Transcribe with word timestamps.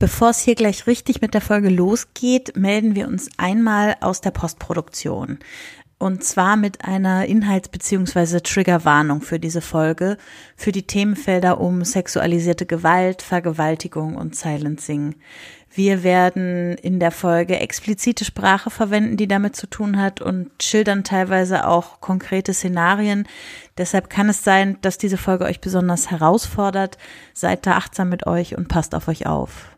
Bevor 0.00 0.30
es 0.30 0.38
hier 0.38 0.54
gleich 0.54 0.86
richtig 0.86 1.22
mit 1.22 1.34
der 1.34 1.40
Folge 1.40 1.70
losgeht, 1.70 2.56
melden 2.56 2.94
wir 2.94 3.08
uns 3.08 3.28
einmal 3.36 3.96
aus 4.00 4.20
der 4.20 4.30
Postproduktion. 4.30 5.40
Und 5.98 6.22
zwar 6.22 6.56
mit 6.56 6.84
einer 6.84 7.26
Inhalts- 7.26 7.68
bzw. 7.68 8.38
Triggerwarnung 8.38 9.22
für 9.22 9.40
diese 9.40 9.60
Folge, 9.60 10.16
für 10.54 10.70
die 10.70 10.86
Themenfelder 10.86 11.60
um 11.60 11.84
sexualisierte 11.84 12.64
Gewalt, 12.64 13.22
Vergewaltigung 13.22 14.14
und 14.14 14.36
Silencing. 14.36 15.16
Wir 15.68 16.04
werden 16.04 16.76
in 16.76 17.00
der 17.00 17.10
Folge 17.10 17.58
explizite 17.58 18.24
Sprache 18.24 18.70
verwenden, 18.70 19.16
die 19.16 19.26
damit 19.26 19.56
zu 19.56 19.66
tun 19.66 20.00
hat 20.00 20.20
und 20.20 20.62
schildern 20.62 21.02
teilweise 21.02 21.66
auch 21.66 22.00
konkrete 22.00 22.54
Szenarien. 22.54 23.26
Deshalb 23.76 24.08
kann 24.08 24.28
es 24.28 24.44
sein, 24.44 24.78
dass 24.80 24.96
diese 24.96 25.16
Folge 25.16 25.44
euch 25.44 25.60
besonders 25.60 26.12
herausfordert. 26.12 26.98
Seid 27.34 27.66
da 27.66 27.72
achtsam 27.72 28.10
mit 28.10 28.28
euch 28.28 28.56
und 28.56 28.68
passt 28.68 28.94
auf 28.94 29.08
euch 29.08 29.26
auf. 29.26 29.77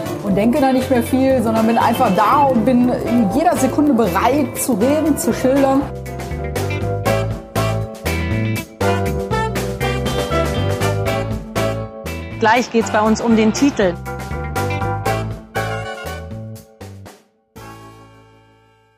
und 0.23 0.35
denke 0.35 0.61
da 0.61 0.71
nicht 0.71 0.89
mehr 0.89 1.03
viel, 1.03 1.41
sondern 1.41 1.67
bin 1.67 1.77
einfach 1.77 2.13
da 2.15 2.43
und 2.43 2.65
bin 2.65 2.89
in 2.89 3.31
jeder 3.33 3.55
Sekunde 3.55 3.93
bereit 3.93 4.57
zu 4.57 4.73
reden, 4.73 5.17
zu 5.17 5.33
schildern. 5.33 5.81
Gleich 12.39 12.71
geht 12.71 12.85
es 12.85 12.91
bei 12.91 13.01
uns 13.01 13.21
um 13.21 13.35
den 13.35 13.53
Titel. 13.53 13.93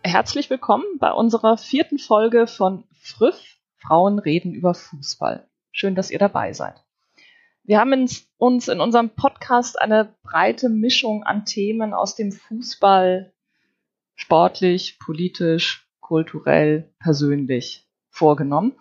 Herzlich 0.03 0.50
willkommen 0.50 0.86
bei 1.00 1.12
unserer 1.12 1.58
vierten 1.58 1.97
Folge 1.97 2.47
von 2.47 2.84
Früff, 3.02 3.42
Frauen 3.78 4.19
reden 4.19 4.53
über 4.53 4.73
Fußball. 4.73 5.47
Schön, 5.72 5.95
dass 5.95 6.12
ihr 6.12 6.19
dabei 6.19 6.53
seid. 6.53 6.84
Wir 7.66 7.80
haben 7.80 8.08
uns 8.38 8.67
in 8.67 8.81
unserem 8.81 9.11
Podcast 9.11 9.80
eine 9.81 10.14
breite 10.22 10.67
Mischung 10.67 11.23
an 11.23 11.45
Themen 11.45 11.94
aus 11.94 12.16
dem 12.16 12.33
Fußball 12.33 13.31
sportlich, 14.16 15.00
politisch, 15.00 15.88
kulturell, 16.02 16.94
persönlich 17.00 17.88
vorgenommen. 18.09 18.73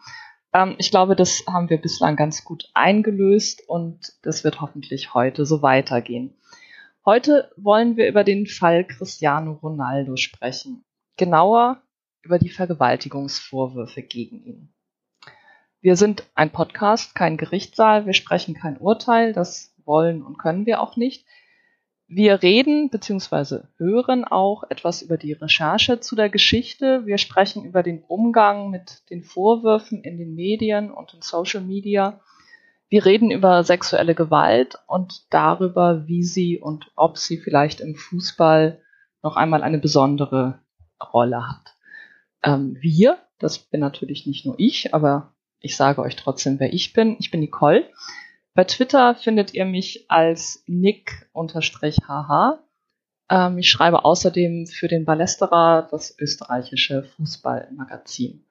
Ähm, 0.53 0.75
ich 0.79 0.91
glaube, 0.91 1.15
das 1.15 1.45
haben 1.47 1.71
wir 1.71 1.81
bislang 1.81 2.17
ganz 2.17 2.43
gut 2.43 2.71
eingelöst 2.75 3.63
und 3.69 4.15
das 4.23 4.43
wird 4.43 4.61
hoffentlich 4.61 5.15
heute 5.15 5.47
so 5.47 5.63
weitergehen. 5.63 6.35
Heute 7.05 7.53
wollen 7.57 7.97
wir 7.97 8.09
über 8.09 8.25
den 8.25 8.49
Fall 8.49 8.85
Cristiano 8.85 9.53
Ronaldo 9.63 10.17
sprechen. 10.17 10.85
Genauer 11.17 11.81
über 12.23 12.41
die 12.41 12.51
Vergewaltigungsvorwürfe 12.51 14.03
gegen 14.03 14.45
ihn. 14.45 14.72
Wir 15.83 15.97
sind 15.97 16.23
ein 16.37 16.51
Podcast, 16.51 17.17
kein 17.17 17.37
Gerichtssaal, 17.37 18.07
wir 18.07 18.13
sprechen 18.13 18.55
kein 18.55 18.79
Urteil, 18.79 19.33
das 19.33 19.75
wollen 19.85 20.23
und 20.23 20.39
können 20.39 20.65
wir 20.65 20.81
auch 20.81 20.95
nicht. 20.97 21.27
Wir 22.07 22.41
reden 22.41 22.89
bzw. 22.89 23.65
hören 23.79 24.25
auch 24.25 24.63
etwas 24.71 25.03
über 25.03 25.17
die 25.17 25.33
Recherche 25.33 25.99
zu 25.99 26.15
der 26.15 26.29
Geschichte. 26.29 27.05
Wir 27.05 27.19
sprechen 27.19 27.65
über 27.65 27.83
den 27.83 28.05
Umgang 28.05 28.71
mit 28.71 29.03
den 29.11 29.25
Vorwürfen 29.25 30.05
in 30.05 30.19
den 30.19 30.37
Medien 30.37 30.93
und 30.93 31.15
in 31.15 31.23
Social 31.23 31.63
Media. 31.63 32.21
Wir 32.89 33.05
reden 33.05 33.33
über 33.33 33.65
sexuelle 33.65 34.15
Gewalt 34.15 34.79
und 34.87 35.27
darüber, 35.31 36.07
wie 36.07 36.23
sie 36.23 36.61
und 36.61 36.93
ob 36.95 37.19
sie 37.19 37.39
vielleicht 37.39 37.81
im 37.81 37.97
Fußball 37.97 38.81
noch 39.25 39.35
einmal 39.35 39.65
eine 39.65 39.79
besondere 39.79 40.61
Rolle 41.13 41.49
hat. 41.49 41.75
Ähm, 42.45 42.77
wir, 42.81 43.19
das 43.41 43.59
bin 43.59 43.81
natürlich 43.81 44.29
nicht 44.29 44.47
nur 44.47 44.55
ich, 44.59 44.95
aber 44.95 45.32
ich 45.63 45.77
sage 45.77 46.03
euch 46.03 46.17
trotzdem, 46.17 46.61
wer 46.61 46.73
ich 46.73 46.93
bin. 46.93 47.17
Ich 47.19 47.31
bin 47.31 47.41
Nicole. 47.41 47.89
Bei 48.55 48.65
Twitter 48.65 49.15
findet 49.15 49.55
ihr 49.55 49.65
mich 49.65 50.11
als 50.11 50.63
nick-hh. 50.67 51.29
Ähm, 53.31 53.59
ich 53.59 53.71
schreibe 53.71 54.05
außerdem 54.05 54.67
für 54.67 54.89
den 54.89 55.05
Ballesterer, 55.05 55.89
das 55.91 56.19
österreichische 56.19 57.05
Fußballmagazin. 57.05 58.45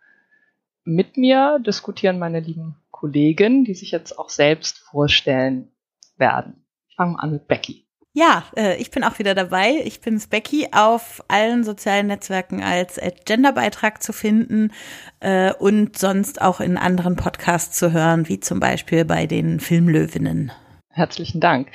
Mit 0.84 1.18
mir 1.18 1.60
diskutieren 1.60 2.18
meine 2.18 2.40
lieben 2.40 2.76
Kollegen, 2.90 3.64
die 3.66 3.76
sich 3.76 3.92
jetzt 3.92 4.18
auch 4.18 4.30
selbst 4.30 4.80
vorstellen 4.80 5.72
werden. 6.18 6.66
Ich 6.88 6.96
fange 6.96 7.20
an 7.20 7.32
mit 7.32 7.48
Becky. 7.48 7.86
Ja, 8.14 8.44
äh, 8.58 8.76
ich 8.76 8.92
bin 8.92 9.06
auch 9.06 9.20
wieder 9.20 9.34
dabei. 9.34 9.82
Ich 9.86 10.02
bin 10.02 10.22
Becky 10.30 10.68
auf 10.74 11.24
allen 11.30 11.64
sozialen 11.64 12.08
Netzwerken 12.08 12.62
als 12.62 13.00
Genderbeitrag 13.26 14.04
zu 14.04 14.12
finden 14.12 14.74
äh, 15.22 15.54
und 15.54 15.98
sonst 15.98 16.42
auch 16.42 16.60
in 16.60 16.78
anderen 16.78 17.16
Podcasts 17.16 17.78
zu 17.78 17.94
hören, 17.94 18.28
wie 18.28 18.42
zum 18.42 18.60
Beispiel 18.60 19.06
bei 19.06 19.28
den 19.28 19.62
Filmlöwinnen. 19.62 20.52
Herzlichen 20.90 21.40
Dank. 21.40 21.70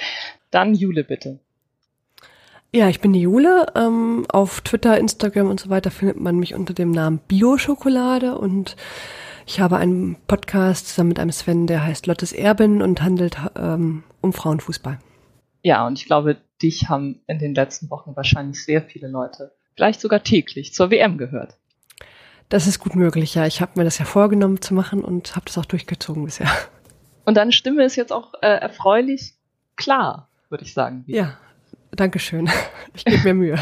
Dann 0.50 0.74
Jule, 0.74 1.04
bitte. 1.04 1.40
Ja, 2.70 2.90
ich 2.90 3.00
bin 3.00 3.14
die 3.14 3.22
Jule. 3.22 3.72
Ähm, 3.74 4.26
auf 4.28 4.60
Twitter, 4.60 4.98
Instagram 4.98 5.48
und 5.48 5.58
so 5.58 5.70
weiter 5.70 5.90
findet 5.90 6.20
man 6.20 6.36
mich 6.36 6.54
unter 6.54 6.74
dem 6.74 6.90
Namen 6.90 7.20
Bio-Schokolade 7.26 8.36
und 8.36 8.76
ich 9.46 9.60
habe 9.60 9.78
einen 9.78 10.16
Podcast 10.26 10.88
zusammen 10.88 11.10
mit 11.10 11.18
einem 11.18 11.32
Sven, 11.32 11.66
der 11.66 11.84
heißt 11.84 12.06
Lottes 12.06 12.32
Erbin 12.32 12.82
und 12.82 13.00
handelt 13.00 13.38
ähm, 13.56 14.02
um 14.20 14.34
Frauenfußball. 14.34 14.98
Ja, 15.66 15.84
und 15.84 15.98
ich 15.98 16.04
glaube, 16.04 16.36
dich 16.62 16.88
haben 16.88 17.22
in 17.26 17.40
den 17.40 17.52
letzten 17.52 17.90
Wochen 17.90 18.14
wahrscheinlich 18.14 18.64
sehr 18.64 18.82
viele 18.82 19.08
Leute, 19.08 19.50
vielleicht 19.74 20.00
sogar 20.00 20.22
täglich, 20.22 20.72
zur 20.72 20.92
WM 20.92 21.18
gehört. 21.18 21.56
Das 22.48 22.68
ist 22.68 22.78
gut 22.78 22.94
möglich, 22.94 23.34
ja. 23.34 23.46
Ich 23.46 23.60
habe 23.60 23.72
mir 23.74 23.82
das 23.82 23.98
ja 23.98 24.04
vorgenommen 24.04 24.60
zu 24.62 24.74
machen 24.74 25.02
und 25.02 25.34
habe 25.34 25.46
das 25.46 25.58
auch 25.58 25.64
durchgezogen 25.64 26.24
bisher. 26.24 26.48
Und 27.24 27.36
deine 27.36 27.50
Stimme 27.50 27.82
ist 27.82 27.96
jetzt 27.96 28.12
auch 28.12 28.34
äh, 28.42 28.46
erfreulich 28.46 29.34
klar, 29.74 30.28
würde 30.50 30.62
ich 30.62 30.72
sagen. 30.72 31.02
Ja, 31.08 31.36
danke 31.90 32.20
schön. 32.20 32.48
Ich 32.94 33.04
gebe 33.04 33.24
mir 33.24 33.34
Mühe. 33.34 33.58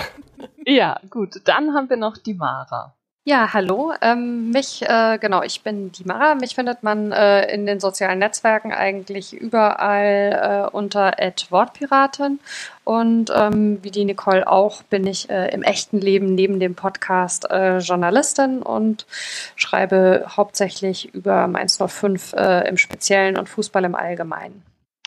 ja, 0.66 1.00
gut. 1.08 1.40
Dann 1.46 1.72
haben 1.72 1.88
wir 1.88 1.96
noch 1.96 2.18
die 2.18 2.34
Mara. 2.34 2.94
Ja, 3.26 3.54
hallo. 3.54 3.94
Ähm, 4.02 4.50
mich, 4.50 4.82
äh, 4.82 5.16
genau, 5.18 5.42
ich 5.42 5.62
bin 5.62 5.90
die 5.90 6.04
Mara. 6.04 6.34
Mich 6.34 6.54
findet 6.54 6.82
man 6.82 7.10
äh, 7.10 7.50
in 7.54 7.64
den 7.64 7.80
sozialen 7.80 8.18
Netzwerken 8.18 8.70
eigentlich 8.70 9.32
überall 9.32 10.68
äh, 10.68 10.76
unter 10.76 11.12
Wortpiratin. 11.48 12.38
Und 12.84 13.32
ähm, 13.34 13.78
wie 13.82 13.90
die 13.90 14.04
Nicole 14.04 14.46
auch 14.46 14.82
bin 14.82 15.06
ich 15.06 15.30
äh, 15.30 15.48
im 15.54 15.62
echten 15.62 16.02
Leben 16.02 16.34
neben 16.34 16.60
dem 16.60 16.74
Podcast 16.74 17.50
äh, 17.50 17.78
Journalistin 17.78 18.60
und 18.60 19.06
schreibe 19.56 20.26
hauptsächlich 20.28 21.14
über 21.14 21.46
Mainz 21.46 21.78
05 21.78 22.34
äh, 22.34 22.68
im 22.68 22.76
Speziellen 22.76 23.38
und 23.38 23.48
Fußball 23.48 23.84
im 23.84 23.94
Allgemeinen. 23.94 24.62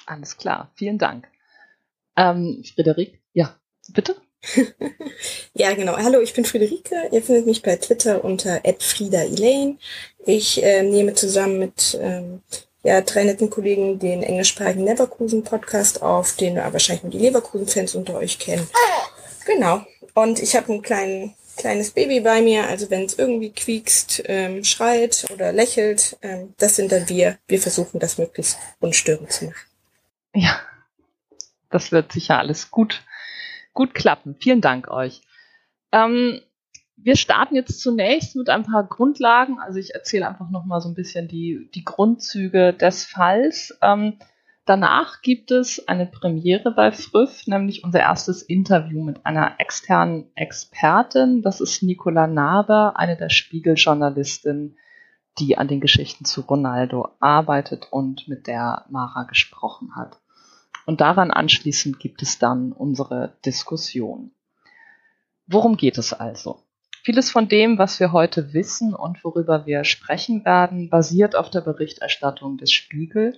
Alles 0.07 0.37
klar, 0.37 0.71
vielen 0.73 0.97
Dank. 0.97 1.27
Ähm, 2.15 2.63
Frederik, 2.73 3.21
ja, 3.33 3.55
bitte? 3.93 4.15
ja, 5.53 5.73
genau. 5.73 5.97
Hallo, 5.97 6.21
ich 6.21 6.33
bin 6.33 6.45
Friederike. 6.45 7.09
Ihr 7.11 7.21
findet 7.21 7.45
mich 7.45 7.61
bei 7.61 7.75
Twitter 7.75 8.23
unter 8.23 8.61
@frieda_elaine. 8.63 9.77
Ich 10.25 10.63
äh, 10.63 10.83
nehme 10.83 11.13
zusammen 11.13 11.59
mit 11.59 11.97
ähm, 12.01 12.41
ja, 12.83 13.01
drei 13.01 13.23
netten 13.23 13.49
Kollegen 13.49 13.99
den 13.99 14.23
englischsprachigen 14.23 14.85
Leverkusen 14.85 15.43
Podcast 15.43 16.01
auf, 16.01 16.35
den 16.35 16.57
wahrscheinlich 16.57 17.03
nur 17.03 17.11
die 17.11 17.19
Leverkusen-Fans 17.19 17.95
unter 17.95 18.15
euch 18.15 18.39
kennen. 18.39 18.67
Genau. 19.45 19.85
Und 20.13 20.39
ich 20.39 20.55
habe 20.55 20.73
ein 20.73 20.81
klein, 20.81 21.35
kleines 21.57 21.91
Baby 21.91 22.21
bei 22.21 22.41
mir, 22.41 22.67
also 22.67 22.89
wenn 22.89 23.05
es 23.05 23.17
irgendwie 23.17 23.51
quiekst, 23.51 24.23
ähm, 24.25 24.63
schreit 24.63 25.25
oder 25.33 25.51
lächelt, 25.51 26.17
ähm, 26.21 26.53
das 26.57 26.75
sind 26.75 26.91
dann 26.91 27.09
wir. 27.09 27.37
Wir 27.47 27.59
versuchen 27.59 27.99
das 27.99 28.17
möglichst 28.17 28.57
unstörend 28.79 29.31
zu 29.31 29.45
machen. 29.45 29.57
Ja, 30.33 30.59
das 31.69 31.91
wird 31.91 32.11
sicher 32.11 32.37
alles 32.37 32.71
gut 32.71 33.03
gut 33.77 33.93
klappen. 33.93 34.35
Vielen 34.39 34.59
Dank 34.59 34.89
euch. 34.89 35.21
Ähm, 35.91 36.41
wir 36.95 37.15
starten 37.15 37.53
jetzt 37.55 37.79
zunächst 37.79 38.35
mit 38.35 38.49
ein 38.49 38.63
paar 38.63 38.83
Grundlagen. 38.83 39.59
Also 39.59 39.77
ich 39.77 39.93
erzähle 39.93 40.27
einfach 40.27 40.49
noch 40.49 40.65
mal 40.65 40.81
so 40.81 40.89
ein 40.89 40.95
bisschen 40.95 41.27
die, 41.27 41.69
die 41.75 41.85
Grundzüge 41.85 42.73
des 42.73 43.05
Falls. 43.05 43.77
Ähm, 43.83 44.17
danach 44.65 45.21
gibt 45.21 45.51
es 45.51 45.87
eine 45.87 46.07
Premiere 46.07 46.71
bei 46.71 46.91
Früff, 46.91 47.45
nämlich 47.45 47.83
unser 47.83 47.99
erstes 47.99 48.41
Interview 48.41 49.03
mit 49.03 49.27
einer 49.27 49.59
externen 49.59 50.31
Expertin. 50.33 51.43
Das 51.43 51.61
ist 51.61 51.83
Nicola 51.83 52.25
Naber, 52.25 52.97
eine 52.97 53.15
der 53.15 53.29
Spiegeljournalistinnen, 53.29 54.75
die 55.37 55.55
an 55.55 55.67
den 55.67 55.81
Geschichten 55.81 56.25
zu 56.25 56.41
Ronaldo 56.41 57.09
arbeitet 57.19 57.89
und 57.91 58.27
mit 58.27 58.47
der 58.47 58.85
Mara 58.89 59.25
gesprochen 59.25 59.95
hat. 59.95 60.17
Und 60.87 61.01
daran 61.01 61.31
anschließend 61.31 61.99
gibt 61.99 62.21
es 62.21 62.39
dann 62.39 62.71
unsere 62.71 63.33
Diskussion. 63.45 64.31
Worum 65.45 65.75
geht 65.75 65.97
es 65.97 66.13
also? 66.13 66.61
Vieles 67.03 67.29
von 67.29 67.49
dem, 67.49 67.77
was 67.77 67.99
wir 67.99 68.13
heute 68.13 68.53
wissen 68.53 68.95
und 68.95 69.21
worüber 69.21 69.65
wir 69.65 69.83
sprechen 69.83 70.45
werden, 70.45 70.89
basiert 70.89 71.35
auf 71.35 71.49
der 71.49 71.59
Berichterstattung 71.59 72.57
des 72.57 72.71
Spiegel 72.71 73.37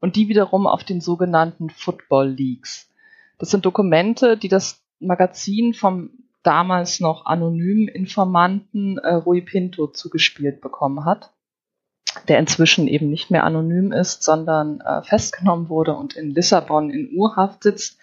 und 0.00 0.14
die 0.14 0.28
wiederum 0.28 0.66
auf 0.66 0.84
den 0.84 1.00
sogenannten 1.00 1.70
Football 1.70 2.28
Leaks. 2.28 2.90
Das 3.38 3.48
sind 3.48 3.64
Dokumente, 3.64 4.36
die 4.36 4.48
das 4.48 4.82
Magazin 4.98 5.72
vom 5.72 6.10
damals 6.42 7.00
noch 7.00 7.24
anonymen 7.24 7.88
Informanten 7.88 8.98
äh, 8.98 9.14
Rui 9.14 9.40
Pinto 9.40 9.86
zugespielt 9.86 10.60
bekommen 10.60 11.06
hat, 11.06 11.32
der 12.28 12.38
inzwischen 12.38 12.88
eben 12.88 13.08
nicht 13.08 13.30
mehr 13.30 13.44
anonym 13.44 13.92
ist, 13.92 14.22
sondern 14.22 14.80
äh, 14.80 15.02
festgenommen 15.02 15.68
wurde 15.68 15.94
und 15.94 16.14
in 16.14 16.30
Lissabon 16.30 16.90
in 16.90 17.10
Urhaft 17.16 17.62
sitzt 17.62 17.98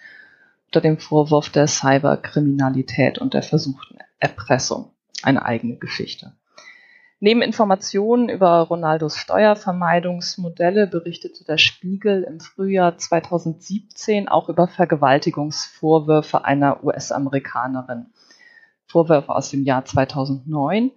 unter 0.66 0.80
dem 0.80 0.98
Vorwurf 0.98 1.48
der 1.48 1.66
Cyberkriminalität 1.66 3.18
und 3.18 3.34
der 3.34 3.42
versuchten 3.42 3.98
Erpressung. 4.18 4.90
Eine 5.22 5.44
eigene 5.44 5.76
Geschichte. 5.76 6.32
Neben 7.20 7.42
Informationen 7.42 8.28
über 8.28 8.60
Ronaldos 8.60 9.16
Steuervermeidungsmodelle 9.16 10.86
berichtete 10.86 11.44
der 11.44 11.58
Spiegel 11.58 12.22
im 12.22 12.38
Frühjahr 12.38 12.96
2017 12.96 14.28
auch 14.28 14.48
über 14.48 14.68
Vergewaltigungsvorwürfe 14.68 16.44
einer 16.44 16.84
US-Amerikanerin. 16.84 18.06
Vorwürfe 18.86 19.34
aus 19.34 19.50
dem 19.50 19.64
Jahr 19.64 19.84
2009 19.84 20.92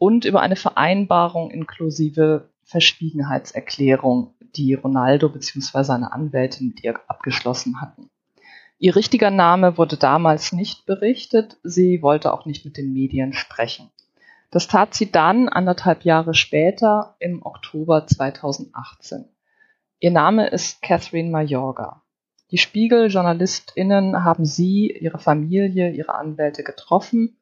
und 0.00 0.24
über 0.24 0.40
eine 0.40 0.56
Vereinbarung 0.56 1.50
inklusive 1.50 2.48
Verschwiegenheitserklärung, 2.64 4.32
die 4.56 4.72
Ronaldo 4.72 5.28
bzw. 5.28 5.84
seine 5.84 6.12
Anwältin 6.12 6.68
mit 6.68 6.82
ihr 6.82 6.98
abgeschlossen 7.06 7.82
hatten. 7.82 8.08
Ihr 8.78 8.96
richtiger 8.96 9.30
Name 9.30 9.76
wurde 9.76 9.98
damals 9.98 10.52
nicht 10.52 10.86
berichtet, 10.86 11.58
sie 11.62 12.00
wollte 12.00 12.32
auch 12.32 12.46
nicht 12.46 12.64
mit 12.64 12.78
den 12.78 12.94
Medien 12.94 13.34
sprechen. 13.34 13.90
Das 14.50 14.68
tat 14.68 14.94
sie 14.94 15.12
dann 15.12 15.50
anderthalb 15.50 16.04
Jahre 16.04 16.32
später 16.32 17.14
im 17.18 17.44
Oktober 17.44 18.06
2018. 18.06 19.26
Ihr 19.98 20.12
Name 20.12 20.48
ist 20.48 20.80
Catherine 20.80 21.28
Mayorga. 21.28 22.00
Die 22.52 22.58
Spiegel-JournalistInnen 22.58 24.24
haben 24.24 24.46
sie, 24.46 24.90
ihre 24.98 25.18
Familie, 25.18 25.90
ihre 25.90 26.14
Anwälte 26.14 26.64
getroffen 26.64 27.36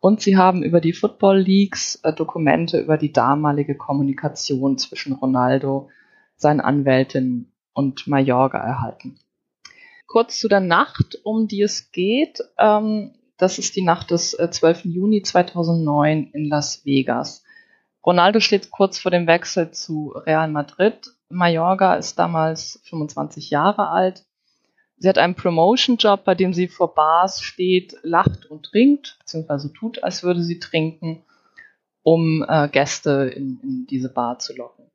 und 0.00 0.20
sie 0.20 0.36
haben 0.36 0.62
über 0.62 0.80
die 0.80 0.92
Football 0.92 1.40
Leagues 1.40 1.96
äh, 2.02 2.12
Dokumente 2.12 2.80
über 2.80 2.96
die 2.96 3.12
damalige 3.12 3.76
Kommunikation 3.76 4.78
zwischen 4.78 5.14
Ronaldo, 5.14 5.90
seinen 6.36 6.60
Anwältin 6.60 7.52
und 7.72 8.06
Mayorga 8.06 8.58
erhalten. 8.58 9.18
Kurz 10.06 10.38
zu 10.38 10.48
der 10.48 10.60
Nacht, 10.60 11.18
um 11.24 11.48
die 11.48 11.62
es 11.62 11.90
geht. 11.90 12.40
Ähm, 12.58 13.12
das 13.36 13.58
ist 13.58 13.76
die 13.76 13.82
Nacht 13.82 14.10
des 14.10 14.34
äh, 14.34 14.50
12. 14.50 14.84
Juni 14.86 15.22
2009 15.22 16.30
in 16.32 16.48
Las 16.48 16.84
Vegas. 16.84 17.44
Ronaldo 18.04 18.40
steht 18.40 18.70
kurz 18.70 18.98
vor 18.98 19.10
dem 19.10 19.26
Wechsel 19.26 19.70
zu 19.72 20.12
Real 20.14 20.48
Madrid. 20.48 21.12
Mayorga 21.28 21.96
ist 21.96 22.18
damals 22.18 22.80
25 22.84 23.50
Jahre 23.50 23.88
alt. 23.88 24.24
Sie 24.98 25.08
hat 25.08 25.18
einen 25.18 25.34
Promotion-Job, 25.34 26.24
bei 26.24 26.34
dem 26.34 26.52
sie 26.52 26.68
vor 26.68 26.94
Bars 26.94 27.40
steht, 27.42 27.96
lacht 28.02 28.46
und 28.46 28.66
trinkt, 28.66 29.16
beziehungsweise 29.20 29.72
tut, 29.72 30.02
als 30.02 30.22
würde 30.22 30.42
sie 30.42 30.58
trinken, 30.58 31.22
um 32.02 32.44
äh, 32.48 32.68
Gäste 32.68 33.32
in, 33.34 33.60
in 33.62 33.86
diese 33.88 34.08
Bar 34.08 34.38
zu 34.38 34.56
locken. 34.56 34.86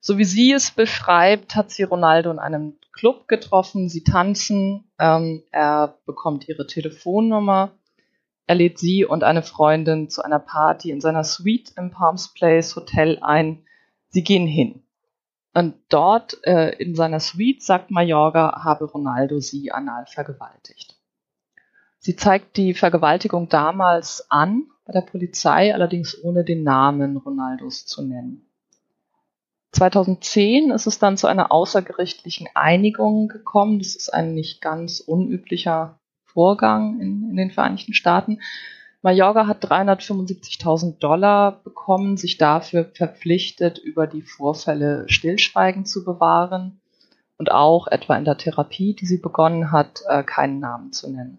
So 0.00 0.18
wie 0.18 0.24
sie 0.24 0.52
es 0.52 0.70
beschreibt, 0.70 1.56
hat 1.56 1.70
sie 1.70 1.84
Ronaldo 1.84 2.30
in 2.30 2.38
einem 2.38 2.74
Club 2.92 3.28
getroffen, 3.28 3.88
sie 3.88 4.04
tanzen, 4.04 4.84
ähm, 4.98 5.42
er 5.50 5.98
bekommt 6.06 6.48
ihre 6.48 6.66
Telefonnummer 6.66 7.72
er 8.46 8.54
lädt 8.54 8.78
sie 8.78 9.04
und 9.04 9.24
eine 9.24 9.42
Freundin 9.42 10.08
zu 10.08 10.22
einer 10.22 10.38
Party 10.38 10.90
in 10.90 11.00
seiner 11.00 11.24
Suite 11.24 11.72
im 11.76 11.90
Palms 11.90 12.32
Place 12.32 12.76
Hotel 12.76 13.18
ein. 13.20 13.64
Sie 14.08 14.22
gehen 14.22 14.46
hin. 14.46 14.82
Und 15.56 15.74
dort 15.88 16.36
äh, 16.44 16.76
in 16.76 16.94
seiner 16.94 17.18
Suite 17.18 17.62
sagt 17.62 17.90
Mayorga, 17.90 18.62
habe 18.62 18.84
Ronaldo 18.84 19.40
sie 19.40 19.72
anal 19.72 20.04
vergewaltigt. 20.04 20.96
Sie 21.98 22.14
zeigt 22.14 22.58
die 22.58 22.74
Vergewaltigung 22.74 23.48
damals 23.48 24.30
an 24.30 24.64
bei 24.84 24.92
der 24.92 25.00
Polizei, 25.00 25.72
allerdings 25.72 26.22
ohne 26.22 26.44
den 26.44 26.62
Namen 26.62 27.16
Ronaldos 27.16 27.86
zu 27.86 28.02
nennen. 28.02 28.46
2010 29.72 30.72
ist 30.72 30.86
es 30.86 30.98
dann 30.98 31.16
zu 31.16 31.26
einer 31.26 31.50
außergerichtlichen 31.50 32.48
Einigung 32.52 33.28
gekommen. 33.28 33.78
Das 33.78 33.96
ist 33.96 34.12
ein 34.12 34.34
nicht 34.34 34.60
ganz 34.60 35.00
unüblicher 35.00 35.98
Vorgang 36.24 37.00
in, 37.00 37.30
in 37.30 37.36
den 37.36 37.50
Vereinigten 37.50 37.94
Staaten. 37.94 38.40
Mayorga 39.06 39.46
hat 39.46 39.64
375.000 39.64 40.98
Dollar 40.98 41.62
bekommen, 41.62 42.16
sich 42.16 42.38
dafür 42.38 42.90
verpflichtet, 42.92 43.78
über 43.78 44.08
die 44.08 44.22
Vorfälle 44.22 45.04
Stillschweigen 45.08 45.84
zu 45.84 46.04
bewahren 46.04 46.80
und 47.38 47.52
auch 47.52 47.86
etwa 47.86 48.16
in 48.16 48.24
der 48.24 48.36
Therapie, 48.36 48.94
die 48.96 49.06
sie 49.06 49.18
begonnen 49.18 49.70
hat, 49.70 50.02
äh, 50.08 50.24
keinen 50.24 50.58
Namen 50.58 50.92
zu 50.92 51.08
nennen. 51.08 51.38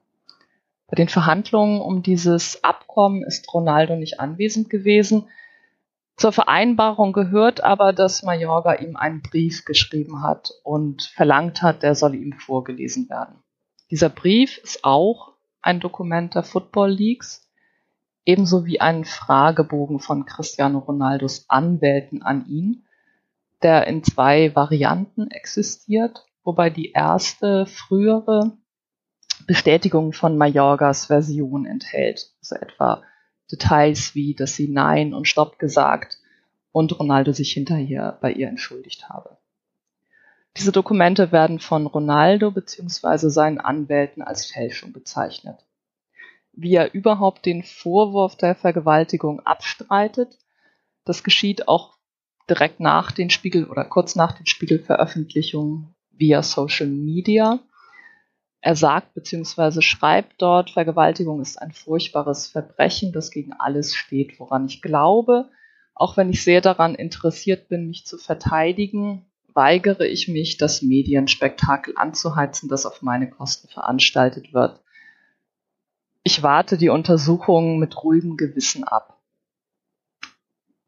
Bei 0.88 0.96
den 0.96 1.10
Verhandlungen 1.10 1.82
um 1.82 2.04
dieses 2.04 2.64
Abkommen 2.64 3.22
ist 3.24 3.54
Ronaldo 3.54 3.98
nicht 3.98 4.22
anwesend 4.22 4.70
gewesen. 4.70 5.28
Zur 6.16 6.32
Vereinbarung 6.32 7.12
gehört 7.12 7.66
aber, 7.66 7.92
dass 7.92 8.24
Mayorga 8.24 8.76
ihm 8.76 8.96
einen 8.96 9.22
Brief 9.22 9.66
geschrieben 9.66 10.24
hat 10.24 10.54
und 10.64 11.02
verlangt 11.02 11.62
hat, 11.64 11.84
der 11.84 11.96
solle 11.96 12.16
ihm 12.16 12.32
vorgelesen 12.32 13.10
werden. 13.10 13.44
Dieser 13.92 14.08
Brief 14.08 14.58
ist 14.60 14.86
auch 14.86 15.34
ein 15.62 15.82
Dokument 15.82 16.34
der 16.34 16.44
Football 16.44 16.92
Leagues, 16.92 17.44
ebenso 18.28 18.66
wie 18.66 18.82
ein 18.82 19.06
Fragebogen 19.06 20.00
von 20.00 20.26
Cristiano 20.26 20.80
Ronaldos 20.80 21.46
Anwälten 21.48 22.22
an 22.22 22.46
ihn, 22.48 22.86
der 23.64 23.88
in 23.88 24.04
zwei 24.04 24.54
Varianten 24.54 25.32
existiert, 25.32 26.26
wobei 26.44 26.70
die 26.70 26.92
erste 26.92 27.66
frühere 27.66 28.58
Bestätigung 29.48 30.12
von 30.12 30.38
Mayorgas 30.38 31.06
Version 31.06 31.66
enthält, 31.66 32.34
also 32.42 32.56
etwa 32.56 33.02
Details 33.50 34.14
wie, 34.14 34.36
dass 34.36 34.56
sie 34.56 34.68
Nein 34.68 35.14
und 35.14 35.28
Stopp 35.28 35.58
gesagt 35.58 36.20
und 36.74 37.00
Ronaldo 37.00 37.32
sich 37.32 37.54
hinterher 37.54 38.18
bei 38.22 38.34
ihr 38.34 38.50
entschuldigt 38.50 39.08
habe. 39.08 39.38
Diese 40.58 40.74
Dokumente 40.74 41.32
werden 41.32 41.60
von 41.60 41.88
Ronaldo 41.88 42.52
bzw. 42.52 43.30
seinen 43.30 43.60
Anwälten 43.60 44.22
als 44.22 44.48
Fälschung 44.48 44.92
bezeichnet. 44.92 45.67
Wie 46.60 46.74
er 46.74 46.96
überhaupt 46.96 47.46
den 47.46 47.62
Vorwurf 47.62 48.36
der 48.36 48.56
Vergewaltigung 48.56 49.42
abstreitet, 49.42 50.40
das 51.06 51.24
geschieht 51.24 51.68
auch 51.68 51.98
direkt 52.50 52.80
nach 52.80 53.12
den 53.12 53.30
Spiegel 53.30 53.66
oder 53.66 53.86
kurz 53.86 54.16
nach 54.16 54.32
den 54.32 54.48
Spiegelveröffentlichungen 54.48 55.94
via 56.10 56.42
Social 56.42 56.88
Media. 56.88 57.60
Er 58.60 58.76
sagt 58.76 59.14
bzw. 59.14 59.82
schreibt 59.82 60.42
dort, 60.42 60.72
Vergewaltigung 60.72 61.42
ist 61.42 61.62
ein 61.62 61.74
furchtbares 61.74 62.48
Verbrechen, 62.48 63.12
das 63.12 63.30
gegen 63.30 63.54
alles 63.54 63.94
steht, 63.94 64.40
woran 64.40 64.66
ich 64.66 64.82
glaube. 64.82 65.52
Auch 65.94 66.18
wenn 66.18 66.32
ich 66.32 66.44
sehr 66.44 66.62
daran 66.62 66.96
interessiert 66.96 67.70
bin, 67.70 67.88
mich 67.88 68.08
zu 68.08 68.18
verteidigen, 68.18 69.28
weigere 69.54 70.08
ich 70.08 70.28
mich, 70.28 70.58
das 70.58 70.82
Medienspektakel 70.82 71.94
anzuheizen, 71.98 72.68
das 72.68 72.88
auf 72.88 73.04
meine 73.04 73.30
Kosten 73.30 73.68
veranstaltet 73.68 74.54
wird. 74.54 74.82
Ich 76.28 76.44
warte 76.44 76.76
die 76.76 76.90
Untersuchungen 76.90 77.80
mit 77.80 78.04
ruhigem 78.04 78.36
Gewissen 78.36 78.84
ab. 78.84 79.18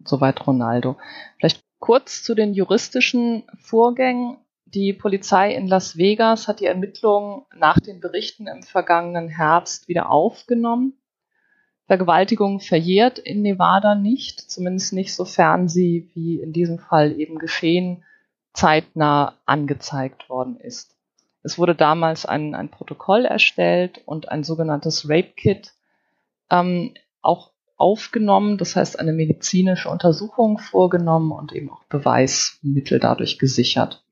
Soweit 0.04 0.46
Ronaldo. 0.46 0.98
Vielleicht 1.38 1.64
kurz 1.80 2.24
zu 2.24 2.36
den 2.36 2.54
juristischen 2.54 3.44
Vorgängen. 3.58 4.40
Die 4.66 4.92
Polizei 4.92 5.56
in 5.56 5.66
Las 5.66 5.96
Vegas 5.96 6.50
hat 6.50 6.60
die 6.60 6.66
Ermittlungen 6.66 7.46
nach 7.56 7.80
den 7.80 8.02
Berichten 8.02 8.48
im 8.48 8.64
vergangenen 8.64 9.30
Herbst 9.30 9.88
wieder 9.88 10.12
aufgenommen. 10.12 11.00
Vergewaltigung 11.86 12.60
verjährt 12.60 13.18
in 13.18 13.42
Nevada 13.42 13.96
nicht, 13.96 14.42
zumindest 14.42 14.92
nicht 14.92 15.16
sofern 15.16 15.70
sie, 15.70 16.12
wie 16.16 16.42
in 16.42 16.52
diesem 16.52 16.80
Fall 16.80 17.18
eben 17.18 17.40
geschehen, 17.40 18.04
zeitnah 18.52 19.38
angezeigt 19.46 20.28
worden 20.28 20.60
ist. 20.60 20.99
Es 21.50 21.58
wurde 21.58 21.74
damals 21.74 22.28
ein, 22.28 22.54
ein 22.54 22.70
Protokoll 22.70 23.26
erstellt 23.26 24.04
und 24.06 24.30
ein 24.30 24.44
sogenanntes 24.44 25.10
Rape-Kit 25.10 25.74
ähm, 26.52 26.94
auch 27.24 27.50
aufgenommen, 27.76 28.60
das 28.60 28.76
heißt 28.76 29.00
eine 29.00 29.14
medizinische 29.14 29.90
Untersuchung 29.90 30.60
vorgenommen 30.60 31.32
und 31.32 31.52
eben 31.52 31.72
auch 31.72 31.84
Beweismittel 31.86 33.00
dadurch 33.00 33.40
gesichert. 33.40 34.04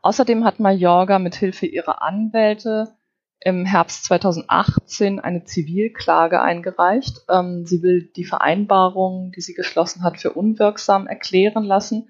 Außerdem 0.00 0.44
hat 0.44 0.60
Mayorga 0.60 1.18
mit 1.18 1.34
Hilfe 1.34 1.66
ihrer 1.66 2.00
Anwälte 2.00 2.94
im 3.40 3.64
Herbst 3.64 4.04
2018 4.04 5.18
eine 5.18 5.42
Zivilklage 5.42 6.40
eingereicht. 6.40 7.22
Ähm, 7.28 7.66
sie 7.66 7.82
will 7.82 8.08
die 8.14 8.24
Vereinbarung, 8.24 9.32
die 9.32 9.40
sie 9.40 9.54
geschlossen 9.54 10.04
hat, 10.04 10.20
für 10.20 10.32
unwirksam 10.32 11.08
erklären 11.08 11.64
lassen 11.64 12.08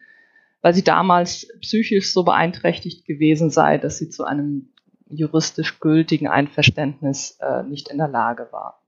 weil 0.63 0.75
sie 0.75 0.85
damals 0.85 1.49
psychisch 1.61 2.13
so 2.13 2.25
beeinträchtigt 2.25 3.05
gewesen 3.05 3.51
sei, 3.51 3.79
dass 3.79 3.99
sie 3.99 4.09
zu 4.09 4.25
einem 4.25 4.71
juristisch 5.09 5.81
gültigen 5.81 6.29
Einverständnis 6.29 7.39
äh, 7.41 7.63
nicht 7.63 7.89
in 7.89 7.99
der 7.99 8.09
Lage 8.09 8.49
war. 8.51 8.83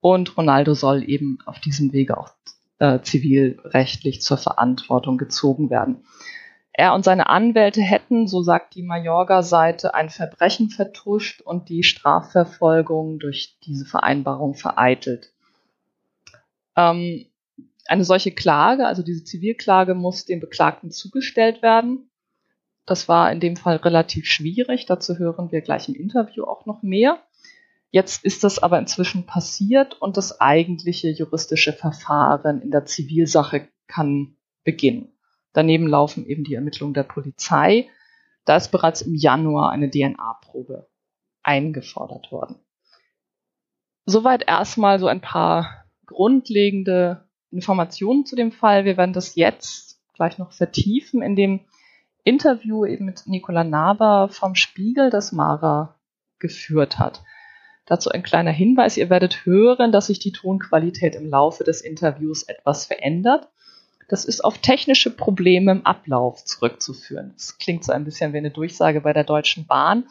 Und 0.00 0.36
Ronaldo 0.36 0.74
soll 0.74 1.08
eben 1.08 1.38
auf 1.44 1.60
diesem 1.60 1.92
Wege 1.92 2.16
auch 2.18 2.30
äh, 2.78 3.00
zivilrechtlich 3.02 4.22
zur 4.22 4.38
Verantwortung 4.38 5.18
gezogen 5.18 5.70
werden. 5.70 6.04
Er 6.72 6.94
und 6.94 7.04
seine 7.04 7.28
Anwälte 7.28 7.82
hätten, 7.82 8.26
so 8.26 8.42
sagt 8.42 8.74
die 8.74 8.82
Mallorca-Seite, 8.82 9.94
ein 9.94 10.08
Verbrechen 10.08 10.70
vertuscht 10.70 11.42
und 11.42 11.68
die 11.68 11.82
Strafverfolgung 11.82 13.18
durch 13.18 13.58
diese 13.64 13.84
Vereinbarung 13.84 14.54
vereitelt. 14.54 15.32
Ähm, 16.76 17.26
eine 17.86 18.04
solche 18.04 18.32
Klage, 18.32 18.86
also 18.86 19.02
diese 19.02 19.24
Zivilklage, 19.24 19.94
muss 19.94 20.24
dem 20.24 20.40
Beklagten 20.40 20.90
zugestellt 20.90 21.62
werden. 21.62 22.10
Das 22.86 23.08
war 23.08 23.30
in 23.30 23.40
dem 23.40 23.56
Fall 23.56 23.76
relativ 23.76 24.26
schwierig. 24.26 24.86
Dazu 24.86 25.18
hören 25.18 25.52
wir 25.52 25.60
gleich 25.60 25.88
im 25.88 25.94
Interview 25.94 26.44
auch 26.44 26.66
noch 26.66 26.82
mehr. 26.82 27.22
Jetzt 27.90 28.24
ist 28.24 28.44
das 28.44 28.60
aber 28.60 28.78
inzwischen 28.78 29.26
passiert 29.26 30.00
und 30.00 30.16
das 30.16 30.40
eigentliche 30.40 31.10
juristische 31.10 31.72
Verfahren 31.72 32.62
in 32.62 32.70
der 32.70 32.84
Zivilsache 32.84 33.68
kann 33.88 34.36
beginnen. 34.64 35.12
Daneben 35.52 35.88
laufen 35.88 36.26
eben 36.26 36.44
die 36.44 36.54
Ermittlungen 36.54 36.94
der 36.94 37.02
Polizei. 37.02 37.88
Da 38.44 38.56
ist 38.56 38.70
bereits 38.70 39.02
im 39.02 39.14
Januar 39.14 39.70
eine 39.70 39.90
DNA-Probe 39.90 40.88
eingefordert 41.42 42.30
worden. 42.30 42.60
Soweit 44.06 44.46
erstmal 44.46 44.98
so 44.98 45.06
ein 45.06 45.20
paar 45.20 45.84
grundlegende 46.06 47.28
Informationen 47.50 48.26
zu 48.26 48.36
dem 48.36 48.52
Fall. 48.52 48.84
Wir 48.84 48.96
werden 48.96 49.12
das 49.12 49.34
jetzt 49.34 50.00
gleich 50.14 50.38
noch 50.38 50.52
vertiefen 50.52 51.22
in 51.22 51.36
dem 51.36 51.60
Interview 52.24 52.84
eben 52.84 53.06
mit 53.06 53.22
Nicola 53.26 53.64
Naber 53.64 54.28
vom 54.28 54.54
Spiegel, 54.54 55.10
das 55.10 55.32
Mara 55.32 55.96
geführt 56.38 56.98
hat. 56.98 57.22
Dazu 57.86 58.10
ein 58.10 58.22
kleiner 58.22 58.52
Hinweis. 58.52 58.96
Ihr 58.96 59.10
werdet 59.10 59.44
hören, 59.46 59.90
dass 59.90 60.06
sich 60.06 60.18
die 60.18 60.32
Tonqualität 60.32 61.14
im 61.14 61.28
Laufe 61.28 61.64
des 61.64 61.80
Interviews 61.80 62.44
etwas 62.44 62.86
verändert. 62.86 63.48
Das 64.08 64.24
ist 64.24 64.44
auf 64.44 64.58
technische 64.58 65.10
Probleme 65.10 65.72
im 65.72 65.86
Ablauf 65.86 66.44
zurückzuführen. 66.44 67.32
Das 67.34 67.58
klingt 67.58 67.84
so 67.84 67.92
ein 67.92 68.04
bisschen 68.04 68.32
wie 68.32 68.38
eine 68.38 68.50
Durchsage 68.50 69.00
bei 69.00 69.12
der 69.12 69.24
Deutschen 69.24 69.66
Bahn. 69.66 70.04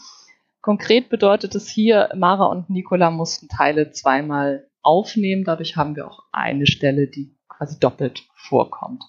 Konkret 0.61 1.09
bedeutet 1.09 1.55
es 1.55 1.69
hier, 1.69 2.09
Mara 2.15 2.45
und 2.45 2.69
Nicola 2.69 3.11
mussten 3.11 3.47
Teile 3.47 3.91
zweimal 3.91 4.68
aufnehmen. 4.81 5.43
Dadurch 5.43 5.75
haben 5.75 5.95
wir 5.95 6.07
auch 6.07 6.23
eine 6.31 6.67
Stelle, 6.67 7.07
die 7.07 7.35
quasi 7.47 7.79
doppelt 7.79 8.23
vorkommt. 8.33 9.03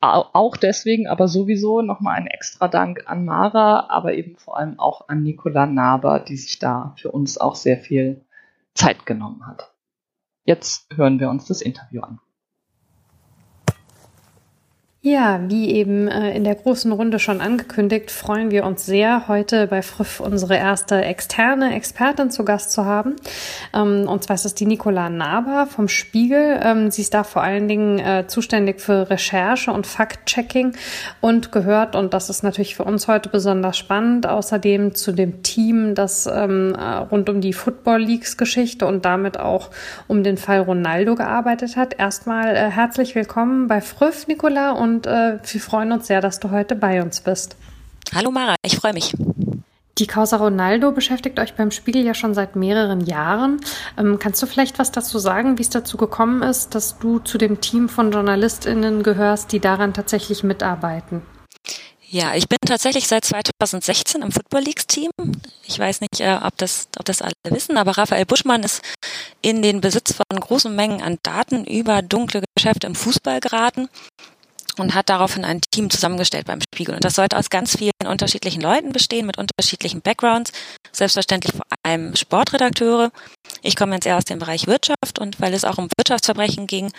Auch 0.00 0.56
deswegen, 0.56 1.08
aber 1.08 1.26
sowieso 1.26 1.82
nochmal 1.82 2.16
ein 2.16 2.28
extra 2.28 2.68
Dank 2.68 3.02
an 3.06 3.24
Mara, 3.24 3.88
aber 3.88 4.14
eben 4.14 4.36
vor 4.36 4.56
allem 4.56 4.78
auch 4.78 5.08
an 5.08 5.24
Nicola 5.24 5.66
Naber, 5.66 6.20
die 6.20 6.36
sich 6.36 6.60
da 6.60 6.94
für 6.96 7.10
uns 7.10 7.36
auch 7.38 7.56
sehr 7.56 7.78
viel 7.78 8.24
Zeit 8.74 9.06
genommen 9.06 9.44
hat. 9.44 9.72
Jetzt 10.44 10.86
hören 10.94 11.18
wir 11.18 11.28
uns 11.28 11.46
das 11.46 11.60
Interview 11.60 12.02
an. 12.02 12.20
Ja, 15.00 15.38
wie 15.46 15.70
eben 15.70 16.08
äh, 16.08 16.34
in 16.34 16.42
der 16.42 16.56
großen 16.56 16.90
Runde 16.90 17.20
schon 17.20 17.40
angekündigt, 17.40 18.10
freuen 18.10 18.50
wir 18.50 18.66
uns 18.66 18.84
sehr, 18.84 19.28
heute 19.28 19.68
bei 19.68 19.80
Früff 19.80 20.18
unsere 20.18 20.56
erste 20.56 21.00
externe 21.04 21.76
Expertin 21.76 22.32
zu 22.32 22.44
Gast 22.44 22.72
zu 22.72 22.84
haben. 22.84 23.14
Ähm, 23.72 24.08
und 24.08 24.24
zwar 24.24 24.34
ist 24.34 24.44
es 24.44 24.54
die 24.54 24.66
Nicola 24.66 25.08
Naber 25.08 25.68
vom 25.68 25.86
Spiegel. 25.86 26.58
Ähm, 26.60 26.90
sie 26.90 27.02
ist 27.02 27.14
da 27.14 27.22
vor 27.22 27.44
allen 27.44 27.68
Dingen 27.68 28.00
äh, 28.00 28.24
zuständig 28.26 28.80
für 28.80 29.08
Recherche 29.08 29.70
und 29.70 29.86
Fact-Checking 29.86 30.72
und 31.20 31.52
gehört, 31.52 31.94
und 31.94 32.12
das 32.12 32.28
ist 32.28 32.42
natürlich 32.42 32.74
für 32.74 32.82
uns 32.82 33.06
heute 33.06 33.28
besonders 33.28 33.78
spannend, 33.78 34.26
außerdem 34.26 34.96
zu 34.96 35.12
dem 35.12 35.44
Team, 35.44 35.94
das 35.94 36.26
ähm, 36.26 36.74
äh, 36.74 36.82
rund 36.82 37.30
um 37.30 37.40
die 37.40 37.52
Football 37.52 38.00
Leagues 38.00 38.36
Geschichte 38.36 38.84
und 38.84 39.04
damit 39.04 39.38
auch 39.38 39.70
um 40.08 40.24
den 40.24 40.38
Fall 40.38 40.58
Ronaldo 40.58 41.14
gearbeitet 41.14 41.76
hat. 41.76 41.96
Erstmal 41.96 42.56
herzlich 42.56 43.14
willkommen 43.14 43.68
bei 43.68 43.80
Früff, 43.80 44.26
Nicola, 44.26 44.72
und 44.72 44.97
und 44.98 45.06
äh, 45.06 45.38
wir 45.40 45.60
freuen 45.60 45.92
uns 45.92 46.08
sehr, 46.08 46.20
dass 46.20 46.40
du 46.40 46.50
heute 46.50 46.74
bei 46.74 47.00
uns 47.00 47.20
bist. 47.20 47.56
Hallo 48.14 48.32
Mara, 48.32 48.56
ich 48.64 48.76
freue 48.76 48.92
mich. 48.92 49.14
Die 49.98 50.06
Causa 50.06 50.36
Ronaldo 50.36 50.92
beschäftigt 50.92 51.38
euch 51.38 51.54
beim 51.54 51.70
Spiegel 51.70 52.04
ja 52.04 52.14
schon 52.14 52.34
seit 52.34 52.56
mehreren 52.56 53.00
Jahren. 53.00 53.60
Ähm, 53.96 54.18
kannst 54.18 54.42
du 54.42 54.46
vielleicht 54.46 54.78
was 54.78 54.90
dazu 54.90 55.18
sagen, 55.18 55.58
wie 55.58 55.62
es 55.62 55.70
dazu 55.70 55.96
gekommen 55.96 56.42
ist, 56.42 56.74
dass 56.74 56.98
du 56.98 57.20
zu 57.20 57.38
dem 57.38 57.60
Team 57.60 57.88
von 57.88 58.10
JournalistInnen 58.10 59.04
gehörst, 59.04 59.52
die 59.52 59.60
daran 59.60 59.94
tatsächlich 59.94 60.42
mitarbeiten? 60.42 61.22
Ja, 62.10 62.34
ich 62.34 62.48
bin 62.48 62.58
tatsächlich 62.66 63.06
seit 63.06 63.24
2016 63.24 64.22
im 64.22 64.32
Football 64.32 64.62
Leagues 64.62 64.86
Team. 64.86 65.10
Ich 65.64 65.78
weiß 65.78 66.00
nicht, 66.00 66.20
äh, 66.20 66.38
ob 66.42 66.56
das, 66.56 66.88
ob 66.98 67.04
das 67.04 67.22
alle 67.22 67.34
wissen, 67.50 67.76
aber 67.76 67.98
Raphael 67.98 68.24
Buschmann 68.24 68.62
ist 68.62 68.82
in 69.42 69.62
den 69.62 69.80
Besitz 69.80 70.14
von 70.14 70.40
großen 70.40 70.74
Mengen 70.74 71.02
an 71.02 71.18
Daten 71.22 71.64
über 71.64 72.02
dunkle 72.02 72.42
Geschäfte 72.56 72.86
im 72.86 72.94
Fußball 72.94 73.40
geraten 73.40 73.88
und 74.80 74.94
hat 74.94 75.08
daraufhin 75.08 75.44
ein 75.44 75.60
Team 75.70 75.90
zusammengestellt 75.90 76.46
beim 76.46 76.60
Spiegel. 76.60 76.94
Und 76.94 77.04
das 77.04 77.14
sollte 77.14 77.36
aus 77.36 77.50
ganz 77.50 77.76
vielen 77.76 77.92
unterschiedlichen 78.06 78.60
Leuten 78.60 78.92
bestehen, 78.92 79.26
mit 79.26 79.38
unterschiedlichen 79.38 80.00
Backgrounds, 80.00 80.52
selbstverständlich 80.92 81.52
vor 81.52 81.64
allem 81.82 82.16
Sportredakteure. 82.16 83.10
Ich 83.62 83.76
komme 83.76 83.94
jetzt 83.94 84.06
eher 84.06 84.16
aus 84.16 84.24
dem 84.24 84.38
Bereich 84.38 84.66
Wirtschaft 84.66 85.18
und 85.18 85.40
weil 85.40 85.54
es 85.54 85.64
auch 85.64 85.78
um 85.78 85.88
Wirtschaftsverbrechen 85.96 86.66
ging, 86.66 86.92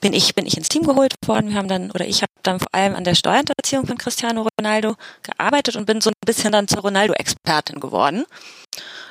bin 0.00 0.12
ich, 0.12 0.34
bin 0.34 0.46
ich 0.46 0.56
ins 0.56 0.68
Team 0.68 0.84
geholt 0.84 1.14
worden. 1.26 1.50
Wir 1.50 1.56
haben 1.56 1.68
dann, 1.68 1.90
oder 1.90 2.06
ich 2.06 2.22
habe 2.22 2.32
dann 2.42 2.60
vor 2.60 2.72
allem 2.72 2.94
an 2.94 3.04
der 3.04 3.14
Steuerhinterziehung 3.14 3.86
von 3.86 3.98
Cristiano 3.98 4.46
Ronaldo 4.58 4.94
gearbeitet 5.22 5.76
und 5.76 5.86
bin 5.86 6.00
so 6.00 6.10
ein 6.10 6.14
bisschen 6.24 6.52
dann 6.52 6.68
zur 6.68 6.82
Ronaldo-Expertin 6.82 7.80
geworden. 7.80 8.24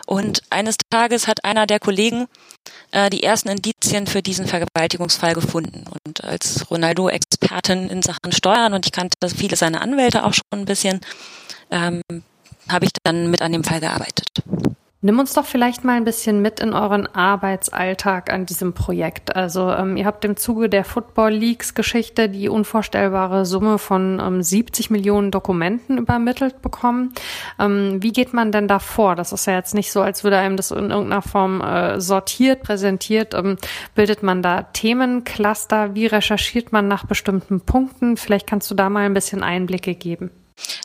Und 0.06 0.42
eines 0.50 0.78
Tages 0.90 1.28
hat 1.28 1.44
einer 1.44 1.68
der 1.68 1.80
Kollegen 1.80 2.28
äh, 2.92 3.10
die 3.10 3.24
ersten 3.24 3.50
Indizien 3.50 4.08
für 4.08 4.22
diesen 4.22 4.48
Vergewaltigungsfall 4.48 5.34
gefunden. 5.34 5.84
Und 6.06 6.24
als 6.24 6.72
Ronaldo-Expertin 7.38 7.90
in 7.90 8.02
Sachen 8.02 8.32
Steuern 8.32 8.74
und 8.74 8.86
ich 8.86 8.92
kannte 8.92 9.16
viele 9.30 9.56
seiner 9.56 9.82
Anwälte 9.82 10.24
auch 10.24 10.34
schon 10.34 10.44
ein 10.52 10.66
bisschen, 10.66 11.02
ähm, 11.72 12.02
habe 12.70 12.86
ich 12.86 12.92
dann 13.04 13.30
mit 13.30 13.42
an 13.42 13.52
dem 13.52 13.64
Fall 13.64 13.80
gearbeitet. 13.80 14.28
Nimm 15.08 15.20
uns 15.20 15.34
doch 15.34 15.46
vielleicht 15.46 15.86
mal 15.86 15.94
ein 15.96 16.04
bisschen 16.04 16.42
mit 16.42 16.60
in 16.60 16.74
euren 16.74 17.08
Arbeitsalltag 17.08 18.30
an 18.30 18.46
diesem 18.46 18.74
Projekt. 18.74 19.38
Also 19.38 19.72
ähm, 19.72 19.96
ihr 19.96 20.06
habt 20.06 20.26
im 20.26 20.36
Zuge 20.36 20.68
der 20.68 20.84
Football 20.84 21.32
Leagues 21.32 21.76
Geschichte 21.76 22.28
die 22.28 22.50
unvorstellbare 22.50 23.46
Summe 23.46 23.78
von 23.78 24.22
ähm, 24.22 24.44
70 24.44 24.90
Millionen 24.90 25.32
Dokumenten 25.32 25.98
übermittelt 25.98 26.62
bekommen. 26.62 27.14
Ähm, 27.58 28.04
wie 28.04 28.12
geht 28.12 28.34
man 28.34 28.52
denn 28.52 28.68
da 28.68 28.80
vor? 28.80 29.16
Das 29.16 29.32
ist 29.32 29.48
ja 29.48 29.54
jetzt 29.54 29.74
nicht 29.74 29.94
so, 29.94 30.02
als 30.02 30.26
würde 30.26 30.40
einem 30.40 30.58
das 30.58 30.72
in 30.72 30.92
irgendeiner 30.92 31.22
Form 31.22 31.62
äh, 31.62 32.02
sortiert, 32.02 32.64
präsentiert. 32.64 33.34
Ähm, 33.34 33.56
bildet 33.96 34.24
man 34.24 34.42
da 34.42 34.64
Themencluster? 34.64 35.96
Wie 35.96 36.08
recherchiert 36.08 36.74
man 36.74 36.90
nach 36.90 37.06
bestimmten 37.06 37.62
Punkten? 37.62 38.18
Vielleicht 38.18 38.46
kannst 38.46 38.70
du 38.70 38.76
da 38.76 38.90
mal 38.90 39.06
ein 39.06 39.14
bisschen 39.14 39.42
Einblicke 39.42 39.96
geben. 39.96 40.32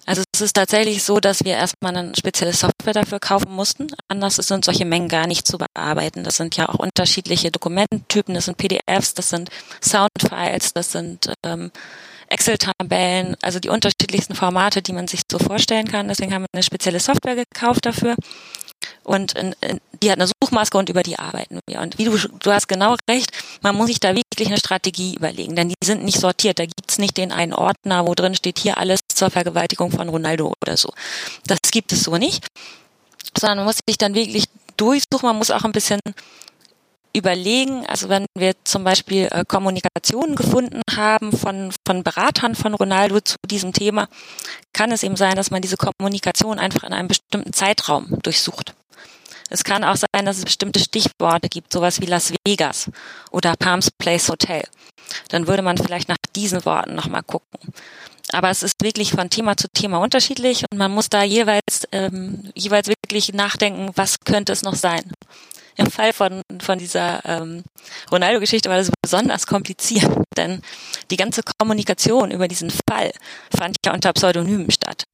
Also 0.07 0.23
es 0.33 0.41
ist 0.41 0.55
tatsächlich 0.55 1.03
so, 1.03 1.21
dass 1.21 1.45
wir 1.45 1.55
erstmal 1.55 1.97
eine 1.97 2.13
spezielle 2.17 2.53
Software 2.53 2.93
dafür 2.93 3.21
kaufen 3.21 3.53
mussten. 3.53 3.89
Anders 4.09 4.37
sind 4.37 4.65
solche 4.65 4.85
Mengen 4.85 5.09
gar 5.09 5.27
nicht 5.27 5.47
zu 5.47 5.59
bearbeiten. 5.59 6.25
Das 6.25 6.37
sind 6.37 6.57
ja 6.57 6.69
auch 6.69 6.79
unterschiedliche 6.79 7.51
Dokumententypen, 7.51 8.35
das 8.35 8.47
sind 8.47 8.59
PDFs, 8.59 9.15
das 9.15 9.31
sind 9.31 9.51
Soundfiles, 9.81 10.73
das 10.73 10.93
sind 10.93 11.33
ähm, 11.45 11.71
Excel-Tabellen, 12.33 13.37
also 13.43 13.59
die 13.61 13.69
unterschiedlichsten 13.69 14.35
Formate, 14.35 14.83
die 14.83 14.93
man 14.93 15.09
sich 15.09 15.23
so 15.31 15.39
vorstellen 15.39 15.87
kann. 15.87 16.09
Deswegen 16.09 16.33
haben 16.33 16.43
wir 16.43 16.49
eine 16.53 16.63
spezielle 16.63 17.01
Software 17.01 17.37
gekauft 17.37 17.87
dafür. 17.87 18.17
Und 19.05 19.33
in, 19.33 19.55
in, 19.61 19.81
die 20.03 20.11
hat 20.11 20.19
eine 20.19 20.29
Suchmaske 20.43 20.77
und 20.77 20.89
über 20.89 21.03
die 21.03 21.19
arbeiten 21.19 21.61
wir. 21.69 21.81
Und 21.81 21.99
wie 21.99 22.05
du, 22.05 22.17
du 22.17 22.53
hast 22.53 22.69
genau 22.69 22.97
recht, 23.09 23.31
man 23.61 23.77
muss 23.77 23.89
sich 23.89 24.01
da 24.01 24.15
wirklich 24.15 24.49
eine 24.49 24.59
Strategie 24.59 25.15
überlegen, 25.15 25.57
denn 25.57 25.69
die 25.69 25.75
sind 25.85 26.05
nicht 26.05 26.19
sortiert. 26.19 26.59
Da 26.59 26.67
gibt's 26.67 26.99
nicht 26.99 27.17
den 27.17 27.33
einen 27.33 27.53
Ordner, 27.53 28.07
wo 28.07 28.15
drin 28.15 28.35
steht 28.35 28.59
hier 28.59 28.79
alles 28.79 29.01
zur 29.09 29.31
Vergewaltigung 29.31 29.91
von 29.91 30.09
Ronaldo 30.09 30.53
oder 30.63 30.77
so. 30.77 30.93
Das 31.47 31.59
gibt 31.71 31.93
es 31.93 32.05
so 32.05 32.17
nicht, 32.17 32.47
sondern 33.39 33.59
man 33.59 33.67
muss 33.67 33.79
sich 33.87 33.99
dann 33.99 34.15
wirklich 34.15 34.45
durchsuchen. 34.77 35.29
Man 35.29 35.37
muss 35.37 35.51
auch 35.51 35.65
ein 35.65 35.73
bisschen 35.73 36.01
überlegen, 37.15 37.87
also 37.87 38.09
wenn 38.09 38.27
wir 38.37 38.55
zum 38.65 38.85
Beispiel 38.85 39.29
äh, 39.31 39.45
Kommunikationen 39.47 40.35
gefunden 40.35 40.81
haben 40.95 41.33
von, 41.33 41.73
von 41.87 42.03
Beratern 42.03 42.55
von 42.55 42.75
Ronaldo 42.75 43.21
zu 43.21 43.37
diesem 43.47 43.73
Thema, 43.73 44.09
kann 44.73 44.93
es 44.93 45.03
eben 45.03 45.17
sein, 45.17 45.37
dass 45.37 45.51
man 45.51 45.63
diese 45.63 45.77
Kommunikation 45.77 46.59
einfach 46.59 46.85
in 46.85 46.93
einem 46.93 47.09
bestimmten 47.09 47.53
Zeitraum 47.53 48.19
durchsucht. 48.23 48.75
Es 49.51 49.65
kann 49.65 49.85
auch 49.85 49.97
sein, 49.97 50.25
dass 50.25 50.39
es 50.39 50.45
bestimmte 50.45 50.81
Stichworte 50.81 51.51
gibt, 51.51 51.73
sowas 51.73 52.01
wie 52.01 52.07
Las 52.07 52.33
Vegas 52.47 52.91
oder 53.31 53.55
Palms 53.57 53.91
Place 53.91 54.31
Hotel. 54.31 54.63
Dann 55.29 55.47
würde 55.47 55.63
man 55.63 55.77
vielleicht 55.77 56.09
nach 56.09 56.17
diesen 56.35 56.65
Worten 56.65 56.95
nochmal 56.95 57.23
gucken. 57.23 57.61
Aber 58.33 58.49
es 58.49 58.63
ist 58.63 58.83
wirklich 58.83 59.11
von 59.13 59.29
Thema 59.29 59.59
zu 59.59 59.69
Thema 59.69 59.99
unterschiedlich 59.99 60.65
und 60.71 60.79
man 60.79 60.91
muss 60.91 61.11
da 61.11 61.23
jeweils, 61.23 61.87
ähm, 61.93 62.51
jeweils 62.55 62.89
wirklich 62.89 63.35
nachdenken, 63.35 63.91
was 63.95 64.21
könnte 64.25 64.53
es 64.53 64.63
noch 64.63 64.75
sein. 64.75 65.13
Im 65.77 65.91
Fall 65.91 66.13
von, 66.13 66.43
von 66.61 66.79
dieser 66.79 67.25
ähm, 67.25 67.63
Ronaldo-Geschichte 68.11 68.69
war 68.69 68.77
das 68.77 68.91
besonders 69.03 69.47
kompliziert, 69.47 70.11
denn 70.37 70.63
die 71.11 71.17
ganze 71.17 71.43
Kommunikation 71.59 72.31
über 72.31 72.49
diesen 72.49 72.71
Fall 72.71 73.13
fand 73.57 73.77
ja 73.85 73.93
unter 73.93 74.13
Pseudonymen 74.13 74.71
statt. 74.71 75.05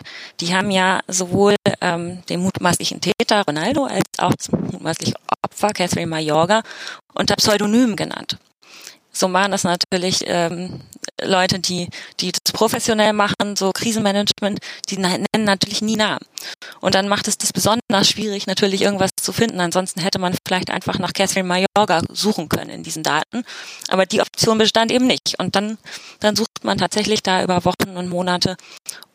Die 0.40 0.54
haben 0.54 0.70
ja 0.70 1.00
sowohl 1.08 1.56
ähm, 1.80 2.22
den 2.28 2.40
mutmaßlichen 2.40 3.00
Täter 3.00 3.42
Ronaldo 3.46 3.84
als 3.84 4.04
auch 4.18 4.34
das 4.34 4.50
mutmaßliche 4.50 5.14
Opfer 5.42 5.70
Catherine 5.70 6.06
Mayorga 6.08 6.62
unter 7.14 7.36
Pseudonymen 7.36 7.96
genannt. 7.96 8.38
So 9.18 9.32
waren 9.32 9.50
das 9.50 9.64
natürlich 9.64 10.22
ähm, 10.26 10.80
Leute, 11.20 11.58
die, 11.58 11.88
die 12.20 12.30
das 12.30 12.52
professionell 12.52 13.12
machen, 13.12 13.56
so 13.56 13.72
Krisenmanagement, 13.72 14.60
die 14.88 14.98
nennen 14.98 15.26
natürlich 15.36 15.82
nie 15.82 15.96
Namen. 15.96 16.24
Und 16.80 16.94
dann 16.94 17.08
macht 17.08 17.26
es 17.26 17.36
das 17.36 17.52
besonders 17.52 18.08
schwierig, 18.08 18.46
natürlich 18.46 18.82
irgendwas 18.82 19.10
zu 19.20 19.32
finden. 19.32 19.58
Ansonsten 19.58 20.00
hätte 20.00 20.20
man 20.20 20.36
vielleicht 20.46 20.70
einfach 20.70 21.00
nach 21.00 21.12
Catherine 21.12 21.48
Mayorga 21.48 22.02
suchen 22.12 22.48
können 22.48 22.70
in 22.70 22.84
diesen 22.84 23.02
Daten. 23.02 23.42
Aber 23.88 24.06
die 24.06 24.20
Option 24.20 24.56
bestand 24.56 24.92
eben 24.92 25.08
nicht. 25.08 25.34
Und 25.38 25.56
dann, 25.56 25.78
dann 26.20 26.36
sucht 26.36 26.62
man 26.62 26.78
tatsächlich 26.78 27.20
da 27.24 27.42
über 27.42 27.64
Wochen 27.64 27.96
und 27.96 28.08
Monate 28.08 28.56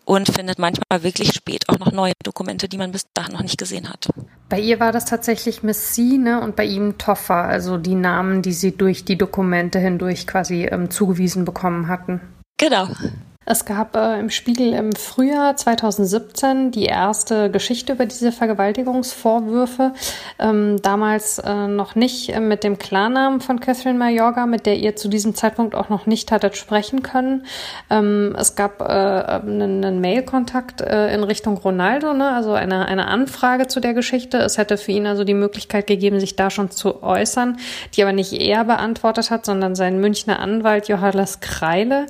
und 0.05 0.27
findet 0.27 0.59
manchmal 0.59 1.03
wirklich 1.03 1.33
spät 1.33 1.69
auch 1.69 1.79
noch 1.79 1.91
neue 1.91 2.13
Dokumente, 2.23 2.67
die 2.67 2.77
man 2.77 2.91
bis 2.91 3.07
dahin 3.13 3.33
noch 3.33 3.41
nicht 3.41 3.57
gesehen 3.57 3.89
hat. 3.89 4.09
Bei 4.49 4.59
ihr 4.59 4.79
war 4.79 4.91
das 4.91 5.05
tatsächlich 5.05 5.63
Miss 5.63 5.93
C, 5.93 6.17
ne, 6.17 6.41
und 6.41 6.55
bei 6.55 6.65
ihm 6.65 6.97
Toffer, 6.97 7.35
also 7.35 7.77
die 7.77 7.95
Namen, 7.95 8.41
die 8.41 8.53
sie 8.53 8.75
durch 8.75 9.05
die 9.05 9.17
Dokumente 9.17 9.79
hindurch 9.79 10.27
quasi 10.27 10.65
ähm, 10.65 10.89
zugewiesen 10.89 11.45
bekommen 11.45 11.87
hatten. 11.87 12.21
Genau. 12.57 12.87
Es 13.45 13.65
gab 13.65 13.95
äh, 13.95 14.19
im 14.19 14.29
Spiegel 14.29 14.73
im 14.73 14.93
Frühjahr 14.93 15.55
2017 15.55 16.71
die 16.71 16.85
erste 16.85 17.51
Geschichte 17.51 17.93
über 17.93 18.05
diese 18.05 18.31
Vergewaltigungsvorwürfe. 18.31 19.93
Ähm, 20.39 20.81
damals 20.81 21.39
äh, 21.39 21.67
noch 21.67 21.95
nicht 21.95 22.29
äh, 22.29 22.39
mit 22.39 22.63
dem 22.63 22.79
Klarnamen 22.79 23.41
von 23.41 23.59
Catherine 23.59 23.99
Mayorga, 23.99 24.45
mit 24.45 24.65
der 24.65 24.77
ihr 24.77 24.95
zu 24.95 25.09
diesem 25.09 25.35
Zeitpunkt 25.35 25.75
auch 25.75 25.89
noch 25.89 26.05
nicht 26.05 26.31
hattet 26.31 26.55
sprechen 26.55 27.03
können. 27.03 27.45
Ähm, 27.89 28.33
es 28.37 28.55
gab 28.55 28.81
äh, 28.81 28.85
einen, 28.85 29.83
einen 29.83 29.99
Mail-Kontakt 29.99 30.79
äh, 30.79 31.13
in 31.13 31.23
Richtung 31.23 31.57
Ronaldo, 31.57 32.13
ne? 32.13 32.31
also 32.31 32.53
eine, 32.53 32.87
eine 32.87 33.07
Anfrage 33.07 33.67
zu 33.67 33.81
der 33.81 33.93
Geschichte. 33.93 34.37
Es 34.37 34.57
hätte 34.57 34.77
für 34.77 34.93
ihn 34.93 35.05
also 35.05 35.25
die 35.25 35.33
Möglichkeit 35.33 35.87
gegeben, 35.87 36.19
sich 36.21 36.37
da 36.37 36.49
schon 36.49 36.71
zu 36.71 37.03
äußern, 37.03 37.57
die 37.95 38.03
aber 38.03 38.13
nicht 38.13 38.31
er 38.33 38.63
beantwortet 38.63 39.31
hat, 39.31 39.45
sondern 39.45 39.75
sein 39.75 39.99
Münchner 39.99 40.39
Anwalt 40.39 40.87
Johannes 40.87 41.41
Kreile, 41.41 42.05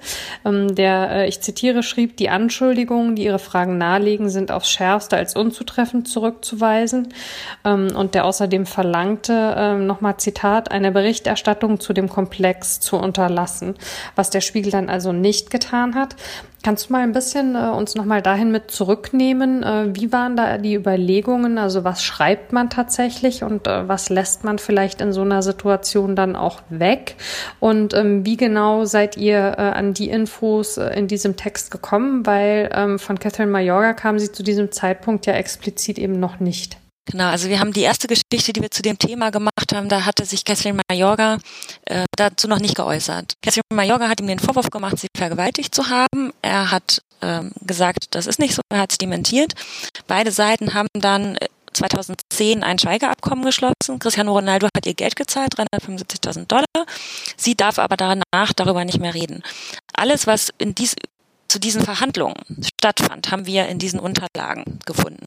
ähm, 0.46 0.76
der 0.76 1.23
äh, 1.24 1.28
ich 1.28 1.42
zitiere, 1.42 1.84
schrieb, 1.84 2.18
die 2.18 2.30
Anschuldigungen, 2.30 3.16
die 3.16 3.26
ihre 3.26 3.40
Fragen 3.40 3.78
nahelegen, 3.78 4.30
sind 4.30 4.52
aufs 4.52 4.70
Schärfste 4.70 5.18
als 5.18 5.36
unzutreffend 5.36 6.08
zurückzuweisen. 6.08 7.14
Ähm, 7.66 7.96
und 7.96 8.16
der 8.16 8.26
außerdem 8.26 8.66
verlangte, 8.66 9.56
ähm, 9.58 9.88
nochmal 9.88 10.18
Zitat, 10.18 10.72
eine 10.72 10.92
Berichterstattung 10.92 11.80
zu 11.80 11.94
dem 11.94 12.10
Komplex 12.10 12.80
zu 12.80 12.98
unterlassen, 12.98 13.76
was 14.16 14.30
der 14.30 14.42
Spiegel 14.42 14.72
dann 14.72 14.90
also 14.90 15.12
nicht 15.12 15.50
getan 15.50 15.96
hat. 15.96 16.16
Kannst 16.64 16.88
du 16.88 16.94
mal 16.94 17.02
ein 17.02 17.12
bisschen 17.12 17.56
äh, 17.56 17.68
uns 17.76 17.94
nochmal 17.94 18.22
dahin 18.22 18.50
mit 18.50 18.72
zurücknehmen? 18.72 19.64
Äh, 19.64 19.94
wie 19.96 20.14
waren 20.14 20.38
da 20.38 20.58
die 20.58 20.76
Überlegungen? 20.76 21.58
Also 21.58 21.84
was 21.84 22.06
schreibt 22.06 22.54
man 22.54 22.70
tatsächlich 22.70 23.44
und 23.44 23.68
äh, 23.68 23.90
was 23.90 24.08
lässt 24.08 24.46
man 24.46 24.60
vielleicht 24.60 25.02
in 25.02 25.12
so 25.12 25.24
einer 25.24 25.44
Situation 25.44 26.16
dann 26.16 26.38
auch 26.38 26.62
weg? 26.70 27.16
Und 27.60 27.94
ähm, 27.94 28.26
wie 28.26 28.38
genau 28.38 28.86
seid 28.86 29.18
ihr 29.18 29.56
äh, 29.58 29.62
an 29.62 29.94
die 29.94 30.10
Infos 30.10 30.78
äh, 30.78 30.98
in 30.98 31.10
diesem 31.10 31.36
Text 31.36 31.70
gekommen? 31.70 32.26
Weil 32.26 32.70
ähm, 32.74 32.98
von 32.98 33.20
Catherine 33.20 33.52
Mayorga 33.52 33.92
kam 33.92 34.18
sie 34.18 34.32
zu 34.32 34.42
diesem 34.42 34.72
Zeitpunkt 34.72 35.26
ja 35.26 35.34
explizit 35.34 36.00
eben 36.00 36.18
noch 36.18 36.40
nicht. 36.40 36.78
Genau, 37.06 37.26
also 37.26 37.50
wir 37.50 37.60
haben 37.60 37.74
die 37.74 37.82
erste 37.82 38.08
Geschichte, 38.08 38.54
die 38.54 38.62
wir 38.62 38.72
zu 38.72 38.82
dem 38.82 38.98
Thema 38.98 39.30
gemacht 39.30 39.74
haben, 39.74 39.90
da 39.90 40.06
hatte 40.06 40.26
sich 40.26 40.46
Catherine 40.46 40.80
Mayorga 40.90 41.38
äh, 41.86 42.06
dazu 42.16 42.48
noch 42.48 42.60
nicht 42.60 42.76
geäußert. 42.76 43.34
Catherine 43.42 43.64
Mayorga 43.74 44.08
hat 44.08 44.22
ihm 44.22 44.28
den 44.28 44.40
Vorwurf 44.40 44.70
gemacht, 44.70 44.98
sie 44.98 45.08
vergewaltigt 45.16 45.76
zu 45.76 45.90
haben. 45.90 46.32
Er 46.42 46.72
hat 46.72 47.02
ähm, 47.22 47.52
gesagt, 47.62 48.08
das 48.12 48.26
ist 48.26 48.40
nicht 48.40 48.56
so, 48.56 48.62
er 48.72 48.80
hat 48.80 48.92
es 48.92 48.98
dementiert. 48.98 49.54
Beide 50.08 50.32
Seiten 50.32 50.74
haben 50.74 50.88
dann 50.94 51.38
2010 51.74 52.62
äh, 52.62 52.66
ein 52.66 52.80
Schweigeabkommen 52.80 53.44
geschlossen. 53.44 54.00
Cristiano 54.00 54.32
Ronaldo 54.32 54.68
hat 54.76 54.86
ihr 54.86 54.94
Geld 54.94 55.16
gezahlt, 55.16 55.56
375.000 55.56 56.48
Dollar. 56.48 56.88
Sie 57.36 57.56
darf 57.56 57.80
aber 57.80 57.98
danach 57.98 58.54
darüber 58.56 58.86
nicht 58.86 59.00
mehr 59.00 59.14
reden. 59.14 59.44
Alles, 59.94 60.26
was 60.26 60.50
in 60.58 60.74
dies, 60.76 60.96
zu 61.54 61.60
diesen 61.60 61.84
Verhandlungen 61.84 62.34
stattfand, 62.80 63.30
haben 63.32 63.46
wir 63.46 63.68
in 63.68 63.78
diesen 63.78 64.00
Unterlagen 64.00 64.80
gefunden. 64.88 65.26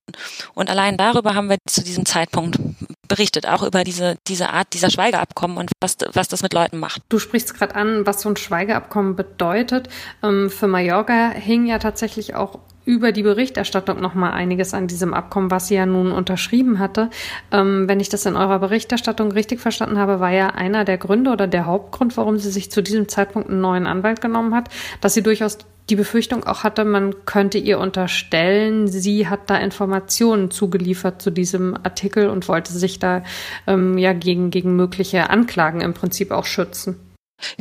Und 0.54 0.68
allein 0.68 0.96
darüber 0.96 1.36
haben 1.36 1.48
wir 1.48 1.58
zu 1.68 1.84
diesem 1.84 2.04
Zeitpunkt 2.04 2.58
berichtet, 3.06 3.46
auch 3.46 3.62
über 3.62 3.84
diese, 3.84 4.16
diese 4.26 4.50
Art 4.50 4.66
dieser 4.72 4.90
Schweigeabkommen 4.90 5.56
und 5.56 5.70
was, 5.80 5.96
was 6.14 6.26
das 6.26 6.42
mit 6.42 6.52
Leuten 6.52 6.78
macht. 6.78 7.00
Du 7.10 7.20
sprichst 7.20 7.54
gerade 7.54 7.76
an, 7.76 8.06
was 8.06 8.22
so 8.22 8.28
ein 8.28 8.36
Schweigeabkommen 8.36 9.14
bedeutet. 9.14 9.88
Ähm, 10.24 10.50
für 10.50 10.66
Mallorca 10.66 11.30
hing 11.30 11.66
ja 11.66 11.78
tatsächlich 11.78 12.34
auch 12.34 12.58
über 12.86 13.12
die 13.12 13.24
Berichterstattung 13.24 14.00
noch 14.00 14.14
mal 14.14 14.30
einiges 14.30 14.72
an 14.72 14.86
diesem 14.86 15.12
Abkommen, 15.12 15.50
was 15.50 15.68
sie 15.68 15.74
ja 15.74 15.84
nun 15.84 16.12
unterschrieben 16.12 16.78
hatte. 16.78 17.10
Ähm, 17.50 17.88
wenn 17.88 18.00
ich 18.00 18.08
das 18.08 18.24
in 18.24 18.36
eurer 18.36 18.60
Berichterstattung 18.60 19.32
richtig 19.32 19.60
verstanden 19.60 19.98
habe, 19.98 20.20
war 20.20 20.30
ja 20.30 20.48
einer 20.50 20.84
der 20.84 20.96
Gründe 20.96 21.30
oder 21.30 21.46
der 21.48 21.66
Hauptgrund, 21.66 22.16
warum 22.16 22.38
sie 22.38 22.50
sich 22.50 22.70
zu 22.70 22.82
diesem 22.82 23.08
Zeitpunkt 23.08 23.50
einen 23.50 23.60
neuen 23.60 23.86
Anwalt 23.86 24.20
genommen 24.20 24.54
hat, 24.54 24.68
dass 25.00 25.14
sie 25.14 25.22
durchaus 25.22 25.58
die 25.90 25.96
Befürchtung 25.96 26.44
auch 26.44 26.64
hatte, 26.64 26.84
man 26.84 27.26
könnte 27.26 27.58
ihr 27.58 27.78
unterstellen, 27.78 28.88
sie 28.88 29.28
hat 29.28 29.50
da 29.50 29.56
Informationen 29.56 30.50
zugeliefert 30.50 31.22
zu 31.22 31.30
diesem 31.30 31.76
Artikel 31.76 32.28
und 32.28 32.48
wollte 32.48 32.72
sich 32.72 32.98
da 32.98 33.22
ähm, 33.66 33.96
ja 33.96 34.12
gegen, 34.12 34.50
gegen 34.50 34.74
mögliche 34.74 35.30
Anklagen 35.30 35.80
im 35.80 35.94
Prinzip 35.94 36.32
auch 36.32 36.44
schützen. 36.44 36.96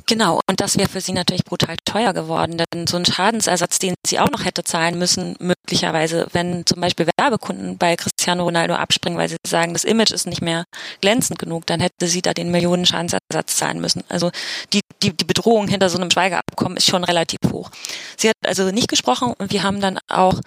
Genau, 0.05 0.39
und 0.47 0.61
das 0.61 0.77
wäre 0.77 0.89
für 0.89 1.01
sie 1.01 1.11
natürlich 1.11 1.43
brutal 1.43 1.75
teuer 1.83 2.13
geworden, 2.13 2.57
denn 2.57 2.87
so 2.87 2.97
ein 2.97 3.05
Schadensersatz, 3.05 3.79
den 3.79 3.95
sie 4.05 4.19
auch 4.19 4.29
noch 4.29 4.45
hätte 4.45 4.63
zahlen 4.63 4.97
müssen, 4.97 5.35
möglicherweise, 5.39 6.27
wenn 6.31 6.65
zum 6.65 6.79
Beispiel 6.79 7.07
Werbekunden 7.17 7.77
bei 7.77 7.95
Cristiano 7.95 8.43
Ronaldo 8.43 8.75
abspringen, 8.75 9.19
weil 9.19 9.29
sie 9.29 9.37
sagen, 9.45 9.73
das 9.73 9.83
Image 9.83 10.11
ist 10.11 10.27
nicht 10.27 10.41
mehr 10.41 10.65
glänzend 11.01 11.39
genug, 11.39 11.65
dann 11.65 11.79
hätte 11.79 12.07
sie 12.07 12.21
da 12.21 12.33
den 12.33 12.51
Millionen 12.51 12.85
Schadensersatz 12.85 13.57
zahlen 13.57 13.81
müssen. 13.81 14.03
Also 14.09 14.31
die, 14.73 14.81
die, 15.03 15.15
die 15.15 15.25
Bedrohung 15.25 15.67
hinter 15.67 15.89
so 15.89 15.97
einem 15.97 16.11
Schweigeabkommen 16.11 16.77
ist 16.77 16.87
schon 16.87 17.03
relativ 17.03 17.39
hoch. 17.51 17.69
Sie 18.17 18.29
hat 18.29 18.35
also 18.45 18.71
nicht 18.71 18.87
gesprochen 18.87 19.33
und 19.37 19.51
wir 19.51 19.63
haben 19.63 19.81
dann 19.81 19.99
auch 20.07 20.39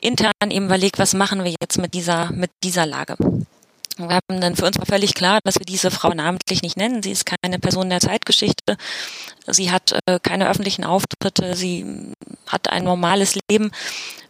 intern 0.00 0.32
eben 0.50 0.66
überlegt, 0.66 0.98
was 0.98 1.14
machen 1.14 1.44
wir 1.44 1.54
jetzt 1.60 1.78
mit 1.78 1.94
dieser, 1.94 2.32
mit 2.32 2.50
dieser 2.62 2.86
Lage. 2.86 3.16
Wir 4.08 4.16
haben 4.16 4.40
dann 4.40 4.56
für 4.56 4.66
uns 4.66 4.78
war 4.78 4.86
völlig 4.86 5.14
klar, 5.14 5.40
dass 5.44 5.58
wir 5.58 5.66
diese 5.66 5.90
Frau 5.90 6.10
namentlich 6.10 6.62
nicht 6.62 6.76
nennen. 6.76 7.02
Sie 7.02 7.10
ist 7.10 7.26
keine 7.26 7.58
Person 7.58 7.90
der 7.90 8.00
Zeitgeschichte. 8.00 8.76
Sie 9.46 9.70
hat 9.70 9.94
äh, 10.06 10.18
keine 10.20 10.48
öffentlichen 10.48 10.84
Auftritte. 10.84 11.54
Sie 11.56 12.12
hat 12.46 12.70
ein 12.70 12.84
normales 12.84 13.36
Leben. 13.48 13.70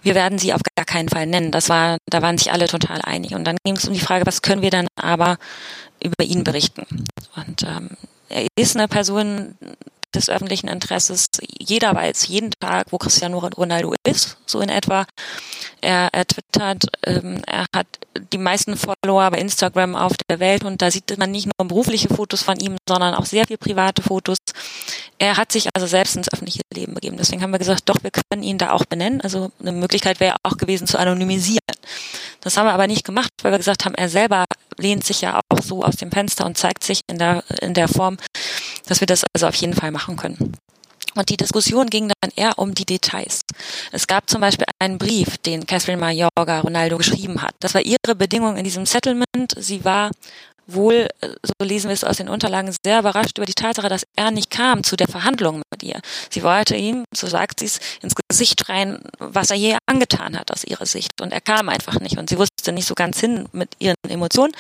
Wir 0.02 0.14
werden 0.14 0.38
sie 0.38 0.52
auf 0.52 0.60
gar 0.76 0.84
keinen 0.84 1.08
Fall 1.08 1.26
nennen. 1.26 1.50
Das 1.50 1.68
war, 1.68 1.98
da 2.06 2.22
waren 2.22 2.38
sich 2.38 2.52
alle 2.52 2.66
total 2.66 3.00
einig. 3.02 3.34
Und 3.34 3.44
dann 3.44 3.56
ging 3.64 3.76
es 3.76 3.86
um 3.86 3.94
die 3.94 4.00
Frage, 4.00 4.26
was 4.26 4.42
können 4.42 4.62
wir 4.62 4.70
dann 4.70 4.88
aber 4.96 5.38
über 6.02 6.24
ihn 6.24 6.44
berichten? 6.44 6.86
Und 7.36 7.62
ähm, 7.62 7.90
er 8.28 8.46
ist 8.56 8.76
eine 8.76 8.88
Person, 8.88 9.56
des 10.14 10.28
öffentlichen 10.28 10.68
Interesses. 10.68 11.26
Jeder 11.58 11.94
weiß 11.94 12.28
jeden 12.28 12.50
Tag, 12.60 12.86
wo 12.90 12.98
Cristiano 12.98 13.38
Ronaldo 13.38 13.94
ist, 14.06 14.36
so 14.46 14.60
in 14.60 14.68
etwa. 14.68 15.06
Er, 15.80 16.10
er 16.12 16.26
twittert, 16.26 16.86
ähm, 17.04 17.42
er 17.46 17.66
hat 17.74 17.86
die 18.32 18.38
meisten 18.38 18.76
Follower 18.76 19.30
bei 19.30 19.38
Instagram 19.38 19.96
auf 19.96 20.12
der 20.28 20.38
Welt 20.38 20.64
und 20.64 20.80
da 20.82 20.90
sieht 20.90 21.16
man 21.18 21.30
nicht 21.30 21.46
nur 21.46 21.66
berufliche 21.66 22.08
Fotos 22.08 22.42
von 22.42 22.58
ihm, 22.58 22.76
sondern 22.88 23.14
auch 23.14 23.24
sehr 23.24 23.46
viel 23.46 23.58
private 23.58 24.02
Fotos. 24.02 24.38
Er 25.18 25.36
hat 25.36 25.52
sich 25.52 25.68
also 25.74 25.86
selbst 25.86 26.16
ins 26.16 26.32
öffentliche 26.32 26.62
Leben 26.74 26.94
begeben. 26.94 27.16
Deswegen 27.16 27.42
haben 27.42 27.52
wir 27.52 27.58
gesagt, 27.58 27.88
doch, 27.88 28.02
wir 28.02 28.10
können 28.10 28.42
ihn 28.42 28.58
da 28.58 28.72
auch 28.72 28.84
benennen. 28.84 29.20
Also 29.20 29.52
eine 29.60 29.72
Möglichkeit 29.72 30.20
wäre 30.20 30.36
auch 30.42 30.56
gewesen 30.56 30.86
zu 30.86 30.98
anonymisieren. 30.98 31.60
Das 32.40 32.56
haben 32.56 32.66
wir 32.66 32.72
aber 32.72 32.86
nicht 32.86 33.04
gemacht, 33.04 33.30
weil 33.42 33.52
wir 33.52 33.58
gesagt 33.58 33.84
haben, 33.84 33.94
er 33.94 34.08
selber 34.08 34.44
lehnt 34.78 35.04
sich 35.04 35.20
ja 35.20 35.40
auch 35.48 35.62
so 35.62 35.84
aus 35.84 35.96
dem 35.96 36.10
Fenster 36.10 36.44
und 36.44 36.58
zeigt 36.58 36.82
sich 36.82 37.00
in 37.06 37.18
der, 37.18 37.44
in 37.60 37.74
der 37.74 37.88
Form, 37.88 38.16
dass 38.86 39.00
wir 39.00 39.06
das 39.06 39.24
also 39.34 39.46
auf 39.46 39.54
jeden 39.54 39.74
Fall 39.74 39.90
machen 39.90 40.16
können. 40.16 40.56
Und 41.14 41.28
die 41.28 41.36
Diskussion 41.36 41.90
ging 41.90 42.10
dann 42.20 42.30
eher 42.36 42.58
um 42.58 42.74
die 42.74 42.86
Details. 42.86 43.42
Es 43.90 44.06
gab 44.06 44.30
zum 44.30 44.40
Beispiel 44.40 44.66
einen 44.78 44.96
Brief, 44.98 45.36
den 45.38 45.66
Catherine 45.66 46.00
Mayorga 46.00 46.60
Ronaldo 46.60 46.96
geschrieben 46.96 47.42
hat. 47.42 47.54
Das 47.60 47.74
war 47.74 47.82
ihre 47.82 48.14
Bedingung 48.16 48.56
in 48.56 48.64
diesem 48.64 48.86
Settlement. 48.86 49.26
Sie 49.58 49.84
war 49.84 50.10
wohl, 50.66 51.08
so 51.42 51.52
lesen 51.64 51.88
wir 51.88 51.94
es 51.94 52.04
aus 52.04 52.16
den 52.16 52.28
Unterlagen, 52.28 52.74
sehr 52.84 53.00
überrascht 53.00 53.38
über 53.38 53.46
die 53.46 53.54
Tatsache, 53.54 53.88
dass 53.88 54.06
er 54.16 54.30
nicht 54.30 54.50
kam 54.50 54.84
zu 54.84 54.96
der 54.96 55.08
Verhandlung 55.08 55.62
mit 55.70 55.82
ihr. 55.82 56.00
Sie 56.30 56.42
wollte 56.42 56.76
ihm, 56.76 57.04
so 57.14 57.26
sagt 57.26 57.60
sie 57.60 57.66
es, 57.66 57.80
ins 58.00 58.14
Gesicht 58.28 58.64
schreien, 58.64 59.02
was 59.18 59.50
er 59.50 59.56
je 59.56 59.76
angetan 59.86 60.38
hat 60.38 60.52
aus 60.52 60.64
ihrer 60.64 60.86
Sicht. 60.86 61.20
Und 61.20 61.32
er 61.32 61.40
kam 61.40 61.68
einfach 61.68 62.00
nicht 62.00 62.18
und 62.18 62.30
sie 62.30 62.38
wusste 62.38 62.72
nicht 62.72 62.86
so 62.86 62.94
ganz 62.94 63.20
hin 63.20 63.48
mit 63.52 63.70
ihren 63.78 63.96
Emotionen 64.08 64.52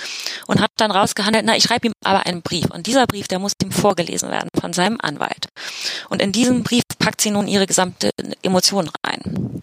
und 0.46 0.60
hat 0.60 0.70
dann 0.76 0.90
rausgehandelt, 0.90 1.44
na, 1.46 1.56
ich 1.56 1.64
schreibe 1.64 1.88
ihm 1.88 1.92
aber 2.04 2.26
einen 2.26 2.42
Brief. 2.42 2.66
Und 2.66 2.86
dieser 2.86 3.06
Brief, 3.06 3.28
der 3.28 3.38
muss 3.38 3.52
ihm 3.62 3.72
vorgelesen 3.72 4.30
werden 4.30 4.48
von 4.60 4.72
seinem 4.72 4.98
Anwalt. 5.00 5.48
Und 6.08 6.20
in 6.20 6.32
diesem 6.32 6.62
Brief 6.62 6.82
packt 6.98 7.20
sie 7.20 7.30
nun 7.30 7.48
ihre 7.48 7.66
gesamte 7.66 8.10
Emotion 8.42 8.90
rein. 9.06 9.62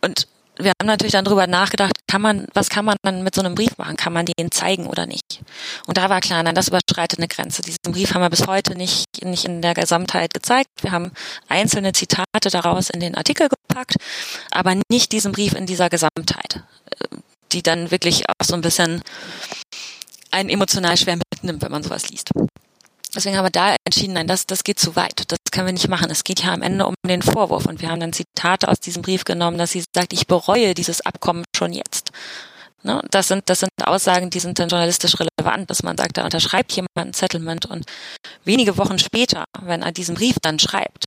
Und 0.00 0.26
wir 0.64 0.72
haben 0.80 0.86
natürlich 0.86 1.12
dann 1.12 1.24
drüber 1.24 1.46
nachgedacht, 1.46 1.92
kann 2.06 2.22
man, 2.22 2.46
was 2.54 2.68
kann 2.68 2.84
man 2.84 2.96
dann 3.02 3.22
mit 3.22 3.34
so 3.34 3.40
einem 3.40 3.54
Brief 3.54 3.76
machen? 3.78 3.96
Kann 3.96 4.12
man 4.12 4.26
den 4.26 4.50
zeigen 4.50 4.86
oder 4.86 5.06
nicht? 5.06 5.42
Und 5.86 5.96
da 5.96 6.10
war 6.10 6.20
klar, 6.20 6.42
nein, 6.42 6.54
das 6.54 6.68
überschreitet 6.68 7.18
eine 7.18 7.28
Grenze. 7.28 7.62
Diesen 7.62 7.78
Brief 7.90 8.14
haben 8.14 8.22
wir 8.22 8.30
bis 8.30 8.46
heute 8.46 8.74
nicht, 8.74 9.04
nicht 9.22 9.44
in 9.44 9.62
der 9.62 9.74
Gesamtheit 9.74 10.34
gezeigt. 10.34 10.68
Wir 10.80 10.92
haben 10.92 11.12
einzelne 11.48 11.92
Zitate 11.92 12.50
daraus 12.50 12.90
in 12.90 13.00
den 13.00 13.14
Artikel 13.14 13.48
gepackt, 13.48 13.96
aber 14.50 14.74
nicht 14.90 15.12
diesen 15.12 15.32
Brief 15.32 15.54
in 15.54 15.66
dieser 15.66 15.88
Gesamtheit, 15.88 16.62
die 17.52 17.62
dann 17.62 17.90
wirklich 17.90 18.24
auch 18.28 18.44
so 18.44 18.54
ein 18.54 18.60
bisschen 18.60 19.02
einen 20.30 20.48
emotional 20.48 20.96
schwer 20.96 21.16
mitnimmt, 21.16 21.62
wenn 21.62 21.72
man 21.72 21.82
sowas 21.82 22.08
liest. 22.08 22.30
Deswegen 23.14 23.36
haben 23.36 23.44
wir 23.44 23.50
da 23.50 23.76
entschieden, 23.84 24.14
nein, 24.14 24.26
das, 24.26 24.46
das 24.46 24.64
geht 24.64 24.78
zu 24.78 24.96
weit. 24.96 25.30
Das 25.30 25.38
können 25.50 25.66
wir 25.66 25.72
nicht 25.72 25.88
machen. 25.88 26.10
Es 26.10 26.24
geht 26.24 26.42
ja 26.42 26.52
am 26.52 26.62
Ende 26.62 26.86
um 26.86 26.94
den 27.06 27.22
Vorwurf. 27.22 27.66
Und 27.66 27.82
wir 27.82 27.90
haben 27.90 28.00
dann 28.00 28.12
Zitate 28.12 28.68
aus 28.68 28.80
diesem 28.80 29.02
Brief 29.02 29.24
genommen, 29.24 29.58
dass 29.58 29.72
sie 29.72 29.84
sagt, 29.94 30.12
ich 30.12 30.26
bereue 30.26 30.74
dieses 30.74 31.02
Abkommen 31.02 31.44
schon 31.54 31.72
jetzt. 31.72 32.10
Ne? 32.82 33.02
Das 33.10 33.28
sind, 33.28 33.48
das 33.48 33.60
sind 33.60 33.70
Aussagen, 33.84 34.30
die 34.30 34.40
sind 34.40 34.58
dann 34.58 34.68
journalistisch 34.68 35.14
relevant, 35.18 35.70
dass 35.70 35.82
man 35.82 35.96
sagt, 35.96 36.16
da 36.16 36.24
unterschreibt 36.24 36.72
jemand 36.72 36.96
ein 36.96 37.12
Settlement 37.12 37.66
und 37.66 37.84
wenige 38.44 38.78
Wochen 38.78 38.98
später, 38.98 39.44
wenn 39.60 39.82
er 39.82 39.92
diesen 39.92 40.14
Brief 40.14 40.36
dann 40.40 40.58
schreibt, 40.58 41.04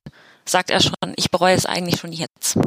sagt 0.48 0.70
er 0.70 0.80
schon, 0.80 0.94
ich 1.16 1.30
bereue 1.30 1.54
es 1.54 1.66
eigentlich 1.66 2.00
schon 2.00 2.12
jetzt. 2.12 2.58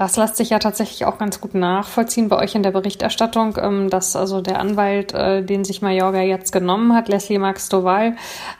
Das 0.00 0.16
lässt 0.16 0.36
sich 0.36 0.48
ja 0.48 0.58
tatsächlich 0.58 1.04
auch 1.04 1.18
ganz 1.18 1.42
gut 1.42 1.54
nachvollziehen 1.54 2.30
bei 2.30 2.38
euch 2.38 2.54
in 2.54 2.62
der 2.62 2.70
Berichterstattung, 2.70 3.58
ähm, 3.60 3.90
dass 3.90 4.16
also 4.16 4.40
der 4.40 4.58
Anwalt, 4.58 5.12
äh, 5.12 5.42
den 5.42 5.62
sich 5.62 5.82
Mayorga 5.82 6.22
jetzt 6.22 6.52
genommen 6.52 6.94
hat, 6.94 7.08
Leslie 7.08 7.38
Max 7.38 7.68
Doval, 7.68 8.16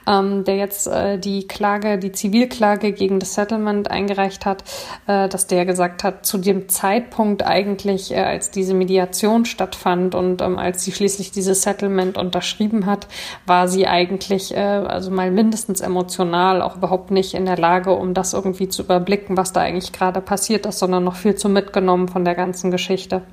ähm, 0.07 0.43
der 0.43 0.57
jetzt 0.57 0.85
äh, 0.85 1.17
die 1.17 1.47
Klage, 1.47 1.97
die 1.97 2.11
Zivilklage 2.11 2.91
gegen 2.91 3.19
das 3.19 3.33
Settlement 3.33 3.89
eingereicht 3.89 4.45
hat, 4.45 4.63
äh, 5.07 5.27
dass 5.29 5.47
der 5.47 5.65
gesagt 5.65 6.03
hat, 6.03 6.27
zu 6.27 6.37
dem 6.37 6.69
Zeitpunkt 6.69 7.43
eigentlich, 7.43 8.15
als 8.15 8.51
diese 8.51 8.75
Mediation 8.75 9.45
stattfand 9.45 10.13
und 10.13 10.43
ähm, 10.43 10.59
als 10.59 10.83
sie 10.83 10.91
schließlich 10.91 11.31
dieses 11.31 11.63
Settlement 11.63 12.19
unterschrieben 12.19 12.85
hat, 12.85 13.07
war 13.47 13.67
sie 13.67 13.87
eigentlich 13.87 14.55
also 14.55 15.11
mal 15.11 15.31
mindestens 15.31 15.81
emotional 15.81 16.61
auch 16.61 16.75
überhaupt 16.75 17.09
nicht 17.09 17.33
in 17.33 17.45
der 17.45 17.57
Lage, 17.57 17.91
um 17.93 18.13
das 18.13 18.33
irgendwie 18.33 18.60
irgendwie 18.61 18.69
zu 18.69 18.83
überblicken, 18.83 19.37
was 19.37 19.53
da 19.53 19.61
eigentlich 19.61 19.91
gerade 19.91 20.21
passiert 20.21 20.65
ist, 20.65 20.79
sondern 20.79 21.03
noch 21.03 21.15
viel 21.15 21.35
zu 21.35 21.49
mitgenommen 21.49 22.07
von 22.07 22.23
der 22.23 22.35
ganzen 22.35 22.71
Geschichte. 22.71 23.23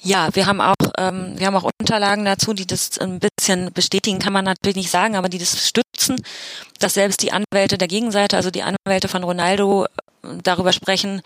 Ja, 0.00 0.28
wir 0.32 0.46
haben 0.46 0.60
auch 0.60 0.74
ähm, 0.96 1.34
wir 1.36 1.46
haben 1.46 1.56
auch 1.56 1.68
Unterlagen 1.78 2.24
dazu, 2.24 2.54
die 2.54 2.66
das 2.66 2.98
ein 2.98 3.18
bisschen 3.18 3.72
bestätigen, 3.72 4.18
kann 4.18 4.32
man 4.32 4.44
natürlich 4.44 4.76
nicht 4.76 4.90
sagen, 4.90 5.16
aber 5.16 5.28
die 5.28 5.38
das 5.38 5.68
stützen, 5.68 6.22
dass 6.78 6.94
selbst 6.94 7.22
die 7.22 7.32
Anwälte 7.32 7.76
der 7.76 7.88
Gegenseite, 7.88 8.36
also 8.36 8.50
die 8.50 8.62
Anwälte 8.62 9.08
von 9.08 9.24
Ronaldo, 9.24 9.86
darüber 10.42 10.72
sprechen, 10.72 11.22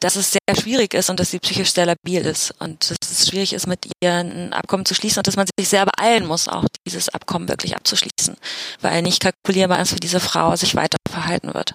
dass 0.00 0.16
es 0.16 0.32
sehr 0.32 0.56
schwierig 0.60 0.94
ist 0.94 1.10
und 1.10 1.20
dass 1.20 1.30
sie 1.30 1.38
psychisch 1.38 1.72
sehr 1.72 1.86
labil 1.86 2.24
ist 2.24 2.54
und 2.58 2.90
dass 2.90 3.10
es 3.10 3.28
schwierig 3.28 3.52
ist, 3.52 3.66
mit 3.66 3.86
ihr 4.02 4.12
ein 4.12 4.52
Abkommen 4.52 4.84
zu 4.84 4.94
schließen 4.94 5.20
und 5.20 5.26
dass 5.26 5.36
man 5.36 5.46
sich 5.58 5.68
sehr 5.68 5.86
beeilen 5.86 6.26
muss, 6.26 6.48
auch 6.48 6.64
dieses 6.86 7.08
Abkommen 7.08 7.48
wirklich 7.48 7.76
abzuschließen, 7.76 8.36
weil 8.80 9.02
nicht 9.02 9.20
kalkulierbar 9.20 9.80
ist, 9.80 9.94
wie 9.94 10.00
diese 10.00 10.20
Frau 10.20 10.56
sich 10.56 10.74
weiter 10.74 10.98
verhalten 11.10 11.54
wird. 11.54 11.74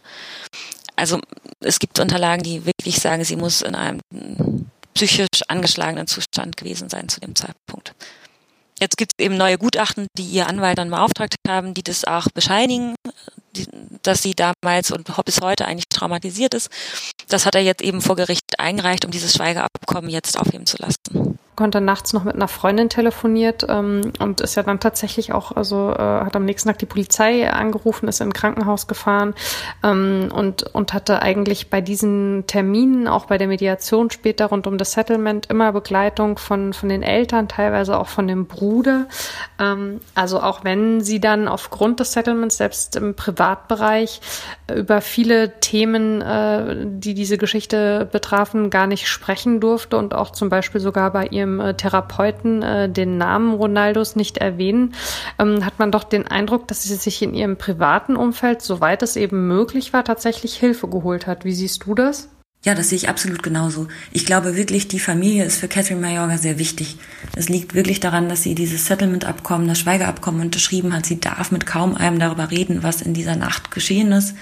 Also 0.95 1.19
es 1.59 1.79
gibt 1.79 1.99
Unterlagen, 1.99 2.43
die 2.43 2.65
wirklich 2.65 2.99
sagen, 2.99 3.23
sie 3.23 3.35
muss 3.35 3.61
in 3.61 3.75
einem 3.75 4.01
psychisch 4.93 5.43
angeschlagenen 5.47 6.07
Zustand 6.07 6.57
gewesen 6.57 6.89
sein 6.89 7.07
zu 7.07 7.19
dem 7.19 7.35
Zeitpunkt. 7.35 7.93
Jetzt 8.79 8.97
gibt 8.97 9.13
es 9.17 9.23
eben 9.23 9.37
neue 9.37 9.57
Gutachten, 9.57 10.07
die 10.17 10.25
ihr 10.25 10.47
Anwalt 10.47 10.77
dann 10.77 10.89
beauftragt 10.89 11.35
haben, 11.47 11.73
die 11.73 11.83
das 11.83 12.05
auch 12.05 12.27
bescheinigen, 12.33 12.95
dass 14.03 14.21
sie 14.21 14.35
damals 14.35 14.91
und 14.91 15.09
bis 15.25 15.41
heute 15.41 15.65
eigentlich 15.65 15.89
traumatisiert 15.89 16.53
ist. 16.53 16.69
Das 17.27 17.45
hat 17.45 17.55
er 17.55 17.61
jetzt 17.61 17.81
eben 17.81 18.01
vor 18.01 18.15
Gericht 18.15 18.59
eingereicht, 18.59 19.05
um 19.05 19.11
dieses 19.11 19.33
Schweigeabkommen 19.33 20.09
jetzt 20.09 20.39
aufheben 20.39 20.65
zu 20.65 20.77
lassen 20.77 21.37
konnte 21.57 21.81
nachts 21.81 22.13
noch 22.13 22.23
mit 22.23 22.35
einer 22.35 22.47
Freundin 22.47 22.87
telefoniert 22.87 23.65
ähm, 23.67 24.13
und 24.19 24.39
ist 24.41 24.55
ja 24.55 24.63
dann 24.63 24.79
tatsächlich 24.79 25.33
auch, 25.33 25.51
also 25.51 25.91
äh, 25.91 25.97
hat 25.97 26.35
am 26.35 26.45
nächsten 26.45 26.69
Tag 26.69 26.77
die 26.77 26.85
Polizei 26.85 27.51
angerufen, 27.51 28.07
ist 28.07 28.21
in 28.21 28.29
ein 28.29 28.33
Krankenhaus 28.33 28.87
gefahren 28.87 29.33
ähm, 29.83 30.29
und, 30.31 30.63
und 30.73 30.93
hatte 30.93 31.21
eigentlich 31.21 31.69
bei 31.69 31.81
diesen 31.81 32.45
Terminen, 32.45 33.07
auch 33.07 33.25
bei 33.25 33.39
der 33.39 33.47
Mediation 33.47 34.11
später 34.11 34.45
rund 34.45 34.67
um 34.67 34.77
das 34.77 34.91
Settlement, 34.91 35.47
immer 35.47 35.73
Begleitung 35.73 36.37
von, 36.37 36.73
von 36.73 36.89
den 36.89 37.01
Eltern, 37.01 37.49
teilweise 37.49 37.97
auch 37.97 38.07
von 38.07 38.27
dem 38.27 38.45
Bruder. 38.45 39.07
Ähm, 39.59 39.99
also 40.13 40.39
auch 40.39 40.63
wenn 40.63 41.01
sie 41.01 41.19
dann 41.19 41.47
aufgrund 41.47 41.99
des 41.99 42.13
Settlements 42.13 42.57
selbst 42.57 42.95
im 42.95 43.15
Privatbereich 43.37 44.19
über 44.75 44.99
viele 44.99 45.59
Themen, 45.59 46.21
äh, 46.21 46.75
die 46.85 47.13
diese 47.13 47.37
Geschichte 47.37 48.09
betrafen, 48.11 48.69
gar 48.71 48.87
nicht 48.87 49.07
sprechen 49.07 49.59
durfte 49.59 49.97
und 49.97 50.15
auch 50.15 50.31
zum 50.31 50.49
Beispiel 50.49 50.81
sogar 50.81 51.11
bei 51.11 51.27
ihrem 51.27 51.59
äh, 51.59 51.73
Therapeuten 51.75 52.63
äh, 52.63 52.89
den 52.89 53.17
Namen 53.17 53.53
Ronaldos 53.53 54.15
nicht 54.15 54.37
erwähnen, 54.37 54.95
ähm, 55.37 55.63
hat 55.63 55.77
man 55.77 55.91
doch 55.91 56.03
den 56.03 56.27
Eindruck, 56.27 56.67
dass 56.67 56.83
sie 56.83 56.95
sich 56.95 57.21
in 57.21 57.35
ihrem 57.35 57.57
privaten 57.57 58.15
Umfeld, 58.15 58.61
soweit 58.61 59.03
es 59.03 59.15
eben 59.15 59.47
möglich 59.47 59.93
war, 59.93 60.03
tatsächlich 60.03 60.55
Hilfe 60.55 60.87
geholt 60.87 61.27
hat. 61.27 61.45
Wie 61.45 61.53
siehst 61.53 61.85
du 61.85 61.93
das? 61.93 62.29
Ja, 62.65 62.73
das 62.75 62.89
sehe 62.89 62.97
ich 62.97 63.07
absolut 63.07 63.43
genauso. 63.43 63.87
Ich 64.11 64.25
glaube 64.25 64.55
wirklich, 64.55 64.87
die 64.87 64.99
Familie 64.99 65.45
ist 65.45 65.59
für 65.59 65.67
Catherine 65.67 66.01
Mayorga 66.01 66.37
sehr 66.37 66.59
wichtig. 66.59 66.97
Es 67.35 67.49
liegt 67.49 67.75
wirklich 67.75 67.99
daran, 67.99 68.29
dass 68.29 68.43
sie 68.43 68.55
dieses 68.55 68.87
Settlement-Abkommen, 68.87 69.67
das 69.67 69.79
Schweigeabkommen 69.79 70.41
unterschrieben 70.41 70.93
hat. 70.93 71.05
Sie 71.05 71.19
darf 71.19 71.51
mit 71.51 71.65
kaum 71.65 71.95
einem 71.95 72.19
darüber 72.19 72.51
reden, 72.51 72.83
was 72.83 73.01
in 73.01 73.13
dieser 73.13 73.35
Nacht 73.35 73.71
geschehen 73.71 74.11
ist. 74.11 74.35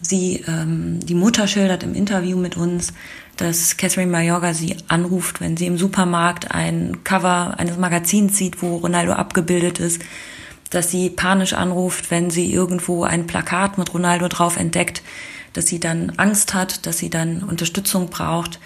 Sie, 0.00 0.44
ähm, 0.46 1.00
die 1.00 1.14
Mutter 1.14 1.46
schildert 1.46 1.82
im 1.84 1.94
Interview 1.94 2.36
mit 2.36 2.56
uns, 2.56 2.92
dass 3.36 3.76
Catherine 3.76 4.10
Mayorga 4.10 4.52
sie 4.52 4.76
anruft, 4.88 5.40
wenn 5.40 5.56
sie 5.56 5.66
im 5.66 5.78
Supermarkt 5.78 6.50
ein 6.50 7.02
Cover 7.02 7.54
eines 7.58 7.78
Magazins 7.78 8.36
sieht, 8.36 8.62
wo 8.62 8.76
Ronaldo 8.76 9.12
abgebildet 9.12 9.78
ist, 9.78 10.02
dass 10.70 10.90
sie 10.90 11.08
panisch 11.08 11.54
anruft, 11.54 12.10
wenn 12.10 12.30
sie 12.30 12.52
irgendwo 12.52 13.04
ein 13.04 13.26
Plakat 13.26 13.78
mit 13.78 13.94
Ronaldo 13.94 14.28
drauf 14.28 14.56
entdeckt, 14.56 15.02
dass 15.52 15.66
sie 15.66 15.80
dann 15.80 16.12
Angst 16.16 16.54
hat, 16.54 16.86
dass 16.86 16.98
sie 16.98 17.10
dann 17.10 17.42
Unterstützung 17.42 18.10
braucht. 18.10 18.58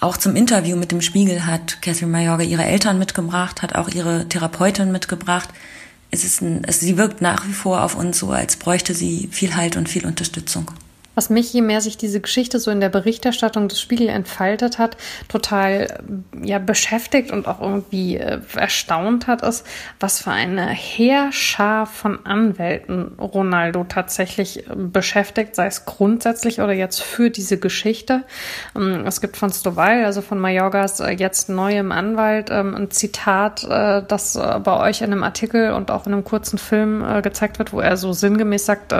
Auch 0.00 0.16
zum 0.16 0.36
Interview 0.36 0.76
mit 0.76 0.92
dem 0.92 1.00
Spiegel 1.00 1.46
hat 1.46 1.80
Catherine 1.80 2.12
Mayorga 2.12 2.44
ihre 2.44 2.64
Eltern 2.64 2.98
mitgebracht, 2.98 3.62
hat 3.62 3.74
auch 3.74 3.88
ihre 3.88 4.28
Therapeutin 4.28 4.92
mitgebracht. 4.92 5.48
Es 6.10 6.24
ist 6.24 6.42
ein, 6.42 6.62
es, 6.64 6.80
sie 6.80 6.96
wirkt 6.96 7.22
nach 7.22 7.46
wie 7.46 7.52
vor 7.52 7.82
auf 7.82 7.94
uns 7.94 8.18
so, 8.18 8.30
als 8.30 8.56
bräuchte 8.56 8.94
sie 8.94 9.28
viel 9.32 9.56
Halt 9.56 9.76
und 9.76 9.88
viel 9.88 10.06
Unterstützung 10.06 10.70
was 11.14 11.30
mich, 11.30 11.52
je 11.52 11.62
mehr 11.62 11.80
sich 11.80 11.96
diese 11.96 12.20
Geschichte 12.20 12.58
so 12.58 12.70
in 12.70 12.80
der 12.80 12.88
Berichterstattung 12.88 13.68
des 13.68 13.80
Spiegel 13.80 14.08
entfaltet 14.08 14.78
hat, 14.78 14.96
total 15.28 16.02
ja 16.42 16.58
beschäftigt 16.58 17.30
und 17.30 17.46
auch 17.46 17.60
irgendwie 17.60 18.16
äh, 18.16 18.40
erstaunt 18.56 19.26
hat, 19.26 19.42
ist, 19.42 19.66
was 20.00 20.22
für 20.22 20.30
eine 20.30 20.68
Heerschar 20.68 21.86
von 21.86 22.24
Anwälten 22.26 23.12
Ronaldo 23.18 23.84
tatsächlich 23.84 24.68
äh, 24.68 24.74
beschäftigt, 24.74 25.54
sei 25.54 25.66
es 25.66 25.84
grundsätzlich 25.84 26.60
oder 26.60 26.72
jetzt 26.72 27.02
für 27.02 27.30
diese 27.30 27.58
Geschichte. 27.58 28.24
Ähm, 28.76 29.04
es 29.06 29.20
gibt 29.20 29.36
von 29.36 29.50
Stovall, 29.50 30.04
also 30.04 30.22
von 30.22 30.38
Mayorgas 30.38 31.00
äh, 31.00 31.10
jetzt 31.10 31.48
neuem 31.48 31.92
Anwalt, 31.92 32.50
ähm, 32.50 32.74
ein 32.74 32.90
Zitat, 32.90 33.64
äh, 33.64 34.02
das 34.06 34.36
äh, 34.36 34.60
bei 34.62 34.88
euch 34.88 35.00
in 35.00 35.12
einem 35.12 35.22
Artikel 35.22 35.72
und 35.72 35.90
auch 35.90 36.06
in 36.06 36.12
einem 36.12 36.24
kurzen 36.24 36.58
Film 36.58 37.04
äh, 37.04 37.22
gezeigt 37.22 37.58
wird, 37.58 37.72
wo 37.72 37.80
er 37.80 37.96
so 37.96 38.12
sinngemäß 38.12 38.66
sagt, 38.66 38.94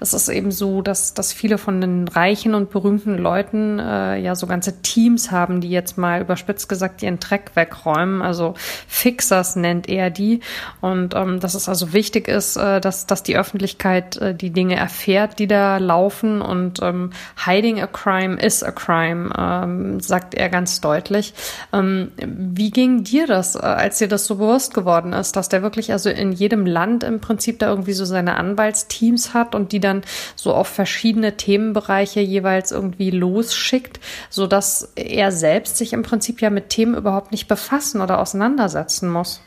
es 0.00 0.14
ist 0.14 0.28
eben 0.28 0.50
so, 0.50 0.82
dass, 0.82 1.14
dass 1.14 1.32
viele 1.42 1.58
von 1.58 1.80
den 1.80 2.06
reichen 2.06 2.54
und 2.54 2.70
berühmten 2.70 3.18
Leuten 3.18 3.80
äh, 3.80 4.16
ja 4.16 4.36
so 4.36 4.46
ganze 4.46 4.80
Teams 4.80 5.32
haben, 5.32 5.60
die 5.60 5.70
jetzt 5.70 5.98
mal 5.98 6.20
überspitzt 6.20 6.68
gesagt 6.68 7.02
ihren 7.02 7.18
Dreck 7.18 7.50
wegräumen. 7.54 8.22
Also 8.22 8.54
Fixers 8.86 9.56
nennt 9.56 9.88
er 9.88 10.10
die. 10.10 10.38
Und 10.80 11.16
ähm, 11.16 11.40
dass 11.40 11.54
es 11.54 11.68
also 11.68 11.92
wichtig 11.92 12.28
ist, 12.28 12.56
äh, 12.56 12.80
dass, 12.80 13.06
dass 13.06 13.24
die 13.24 13.36
Öffentlichkeit 13.36 14.18
äh, 14.18 14.36
die 14.36 14.50
Dinge 14.50 14.76
erfährt, 14.76 15.40
die 15.40 15.48
da 15.48 15.78
laufen. 15.78 16.42
Und 16.42 16.80
ähm, 16.80 17.10
hiding 17.44 17.82
a 17.82 17.88
crime 17.88 18.40
is 18.40 18.62
a 18.62 18.70
crime, 18.70 19.32
ähm, 19.36 19.98
sagt 19.98 20.34
er 20.34 20.48
ganz 20.48 20.80
deutlich. 20.80 21.34
Ähm, 21.72 22.12
wie 22.18 22.70
ging 22.70 23.02
dir 23.02 23.26
das, 23.26 23.56
äh, 23.56 23.58
als 23.58 23.98
dir 23.98 24.06
das 24.06 24.26
so 24.26 24.36
bewusst 24.36 24.74
geworden 24.74 25.12
ist, 25.12 25.34
dass 25.34 25.48
der 25.48 25.62
wirklich 25.62 25.90
also 25.90 26.08
in 26.08 26.30
jedem 26.30 26.66
Land 26.66 27.02
im 27.02 27.18
Prinzip 27.18 27.58
da 27.58 27.68
irgendwie 27.68 27.94
so 27.94 28.04
seine 28.04 28.36
Anwaltsteams 28.36 29.34
hat 29.34 29.56
und 29.56 29.72
die 29.72 29.80
dann 29.80 30.02
so 30.36 30.54
auf 30.54 30.68
verschiedene 30.68 31.31
Themenbereiche 31.36 32.20
jeweils 32.20 32.70
irgendwie 32.70 33.10
losschickt, 33.10 34.00
so 34.30 34.46
dass 34.46 34.92
er 34.94 35.32
selbst 35.32 35.76
sich 35.76 35.92
im 35.92 36.02
Prinzip 36.02 36.40
ja 36.40 36.50
mit 36.50 36.68
Themen 36.68 36.94
überhaupt 36.94 37.32
nicht 37.32 37.48
befassen 37.48 38.00
oder 38.00 38.18
auseinandersetzen 38.18 39.10
muss. 39.10 39.40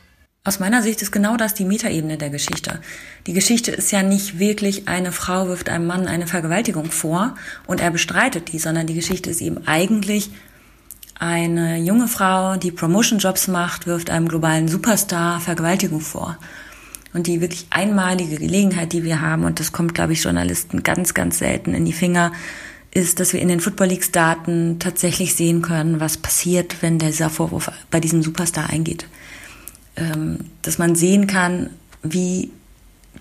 Aus 0.48 0.60
meiner 0.60 0.84
Sicht 0.84 1.02
ist 1.02 1.12
genau 1.12 1.38
das 1.38 1.56
die 1.56 1.66
Metaebene 1.66 2.18
der 2.18 2.30
Geschichte. 2.30 2.80
Die 3.26 3.34
Geschichte 3.34 3.72
ist 3.72 3.92
ja 3.92 4.04
nicht 4.04 4.38
wirklich, 4.38 4.88
eine 4.88 5.12
Frau 5.12 5.48
wirft 5.48 5.70
einem 5.70 5.88
Mann 5.88 6.06
eine 6.06 6.28
Vergewaltigung 6.28 6.92
vor 6.92 7.34
und 7.66 7.82
er 7.82 7.90
bestreitet 7.90 8.54
die, 8.54 8.60
sondern 8.60 8.86
die 8.86 8.94
Geschichte 8.94 9.32
ist 9.32 9.42
eben 9.42 9.66
eigentlich 9.66 10.30
eine 11.20 11.78
junge 11.78 12.08
Frau, 12.08 12.58
die 12.58 12.72
Promotion-Jobs 12.72 13.48
macht, 13.48 13.88
wirft 13.88 14.12
einem 14.12 14.28
globalen 14.28 14.68
Superstar 14.68 15.40
Vergewaltigung 15.40 16.02
vor. 16.02 16.38
Und 17.16 17.28
die 17.28 17.40
wirklich 17.40 17.68
einmalige 17.70 18.36
Gelegenheit, 18.36 18.92
die 18.92 19.06
wir 19.06 19.22
haben, 19.22 19.46
und 19.46 19.62
das 19.62 19.72
kommt, 19.72 19.94
glaube 19.94 20.12
ich, 20.12 20.22
Journalisten 20.22 20.84
ganz, 20.84 21.14
ganz 21.14 21.38
selten 21.38 21.74
in 21.74 21.86
die 21.86 21.94
Finger, 21.94 22.34
ist, 22.92 23.22
dass 23.22 23.32
wir 23.32 23.40
in 23.42 23.48
den 23.48 23.62
Football 23.62 23.88
Leagues 23.88 24.12
Daten 24.12 24.80
tatsächlich 24.80 25.34
sehen 25.34 25.62
können, 25.62 26.02
was 26.02 26.18
passiert, 26.18 26.82
wenn 26.82 27.00
dieser 27.00 27.30
Vorwurf 27.30 27.72
bei 27.90 28.02
diesem 28.02 28.22
Superstar 28.22 28.70
eingeht. 28.70 29.08
Ähm, 29.96 30.40
dass 30.62 30.78
man 30.78 30.96
sehen 30.96 31.26
kann, 31.26 31.70
wie 32.04 32.52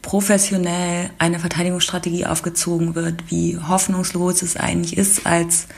professionell 0.02 1.10
eine 1.18 1.38
Verteidigungsstrategie 1.38 2.26
aufgezogen 2.26 2.96
wird, 2.96 3.30
wie 3.30 3.60
hoffnungslos 3.60 4.42
es 4.42 4.56
eigentlich 4.56 4.96
ist, 4.96 5.24
als 5.24 5.68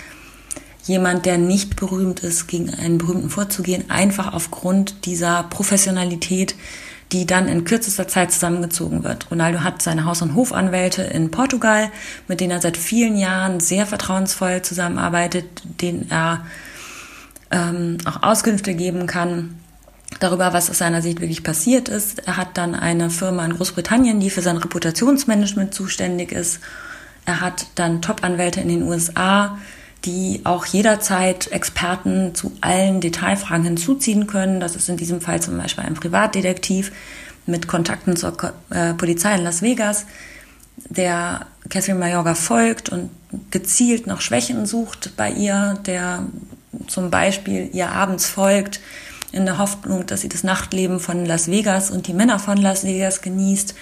jemand, 0.84 1.26
der 1.26 1.36
nicht 1.36 1.76
berühmt 1.76 2.20
ist, 2.20 2.46
gegen 2.46 2.72
einen 2.72 2.96
Berühmten 2.96 3.28
vorzugehen, 3.28 3.90
einfach 3.90 4.32
aufgrund 4.32 5.04
dieser 5.04 5.42
Professionalität, 5.42 6.54
die 7.12 7.26
dann 7.26 7.48
in 7.48 7.64
kürzester 7.64 8.08
Zeit 8.08 8.32
zusammengezogen 8.32 9.04
wird. 9.04 9.30
Ronaldo 9.30 9.60
hat 9.60 9.80
seine 9.80 10.04
Haus- 10.04 10.22
und 10.22 10.34
Hofanwälte 10.34 11.02
in 11.02 11.30
Portugal, 11.30 11.90
mit 12.26 12.40
denen 12.40 12.50
er 12.50 12.60
seit 12.60 12.76
vielen 12.76 13.16
Jahren 13.16 13.60
sehr 13.60 13.86
vertrauensvoll 13.86 14.62
zusammenarbeitet, 14.62 15.44
denen 15.80 16.10
er 16.10 16.44
ähm, 17.50 17.98
auch 18.04 18.22
Auskünfte 18.22 18.74
geben 18.74 19.06
kann 19.06 19.54
darüber, 20.20 20.52
was 20.52 20.70
aus 20.70 20.78
seiner 20.78 21.02
Sicht 21.02 21.20
wirklich 21.20 21.42
passiert 21.42 21.88
ist. 21.88 22.26
Er 22.26 22.36
hat 22.36 22.56
dann 22.58 22.74
eine 22.74 23.10
Firma 23.10 23.44
in 23.44 23.54
Großbritannien, 23.54 24.18
die 24.20 24.30
für 24.30 24.42
sein 24.42 24.56
Reputationsmanagement 24.56 25.74
zuständig 25.74 26.32
ist. 26.32 26.60
Er 27.24 27.40
hat 27.40 27.66
dann 27.74 28.02
Top-Anwälte 28.02 28.60
in 28.60 28.68
den 28.68 28.82
USA, 28.82 29.58
die 30.06 30.40
auch 30.44 30.64
jederzeit 30.64 31.50
Experten 31.50 32.34
zu 32.34 32.52
allen 32.60 33.00
Detailfragen 33.00 33.64
hinzuziehen 33.64 34.26
können. 34.26 34.60
Das 34.60 34.76
ist 34.76 34.88
in 34.88 34.96
diesem 34.96 35.20
Fall 35.20 35.42
zum 35.42 35.58
Beispiel 35.58 35.84
ein 35.84 35.94
Privatdetektiv 35.94 36.92
mit 37.44 37.68
Kontakten 37.68 38.16
zur 38.16 38.36
äh, 38.70 38.94
Polizei 38.94 39.34
in 39.34 39.44
Las 39.44 39.62
Vegas, 39.62 40.06
der 40.88 41.46
Catherine 41.68 41.98
Mayorga 41.98 42.34
folgt 42.34 42.88
und 42.88 43.10
gezielt 43.50 44.06
nach 44.06 44.20
Schwächen 44.20 44.66
sucht 44.66 45.12
bei 45.16 45.30
ihr, 45.30 45.78
der 45.86 46.24
zum 46.86 47.10
Beispiel 47.10 47.70
ihr 47.72 47.90
abends 47.90 48.26
folgt, 48.26 48.80
in 49.32 49.44
der 49.44 49.58
Hoffnung, 49.58 50.06
dass 50.06 50.20
sie 50.20 50.28
das 50.28 50.44
Nachtleben 50.44 51.00
von 51.00 51.26
Las 51.26 51.48
Vegas 51.48 51.90
und 51.90 52.06
die 52.06 52.14
Männer 52.14 52.38
von 52.38 52.56
Las 52.58 52.84
Vegas 52.84 53.22
genießt, 53.22 53.74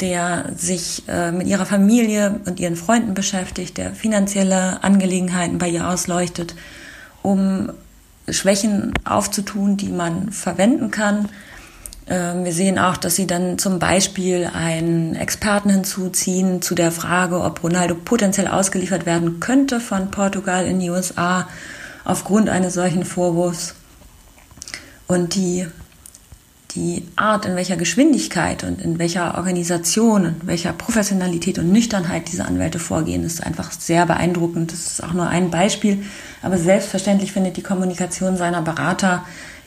der 0.00 0.52
sich 0.56 1.04
äh, 1.08 1.32
mit 1.32 1.46
ihrer 1.46 1.66
Familie 1.66 2.40
und 2.44 2.60
ihren 2.60 2.76
Freunden 2.76 3.14
beschäftigt, 3.14 3.78
der 3.78 3.92
finanzielle 3.92 4.82
Angelegenheiten 4.84 5.58
bei 5.58 5.68
ihr 5.68 5.88
ausleuchtet, 5.88 6.54
um 7.22 7.70
Schwächen 8.28 8.92
aufzutun, 9.04 9.76
die 9.76 9.88
man 9.88 10.32
verwenden 10.32 10.90
kann. 10.90 11.28
Äh, 12.06 12.44
wir 12.44 12.52
sehen 12.52 12.78
auch, 12.78 12.96
dass 12.96 13.16
sie 13.16 13.26
dann 13.26 13.58
zum 13.58 13.78
Beispiel 13.78 14.50
einen 14.52 15.14
Experten 15.14 15.70
hinzuziehen 15.70 16.62
zu 16.62 16.74
der 16.74 16.92
Frage, 16.92 17.40
ob 17.40 17.62
Ronaldo 17.62 17.94
potenziell 17.94 18.48
ausgeliefert 18.48 19.06
werden 19.06 19.40
könnte 19.40 19.80
von 19.80 20.10
Portugal 20.10 20.66
in 20.66 20.78
die 20.78 20.90
USA 20.90 21.48
aufgrund 22.04 22.48
eines 22.48 22.74
solchen 22.74 23.04
Vorwurfs. 23.04 23.74
Und 25.08 25.34
die 25.34 25.66
die 26.76 27.02
Art, 27.16 27.46
in 27.46 27.56
welcher 27.56 27.76
Geschwindigkeit 27.76 28.62
und 28.62 28.80
in 28.80 28.98
welcher 28.98 29.36
Organisation 29.36 30.26
und 30.26 30.46
welcher 30.46 30.72
Professionalität 30.72 31.58
und 31.58 31.72
Nüchternheit 31.72 32.30
diese 32.30 32.44
Anwälte 32.44 32.78
vorgehen, 32.78 33.24
ist 33.24 33.42
einfach 33.42 33.72
sehr 33.72 34.04
beeindruckend. 34.06 34.72
Das 34.72 34.86
ist 34.86 35.02
auch 35.02 35.14
nur 35.14 35.26
ein 35.26 35.50
Beispiel. 35.50 36.04
Aber 36.42 36.58
selbstverständlich 36.58 37.32
findet 37.32 37.56
die 37.56 37.62
Kommunikation 37.62 38.36
seiner 38.36 38.60
Berater 38.60 39.24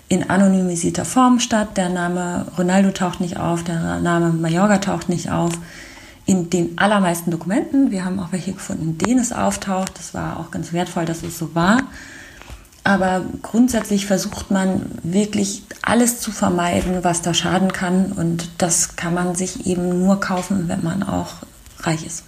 in 0.08 0.30
anonymisierter 0.30 1.06
Form 1.06 1.40
statt. 1.40 1.78
Der 1.78 1.90
Name 1.90 2.46
Ronaldo 2.58 2.92
taucht 2.92 3.22
nicht 3.22 3.38
auf, 3.38 3.64
der 3.64 4.00
Name 4.00 4.32
Mayorga 4.32 4.78
taucht 4.78 5.10
nicht 5.10 5.32
auf. 5.32 5.54
In 6.26 6.52
den 6.52 6.78
allermeisten 6.78 7.32
Dokumenten, 7.32 7.90
wir 7.90 8.06
haben 8.06 8.20
auch 8.20 8.32
welche 8.32 8.54
gefunden, 8.54 8.84
in 8.84 8.98
denen 9.00 9.20
es 9.20 9.32
auftaucht. 9.32 9.98
Das 9.98 10.14
war 10.14 10.40
auch 10.40 10.52
ganz 10.52 10.74
wertvoll, 10.74 11.06
dass 11.06 11.24
es 11.24 11.40
so 11.40 11.56
war. 11.56 11.82
Aber 12.90 13.22
grundsätzlich 13.44 14.08
versucht 14.08 14.50
man 14.50 14.82
wirklich 15.04 15.62
alles 15.84 16.22
zu 16.22 16.32
vermeiden, 16.32 17.04
was 17.04 17.22
da 17.22 17.36
schaden 17.36 17.72
kann. 17.72 18.14
Und 18.14 18.50
das 18.58 18.96
kann 18.96 19.14
man 19.14 19.36
sich 19.36 19.68
eben 19.68 20.00
nur 20.04 20.20
kaufen, 20.20 20.68
wenn 20.70 20.84
man 20.84 21.04
auch 21.04 21.36
reich 21.82 22.04
ist. 22.04 22.24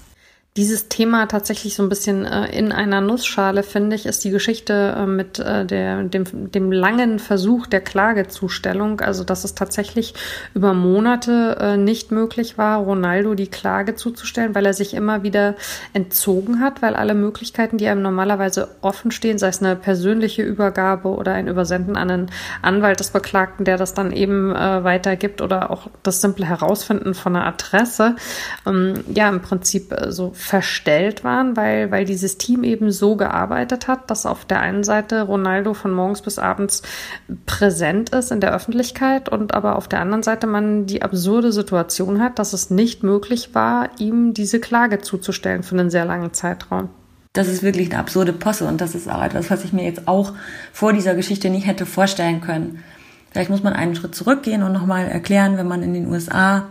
Dieses 0.58 0.90
Thema 0.90 1.28
tatsächlich 1.28 1.76
so 1.76 1.84
ein 1.84 1.88
bisschen 1.88 2.26
äh, 2.26 2.48
in 2.48 2.74
einer 2.74 3.00
Nussschale, 3.00 3.64
finde 3.64 3.96
ich, 3.96 4.06
ist 4.06 4.22
die 4.26 4.32
Geschichte 4.32 4.98
äh, 4.98 5.06
mit 5.06 5.40
äh, 5.40 5.66
der, 5.66 6.04
dem, 6.04 6.52
dem 6.52 6.74
langen 6.74 7.20
Versuch 7.20 7.68
der 7.68 7.80
Klagezustellung. 7.80 9.00
Also, 9.00 9.24
dass 9.24 9.46
es 9.46 9.56
tatsächlich 9.56 10.14
über 10.54 10.74
Monate 10.74 11.56
äh, 11.58 11.78
nicht 11.78 12.12
möglich 12.12 12.58
war, 12.58 12.80
Ronaldo 12.80 13.34
die 13.34 13.48
Klage 13.48 13.96
zuzustellen, 13.96 14.54
weil 14.54 14.66
er 14.66 14.74
sich 14.74 14.94
immer 14.94 15.24
wieder 15.24 15.56
entzogen 15.94 16.60
hat, 16.60 16.82
weil 16.82 16.96
alle 16.96 17.14
Möglichkeiten, 17.14 17.78
die 17.78 17.88
einem 17.88 18.02
normalerweise 18.02 18.76
offen 18.82 19.12
stehen, 19.12 19.38
sei 19.38 19.48
es 19.48 19.64
eine 19.64 19.78
persönliche 19.78 20.42
Übergabe 20.42 21.08
oder 21.08 21.32
ein 21.32 21.48
Übersenden 21.48 21.96
an 21.96 22.12
einen 22.12 22.32
Anwalt 22.62 23.00
des 23.00 23.12
Beklagten, 23.12 23.64
der 23.64 23.78
das 23.78 23.94
dann 23.94 24.12
eben 24.12 24.54
äh, 24.54 24.84
weitergibt 24.84 25.42
oder 25.42 25.72
auch 25.72 25.90
das 26.04 26.20
simple 26.20 26.46
Herausfinden 26.46 27.14
von 27.14 27.38
einer 27.38 27.46
Adresse, 27.46 28.18
ähm, 28.68 28.96
ja, 29.16 29.30
im 29.30 29.42
Prinzip 29.42 29.94
äh, 29.94 30.12
so 30.12 30.34
verstellt 30.42 31.24
waren, 31.24 31.56
weil, 31.56 31.92
weil 31.92 32.04
dieses 32.04 32.38
Team 32.38 32.64
eben 32.64 32.92
so 32.92 33.16
gearbeitet 33.16 33.88
hat, 33.88 34.10
dass 34.10 34.26
auf 34.26 34.44
der 34.44 34.60
einen 34.60 34.84
Seite 34.84 35.22
Ronaldo 35.22 35.74
von 35.74 35.94
morgens 35.94 36.22
bis 36.22 36.40
abends 36.40 36.82
präsent 37.46 38.10
ist 38.10 38.32
in 38.32 38.42
der 38.42 38.54
Öffentlichkeit 38.54 39.30
und 39.30 39.54
aber 39.54 39.76
auf 39.76 39.88
der 39.88 40.02
anderen 40.02 40.24
Seite 40.24 40.48
man 40.48 40.88
die 40.88 41.04
absurde 41.04 41.52
Situation 41.52 42.20
hat, 42.20 42.40
dass 42.40 42.54
es 42.54 42.72
nicht 42.72 43.04
möglich 43.04 43.54
war, 43.54 43.90
ihm 44.00 44.34
diese 44.34 44.60
Klage 44.60 45.00
zuzustellen 45.00 45.64
für 45.64 45.78
einen 45.78 45.92
sehr 45.92 46.06
langen 46.06 46.34
Zeitraum. 46.34 46.90
Das 47.34 47.48
ist 47.48 47.64
wirklich 47.64 47.92
eine 47.92 48.00
absurde 48.00 48.34
Posse 48.34 48.66
und 48.66 48.82
das 48.82 48.96
ist 48.96 49.10
auch 49.10 49.24
etwas, 49.24 49.50
was 49.52 49.64
ich 49.64 49.72
mir 49.72 49.86
jetzt 49.86 50.08
auch 50.08 50.34
vor 50.74 50.92
dieser 50.92 51.16
Geschichte 51.16 51.50
nicht 51.50 51.68
hätte 51.68 51.86
vorstellen 51.86 52.42
können. 52.42 52.84
Vielleicht 53.32 53.50
muss 53.50 53.64
man 53.64 53.74
einen 53.74 53.96
Schritt 53.96 54.16
zurückgehen 54.16 54.64
und 54.64 54.74
nochmal 54.74 55.08
erklären, 55.08 55.58
wenn 55.58 55.68
man 55.68 55.84
in 55.84 55.94
den 55.94 56.08
USA 56.08 56.66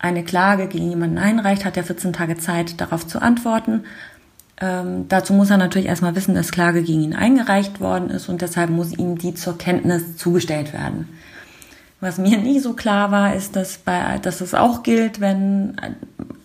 eine 0.00 0.24
Klage 0.24 0.66
gegen 0.66 0.88
jemanden 0.88 1.18
einreicht, 1.18 1.64
hat 1.64 1.76
er 1.76 1.84
14 1.84 2.12
Tage 2.12 2.36
Zeit, 2.38 2.80
darauf 2.80 3.06
zu 3.06 3.20
antworten. 3.20 3.84
Ähm, 4.60 5.06
dazu 5.08 5.32
muss 5.32 5.50
er 5.50 5.58
natürlich 5.58 5.88
erstmal 5.88 6.16
wissen, 6.16 6.34
dass 6.34 6.52
Klage 6.52 6.82
gegen 6.82 7.02
ihn 7.02 7.14
eingereicht 7.14 7.80
worden 7.80 8.10
ist 8.10 8.28
und 8.28 8.42
deshalb 8.42 8.70
muss 8.70 8.92
ihm 8.92 9.18
die 9.18 9.34
zur 9.34 9.56
Kenntnis 9.58 10.16
zugestellt 10.16 10.72
werden. 10.72 11.08
Was 12.00 12.16
mir 12.16 12.38
nie 12.38 12.60
so 12.60 12.72
klar 12.72 13.10
war, 13.10 13.34
ist, 13.34 13.56
dass, 13.56 13.76
bei, 13.76 14.18
dass 14.22 14.40
es 14.40 14.54
auch 14.54 14.82
gilt, 14.82 15.20
wenn 15.20 15.76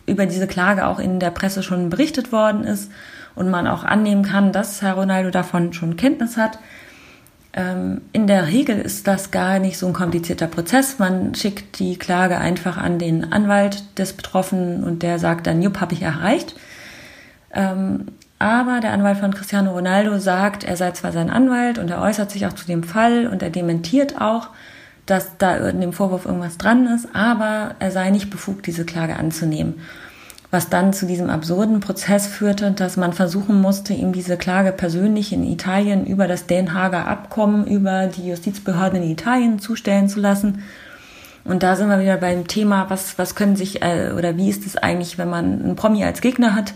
über 0.06 0.26
diese 0.26 0.48
Klage 0.48 0.86
auch 0.86 1.00
in 1.00 1.20
der 1.20 1.32
Presse 1.32 1.64
schon 1.64 1.90
berichtet 1.90 2.32
worden 2.34 2.66
ist 2.66 2.92
und 3.36 3.50
man 3.50 3.68
auch 3.68 3.84
annehmen 3.84 4.24
kann, 4.24 4.52
dass 4.52 4.82
Herr 4.82 4.94
Ronaldo 4.94 5.30
davon 5.30 5.72
schon 5.72 5.96
Kenntnis 5.96 6.36
hat, 6.36 6.60
in 7.56 8.28
der 8.28 8.48
Regel 8.48 8.80
ist 8.80 9.08
das 9.08 9.32
gar 9.32 9.60
nicht 9.60 9.78
so 9.78 9.88
ein 9.88 9.94
komplizierter 9.94 10.48
Prozess. 10.48 11.00
Man 11.00 11.34
schickt 11.36 11.80
die 11.80 11.98
Klage 11.98 12.38
einfach 12.38 12.78
an 12.78 13.00
den 13.00 13.32
Anwalt 13.32 13.98
des 13.98 14.12
Betroffenen 14.12 14.84
und 14.84 15.04
der 15.04 15.20
sagt 15.20 15.48
dann, 15.48 15.62
jupp, 15.62 15.80
habe 15.80 15.94
ich 15.94 16.02
erreicht. 16.02 16.56
Ähm, 17.54 18.08
aber 18.40 18.82
der 18.82 18.92
Anwalt 18.92 19.20
von 19.20 19.34
Cristiano 19.34 19.72
Ronaldo 19.72 20.20
sagt, 20.20 20.66
er 20.66 20.76
sei 20.76 20.92
zwar 20.92 21.14
sein 21.14 21.30
Anwalt 21.30 21.78
und 21.78 21.90
er 21.90 22.02
äußert 22.02 22.30
sich 22.30 22.46
auch 22.46 22.54
zu 22.54 22.68
dem 22.68 22.84
Fall 22.84 23.28
und 23.28 23.42
er 23.42 23.50
dementiert 23.50 24.20
auch, 24.20 24.50
dass 25.06 25.38
da 25.38 25.56
in 25.70 25.80
dem 25.80 25.94
Vorwurf 25.94 26.26
irgendwas 26.26 26.58
dran 26.58 26.86
ist, 26.88 27.08
aber 27.14 27.76
er 27.80 27.92
sei 27.92 28.10
nicht 28.10 28.30
befugt, 28.30 28.68
diese 28.68 28.86
Klage 28.86 29.16
anzunehmen 29.16 29.76
was 30.52 30.70
dann 30.70 30.94
zu 30.94 31.06
diesem 31.06 31.30
absurden 31.30 31.80
Prozess 31.80 32.28
führte, 32.28 32.72
dass 32.72 32.98
man 32.98 33.14
versuchen 33.14 33.60
musste, 33.60 33.94
ihm 33.94 34.14
diese 34.14 34.38
Klage 34.38 34.72
persönlich 34.72 35.34
in 35.34 35.44
Italien 35.44 36.06
über 36.06 36.28
das 36.28 36.46
Den 36.46 36.74
Haager 36.74 37.08
Abkommen 37.08 37.66
über 37.66 38.08
die 38.08 38.30
Justizbehörden 38.30 39.02
in 39.02 39.12
Italien 39.12 39.60
zustellen 39.60 40.08
zu 40.08 40.20
lassen. 40.20 40.64
Und 41.44 41.62
da 41.62 41.76
sind 41.76 41.90
wir 41.90 42.00
wieder 42.00 42.18
beim 42.18 42.48
Thema, 42.48 42.90
was, 42.90 43.18
was 43.20 43.36
können 43.36 43.56
sich, 43.56 43.82
äh, 43.84 44.12
oder 44.16 44.38
wie 44.38 44.50
ist 44.50 44.66
es 44.66 44.78
eigentlich, 44.78 45.18
wenn 45.18 45.30
man 45.30 45.62
einen 45.62 45.76
Promi 45.76 46.04
als 46.04 46.22
Gegner 46.22 46.56
hat? 46.56 46.74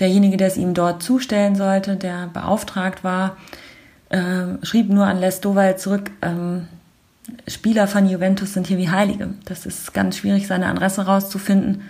Derjenige, 0.00 0.36
der 0.36 0.48
es 0.48 0.56
ihm 0.56 0.74
dort 0.74 1.02
zustellen 1.02 1.54
sollte, 1.54 1.96
der 1.96 2.28
beauftragt 2.32 3.04
war, 3.04 3.36
äh, 4.08 4.64
schrieb 4.64 4.88
nur 4.88 5.06
an 5.06 5.20
Les 5.20 5.40
Doval 5.40 5.78
zurück, 5.78 6.10
ähm, 6.22 6.66
Spieler 7.48 7.86
von 7.86 8.08
Juventus 8.08 8.52
sind 8.52 8.66
hier 8.66 8.78
wie 8.78 8.90
Heilige. 8.90 9.30
Das 9.44 9.64
ist 9.64 9.94
ganz 9.94 10.18
schwierig, 10.18 10.46
seine 10.46 10.66
Adresse 10.66 11.06
rauszufinden 11.06 11.82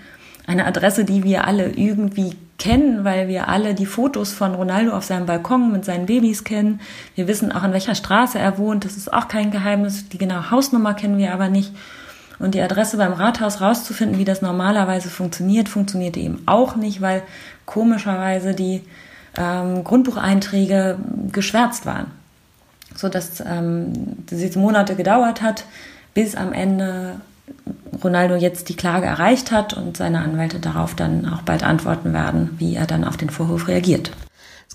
eine 0.47 0.67
Adresse, 0.67 1.05
die 1.05 1.25
wir 1.25 1.47
alle 1.47 1.71
irgendwie 1.71 2.37
kennen, 2.59 3.05
weil 3.05 3.29
wir 3.29 3.49
alle 3.49 3.75
die 3.75 3.87
Fotos 3.87 4.33
von 4.33 4.55
Ronaldo 4.55 4.93
auf 4.93 5.05
seinem 5.05 5.27
Balkon 5.27 5.73
mit 5.73 5.85
seinen 5.85 6.07
Babys 6.07 6.45
kennen. 6.45 6.81
Wir 7.15 7.27
wissen 7.27 7.51
auch, 7.53 7.63
an 7.63 7.73
welcher 7.73 7.95
Straße 7.95 8.39
er 8.39 8.59
wohnt. 8.59 8.85
Das 8.85 8.97
ist 8.97 9.13
auch 9.13 9.29
kein 9.29 9.51
Geheimnis. 9.51 10.09
Die 10.09 10.19
genaue 10.19 10.51
Hausnummer 10.51 10.95
kennen 10.95 11.19
wir 11.19 11.33
aber 11.33 11.49
nicht. 11.49 11.73
Und 12.39 12.55
die 12.55 12.61
Adresse 12.61 12.97
beim 12.97 13.13
Rathaus 13.13 13.61
rauszufinden, 13.61 14.19
wie 14.19 14.25
das 14.25 14.43
normalerweise 14.43 15.09
funktioniert, 15.09 15.69
funktioniert 15.69 16.17
eben 16.17 16.43
auch 16.47 16.77
nicht, 16.77 17.01
weil 17.01 17.23
komischerweise 17.65 18.55
die 18.55 18.83
ähm, 19.37 19.85
Grundbucheinträge 19.85 20.99
geschwärzt 21.33 21.87
waren. 21.87 22.07
So 22.95 23.09
dass 23.09 23.41
ähm, 23.41 23.93
diese 24.31 24.59
Monate 24.59 24.95
gedauert 24.95 25.43
hat, 25.43 25.65
bis 26.13 26.37
am 26.37 26.53
Ende 26.53 27.17
Ronaldo 28.03 28.35
jetzt 28.35 28.69
die 28.69 28.77
Klage 28.77 29.07
erreicht 29.07 29.53
hat 29.53 29.75
und 29.75 29.97
seine 29.97 30.21
Anwälte 30.21 30.59
darauf 30.59 30.95
dann 30.95 31.27
auch 31.29 31.43
bald 31.43 31.63
antworten 31.63 32.13
werden, 32.13 32.51
wie 32.59 32.75
er 32.75 32.87
dann 32.87 33.05
auf 33.05 33.17
den 33.17 33.31
Vorwurf 33.31 33.69
reagiert. 33.69 34.11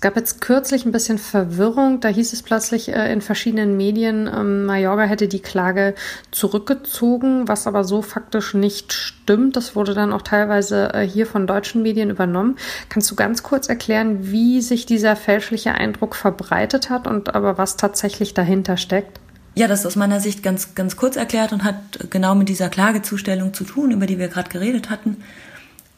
gab 0.00 0.16
jetzt 0.16 0.40
kürzlich 0.40 0.86
ein 0.86 0.92
bisschen 0.92 1.18
Verwirrung. 1.18 2.00
Da 2.00 2.08
hieß 2.08 2.32
es 2.32 2.42
plötzlich 2.42 2.88
äh, 2.88 3.12
in 3.12 3.20
verschiedenen 3.20 3.76
Medien, 3.76 4.30
ähm, 4.34 4.64
Mayorga 4.64 5.02
hätte 5.02 5.28
die 5.28 5.42
Klage 5.42 5.94
zurückgezogen, 6.30 7.48
was 7.48 7.66
aber 7.66 7.84
so 7.84 8.00
faktisch 8.00 8.54
nicht 8.54 8.94
stimmt. 8.94 9.56
Das 9.56 9.76
wurde 9.76 9.92
dann 9.92 10.14
auch 10.14 10.22
teilweise 10.22 10.94
äh, 10.94 11.06
hier 11.06 11.26
von 11.26 11.46
deutschen 11.46 11.82
Medien 11.82 12.08
übernommen. 12.08 12.56
Kannst 12.88 13.10
du 13.10 13.14
ganz 13.14 13.42
kurz 13.42 13.68
erklären, 13.68 14.30
wie 14.30 14.62
sich 14.62 14.86
dieser 14.86 15.16
fälschliche 15.16 15.72
Eindruck 15.72 16.16
verbreitet 16.16 16.88
hat 16.88 17.06
und 17.06 17.34
aber 17.34 17.58
was 17.58 17.76
tatsächlich 17.76 18.32
dahinter 18.32 18.78
steckt? 18.78 19.20
Ja, 19.60 19.68
das 19.68 19.80
ist 19.80 19.86
aus 19.86 19.96
meiner 19.96 20.20
Sicht 20.20 20.42
ganz, 20.42 20.74
ganz 20.74 20.96
kurz 20.96 21.16
erklärt 21.16 21.52
und 21.52 21.64
hat 21.64 22.08
genau 22.08 22.34
mit 22.34 22.48
dieser 22.48 22.70
Klagezustellung 22.70 23.52
zu 23.52 23.64
tun, 23.64 23.90
über 23.90 24.06
die 24.06 24.18
wir 24.18 24.28
gerade 24.28 24.48
geredet 24.48 24.88
hatten. 24.88 25.18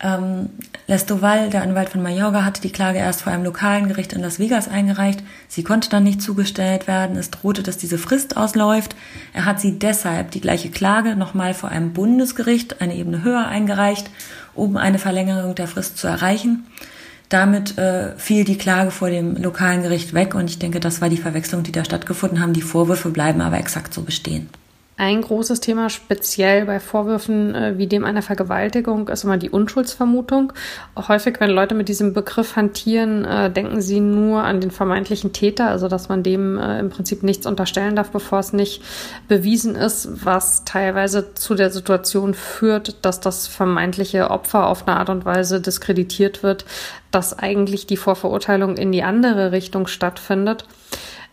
Ähm, 0.00 0.50
Lestoval, 0.88 1.48
der 1.48 1.62
Anwalt 1.62 1.90
von 1.90 2.02
Mayorga, 2.02 2.44
hatte 2.44 2.60
die 2.60 2.72
Klage 2.72 2.98
erst 2.98 3.22
vor 3.22 3.32
einem 3.32 3.44
lokalen 3.44 3.86
Gericht 3.86 4.14
in 4.14 4.20
Las 4.20 4.40
Vegas 4.40 4.66
eingereicht. 4.66 5.22
Sie 5.46 5.62
konnte 5.62 5.90
dann 5.90 6.02
nicht 6.02 6.20
zugestellt 6.20 6.88
werden. 6.88 7.16
Es 7.16 7.30
drohte, 7.30 7.62
dass 7.62 7.78
diese 7.78 7.98
Frist 7.98 8.36
ausläuft. 8.36 8.96
Er 9.32 9.44
hat 9.44 9.60
sie 9.60 9.78
deshalb 9.78 10.32
die 10.32 10.40
gleiche 10.40 10.70
Klage 10.70 11.14
nochmal 11.14 11.54
vor 11.54 11.68
einem 11.68 11.92
Bundesgericht, 11.92 12.80
eine 12.80 12.96
Ebene 12.96 13.22
höher, 13.22 13.46
eingereicht, 13.46 14.10
um 14.54 14.76
eine 14.76 14.98
Verlängerung 14.98 15.54
der 15.54 15.68
Frist 15.68 15.98
zu 15.98 16.08
erreichen. 16.08 16.66
Damit 17.32 17.78
äh, 17.78 18.14
fiel 18.18 18.44
die 18.44 18.58
Klage 18.58 18.90
vor 18.90 19.08
dem 19.08 19.36
lokalen 19.36 19.82
Gericht 19.82 20.12
weg 20.12 20.34
und 20.34 20.50
ich 20.50 20.58
denke, 20.58 20.80
das 20.80 21.00
war 21.00 21.08
die 21.08 21.16
Verwechslung, 21.16 21.62
die 21.62 21.72
da 21.72 21.82
stattgefunden 21.82 22.42
haben. 22.42 22.52
Die 22.52 22.60
Vorwürfe 22.60 23.08
bleiben 23.08 23.40
aber 23.40 23.56
exakt 23.58 23.94
so 23.94 24.02
bestehen. 24.02 24.50
Ein 24.98 25.22
großes 25.22 25.60
Thema 25.60 25.88
speziell 25.88 26.66
bei 26.66 26.78
Vorwürfen 26.78 27.54
äh, 27.54 27.78
wie 27.78 27.86
dem 27.86 28.04
einer 28.04 28.20
Vergewaltigung 28.20 29.08
ist 29.08 29.24
immer 29.24 29.38
die 29.38 29.48
Unschuldsvermutung. 29.48 30.52
Häufig, 30.96 31.40
wenn 31.40 31.50
Leute 31.50 31.74
mit 31.74 31.88
diesem 31.88 32.12
Begriff 32.12 32.56
hantieren, 32.56 33.24
äh, 33.24 33.50
denken 33.50 33.80
sie 33.80 34.00
nur 34.00 34.42
an 34.42 34.60
den 34.60 34.70
vermeintlichen 34.70 35.32
Täter, 35.32 35.68
also 35.68 35.88
dass 35.88 36.10
man 36.10 36.22
dem 36.22 36.58
äh, 36.58 36.78
im 36.78 36.90
Prinzip 36.90 37.22
nichts 37.22 37.46
unterstellen 37.46 37.96
darf, 37.96 38.10
bevor 38.10 38.38
es 38.40 38.52
nicht 38.52 38.82
bewiesen 39.28 39.76
ist, 39.76 40.26
was 40.26 40.64
teilweise 40.64 41.34
zu 41.34 41.54
der 41.54 41.70
Situation 41.70 42.34
führt, 42.34 43.04
dass 43.04 43.18
das 43.20 43.46
vermeintliche 43.46 44.30
Opfer 44.30 44.66
auf 44.66 44.86
eine 44.86 44.98
Art 44.98 45.08
und 45.08 45.24
Weise 45.24 45.62
diskreditiert 45.62 46.42
wird, 46.42 46.66
dass 47.10 47.38
eigentlich 47.38 47.86
die 47.86 47.96
Vorverurteilung 47.96 48.76
in 48.76 48.92
die 48.92 49.02
andere 49.02 49.52
Richtung 49.52 49.86
stattfindet. 49.86 50.66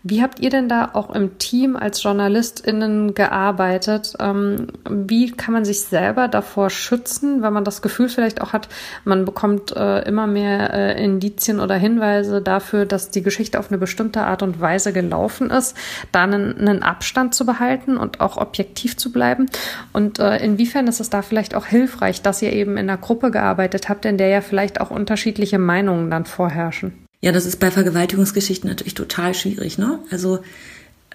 Wie 0.02 0.24
habt 0.24 0.40
ihr 0.40 0.50
denn 0.50 0.70
da 0.70 0.92
auch 0.94 1.14
im 1.14 1.40
Team 1.40 1.76
als 1.76 2.02
JournalistInnen 2.04 3.16
gearbeitet? 3.16 4.14
Ähm, 4.18 4.68
wie 4.90 5.32
kann 5.32 5.54
man 5.54 5.66
sich 5.66 5.82
selber 5.82 6.30
davor 6.30 6.70
schützen, 6.70 7.42
wenn 7.42 7.52
man 7.52 7.66
das 7.66 7.82
Gefühl 7.82 8.08
vielleicht 8.08 8.40
auch 8.40 8.54
hat, 8.54 8.70
man 9.04 9.26
bekommt 9.26 9.76
äh, 9.76 10.08
immer 10.08 10.26
mehr 10.26 10.74
äh, 10.74 11.04
Indizien 11.04 11.60
oder 11.60 11.76
Hinweise 11.76 12.42
dafür, 12.42 12.86
dass 12.86 13.10
die 13.10 13.24
Geschichte 13.24 13.60
auf 13.60 13.72
eine 13.72 13.78
bestimmte 13.78 14.22
Art 14.22 14.42
und 14.42 14.62
Weise 14.62 14.94
gelaufen 14.94 15.50
ist, 15.50 15.76
da 16.14 16.24
einen, 16.24 16.58
einen 16.58 16.82
Abstand 16.82 17.36
zu 17.36 17.46
behalten 17.46 17.98
und 17.98 18.22
auch 18.22 18.38
objektiv 18.38 18.96
zu 18.96 19.12
bleiben? 19.12 19.48
Und 19.92 20.20
äh, 20.20 20.38
inwiefern 20.38 20.88
ist 20.88 21.02
es 21.02 21.10
da 21.10 21.22
vielleicht 21.22 21.56
auch 21.56 21.66
hilfreich, 21.66 22.22
dass 22.22 22.42
ihr 22.42 22.54
eben 22.54 22.78
in 22.78 22.90
einer 22.90 22.98
Gruppe 22.98 23.32
gearbeitet 23.32 23.90
habt, 23.90 24.06
in 24.06 24.18
der 24.18 24.30
ja 24.30 24.40
vielleicht 24.40 24.80
auch 24.80 24.92
unterschiedliche 24.92 25.60
Meinungen 25.60 26.10
dann 26.10 26.24
vorherrschen? 26.24 27.09
Ja, 27.22 27.32
das 27.32 27.46
ist 27.46 27.60
bei 27.60 27.70
Vergewaltigungsgeschichten 27.70 28.70
natürlich 28.70 28.94
total 28.94 29.34
schwierig, 29.34 29.78
ne? 29.78 30.00
Also 30.10 30.40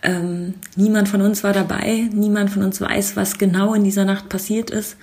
ähm, 0.03 0.55
niemand 0.77 1.09
von 1.09 1.23
uns 1.23 1.43
war 1.43 1.55
dabei, 1.55 2.09
niemand 2.13 2.51
von 2.51 2.63
uns 2.63 2.81
weiß, 2.81 3.17
was 3.17 3.39
genau 3.39 3.73
in 3.73 3.85
dieser 3.85 4.05
Nacht 4.05 4.29
passiert 4.29 4.71
ist. 4.71 4.97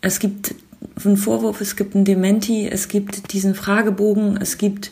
Es 0.00 0.18
gibt 0.18 0.56
einen 1.04 1.16
Vorwurf, 1.16 1.60
es 1.60 1.76
gibt 1.76 1.94
einen 1.94 2.04
Dementi, 2.04 2.68
es 2.68 2.88
gibt 2.88 3.32
diesen 3.32 3.54
Fragebogen, 3.54 4.36
es 4.38 4.58
gibt 4.58 4.90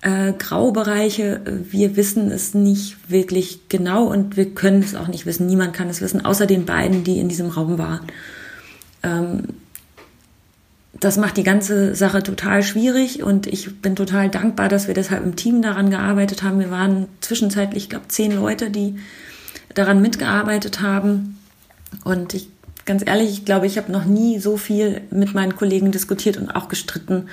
äh, 0.00 0.32
Graubereiche. 0.32 1.42
Wir 1.70 1.96
wissen 1.96 2.30
es 2.30 2.54
nicht 2.54 3.10
wirklich 3.10 3.68
genau 3.68 4.06
und 4.06 4.38
wir 4.38 4.54
können 4.54 4.82
es 4.82 4.94
auch 4.94 5.08
nicht 5.08 5.26
wissen. 5.26 5.46
Niemand 5.46 5.74
kann 5.74 5.90
es 5.90 6.00
wissen, 6.00 6.24
außer 6.24 6.46
den 6.46 6.64
beiden, 6.64 7.04
die 7.04 7.18
in 7.18 7.28
diesem 7.28 7.48
Raum 7.48 7.76
waren. 7.76 8.06
Ähm, 9.02 9.42
das 11.00 11.16
macht 11.16 11.38
die 11.38 11.42
ganze 11.42 11.94
Sache 11.94 12.22
total 12.22 12.62
schwierig 12.62 13.22
und 13.22 13.46
ich 13.46 13.80
bin 13.80 13.96
total 13.96 14.28
dankbar, 14.28 14.68
dass 14.68 14.86
wir 14.86 14.94
deshalb 14.94 15.24
im 15.24 15.34
Team 15.34 15.62
daran 15.62 15.88
gearbeitet 15.88 16.42
haben. 16.42 16.60
Wir 16.60 16.70
waren 16.70 17.08
zwischenzeitlich, 17.22 17.84
ich 17.84 17.88
glaube, 17.88 18.08
zehn 18.08 18.32
Leute, 18.32 18.70
die 18.70 18.96
daran 19.74 20.02
mitgearbeitet 20.02 20.82
haben. 20.82 21.38
Und 22.04 22.34
ich, 22.34 22.48
ganz 22.84 23.02
ehrlich, 23.06 23.30
ich 23.30 23.44
glaube, 23.46 23.66
ich 23.66 23.78
habe 23.78 23.90
noch 23.90 24.04
nie 24.04 24.38
so 24.38 24.58
viel 24.58 25.00
mit 25.10 25.32
meinen 25.32 25.56
Kollegen 25.56 25.90
diskutiert 25.90 26.36
und 26.36 26.50
auch 26.50 26.68
gestritten 26.68 27.28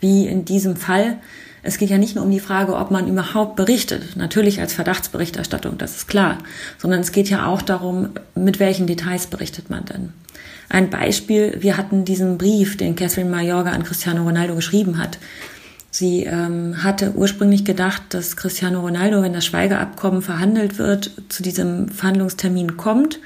wie 0.00 0.26
in 0.26 0.44
diesem 0.44 0.74
Fall. 0.74 1.18
Es 1.62 1.78
geht 1.78 1.90
ja 1.90 1.98
nicht 1.98 2.16
nur 2.16 2.24
um 2.24 2.30
die 2.32 2.40
Frage, 2.40 2.74
ob 2.74 2.90
man 2.90 3.06
überhaupt 3.06 3.54
berichtet, 3.54 4.16
natürlich 4.16 4.60
als 4.60 4.72
Verdachtsberichterstattung, 4.72 5.78
das 5.78 5.94
ist 5.94 6.08
klar, 6.08 6.38
sondern 6.76 6.98
es 6.98 7.12
geht 7.12 7.30
ja 7.30 7.46
auch 7.46 7.62
darum, 7.62 8.10
mit 8.34 8.58
welchen 8.58 8.88
Details 8.88 9.28
berichtet 9.28 9.70
man 9.70 9.84
denn. 9.84 10.12
Ein 10.72 10.88
Beispiel, 10.88 11.58
wir 11.60 11.76
hatten 11.76 12.06
diesen 12.06 12.38
Brief, 12.38 12.78
den 12.78 12.96
Catherine 12.96 13.28
Mayorga 13.28 13.72
an 13.72 13.82
Cristiano 13.82 14.22
Ronaldo 14.22 14.54
geschrieben 14.54 14.96
hat. 14.96 15.18
Sie 15.90 16.24
ähm, 16.24 16.82
hatte 16.82 17.12
ursprünglich 17.14 17.66
gedacht, 17.66 18.02
dass 18.08 18.38
Cristiano 18.38 18.80
Ronaldo, 18.80 19.20
wenn 19.22 19.34
das 19.34 19.44
Schweigeabkommen 19.44 20.22
verhandelt 20.22 20.78
wird, 20.78 21.10
zu 21.28 21.42
diesem 21.42 21.90
Verhandlungstermin 21.90 22.78
kommt. 22.78 23.20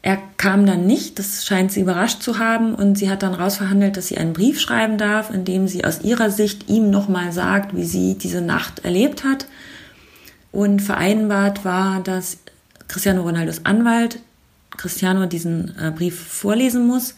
Er 0.00 0.18
kam 0.36 0.64
dann 0.64 0.86
nicht, 0.86 1.18
das 1.18 1.44
scheint 1.44 1.72
sie 1.72 1.80
überrascht 1.80 2.22
zu 2.22 2.38
haben 2.38 2.76
und 2.76 2.96
sie 2.96 3.10
hat 3.10 3.24
dann 3.24 3.34
rausverhandelt, 3.34 3.96
dass 3.96 4.06
sie 4.06 4.18
einen 4.18 4.32
Brief 4.32 4.60
schreiben 4.60 4.96
darf, 4.96 5.34
in 5.34 5.44
dem 5.44 5.66
sie 5.66 5.84
aus 5.84 6.02
ihrer 6.02 6.30
Sicht 6.30 6.68
ihm 6.68 6.88
nochmal 6.88 7.32
sagt, 7.32 7.74
wie 7.74 7.84
sie 7.84 8.14
diese 8.16 8.42
Nacht 8.42 8.84
erlebt 8.84 9.24
hat. 9.24 9.46
Und 10.52 10.82
vereinbart 10.82 11.64
war, 11.64 12.00
dass 12.00 12.38
Cristiano 12.86 13.22
Ronaldos 13.22 13.64
Anwalt 13.64 14.20
Cristiano 14.80 15.26
diesen 15.26 15.74
äh, 15.78 15.90
Brief 15.90 16.18
vorlesen 16.18 16.86
muss 16.86 17.14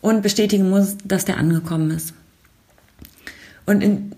und 0.00 0.22
bestätigen 0.22 0.70
muss, 0.70 0.96
dass 1.04 1.24
der 1.24 1.38
angekommen 1.38 1.90
ist. 1.90 2.14
Und 3.66 3.82
in, 3.82 4.12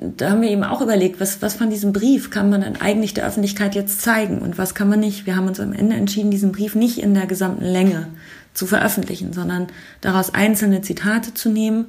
da 0.00 0.30
haben 0.30 0.42
wir 0.42 0.50
eben 0.50 0.62
auch 0.62 0.82
überlegt, 0.82 1.20
was, 1.20 1.40
was 1.40 1.54
von 1.54 1.70
diesem 1.70 1.94
Brief 1.94 2.30
kann 2.30 2.50
man 2.50 2.60
dann 2.60 2.76
eigentlich 2.76 3.14
der 3.14 3.26
Öffentlichkeit 3.26 3.74
jetzt 3.74 4.02
zeigen 4.02 4.40
und 4.40 4.58
was 4.58 4.74
kann 4.74 4.90
man 4.90 5.00
nicht. 5.00 5.24
Wir 5.24 5.36
haben 5.36 5.48
uns 5.48 5.58
am 5.58 5.72
Ende 5.72 5.96
entschieden, 5.96 6.30
diesen 6.30 6.52
Brief 6.52 6.74
nicht 6.74 6.98
in 6.98 7.14
der 7.14 7.26
gesamten 7.26 7.64
Länge 7.64 8.08
zu 8.52 8.66
veröffentlichen, 8.66 9.32
sondern 9.32 9.68
daraus 10.02 10.34
einzelne 10.34 10.82
Zitate 10.82 11.32
zu 11.32 11.48
nehmen, 11.48 11.86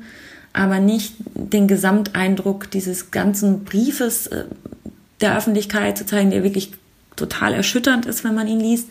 aber 0.53 0.79
nicht 0.79 1.15
den 1.33 1.67
Gesamteindruck 1.67 2.71
dieses 2.71 3.11
ganzen 3.11 3.65
Briefes 3.65 4.27
äh, 4.27 4.45
der 5.19 5.37
Öffentlichkeit 5.37 5.97
zu 5.97 6.05
zeigen, 6.05 6.31
der 6.31 6.43
wirklich 6.43 6.71
total 7.17 7.53
erschütternd 7.53 8.05
ist, 8.05 8.23
wenn 8.23 8.35
man 8.35 8.47
ihn 8.47 8.59
liest, 8.59 8.89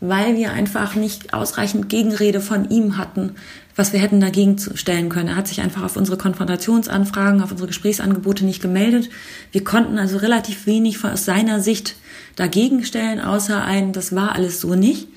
weil 0.00 0.36
wir 0.36 0.52
einfach 0.52 0.94
nicht 0.94 1.32
ausreichend 1.32 1.88
Gegenrede 1.88 2.40
von 2.40 2.68
ihm 2.68 2.98
hatten, 2.98 3.34
was 3.74 3.92
wir 3.92 4.00
hätten 4.00 4.20
dagegen 4.20 4.58
stellen 4.58 5.08
können. 5.08 5.28
Er 5.28 5.36
hat 5.36 5.48
sich 5.48 5.60
einfach 5.60 5.82
auf 5.82 5.96
unsere 5.96 6.16
Konfrontationsanfragen, 6.16 7.42
auf 7.42 7.50
unsere 7.50 7.68
Gesprächsangebote 7.68 8.44
nicht 8.44 8.62
gemeldet. 8.62 9.10
Wir 9.52 9.64
konnten 9.64 9.98
also 9.98 10.18
relativ 10.18 10.66
wenig 10.66 11.02
aus 11.04 11.24
seiner 11.24 11.60
Sicht 11.60 11.96
dagegen 12.36 12.84
stellen, 12.84 13.20
außer 13.20 13.64
ein, 13.64 13.92
das 13.92 14.14
war 14.14 14.34
alles 14.34 14.60
so 14.60 14.74
nicht. 14.74 15.08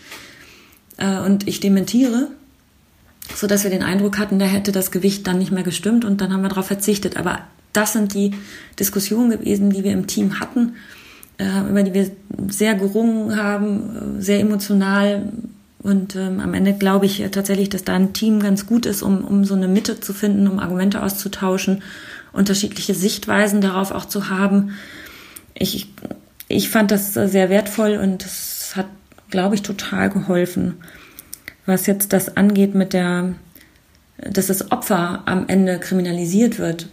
Äh, 0.97 1.19
und 1.19 1.47
ich 1.47 1.59
dementiere, 1.59 2.29
so 3.35 3.47
dass 3.47 3.63
wir 3.63 3.71
den 3.71 3.83
Eindruck 3.83 4.17
hatten, 4.17 4.39
da 4.39 4.45
hätte 4.45 4.71
das 4.71 4.91
Gewicht 4.91 5.27
dann 5.27 5.39
nicht 5.39 5.51
mehr 5.51 5.63
gestimmt 5.63 6.05
und 6.05 6.21
dann 6.21 6.33
haben 6.33 6.41
wir 6.41 6.49
darauf 6.49 6.67
verzichtet. 6.67 7.17
Aber 7.17 7.41
das 7.73 7.93
sind 7.93 8.13
die 8.13 8.31
Diskussionen 8.79 9.29
gewesen, 9.29 9.69
die 9.69 9.83
wir 9.83 9.91
im 9.91 10.07
Team 10.07 10.39
hatten 10.39 10.73
über 11.39 11.83
die 11.83 11.93
wir 11.93 12.11
sehr 12.49 12.75
gerungen 12.75 13.41
haben, 13.41 14.21
sehr 14.21 14.39
emotional. 14.39 15.31
Und 15.81 16.15
ähm, 16.15 16.41
am 16.41 16.53
Ende 16.53 16.73
glaube 16.73 17.05
ich 17.05 17.23
tatsächlich, 17.31 17.69
dass 17.69 17.85
da 17.85 17.95
ein 17.95 18.11
Team 18.11 18.41
ganz 18.41 18.65
gut 18.65 18.85
ist, 18.85 19.01
um, 19.01 19.23
um 19.23 19.45
so 19.45 19.55
eine 19.55 19.69
Mitte 19.69 20.01
zu 20.01 20.13
finden, 20.13 20.47
um 20.47 20.59
Argumente 20.59 21.01
auszutauschen, 21.01 21.81
unterschiedliche 22.33 22.93
Sichtweisen 22.93 23.61
darauf 23.61 23.91
auch 23.91 24.05
zu 24.05 24.29
haben. 24.29 24.71
Ich, 25.53 25.87
ich 26.49 26.69
fand 26.69 26.91
das 26.91 27.13
sehr 27.13 27.49
wertvoll 27.49 27.97
und 27.97 28.25
es 28.25 28.73
hat, 28.75 28.87
glaube 29.29 29.55
ich, 29.55 29.61
total 29.61 30.09
geholfen. 30.09 30.75
Was 31.65 31.85
jetzt 31.85 32.11
das 32.11 32.35
angeht 32.35 32.75
mit 32.75 32.93
der, 32.93 33.35
dass 34.17 34.47
das 34.47 34.71
Opfer 34.71 35.23
am 35.25 35.47
Ende 35.47 35.79
kriminalisiert 35.79 36.59
wird 36.59 36.87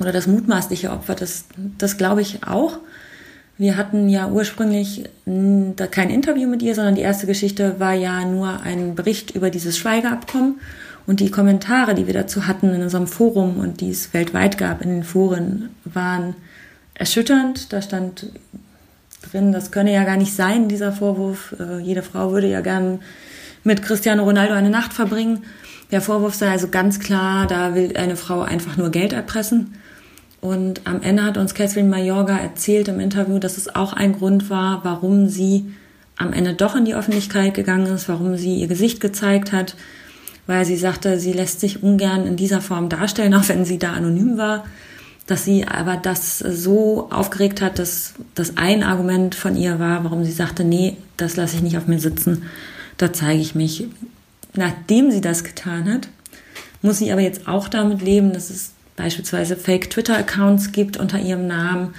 oder 0.00 0.10
das 0.10 0.26
mutmaßliche 0.26 0.90
Opfer, 0.90 1.14
das, 1.14 1.44
das 1.78 1.96
glaube 1.96 2.22
ich 2.22 2.44
auch. 2.44 2.78
Wir 3.62 3.76
hatten 3.76 4.08
ja 4.08 4.26
ursprünglich 4.26 5.04
kein 5.24 6.10
Interview 6.10 6.48
mit 6.48 6.62
ihr, 6.62 6.74
sondern 6.74 6.96
die 6.96 7.00
erste 7.02 7.28
Geschichte 7.28 7.78
war 7.78 7.92
ja 7.92 8.24
nur 8.24 8.60
ein 8.62 8.96
Bericht 8.96 9.36
über 9.36 9.50
dieses 9.50 9.78
Schweigeabkommen. 9.78 10.58
Und 11.06 11.20
die 11.20 11.30
Kommentare, 11.30 11.94
die 11.94 12.08
wir 12.08 12.12
dazu 12.12 12.48
hatten 12.48 12.74
in 12.74 12.82
unserem 12.82 13.06
Forum 13.06 13.58
und 13.58 13.80
die 13.80 13.90
es 13.90 14.12
weltweit 14.14 14.58
gab 14.58 14.82
in 14.82 14.88
den 14.88 15.04
Foren, 15.04 15.68
waren 15.84 16.34
erschütternd. 16.94 17.72
Da 17.72 17.80
stand 17.80 18.32
drin, 19.30 19.52
das 19.52 19.70
könne 19.70 19.92
ja 19.92 20.02
gar 20.02 20.16
nicht 20.16 20.34
sein, 20.34 20.66
dieser 20.66 20.90
Vorwurf. 20.90 21.54
Äh, 21.60 21.78
jede 21.82 22.02
Frau 22.02 22.32
würde 22.32 22.48
ja 22.48 22.62
gern 22.62 22.98
mit 23.62 23.80
Cristiano 23.84 24.24
Ronaldo 24.24 24.54
eine 24.54 24.70
Nacht 24.70 24.92
verbringen. 24.92 25.44
Der 25.92 26.00
Vorwurf 26.00 26.34
sei 26.34 26.50
also 26.50 26.66
ganz 26.66 26.98
klar, 26.98 27.46
da 27.46 27.76
will 27.76 27.96
eine 27.96 28.16
Frau 28.16 28.40
einfach 28.40 28.76
nur 28.76 28.90
Geld 28.90 29.12
erpressen. 29.12 29.74
Und 30.42 30.88
am 30.88 31.02
Ende 31.02 31.22
hat 31.22 31.38
uns 31.38 31.54
Catherine 31.54 31.88
Mayorga 31.88 32.36
erzählt 32.36 32.88
im 32.88 32.98
Interview, 32.98 33.38
dass 33.38 33.56
es 33.56 33.76
auch 33.76 33.92
ein 33.92 34.12
Grund 34.12 34.50
war, 34.50 34.84
warum 34.84 35.28
sie 35.28 35.66
am 36.16 36.32
Ende 36.32 36.52
doch 36.52 36.74
in 36.74 36.84
die 36.84 36.96
Öffentlichkeit 36.96 37.54
gegangen 37.54 37.86
ist, 37.86 38.08
warum 38.08 38.36
sie 38.36 38.56
ihr 38.56 38.66
Gesicht 38.66 39.00
gezeigt 39.00 39.52
hat, 39.52 39.76
weil 40.48 40.64
sie 40.64 40.76
sagte, 40.76 41.20
sie 41.20 41.32
lässt 41.32 41.60
sich 41.60 41.84
ungern 41.84 42.26
in 42.26 42.34
dieser 42.34 42.60
Form 42.60 42.88
darstellen, 42.88 43.34
auch 43.36 43.48
wenn 43.48 43.64
sie 43.64 43.78
da 43.78 43.92
anonym 43.92 44.36
war, 44.36 44.64
dass 45.28 45.44
sie 45.44 45.64
aber 45.64 45.96
das 45.96 46.40
so 46.40 47.08
aufgeregt 47.12 47.62
hat, 47.62 47.78
dass 47.78 48.14
das 48.34 48.56
ein 48.56 48.82
Argument 48.82 49.36
von 49.36 49.56
ihr 49.56 49.78
war, 49.78 50.02
warum 50.02 50.24
sie 50.24 50.32
sagte, 50.32 50.64
nee, 50.64 50.96
das 51.16 51.36
lasse 51.36 51.54
ich 51.54 51.62
nicht 51.62 51.78
auf 51.78 51.86
mir 51.86 52.00
sitzen, 52.00 52.42
da 52.96 53.12
zeige 53.12 53.40
ich 53.40 53.54
mich. 53.54 53.86
Nachdem 54.54 55.12
sie 55.12 55.20
das 55.20 55.44
getan 55.44 55.88
hat, 55.88 56.08
muss 56.82 56.98
sie 56.98 57.12
aber 57.12 57.20
jetzt 57.20 57.46
auch 57.46 57.68
damit 57.68 58.02
leben, 58.02 58.32
dass 58.32 58.50
es 58.50 58.71
beispielsweise 59.02 59.56
Fake-Twitter-Accounts 59.56 60.70
gibt 60.70 60.96
unter 60.96 61.18
ihrem 61.18 61.48
Namen, 61.48 61.94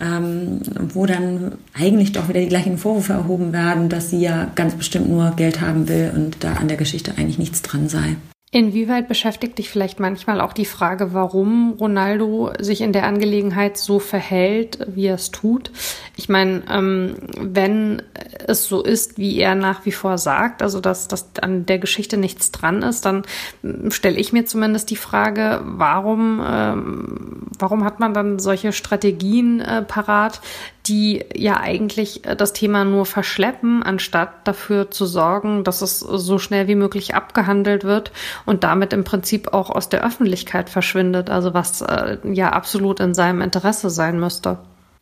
ähm, 0.00 0.60
wo 0.92 1.06
dann 1.06 1.52
eigentlich 1.72 2.12
doch 2.12 2.28
wieder 2.28 2.40
die 2.40 2.48
gleichen 2.48 2.76
Vorwürfe 2.76 3.14
erhoben 3.14 3.52
werden, 3.52 3.88
dass 3.88 4.10
sie 4.10 4.20
ja 4.20 4.50
ganz 4.54 4.74
bestimmt 4.74 5.08
nur 5.08 5.32
Geld 5.36 5.62
haben 5.62 5.88
will 5.88 6.12
und 6.14 6.44
da 6.44 6.54
an 6.54 6.68
der 6.68 6.76
Geschichte 6.76 7.12
eigentlich 7.16 7.38
nichts 7.38 7.62
dran 7.62 7.88
sei. 7.88 8.16
Inwieweit 8.54 9.08
beschäftigt 9.08 9.56
dich 9.56 9.70
vielleicht 9.70 9.98
manchmal 9.98 10.38
auch 10.38 10.52
die 10.52 10.66
Frage, 10.66 11.14
warum 11.14 11.72
Ronaldo 11.80 12.52
sich 12.60 12.82
in 12.82 12.92
der 12.92 13.04
Angelegenheit 13.04 13.78
so 13.78 13.98
verhält, 13.98 14.78
wie 14.88 15.06
er 15.06 15.14
es 15.14 15.30
tut? 15.30 15.70
Ich 16.18 16.28
meine, 16.28 16.62
ähm, 16.70 17.14
wenn 17.40 18.02
es 18.46 18.66
so 18.66 18.82
ist, 18.82 19.16
wie 19.16 19.38
er 19.38 19.54
nach 19.54 19.86
wie 19.86 19.92
vor 19.92 20.18
sagt, 20.18 20.60
also 20.60 20.80
dass, 20.80 21.08
dass 21.08 21.30
an 21.40 21.64
der 21.64 21.78
Geschichte 21.78 22.18
nichts 22.18 22.52
dran 22.52 22.82
ist, 22.82 23.06
dann 23.06 23.22
ähm, 23.64 23.90
stelle 23.90 24.18
ich 24.18 24.34
mir 24.34 24.44
zumindest 24.44 24.90
die 24.90 24.96
Frage, 24.96 25.62
warum, 25.64 26.42
ähm, 26.46 27.46
warum 27.58 27.84
hat 27.84 28.00
man 28.00 28.12
dann 28.12 28.38
solche 28.38 28.74
Strategien 28.74 29.62
äh, 29.62 29.80
parat, 29.80 30.42
die 30.86 31.24
ja 31.34 31.60
eigentlich 31.60 32.24
äh, 32.24 32.34
das 32.34 32.52
Thema 32.52 32.84
nur 32.84 33.06
verschleppen, 33.06 33.82
anstatt 33.82 34.46
dafür 34.46 34.90
zu 34.90 35.06
sorgen, 35.06 35.64
dass 35.64 35.82
es 35.82 36.00
so 36.00 36.38
schnell 36.38 36.66
wie 36.68 36.74
möglich 36.74 37.14
abgehandelt 37.14 37.84
wird 37.84 38.12
und 38.46 38.64
damit 38.64 38.92
im 38.92 39.04
Prinzip 39.04 39.52
auch 39.52 39.70
aus 39.70 39.88
der 39.88 40.04
Öffentlichkeit 40.04 40.70
verschwindet, 40.70 41.30
also 41.30 41.54
was 41.54 41.82
äh, 41.82 42.18
ja 42.24 42.50
absolut 42.50 43.00
in 43.00 43.14
seinem 43.14 43.40
Interesse 43.40 43.90
sein 43.90 44.18
müsste. 44.18 44.58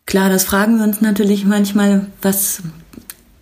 Klar, 0.07 0.29
das 0.29 0.45
fragen 0.45 0.79
wir 0.79 0.85
uns 0.85 1.01
natürlich 1.01 1.45
manchmal, 1.45 2.07
was 2.21 2.63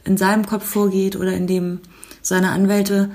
in 0.05 0.17
seinem 0.17 0.47
Kopf 0.47 0.65
vorgeht 0.65 1.17
oder 1.17 1.33
in 1.33 1.47
dem 1.47 1.81
seiner 2.23 2.53
Anwälte. 2.53 3.11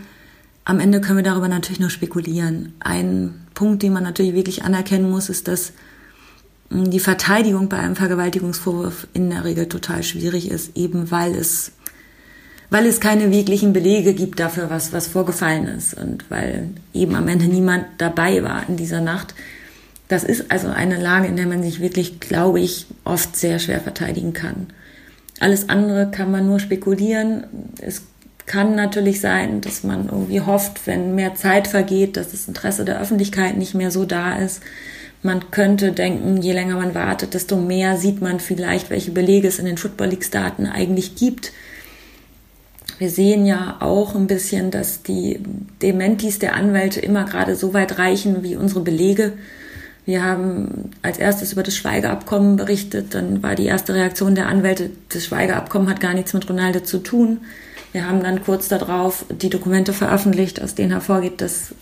Am 0.65 0.79
Ende 0.79 1.01
können 1.01 1.17
wir 1.17 1.23
darüber 1.23 1.47
natürlich 1.47 1.79
nur 1.79 1.89
spekulieren. 1.89 2.73
Ein 2.79 3.45
Punkt, 3.53 3.83
den 3.83 3.93
man 3.93 4.03
natürlich 4.03 4.33
wirklich 4.33 4.63
anerkennen 4.63 5.09
muss, 5.09 5.29
ist, 5.29 5.47
dass 5.47 5.73
die 6.69 6.99
Verteidigung 6.99 7.69
bei 7.69 7.77
einem 7.77 7.95
Vergewaltigungsvorwurf 7.95 9.07
in 9.13 9.29
der 9.29 9.43
Regel 9.43 9.67
total 9.67 10.03
schwierig 10.03 10.49
ist, 10.49 10.75
eben 10.75 11.11
weil 11.11 11.35
es, 11.35 11.71
weil 12.69 12.85
es 12.85 12.99
keine 12.99 13.31
wirklichen 13.31 13.73
Belege 13.73 14.13
gibt 14.13 14.39
dafür, 14.39 14.69
was, 14.69 14.91
was 14.91 15.07
vorgefallen 15.07 15.67
ist 15.67 15.93
und 15.93 16.29
weil 16.29 16.69
eben 16.93 17.15
am 17.15 17.27
Ende 17.27 17.45
niemand 17.45 17.85
dabei 17.99 18.43
war 18.43 18.67
in 18.67 18.77
dieser 18.77 19.01
Nacht. 19.01 19.35
Das 20.07 20.23
ist 20.23 20.51
also 20.51 20.67
eine 20.69 20.99
Lage, 20.99 21.27
in 21.27 21.35
der 21.35 21.47
man 21.47 21.63
sich 21.63 21.79
wirklich, 21.79 22.19
glaube 22.19 22.59
ich, 22.59 22.87
oft 23.03 23.35
sehr 23.35 23.59
schwer 23.59 23.79
verteidigen 23.79 24.33
kann. 24.33 24.67
Alles 25.39 25.69
andere 25.69 26.09
kann 26.11 26.31
man 26.31 26.47
nur 26.47 26.59
spekulieren. 26.59 27.45
Es 27.79 28.03
kann 28.45 28.75
natürlich 28.75 29.21
sein, 29.21 29.61
dass 29.61 29.83
man 29.83 30.09
irgendwie 30.09 30.41
hofft, 30.41 30.85
wenn 30.85 31.15
mehr 31.15 31.35
Zeit 31.35 31.67
vergeht, 31.67 32.17
dass 32.17 32.31
das 32.31 32.47
Interesse 32.47 32.83
der 32.83 32.99
Öffentlichkeit 32.99 33.57
nicht 33.57 33.73
mehr 33.73 33.91
so 33.91 34.05
da 34.05 34.37
ist 34.37 34.61
man 35.23 35.51
könnte 35.51 35.93
denken, 35.93 36.41
je 36.41 36.51
länger 36.51 36.75
man 36.75 36.93
wartet, 36.93 37.33
desto 37.33 37.55
mehr 37.55 37.97
sieht 37.97 38.21
man 38.21 38.39
vielleicht, 38.39 38.89
welche 38.89 39.11
Belege 39.11 39.47
es 39.47 39.57
in 39.57 39.65
den 39.65 39.77
Football 39.77 40.07
Leagues 40.07 40.29
Daten 40.29 40.65
eigentlich 40.65 41.15
gibt. 41.15 41.53
Wir 42.99 43.09
sehen 43.09 43.45
ja 43.45 43.77
auch 43.79 44.15
ein 44.15 44.27
bisschen, 44.27 44.69
dass 44.69 45.01
die 45.01 45.39
Dementis 45.81 46.39
der 46.39 46.55
Anwälte 46.55 46.99
immer 46.99 47.23
gerade 47.23 47.55
so 47.55 47.73
weit 47.73 47.97
reichen 47.97 48.43
wie 48.43 48.55
unsere 48.55 48.81
Belege. 48.81 49.33
Wir 50.05 50.23
haben 50.23 50.91
als 51.01 51.17
erstes 51.17 51.53
über 51.53 51.63
das 51.63 51.77
Schweigeabkommen 51.77 52.57
berichtet, 52.57 53.15
dann 53.15 53.41
war 53.41 53.55
die 53.55 53.65
erste 53.65 53.93
Reaktion 53.93 54.35
der 54.35 54.47
Anwälte, 54.47 54.89
das 55.09 55.25
Schweigeabkommen 55.25 55.89
hat 55.89 56.01
gar 56.01 56.13
nichts 56.13 56.33
mit 56.33 56.49
Ronaldo 56.49 56.81
zu 56.81 56.99
tun. 56.99 57.39
Wir 57.93 58.07
haben 58.07 58.21
dann 58.21 58.43
kurz 58.43 58.67
darauf 58.67 59.25
die 59.29 59.49
Dokumente 59.49 59.93
veröffentlicht, 59.93 60.61
aus 60.61 60.75
denen 60.75 60.91
hervorgeht, 60.91 61.39
dass 61.39 61.73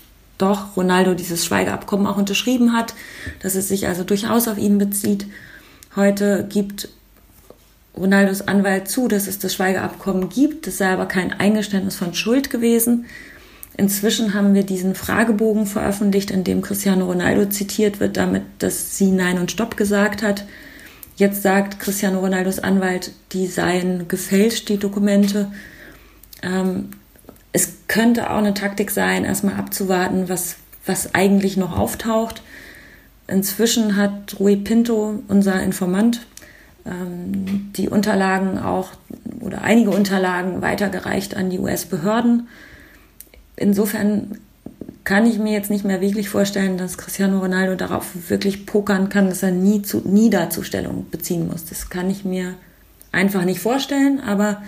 doch 0.41 0.75
Ronaldo 0.75 1.13
dieses 1.13 1.45
Schweigeabkommen 1.45 2.07
auch 2.07 2.17
unterschrieben 2.17 2.73
hat, 2.73 2.93
dass 3.41 3.55
es 3.55 3.67
sich 3.67 3.87
also 3.87 4.03
durchaus 4.03 4.47
auf 4.47 4.57
ihn 4.57 4.77
bezieht. 4.77 5.25
Heute 5.95 6.45
gibt 6.49 6.89
Ronaldos 7.95 8.47
Anwalt 8.47 8.87
zu, 8.87 9.07
dass 9.07 9.27
es 9.27 9.39
das 9.39 9.53
Schweigeabkommen 9.53 10.29
gibt. 10.29 10.67
Das 10.67 10.77
sei 10.77 10.89
aber 10.89 11.05
kein 11.05 11.33
Eingeständnis 11.33 11.95
von 11.95 12.13
Schuld 12.13 12.49
gewesen. 12.49 13.05
Inzwischen 13.77 14.33
haben 14.33 14.53
wir 14.53 14.63
diesen 14.63 14.95
Fragebogen 14.95 15.65
veröffentlicht, 15.65 16.31
in 16.31 16.43
dem 16.43 16.61
Cristiano 16.61 17.05
Ronaldo 17.05 17.45
zitiert 17.45 17.99
wird, 17.99 18.17
damit, 18.17 18.43
dass 18.59 18.97
sie 18.97 19.11
Nein 19.11 19.39
und 19.39 19.51
Stopp 19.51 19.77
gesagt 19.77 20.23
hat. 20.23 20.45
Jetzt 21.15 21.41
sagt 21.41 21.79
Cristiano 21.79 22.19
Ronaldos 22.19 22.59
Anwalt, 22.59 23.11
die 23.31 23.47
seien 23.47 24.07
gefälscht, 24.07 24.69
die 24.69 24.77
Dokumente. 24.77 25.51
Ähm, 26.41 26.89
es 27.53 27.73
könnte 27.87 28.29
auch 28.29 28.37
eine 28.37 28.53
Taktik 28.53 28.91
sein, 28.91 29.25
erstmal 29.25 29.55
abzuwarten, 29.55 30.29
was, 30.29 30.55
was 30.85 31.13
eigentlich 31.13 31.57
noch 31.57 31.77
auftaucht. 31.77 32.41
Inzwischen 33.27 33.95
hat 33.97 34.39
Rui 34.39 34.55
Pinto, 34.55 35.21
unser 35.27 35.61
Informant, 35.61 36.21
ähm, 36.85 37.71
die 37.75 37.89
Unterlagen 37.89 38.57
auch 38.57 38.89
oder 39.39 39.61
einige 39.61 39.91
Unterlagen 39.91 40.61
weitergereicht 40.61 41.35
an 41.35 41.49
die 41.49 41.59
US-Behörden. 41.59 42.47
Insofern 43.55 44.37
kann 45.03 45.25
ich 45.25 45.39
mir 45.39 45.51
jetzt 45.51 45.69
nicht 45.69 45.83
mehr 45.83 46.01
wirklich 46.01 46.29
vorstellen, 46.29 46.77
dass 46.77 46.97
Cristiano 46.97 47.39
Ronaldo 47.39 47.75
darauf 47.75 48.29
wirklich 48.29 48.65
pokern 48.65 49.09
kann, 49.09 49.29
dass 49.29 49.43
er 49.43 49.51
nie, 49.51 49.81
zu, 49.81 50.01
nie 50.05 50.29
dazu 50.29 50.63
Stellung 50.63 51.07
beziehen 51.09 51.47
muss. 51.47 51.65
Das 51.65 51.89
kann 51.89 52.09
ich 52.09 52.23
mir 52.23 52.53
einfach 53.11 53.43
nicht 53.43 53.59
vorstellen, 53.59 54.19
aber 54.19 54.61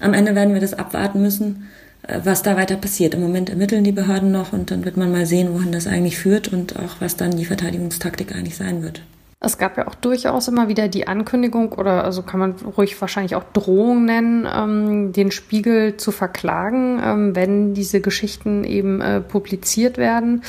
am 0.00 0.12
Ende 0.12 0.34
werden 0.34 0.54
wir 0.54 0.60
das 0.60 0.74
abwarten 0.74 1.22
müssen. 1.22 1.70
Äh, 2.06 2.20
was 2.24 2.42
da 2.42 2.56
weiter 2.56 2.76
passiert. 2.76 3.14
Im 3.14 3.20
Moment 3.20 3.50
ermitteln 3.50 3.84
die 3.84 3.92
Behörden 3.92 4.30
noch 4.30 4.52
und 4.52 4.70
dann 4.70 4.84
wird 4.84 4.96
man 4.96 5.10
mal 5.10 5.26
sehen, 5.26 5.52
wohin 5.52 5.72
das 5.72 5.86
eigentlich 5.86 6.18
führt 6.18 6.48
und 6.48 6.76
auch 6.78 7.00
was 7.00 7.16
dann 7.16 7.36
die 7.36 7.44
Verteidigungstaktik 7.44 8.34
eigentlich 8.34 8.56
sein 8.56 8.82
wird. 8.82 9.02
Es 9.44 9.58
gab 9.58 9.76
ja 9.76 9.86
auch 9.86 9.94
durchaus 9.94 10.48
immer 10.48 10.68
wieder 10.68 10.88
die 10.88 11.06
Ankündigung 11.06 11.72
oder 11.72 12.04
also 12.04 12.22
kann 12.22 12.40
man 12.40 12.54
ruhig 12.76 13.00
wahrscheinlich 13.00 13.34
auch 13.36 13.44
Drohung 13.52 14.04
nennen, 14.04 14.48
ähm, 14.52 15.12
den 15.12 15.30
Spiegel 15.30 15.96
zu 15.96 16.10
verklagen, 16.10 17.00
ähm, 17.04 17.36
wenn 17.36 17.74
diese 17.74 18.00
Geschichten 18.00 18.64
eben 18.64 19.00
äh, 19.00 19.20
publiziert 19.20 19.98
werden. 19.98 20.42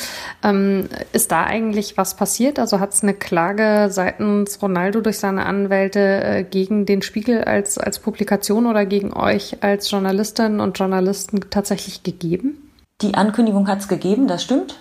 Ähm, 0.43 0.87
ist 1.13 1.31
da 1.31 1.43
eigentlich 1.43 1.97
was 1.97 2.15
passiert? 2.15 2.59
Also 2.59 2.79
hat 2.79 2.93
es 2.93 3.03
eine 3.03 3.13
Klage 3.13 3.89
seitens 3.91 4.61
Ronaldo 4.61 5.01
durch 5.01 5.19
seine 5.19 5.45
Anwälte 5.45 5.99
äh, 5.99 6.43
gegen 6.43 6.85
den 6.85 7.01
Spiegel 7.01 7.43
als, 7.43 7.77
als 7.77 7.99
Publikation 7.99 8.65
oder 8.65 8.85
gegen 8.85 9.13
euch 9.13 9.57
als 9.61 9.91
Journalistinnen 9.91 10.59
und 10.59 10.77
Journalisten 10.79 11.41
tatsächlich 11.49 12.03
gegeben? 12.03 12.71
Die 13.01 13.13
Ankündigung 13.13 13.67
hat 13.67 13.79
es 13.79 13.87
gegeben, 13.87 14.27
das 14.27 14.43
stimmt. 14.43 14.79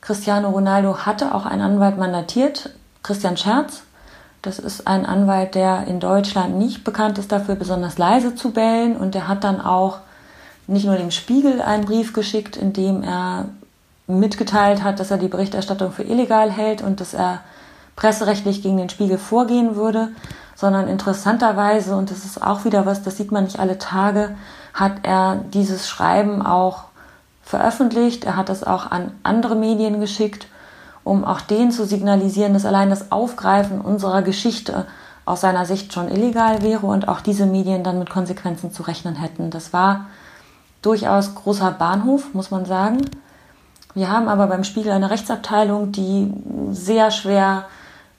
Cristiano 0.00 0.50
Ronaldo 0.50 0.98
hatte 0.98 1.34
auch 1.34 1.46
einen 1.46 1.62
Anwalt 1.62 1.98
mandatiert, 1.98 2.70
Christian 3.02 3.36
Scherz. 3.36 3.82
Das 4.42 4.58
ist 4.58 4.86
ein 4.86 5.04
Anwalt, 5.04 5.54
der 5.54 5.86
in 5.86 6.00
Deutschland 6.00 6.56
nicht 6.56 6.82
bekannt 6.84 7.18
ist 7.18 7.30
dafür, 7.30 7.56
besonders 7.56 7.98
leise 7.98 8.34
zu 8.34 8.52
bellen. 8.52 8.96
Und 8.96 9.14
der 9.14 9.28
hat 9.28 9.44
dann 9.44 9.60
auch 9.60 9.98
nicht 10.66 10.86
nur 10.86 10.96
dem 10.96 11.10
Spiegel 11.10 11.60
einen 11.60 11.84
Brief 11.84 12.12
geschickt, 12.12 12.56
in 12.56 12.72
dem 12.72 13.02
er 13.02 13.46
mitgeteilt 14.06 14.82
hat, 14.82 14.98
dass 14.98 15.10
er 15.10 15.18
die 15.18 15.28
Berichterstattung 15.28 15.92
für 15.92 16.02
illegal 16.02 16.50
hält 16.50 16.82
und 16.82 17.00
dass 17.00 17.14
er 17.14 17.40
presserechtlich 17.96 18.62
gegen 18.62 18.78
den 18.78 18.88
Spiegel 18.88 19.18
vorgehen 19.18 19.76
würde, 19.76 20.08
sondern 20.56 20.88
interessanterweise, 20.88 21.94
und 21.96 22.10
das 22.10 22.24
ist 22.24 22.42
auch 22.42 22.64
wieder 22.64 22.86
was, 22.86 23.02
das 23.02 23.16
sieht 23.16 23.30
man 23.30 23.44
nicht 23.44 23.58
alle 23.58 23.78
Tage, 23.78 24.36
hat 24.72 24.92
er 25.02 25.36
dieses 25.52 25.88
Schreiben 25.88 26.44
auch 26.44 26.84
veröffentlicht. 27.42 28.24
Er 28.24 28.36
hat 28.36 28.48
es 28.48 28.64
auch 28.64 28.90
an 28.90 29.12
andere 29.22 29.56
Medien 29.56 30.00
geschickt 30.00 30.46
um 31.04 31.24
auch 31.24 31.40
denen 31.40 31.70
zu 31.70 31.84
signalisieren, 31.84 32.54
dass 32.54 32.66
allein 32.66 32.90
das 32.90 33.10
Aufgreifen 33.12 33.80
unserer 33.80 34.22
Geschichte 34.22 34.86
aus 35.24 35.40
seiner 35.40 35.64
Sicht 35.64 35.92
schon 35.92 36.08
illegal 36.08 36.62
wäre 36.62 36.86
und 36.86 37.08
auch 37.08 37.20
diese 37.20 37.46
Medien 37.46 37.84
dann 37.84 37.98
mit 37.98 38.10
Konsequenzen 38.10 38.72
zu 38.72 38.82
rechnen 38.82 39.16
hätten. 39.16 39.50
Das 39.50 39.72
war 39.72 40.06
durchaus 40.82 41.34
großer 41.34 41.70
Bahnhof, 41.72 42.34
muss 42.34 42.50
man 42.50 42.64
sagen. 42.64 42.98
Wir 43.94 44.10
haben 44.10 44.28
aber 44.28 44.46
beim 44.46 44.64
Spiegel 44.64 44.92
eine 44.92 45.10
Rechtsabteilung, 45.10 45.92
die 45.92 46.32
sehr 46.70 47.10
schwer 47.10 47.64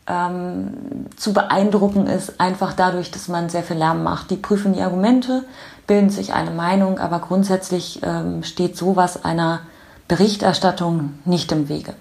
ähm, 0.07 1.07
zu 1.15 1.33
beeindrucken 1.33 2.07
ist, 2.07 2.39
einfach 2.39 2.73
dadurch, 2.73 3.11
dass 3.11 3.27
man 3.27 3.49
sehr 3.49 3.63
viel 3.63 3.77
Lärm 3.77 4.03
macht. 4.03 4.31
Die 4.31 4.35
prüfen 4.35 4.73
die 4.73 4.81
Argumente, 4.81 5.43
bilden 5.87 6.09
sich 6.09 6.33
eine 6.33 6.51
Meinung, 6.51 6.99
aber 6.99 7.19
grundsätzlich 7.19 8.01
ähm, 8.03 8.43
steht 8.43 8.77
sowas 8.77 9.23
einer 9.23 9.61
Berichterstattung 10.07 11.19
nicht 11.25 11.51
im 11.51 11.69
Wege. 11.69 11.93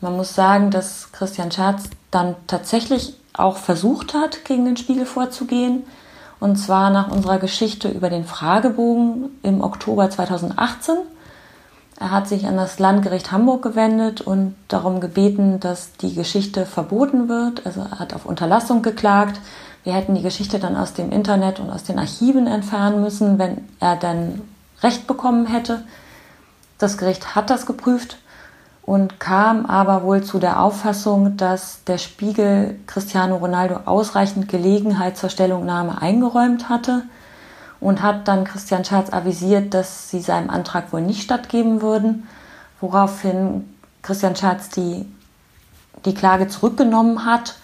Man 0.00 0.16
muss 0.16 0.34
sagen, 0.34 0.70
dass 0.70 1.10
Christian 1.12 1.50
Scherz 1.50 1.84
dann 2.10 2.34
tatsächlich 2.46 3.14
auch 3.32 3.56
versucht 3.56 4.14
hat, 4.14 4.44
gegen 4.44 4.64
den 4.64 4.76
Spiegel 4.76 5.06
vorzugehen. 5.06 5.84
Und 6.38 6.56
zwar 6.56 6.90
nach 6.90 7.10
unserer 7.10 7.38
Geschichte 7.38 7.88
über 7.88 8.10
den 8.10 8.26
Fragebogen 8.26 9.30
im 9.42 9.62
Oktober 9.62 10.10
2018. 10.10 10.96
Er 11.98 12.10
hat 12.10 12.28
sich 12.28 12.46
an 12.46 12.58
das 12.58 12.78
Landgericht 12.78 13.32
Hamburg 13.32 13.62
gewendet 13.62 14.20
und 14.20 14.54
darum 14.68 15.00
gebeten, 15.00 15.60
dass 15.60 15.92
die 15.94 16.14
Geschichte 16.14 16.66
verboten 16.66 17.30
wird. 17.30 17.64
Also 17.64 17.80
er 17.80 17.98
hat 17.98 18.12
auf 18.12 18.26
Unterlassung 18.26 18.82
geklagt. 18.82 19.40
Wir 19.82 19.94
hätten 19.94 20.14
die 20.14 20.22
Geschichte 20.22 20.58
dann 20.58 20.76
aus 20.76 20.92
dem 20.92 21.10
Internet 21.10 21.58
und 21.58 21.70
aus 21.70 21.84
den 21.84 21.98
Archiven 21.98 22.46
entfernen 22.46 23.00
müssen, 23.00 23.38
wenn 23.38 23.66
er 23.80 23.96
dann 23.96 24.42
Recht 24.82 25.06
bekommen 25.06 25.46
hätte. 25.46 25.84
Das 26.76 26.98
Gericht 26.98 27.34
hat 27.34 27.48
das 27.48 27.64
geprüft 27.64 28.18
und 28.86 29.18
kam 29.18 29.66
aber 29.66 30.04
wohl 30.04 30.22
zu 30.22 30.38
der 30.38 30.60
Auffassung, 30.60 31.36
dass 31.36 31.82
der 31.84 31.98
Spiegel 31.98 32.78
Cristiano 32.86 33.36
Ronaldo 33.36 33.80
ausreichend 33.84 34.48
Gelegenheit 34.48 35.16
zur 35.16 35.28
Stellungnahme 35.28 36.00
eingeräumt 36.00 36.68
hatte 36.68 37.02
und 37.80 38.00
hat 38.00 38.28
dann 38.28 38.44
Christian 38.44 38.84
Schatz 38.84 39.12
avisiert, 39.12 39.74
dass 39.74 40.08
sie 40.08 40.20
seinem 40.20 40.50
Antrag 40.50 40.92
wohl 40.92 41.02
nicht 41.02 41.22
stattgeben 41.22 41.82
würden, 41.82 42.28
woraufhin 42.80 43.64
Christian 44.02 44.36
Schatz 44.36 44.68
die, 44.68 45.04
die 46.04 46.14
Klage 46.14 46.46
zurückgenommen 46.46 47.26
hat 47.26 47.56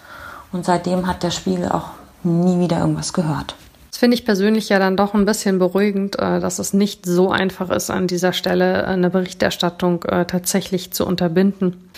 und 0.51 0.65
seitdem 0.65 1.07
hat 1.07 1.23
der 1.23 1.31
Spiegel 1.31 1.69
auch 1.69 1.91
nie 2.23 2.59
wieder 2.59 2.79
irgendwas 2.79 3.13
gehört. 3.13 3.55
Finde 4.03 4.15
ich 4.15 4.25
persönlich 4.25 4.67
ja 4.67 4.79
dann 4.79 4.97
doch 4.97 5.13
ein 5.13 5.23
bisschen 5.23 5.59
beruhigend, 5.59 6.19
äh, 6.19 6.41
dass 6.41 6.59
es 6.59 6.73
nicht 6.73 7.05
so 7.05 7.31
einfach 7.31 7.69
ist, 7.69 7.89
an 7.89 8.05
dieser 8.05 8.33
Stelle 8.33 8.85
eine 8.85 9.09
Berichterstattung 9.09 10.03
äh, 10.03 10.25
tatsächlich 10.25 10.91
zu 10.91 11.07
unterbinden. 11.07 11.89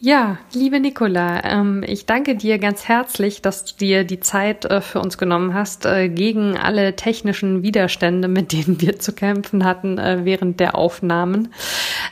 Ja, 0.00 0.38
liebe 0.52 0.80
Nicola, 0.80 1.44
ähm, 1.44 1.84
ich 1.86 2.04
danke 2.04 2.34
dir 2.34 2.58
ganz 2.58 2.88
herzlich, 2.88 3.42
dass 3.42 3.64
du 3.64 3.76
dir 3.76 4.02
die 4.02 4.18
Zeit 4.18 4.64
äh, 4.64 4.80
für 4.80 4.98
uns 4.98 5.18
genommen 5.18 5.54
hast, 5.54 5.86
äh, 5.86 6.08
gegen 6.08 6.56
alle 6.56 6.96
technischen 6.96 7.62
Widerstände, 7.62 8.26
mit 8.26 8.50
denen 8.50 8.80
wir 8.80 8.98
zu 8.98 9.12
kämpfen 9.12 9.64
hatten 9.64 9.98
äh, 9.98 10.24
während 10.24 10.58
der 10.58 10.74
Aufnahmen. 10.74 11.54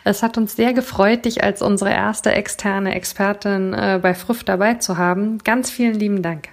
Es 0.04 0.22
hat 0.22 0.38
uns 0.38 0.54
sehr 0.54 0.74
gefreut, 0.74 1.24
dich 1.24 1.42
als 1.42 1.60
unsere 1.60 1.90
erste 1.90 2.30
externe 2.30 2.94
Expertin 2.94 3.72
bei 3.72 4.14
Früff 4.14 4.44
dabei 4.44 4.74
zu 4.74 4.96
haben. 4.96 5.38
Ganz 5.38 5.70
vielen 5.70 5.98
lieben 5.98 6.22
Dank. 6.22 6.50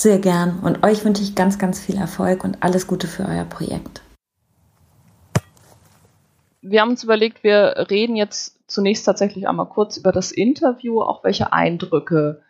Sehr 0.00 0.18
gern 0.18 0.60
und 0.60 0.82
euch 0.82 1.04
wünsche 1.04 1.22
ich 1.22 1.34
ganz, 1.34 1.58
ganz 1.58 1.78
viel 1.78 1.96
Erfolg 1.96 2.42
und 2.42 2.62
alles 2.62 2.86
Gute 2.86 3.06
für 3.06 3.26
euer 3.26 3.44
Projekt. 3.44 4.00
Wir 6.62 6.80
haben 6.80 6.88
uns 6.88 7.04
überlegt, 7.04 7.44
wir 7.44 7.86
reden 7.90 8.16
jetzt 8.16 8.58
zunächst 8.66 9.04
tatsächlich 9.04 9.46
einmal 9.46 9.68
kurz 9.68 9.98
über 9.98 10.10
das 10.10 10.32
Interview, 10.32 11.02
auch 11.02 11.22
welche 11.22 11.52
Eindrücke 11.52 12.40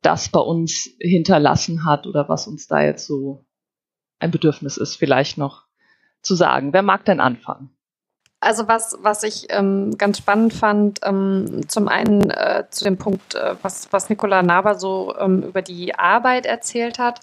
das 0.00 0.30
bei 0.30 0.40
uns 0.40 0.96
hinterlassen 0.98 1.84
hat 1.84 2.06
oder 2.06 2.30
was 2.30 2.46
uns 2.46 2.68
da 2.68 2.80
jetzt 2.80 3.06
so 3.06 3.44
ein 4.18 4.30
Bedürfnis 4.30 4.78
ist, 4.78 4.96
vielleicht 4.96 5.36
noch 5.36 5.66
zu 6.22 6.34
sagen. 6.34 6.72
Wer 6.72 6.80
mag 6.80 7.04
denn 7.04 7.20
anfangen? 7.20 7.76
Also 8.44 8.68
was, 8.68 8.96
was 9.00 9.22
ich 9.22 9.46
ähm, 9.50 9.96
ganz 9.98 10.18
spannend 10.18 10.54
fand, 10.54 11.00
ähm, 11.02 11.68
zum 11.68 11.88
einen 11.88 12.30
äh, 12.30 12.64
zu 12.70 12.84
dem 12.84 12.98
Punkt, 12.98 13.34
äh, 13.34 13.56
was, 13.62 13.88
was 13.92 14.08
Nicola 14.08 14.42
Naber 14.42 14.76
so 14.76 15.14
ähm, 15.18 15.42
über 15.42 15.62
die 15.62 15.94
Arbeit 15.94 16.46
erzählt 16.46 16.98
hat 16.98 17.20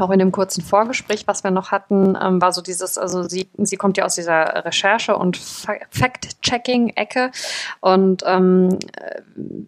auch 0.00 0.10
in 0.10 0.18
dem 0.18 0.32
kurzen 0.32 0.62
Vorgespräch, 0.62 1.26
was 1.26 1.44
wir 1.44 1.50
noch 1.50 1.70
hatten, 1.70 2.16
ähm, 2.20 2.40
war 2.40 2.52
so 2.52 2.62
dieses, 2.62 2.98
also 2.98 3.22
sie, 3.24 3.48
sie 3.58 3.76
kommt 3.76 3.96
ja 3.96 4.04
aus 4.04 4.14
dieser 4.14 4.64
Recherche- 4.64 5.16
und 5.16 5.36
Fact-Checking-Ecke 5.36 7.30
und 7.80 8.22
ähm, 8.26 8.78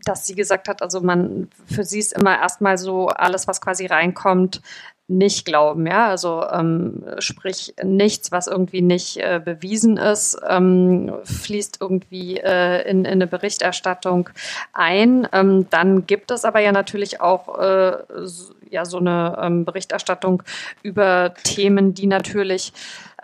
dass 0.05 0.27
sie 0.27 0.35
gesagt 0.35 0.69
hat, 0.69 0.83
also 0.83 1.01
man, 1.01 1.49
für 1.67 1.85
sie 1.85 1.99
ist 1.99 2.13
immer 2.13 2.39
erstmal 2.39 2.79
so 2.79 3.09
alles, 3.09 3.47
was 3.47 3.61
quasi 3.61 3.87
reinkommt, 3.87 4.61
nicht 5.09 5.45
glauben, 5.45 5.87
ja, 5.87 6.09
also 6.09 6.45
ähm, 6.53 7.05
sprich 7.19 7.75
nichts, 7.83 8.33
was 8.33 8.49
irgendwie 8.49 8.83
nicht 8.83 9.19
äh, 9.19 9.41
bewiesen 9.45 9.99
ist, 9.99 10.37
ähm, 10.49 11.13
fließt 11.23 11.79
irgendwie 11.81 12.39
äh, 12.39 12.83
in, 12.89 13.05
in 13.05 13.13
eine 13.13 13.29
Berichterstattung 13.29 14.31
ein. 14.73 15.29
Ähm, 15.33 15.67
dann 15.71 16.07
gibt 16.07 16.33
es 16.33 16.45
aber 16.45 16.61
ja 16.61 16.73
natürlich 16.73 17.21
auch 17.21 17.59
äh, 17.59 17.99
so, 18.25 18.53
ja 18.69 18.85
so 18.85 18.99
eine 18.99 19.39
ähm, 19.41 19.65
Berichterstattung 19.65 20.43
über 20.83 21.35
Themen, 21.45 21.95
die 21.95 22.09
natürlich 22.09 22.73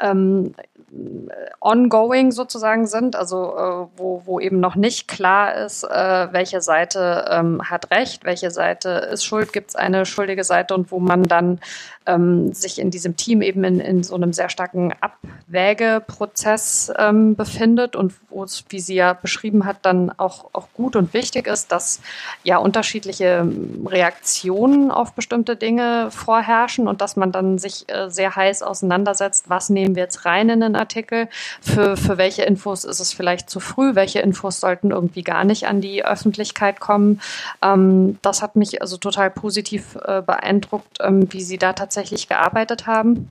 ähm, 0.01 0.55
ongoing 1.61 2.33
sozusagen 2.33 2.87
sind, 2.87 3.17
also 3.17 3.57
äh, 3.57 3.87
wo, 3.97 4.23
wo 4.25 4.41
eben 4.41 4.61
noch 4.61 4.75
nicht 4.75 5.09
klar 5.09 5.55
ist, 5.55 5.85
äh, 5.85 6.33
welche 6.33 6.61
Seite 6.61 7.25
ähm, 7.31 7.63
hat 7.65 7.91
Recht, 7.91 8.25
welche 8.25 8.51
Seite 8.51 8.91
ist 9.13 9.25
schuld, 9.25 9.53
gibt 9.53 9.71
es 9.71 9.77
eine 9.77 10.05
schuldige 10.05 10.45
Seite 10.45 10.75
und 10.75 10.91
wo 10.91 10.99
man 10.99 11.23
dann 11.23 11.61
ähm, 12.07 12.53
sich 12.53 12.79
in 12.79 12.91
diesem 12.91 13.17
Team 13.17 13.43
eben 13.43 13.65
in, 13.65 13.81
in 13.81 14.03
so 14.03 14.15
einem 14.15 14.33
sehr 14.33 14.49
starken 14.49 14.93
Abwägeprozess 15.01 16.93
ähm, 16.99 17.37
befindet 17.37 17.97
und 17.97 18.15
wo 18.29 18.45
es, 18.45 18.65
wie 18.69 18.81
sie 18.81 18.95
ja 18.95 19.13
beschrieben 19.13 19.65
hat, 19.65 19.79
dann 19.83 20.11
auch, 20.19 20.47
auch 20.53 20.69
gut 20.75 20.97
und 20.97 21.15
wichtig 21.15 21.47
ist, 21.47 21.71
dass 21.71 22.01
ja 22.43 22.57
unterschiedliche 22.59 23.47
Reaktionen 23.87 24.91
auf 24.91 25.13
bestimmte 25.13 25.57
Dinge 25.57 26.11
vorherrschen 26.11 26.89
und 26.89 27.01
dass 27.01 27.17
man 27.17 27.33
dann 27.33 27.59
sich 27.59 27.89
äh, 27.89 28.11
sehr 28.11 28.35
heiß 28.35 28.63
auseinandersetzt, 28.63 29.49
was 29.49 29.71
nehmen 29.71 29.95
wir 29.95 30.05
jetzt 30.05 30.25
rein 30.25 30.49
in 30.49 30.61
den 30.61 30.77
Artikel, 30.77 31.29
für, 31.61 31.97
für 31.97 32.19
welche 32.19 32.43
Infos 32.43 32.85
ist 32.85 33.01
es 33.01 33.13
vielleicht 33.13 33.49
zu 33.49 33.61
früh, 33.61 33.95
welche 33.95 34.21
Infos 34.21 34.61
sollten 34.61 34.91
irgendwie 34.91 35.23
gar 35.23 35.45
nicht 35.45 35.67
an 35.67 35.81
die 35.81 36.05
Öffentlichkeit 36.05 36.81
kommen. 36.81 37.21
Ähm, 37.63 38.19
das 38.23 38.43
hat 38.43 38.57
mich 38.57 38.83
also 38.83 38.97
total 38.97 39.31
positiv 39.31 39.97
äh, 40.05 40.23
beeindruckt, 40.23 40.99
ähm, 41.01 41.33
wie 41.33 41.43
sie 41.43 41.59
da 41.59 41.73
tatsächlich 41.73 41.92
gearbeitet 42.29 42.87
haben. 42.87 43.31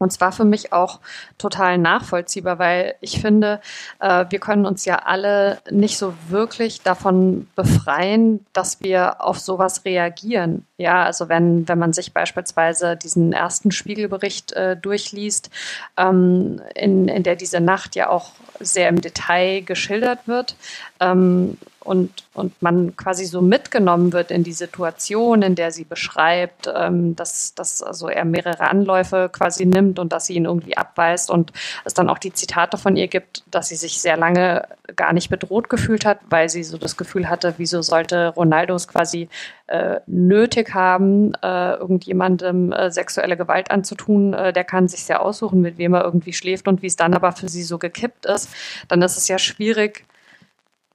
Und 0.00 0.14
zwar 0.14 0.32
für 0.32 0.46
mich 0.46 0.72
auch 0.72 0.98
total 1.36 1.76
nachvollziehbar, 1.76 2.58
weil 2.58 2.94
ich 3.02 3.20
finde, 3.20 3.60
äh, 3.98 4.24
wir 4.30 4.38
können 4.38 4.64
uns 4.64 4.86
ja 4.86 5.00
alle 5.04 5.58
nicht 5.70 5.98
so 5.98 6.14
wirklich 6.28 6.80
davon 6.80 7.48
befreien, 7.54 8.46
dass 8.54 8.80
wir 8.80 9.22
auf 9.22 9.38
sowas 9.38 9.84
reagieren. 9.84 10.64
Ja, 10.78 11.04
also 11.04 11.28
wenn, 11.28 11.68
wenn 11.68 11.78
man 11.78 11.92
sich 11.92 12.14
beispielsweise 12.14 12.96
diesen 12.96 13.34
ersten 13.34 13.72
Spiegelbericht 13.72 14.52
äh, 14.52 14.74
durchliest, 14.74 15.50
ähm, 15.98 16.62
in, 16.74 17.08
in 17.08 17.22
der 17.22 17.36
diese 17.36 17.60
Nacht 17.60 17.94
ja 17.94 18.08
auch 18.08 18.30
sehr 18.58 18.88
im 18.88 19.02
Detail 19.02 19.60
geschildert 19.60 20.20
wird, 20.26 20.56
ähm, 21.00 21.58
und, 21.90 22.22
und 22.34 22.62
man 22.62 22.94
quasi 22.94 23.24
so 23.24 23.42
mitgenommen 23.42 24.12
wird 24.12 24.30
in 24.30 24.44
die 24.44 24.52
Situation, 24.52 25.42
in 25.42 25.56
der 25.56 25.72
sie 25.72 25.82
beschreibt, 25.82 26.70
ähm, 26.72 27.16
dass, 27.16 27.52
dass 27.56 27.82
also 27.82 28.08
er 28.08 28.24
mehrere 28.24 28.70
Anläufe 28.70 29.28
quasi 29.32 29.66
nimmt 29.66 29.98
und 29.98 30.12
dass 30.12 30.26
sie 30.26 30.34
ihn 30.34 30.44
irgendwie 30.44 30.76
abweist 30.76 31.32
und 31.32 31.52
es 31.84 31.92
dann 31.92 32.08
auch 32.08 32.18
die 32.18 32.32
Zitate 32.32 32.78
von 32.78 32.94
ihr 32.94 33.08
gibt, 33.08 33.42
dass 33.50 33.70
sie 33.70 33.74
sich 33.74 34.00
sehr 34.00 34.16
lange 34.16 34.68
gar 34.94 35.12
nicht 35.12 35.30
bedroht 35.30 35.68
gefühlt 35.68 36.04
hat, 36.04 36.20
weil 36.30 36.48
sie 36.48 36.62
so 36.62 36.78
das 36.78 36.96
Gefühl 36.96 37.28
hatte, 37.28 37.54
wieso 37.56 37.82
sollte 37.82 38.28
Ronaldo 38.28 38.76
es 38.76 38.86
quasi 38.86 39.28
äh, 39.66 39.98
nötig 40.06 40.72
haben, 40.72 41.32
äh, 41.42 41.72
irgendjemandem 41.72 42.70
äh, 42.70 42.92
sexuelle 42.92 43.36
Gewalt 43.36 43.72
anzutun, 43.72 44.32
äh, 44.32 44.52
der 44.52 44.62
kann 44.62 44.86
sich 44.86 45.02
sehr 45.02 45.22
aussuchen, 45.22 45.60
mit 45.60 45.76
wem 45.76 45.94
er 45.94 46.04
irgendwie 46.04 46.34
schläft 46.34 46.68
und 46.68 46.82
wie 46.82 46.86
es 46.86 46.94
dann 46.94 47.14
aber 47.14 47.32
für 47.32 47.48
sie 47.48 47.64
so 47.64 47.78
gekippt 47.78 48.26
ist, 48.26 48.48
dann 48.86 49.02
ist 49.02 49.16
es 49.16 49.26
ja 49.26 49.38
schwierig, 49.38 50.04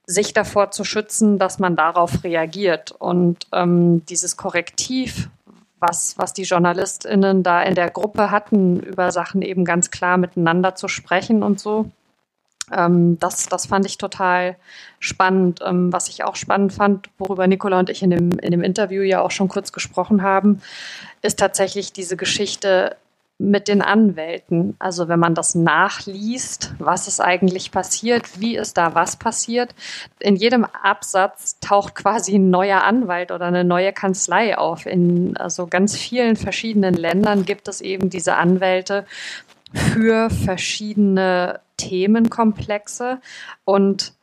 sich 0.06 0.32
davor 0.32 0.70
zu 0.70 0.84
schützen, 0.84 1.38
dass 1.38 1.58
man 1.58 1.76
darauf 1.76 2.22
reagiert. 2.22 2.92
Und 2.92 3.46
ähm, 3.52 4.06
dieses 4.06 4.36
Korrektiv, 4.36 5.28
was, 5.80 6.16
was 6.16 6.32
die 6.32 6.44
JournalistInnen 6.44 7.42
da 7.42 7.62
in 7.62 7.74
der 7.74 7.90
Gruppe 7.90 8.30
hatten, 8.30 8.80
über 8.80 9.10
Sachen 9.10 9.42
eben 9.42 9.64
ganz 9.64 9.90
klar 9.90 10.16
miteinander 10.16 10.74
zu 10.74 10.88
sprechen 10.88 11.42
und 11.42 11.58
so, 11.58 11.90
ähm, 12.72 13.18
das, 13.18 13.46
das 13.46 13.66
fand 13.66 13.86
ich 13.86 13.98
total 13.98 14.56
spannend. 14.98 15.60
Ähm, 15.64 15.92
was 15.92 16.08
ich 16.08 16.24
auch 16.24 16.36
spannend 16.36 16.72
fand, 16.72 17.08
worüber 17.18 17.46
Nicola 17.46 17.78
und 17.78 17.90
ich 17.90 18.02
in 18.02 18.10
dem, 18.10 18.38
in 18.38 18.50
dem 18.50 18.62
Interview 18.62 19.02
ja 19.02 19.20
auch 19.20 19.30
schon 19.30 19.48
kurz 19.48 19.72
gesprochen 19.72 20.22
haben, 20.22 20.62
ist 21.22 21.38
tatsächlich 21.38 21.92
diese 21.92 22.16
Geschichte 22.16 22.96
mit 23.38 23.68
den 23.68 23.82
Anwälten. 23.82 24.76
Also 24.78 25.08
wenn 25.08 25.20
man 25.20 25.34
das 25.34 25.54
nachliest, 25.54 26.72
was 26.78 27.06
ist 27.06 27.20
eigentlich 27.20 27.70
passiert, 27.70 28.40
wie 28.40 28.56
ist 28.56 28.78
da 28.78 28.94
was 28.94 29.16
passiert. 29.16 29.74
In 30.20 30.36
jedem 30.36 30.64
Absatz 30.64 31.60
taucht 31.60 31.94
quasi 31.94 32.36
ein 32.36 32.48
neuer 32.48 32.82
Anwalt 32.82 33.32
oder 33.32 33.46
eine 33.46 33.64
neue 33.64 33.92
Kanzlei 33.92 34.56
auf. 34.56 34.86
In 34.86 35.36
also 35.36 35.66
ganz 35.66 35.96
vielen 35.96 36.36
verschiedenen 36.36 36.94
Ländern 36.94 37.44
gibt 37.44 37.68
es 37.68 37.80
eben 37.82 38.08
diese 38.08 38.36
Anwälte 38.36 39.04
für 39.74 40.30
verschiedene 40.30 41.60
Themenkomplexe. 41.76 43.20
Und 43.64 44.14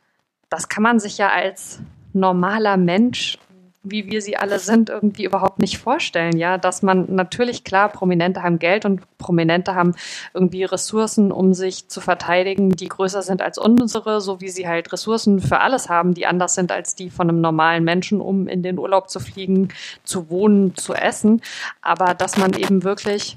das 0.50 0.68
kann 0.68 0.82
man 0.82 0.98
sich 0.98 1.18
ja 1.18 1.28
als 1.28 1.78
normaler 2.12 2.76
Mensch 2.76 3.38
wie 3.84 4.10
wir 4.10 4.22
sie 4.22 4.36
alle 4.36 4.58
sind, 4.58 4.88
irgendwie 4.88 5.24
überhaupt 5.24 5.60
nicht 5.60 5.78
vorstellen. 5.78 6.36
Ja, 6.36 6.56
dass 6.58 6.82
man 6.82 7.14
natürlich 7.14 7.62
klar, 7.62 7.90
Prominente 7.90 8.42
haben 8.42 8.58
Geld 8.58 8.86
und 8.86 9.02
Prominente 9.18 9.74
haben 9.74 9.94
irgendwie 10.32 10.64
Ressourcen, 10.64 11.30
um 11.30 11.52
sich 11.52 11.88
zu 11.88 12.00
verteidigen, 12.00 12.70
die 12.70 12.88
größer 12.88 13.22
sind 13.22 13.42
als 13.42 13.58
unsere, 13.58 14.20
so 14.20 14.40
wie 14.40 14.48
sie 14.48 14.66
halt 14.66 14.92
Ressourcen 14.92 15.40
für 15.40 15.60
alles 15.60 15.88
haben, 15.90 16.14
die 16.14 16.26
anders 16.26 16.54
sind 16.54 16.72
als 16.72 16.94
die 16.94 17.10
von 17.10 17.28
einem 17.28 17.40
normalen 17.42 17.84
Menschen, 17.84 18.20
um 18.20 18.48
in 18.48 18.62
den 18.62 18.78
Urlaub 18.78 19.10
zu 19.10 19.20
fliegen, 19.20 19.68
zu 20.02 20.30
wohnen, 20.30 20.74
zu 20.74 20.94
essen. 20.94 21.42
Aber 21.82 22.14
dass 22.14 22.38
man 22.38 22.54
eben 22.54 22.82
wirklich 22.84 23.36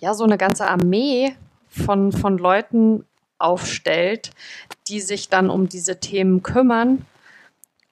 ja 0.00 0.14
so 0.14 0.24
eine 0.24 0.38
ganze 0.38 0.68
Armee 0.68 1.34
von, 1.68 2.12
von 2.12 2.38
Leuten 2.38 3.04
aufstellt, 3.38 4.30
die 4.86 5.00
sich 5.00 5.28
dann 5.28 5.50
um 5.50 5.68
diese 5.68 5.98
Themen 5.98 6.42
kümmern 6.42 7.04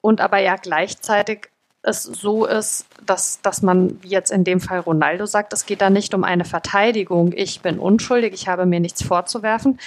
und 0.03 0.21
aber 0.21 0.39
ja 0.39 0.57
gleichzeitig 0.57 1.49
es 1.83 2.05
so 2.05 2.47
ist, 2.47 2.87
dass, 3.05 3.41
dass 3.43 3.63
man, 3.63 4.01
wie 4.03 4.09
jetzt 4.09 4.31
in 4.31 4.45
dem 4.45 4.61
Fall 4.61 4.79
Ronaldo 4.81 5.27
sagt, 5.27 5.53
es 5.53 5.67
geht 5.67 5.81
da 5.81 5.91
nicht 5.91 6.15
um 6.15 6.23
eine 6.23 6.45
Verteidigung. 6.45 7.33
Ich 7.35 7.61
bin 7.61 7.79
unschuldig, 7.79 8.33
ich 8.33 8.47
habe 8.47 8.67
mir 8.67 8.79
nichts 8.79 9.03
vorzuwerfen. 9.03 9.81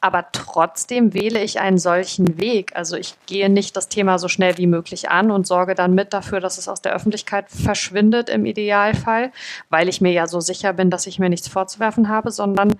Aber 0.00 0.26
trotzdem 0.32 1.12
wähle 1.12 1.42
ich 1.42 1.60
einen 1.60 1.76
solchen 1.76 2.38
Weg. 2.38 2.74
Also 2.74 2.96
ich 2.96 3.16
gehe 3.26 3.50
nicht 3.50 3.76
das 3.76 3.88
Thema 3.88 4.18
so 4.18 4.28
schnell 4.28 4.56
wie 4.56 4.66
möglich 4.66 5.10
an 5.10 5.30
und 5.30 5.46
sorge 5.46 5.74
dann 5.74 5.94
mit 5.94 6.14
dafür, 6.14 6.40
dass 6.40 6.56
es 6.56 6.68
aus 6.68 6.80
der 6.80 6.94
Öffentlichkeit 6.94 7.50
verschwindet 7.50 8.30
im 8.30 8.46
Idealfall, 8.46 9.32
weil 9.68 9.88
ich 9.88 10.00
mir 10.00 10.12
ja 10.12 10.26
so 10.26 10.40
sicher 10.40 10.72
bin, 10.72 10.88
dass 10.88 11.06
ich 11.06 11.18
mir 11.18 11.28
nichts 11.28 11.48
vorzuwerfen 11.48 12.08
habe, 12.08 12.30
sondern 12.30 12.76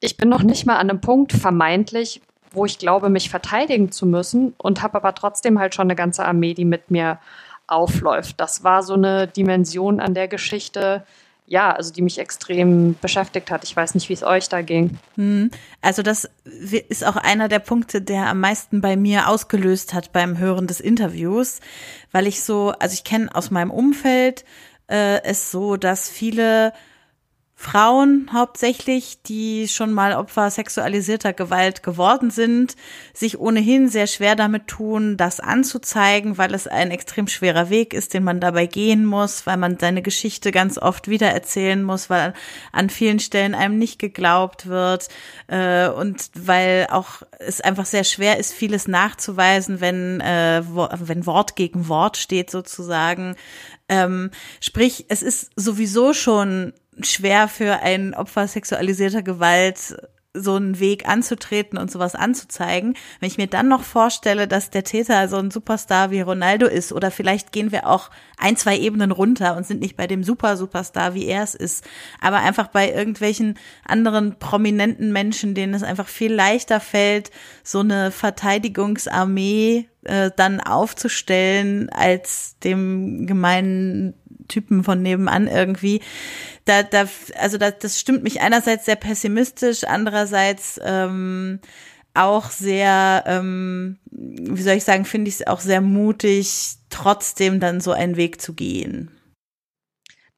ich 0.00 0.16
bin 0.16 0.28
noch 0.28 0.42
nicht 0.42 0.66
mal 0.66 0.76
an 0.76 0.90
einem 0.90 1.00
Punkt, 1.00 1.32
vermeintlich, 1.32 2.22
wo 2.52 2.64
ich 2.64 2.78
glaube, 2.78 3.08
mich 3.08 3.30
verteidigen 3.30 3.92
zu 3.92 4.06
müssen 4.06 4.54
und 4.58 4.82
habe 4.82 4.96
aber 4.96 5.14
trotzdem 5.14 5.58
halt 5.58 5.74
schon 5.74 5.86
eine 5.86 5.96
ganze 5.96 6.24
Armee, 6.24 6.54
die 6.54 6.64
mit 6.64 6.90
mir 6.90 7.18
aufläuft. 7.66 8.40
Das 8.40 8.64
war 8.64 8.82
so 8.82 8.94
eine 8.94 9.28
Dimension 9.28 10.00
an 10.00 10.14
der 10.14 10.28
Geschichte, 10.28 11.04
ja, 11.46 11.72
also 11.72 11.92
die 11.92 12.02
mich 12.02 12.18
extrem 12.18 12.94
beschäftigt 13.00 13.50
hat. 13.50 13.64
Ich 13.64 13.74
weiß 13.74 13.94
nicht, 13.94 14.08
wie 14.08 14.14
es 14.14 14.22
euch 14.22 14.48
da 14.48 14.62
ging. 14.62 14.98
Hm. 15.14 15.50
Also 15.80 16.02
das 16.02 16.30
ist 16.44 17.06
auch 17.06 17.16
einer 17.16 17.48
der 17.48 17.58
Punkte, 17.58 18.02
der 18.02 18.26
am 18.26 18.40
meisten 18.40 18.80
bei 18.80 18.96
mir 18.96 19.28
ausgelöst 19.28 19.94
hat 19.94 20.12
beim 20.12 20.38
Hören 20.38 20.66
des 20.66 20.80
Interviews, 20.80 21.60
weil 22.12 22.26
ich 22.26 22.42
so, 22.42 22.72
also 22.78 22.94
ich 22.94 23.04
kenne 23.04 23.34
aus 23.34 23.50
meinem 23.50 23.70
Umfeld 23.70 24.44
äh, 24.88 25.22
es 25.22 25.50
so, 25.50 25.76
dass 25.76 26.08
viele 26.08 26.72
Frauen 27.60 28.30
hauptsächlich, 28.32 29.20
die 29.24 29.66
schon 29.66 29.92
mal 29.92 30.14
Opfer 30.14 30.48
sexualisierter 30.48 31.32
Gewalt 31.32 31.82
geworden 31.82 32.30
sind, 32.30 32.76
sich 33.12 33.40
ohnehin 33.40 33.88
sehr 33.88 34.06
schwer 34.06 34.36
damit 34.36 34.68
tun, 34.68 35.16
das 35.16 35.40
anzuzeigen, 35.40 36.38
weil 36.38 36.54
es 36.54 36.68
ein 36.68 36.92
extrem 36.92 37.26
schwerer 37.26 37.68
Weg 37.68 37.94
ist, 37.94 38.14
den 38.14 38.22
man 38.22 38.38
dabei 38.38 38.66
gehen 38.66 39.04
muss, 39.04 39.44
weil 39.44 39.56
man 39.56 39.76
seine 39.76 40.02
Geschichte 40.02 40.52
ganz 40.52 40.78
oft 40.78 41.08
wieder 41.08 41.32
erzählen 41.32 41.82
muss, 41.82 42.08
weil 42.08 42.32
an 42.70 42.90
vielen 42.90 43.18
Stellen 43.18 43.56
einem 43.56 43.76
nicht 43.76 43.98
geglaubt 43.98 44.66
wird 44.66 45.08
äh, 45.48 45.88
und 45.88 46.30
weil 46.34 46.86
auch 46.92 47.22
es 47.40 47.60
einfach 47.60 47.86
sehr 47.86 48.04
schwer 48.04 48.38
ist, 48.38 48.54
vieles 48.54 48.86
nachzuweisen, 48.86 49.80
wenn, 49.80 50.20
äh, 50.20 50.62
wenn 50.64 51.26
Wort 51.26 51.56
gegen 51.56 51.88
Wort 51.88 52.18
steht 52.18 52.52
sozusagen. 52.52 53.34
Ähm, 53.88 54.30
sprich, 54.60 55.06
es 55.08 55.22
ist 55.22 55.50
sowieso 55.56 56.12
schon 56.12 56.72
schwer 57.02 57.48
für 57.48 57.80
ein 57.80 58.14
Opfer 58.14 58.48
sexualisierter 58.48 59.22
Gewalt 59.22 59.96
so 60.34 60.54
einen 60.54 60.78
Weg 60.78 61.08
anzutreten 61.08 61.78
und 61.78 61.90
sowas 61.90 62.14
anzuzeigen. 62.14 62.94
Wenn 63.20 63.28
ich 63.28 63.38
mir 63.38 63.46
dann 63.46 63.68
noch 63.68 63.82
vorstelle, 63.82 64.46
dass 64.46 64.70
der 64.70 64.84
Täter 64.84 65.28
so 65.28 65.36
ein 65.36 65.50
Superstar 65.50 66.10
wie 66.10 66.20
Ronaldo 66.20 66.66
ist 66.66 66.92
oder 66.92 67.10
vielleicht 67.10 67.52
gehen 67.52 67.72
wir 67.72 67.86
auch 67.86 68.10
ein, 68.36 68.56
zwei 68.56 68.78
Ebenen 68.78 69.10
runter 69.10 69.56
und 69.56 69.66
sind 69.66 69.80
nicht 69.80 69.96
bei 69.96 70.06
dem 70.06 70.22
Super 70.22 70.56
Superstar, 70.56 71.14
wie 71.14 71.26
er 71.26 71.42
es 71.42 71.54
ist, 71.54 71.84
aber 72.20 72.38
einfach 72.38 72.68
bei 72.68 72.92
irgendwelchen 72.92 73.58
anderen 73.84 74.38
prominenten 74.38 75.12
Menschen, 75.12 75.54
denen 75.54 75.74
es 75.74 75.82
einfach 75.82 76.08
viel 76.08 76.32
leichter 76.32 76.80
fällt, 76.80 77.30
so 77.64 77.80
eine 77.80 78.10
Verteidigungsarmee 78.10 79.88
äh, 80.04 80.30
dann 80.36 80.60
aufzustellen 80.60 81.88
als 81.90 82.58
dem 82.62 83.26
gemeinen 83.26 84.14
Typen 84.48 84.84
von 84.84 85.02
nebenan 85.02 85.46
irgendwie. 85.46 86.00
Da, 86.64 86.82
da, 86.82 87.08
also 87.38 87.58
da, 87.58 87.70
das 87.70 88.00
stimmt 88.00 88.22
mich 88.22 88.40
einerseits 88.40 88.86
sehr 88.86 88.96
pessimistisch, 88.96 89.84
andererseits 89.84 90.80
ähm, 90.84 91.60
auch 92.14 92.50
sehr, 92.50 93.24
ähm, 93.26 93.98
wie 94.10 94.62
soll 94.62 94.74
ich 94.74 94.84
sagen, 94.84 95.04
finde 95.04 95.28
ich 95.28 95.36
es 95.36 95.46
auch 95.46 95.60
sehr 95.60 95.80
mutig, 95.80 96.76
trotzdem 96.90 97.60
dann 97.60 97.80
so 97.80 97.92
einen 97.92 98.16
Weg 98.16 98.40
zu 98.40 98.54
gehen. 98.54 99.10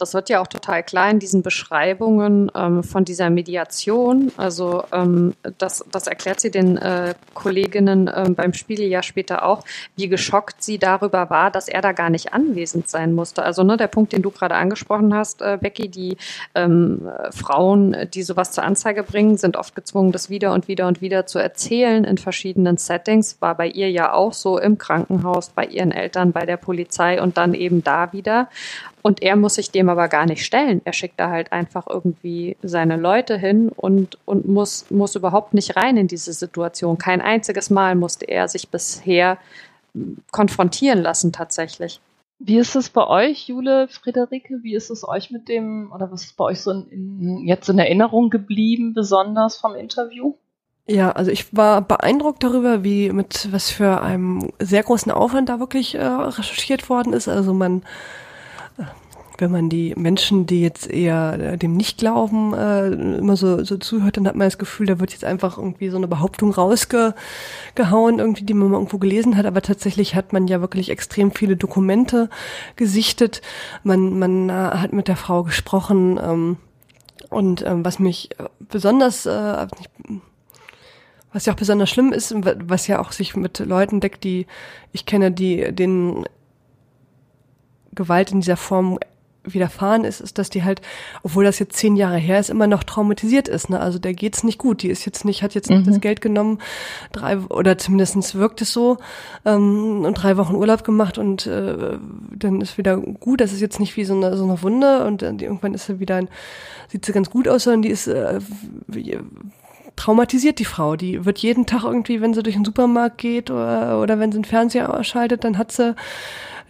Das 0.01 0.15
wird 0.15 0.31
ja 0.31 0.41
auch 0.41 0.47
total 0.47 0.83
klar 0.83 1.11
in 1.11 1.19
diesen 1.19 1.43
Beschreibungen 1.43 2.51
ähm, 2.55 2.83
von 2.83 3.05
dieser 3.05 3.29
Mediation. 3.29 4.33
Also 4.37 4.85
ähm, 4.93 5.35
das, 5.59 5.85
das 5.91 6.07
erklärt 6.07 6.41
sie 6.41 6.51
den 6.51 6.79
äh, 6.79 7.15
Kolleginnen 7.35 8.09
äh, 8.09 8.31
beim 8.31 8.55
Spiegel 8.55 8.87
ja 8.87 9.03
später 9.03 9.45
auch, 9.45 9.63
wie 9.97 10.09
geschockt 10.09 10.63
sie 10.63 10.79
darüber 10.79 11.29
war, 11.29 11.51
dass 11.51 11.69
er 11.69 11.83
da 11.83 11.93
gar 11.93 12.09
nicht 12.09 12.33
anwesend 12.33 12.89
sein 12.89 13.13
musste. 13.13 13.43
Also 13.43 13.63
ne, 13.63 13.77
der 13.77 13.89
Punkt, 13.89 14.13
den 14.13 14.23
du 14.23 14.31
gerade 14.31 14.55
angesprochen 14.55 15.15
hast, 15.15 15.43
äh, 15.43 15.59
Becky, 15.61 15.89
die 15.89 16.17
ähm, 16.55 17.07
Frauen, 17.31 17.95
die 18.15 18.23
sowas 18.23 18.53
zur 18.53 18.65
Anzeige 18.65 19.03
bringen, 19.03 19.37
sind 19.37 19.57
oft 19.57 19.75
gezwungen, 19.75 20.13
das 20.13 20.31
wieder 20.31 20.55
und 20.55 20.67
wieder 20.67 20.87
und 20.87 21.03
wieder 21.03 21.27
zu 21.27 21.39
erzählen 21.39 22.05
in 22.05 22.17
verschiedenen 22.17 22.79
Settings. 22.79 23.37
War 23.41 23.55
bei 23.55 23.69
ihr 23.69 23.91
ja 23.91 24.15
auch 24.15 24.33
so 24.33 24.59
im 24.59 24.79
Krankenhaus, 24.79 25.51
bei 25.51 25.67
ihren 25.67 25.93
Eltern, 25.93 26.33
bei 26.33 26.47
der 26.47 26.57
Polizei 26.57 27.21
und 27.21 27.37
dann 27.37 27.53
eben 27.53 27.85
da 27.85 28.13
wieder. 28.15 28.49
Und 29.03 29.23
er 29.23 29.37
muss 29.37 29.55
sich 29.55 29.71
dem 29.71 29.89
aber 29.89 30.09
gar 30.09 30.27
nicht 30.27 30.45
stellen. 30.45 30.83
Er 30.85 30.93
schickt 30.93 31.19
da 31.19 31.31
halt 31.31 31.53
einfach 31.53 31.87
irgendwie 31.89 32.57
seine 32.63 32.97
Leute 32.97 33.39
hin 33.39 33.71
und, 33.71 34.19
und 34.27 34.47
muss, 34.47 34.91
muss 34.91 35.15
überhaupt 35.15 35.55
nicht 35.55 35.77
rein 35.77 35.97
in 35.97 36.07
diese 36.07 36.33
Situation. 36.33 36.99
Kein 36.99 37.21
einziges 37.21 37.71
Mal 37.71 37.95
musste 37.95 38.27
er 38.27 38.49
sich 38.49 38.69
bisher 38.69 39.39
konfrontieren 40.31 41.01
lassen 41.01 41.33
tatsächlich. 41.33 42.01
Wie 42.39 42.59
ist 42.59 42.75
es 42.75 42.89
bei 42.89 43.07
euch, 43.07 43.49
Jule, 43.49 43.87
Friederike? 43.89 44.61
Wie 44.63 44.75
ist 44.75 44.91
es 44.91 45.07
euch 45.07 45.31
mit 45.31 45.49
dem, 45.49 45.93
oder 45.95 46.11
was 46.11 46.25
ist 46.25 46.37
bei 46.39 46.45
euch 46.45 46.61
so 46.61 46.71
in, 46.71 46.89
in, 46.91 47.39
jetzt 47.47 47.69
in 47.69 47.79
Erinnerung 47.79 48.31
geblieben, 48.31 48.95
besonders 48.95 49.59
vom 49.59 49.75
Interview? 49.75 50.35
Ja, 50.87 51.13
also 51.13 51.31
ich 51.31 51.55
war 51.55 51.83
beeindruckt 51.83 52.43
darüber, 52.43 52.83
wie 52.83 53.11
mit 53.11 53.53
was 53.53 53.71
für 53.71 54.01
einem 54.01 54.51
sehr 54.59 54.83
großen 54.83 55.13
Aufwand 55.13 55.51
da 55.51 55.61
wirklich 55.61 55.95
äh, 55.95 56.03
recherchiert 56.03 56.89
worden 56.89 57.13
ist. 57.13 57.29
Also 57.29 57.53
man 57.53 57.83
wenn 59.41 59.51
man 59.51 59.69
die 59.69 59.95
Menschen, 59.97 60.47
die 60.47 60.61
jetzt 60.61 60.89
eher 60.89 61.39
äh, 61.39 61.59
dem 61.59 61.77
nicht 61.77 61.99
glauben, 61.99 62.55
äh, 62.55 62.89
immer 62.89 63.37
so, 63.37 63.65
so 63.65 63.77
zuhört, 63.77 64.17
dann 64.17 64.27
hat 64.27 64.37
man 64.37 64.47
das 64.47 64.59
Gefühl, 64.59 64.87
da 64.87 65.01
wird 65.01 65.13
jetzt 65.13 65.25
einfach 65.25 65.59
irgendwie 65.59 65.89
so 65.89 65.97
eine 65.97 66.09
Behauptung 66.09 66.53
rausgehauen, 66.53 68.19
irgendwie, 68.19 68.45
die 68.45 68.55
man 68.55 68.69
mal 68.69 68.77
irgendwo 68.77 68.99
gelesen 68.99 69.37
hat. 69.37 69.47
Aber 69.47 69.63
tatsächlich 69.63 70.15
hat 70.15 70.33
man 70.33 70.47
ja 70.47 70.61
wirklich 70.61 70.91
extrem 70.91 71.33
viele 71.33 71.57
Dokumente 71.57 72.29
gesichtet. 72.77 73.43
Man, 73.83 74.19
man 74.19 74.49
äh, 74.49 74.53
hat 74.53 74.93
mit 74.93 75.09
der 75.09 75.17
Frau 75.17 75.43
gesprochen. 75.43 76.19
Ähm, 76.23 76.57
und 77.31 77.65
ähm, 77.65 77.85
was 77.85 77.99
mich 77.99 78.31
besonders, 78.59 79.25
äh, 79.27 79.67
was 81.33 81.47
ja 81.47 81.53
auch 81.53 81.59
besonders 81.59 81.89
schlimm 81.89 82.13
ist, 82.13 82.35
was 82.35 82.87
ja 82.87 82.99
auch 82.99 83.13
sich 83.13 83.37
mit 83.37 83.61
Leuten 83.61 84.01
deckt, 84.01 84.25
die 84.25 84.47
ich 84.93 85.07
kenne, 85.07 85.31
die 85.31 85.73
den 85.73 86.25
Gewalt 87.95 88.33
in 88.33 88.41
dieser 88.41 88.57
Form 88.57 88.99
widerfahren 89.45 90.05
ist, 90.05 90.21
ist, 90.21 90.39
dass 90.39 90.51
die 90.51 90.65
halt, 90.65 90.81
obwohl 91.23 91.45
das 91.45 91.59
jetzt 91.59 91.77
zehn 91.77 91.97
Jahre 91.97 92.19
her 92.19 92.39
ist, 92.39 92.51
immer 92.51 92.67
noch 92.67 92.85
traumatisiert 92.85 93.49
ist. 93.49 93.71
Ne? 93.71 93.81
Also 93.81 93.99
der 93.99 94.15
geht's 94.15 94.45
nicht 94.45 94.59
gut. 94.59 94.83
Die 94.83 94.89
ist 94.89 95.05
jetzt 95.05 95.25
nicht, 95.25 95.43
hat 95.43 95.55
jetzt 95.55 95.71
mhm. 95.71 95.79
nicht 95.79 95.89
das 95.89 96.01
Geld 96.01 96.21
genommen, 96.21 96.59
drei 97.13 97.39
oder 97.39 97.79
zumindestens 97.79 98.35
wirkt 98.35 98.61
es 98.63 98.73
so 98.73 98.99
ähm, 99.45 100.05
und 100.05 100.15
drei 100.15 100.37
Wochen 100.37 100.55
Urlaub 100.55 100.85
gemacht 100.85 101.19
und 101.19 101.47
äh, 101.47 101.99
dann 102.37 102.61
ist 102.61 102.79
wieder 102.79 102.97
gut. 102.97 103.41
Das 103.41 103.53
ist 103.53 103.61
jetzt 103.61 103.81
nicht 103.81 103.97
wie 103.97 104.05
so 104.05 104.15
eine 104.15 104.37
so 104.37 104.45
eine 104.45 104.63
Wunde 104.63 105.05
und 105.07 105.23
äh, 105.23 105.31
irgendwann 105.31 105.75
ist 105.75 105.87
sie 105.87 106.01
wieder, 106.01 106.17
ein, 106.17 106.29
sieht 106.89 107.05
sie 107.05 107.13
ganz 107.13 107.31
gut 107.31 107.49
aus, 107.49 107.65
sondern 107.65 107.83
die 107.83 107.91
ist 107.91 108.07
äh, 108.07 108.41
wie, 108.87 109.19
traumatisiert 109.97 110.59
die 110.59 110.65
Frau. 110.65 110.97
Die 110.97 111.25
wird 111.25 111.39
jeden 111.39 111.67
Tag 111.67 111.85
irgendwie, 111.85 112.21
wenn 112.21 112.35
sie 112.35 112.43
durch 112.43 112.57
den 112.57 112.65
Supermarkt 112.65 113.19
geht 113.19 113.51
oder, 113.51 114.01
oder 114.01 114.19
wenn 114.19 114.33
sie 114.33 114.39
den 114.39 114.45
Fernseher 114.45 114.93
ausschaltet, 114.95 115.45
dann 115.45 115.59
hat 115.59 115.73
sie 115.73 115.95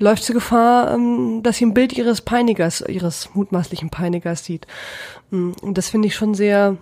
läuft 0.01 0.25
sie 0.25 0.33
Gefahr, 0.33 0.93
ähm, 0.93 1.43
dass 1.43 1.59
sie 1.59 1.67
ein 1.67 1.75
Bild 1.75 1.93
ihres 1.93 2.23
Peinigers, 2.23 2.81
ihres 2.81 3.35
mutmaßlichen 3.35 3.91
Peinigers 3.91 4.45
sieht. 4.45 4.67
Mm, 5.31 5.53
und 5.63 5.79
das 5.79 5.91
finde 5.91 6.09
ich 6.09 6.17
schon 6.17 6.35
sehr, 6.35 6.77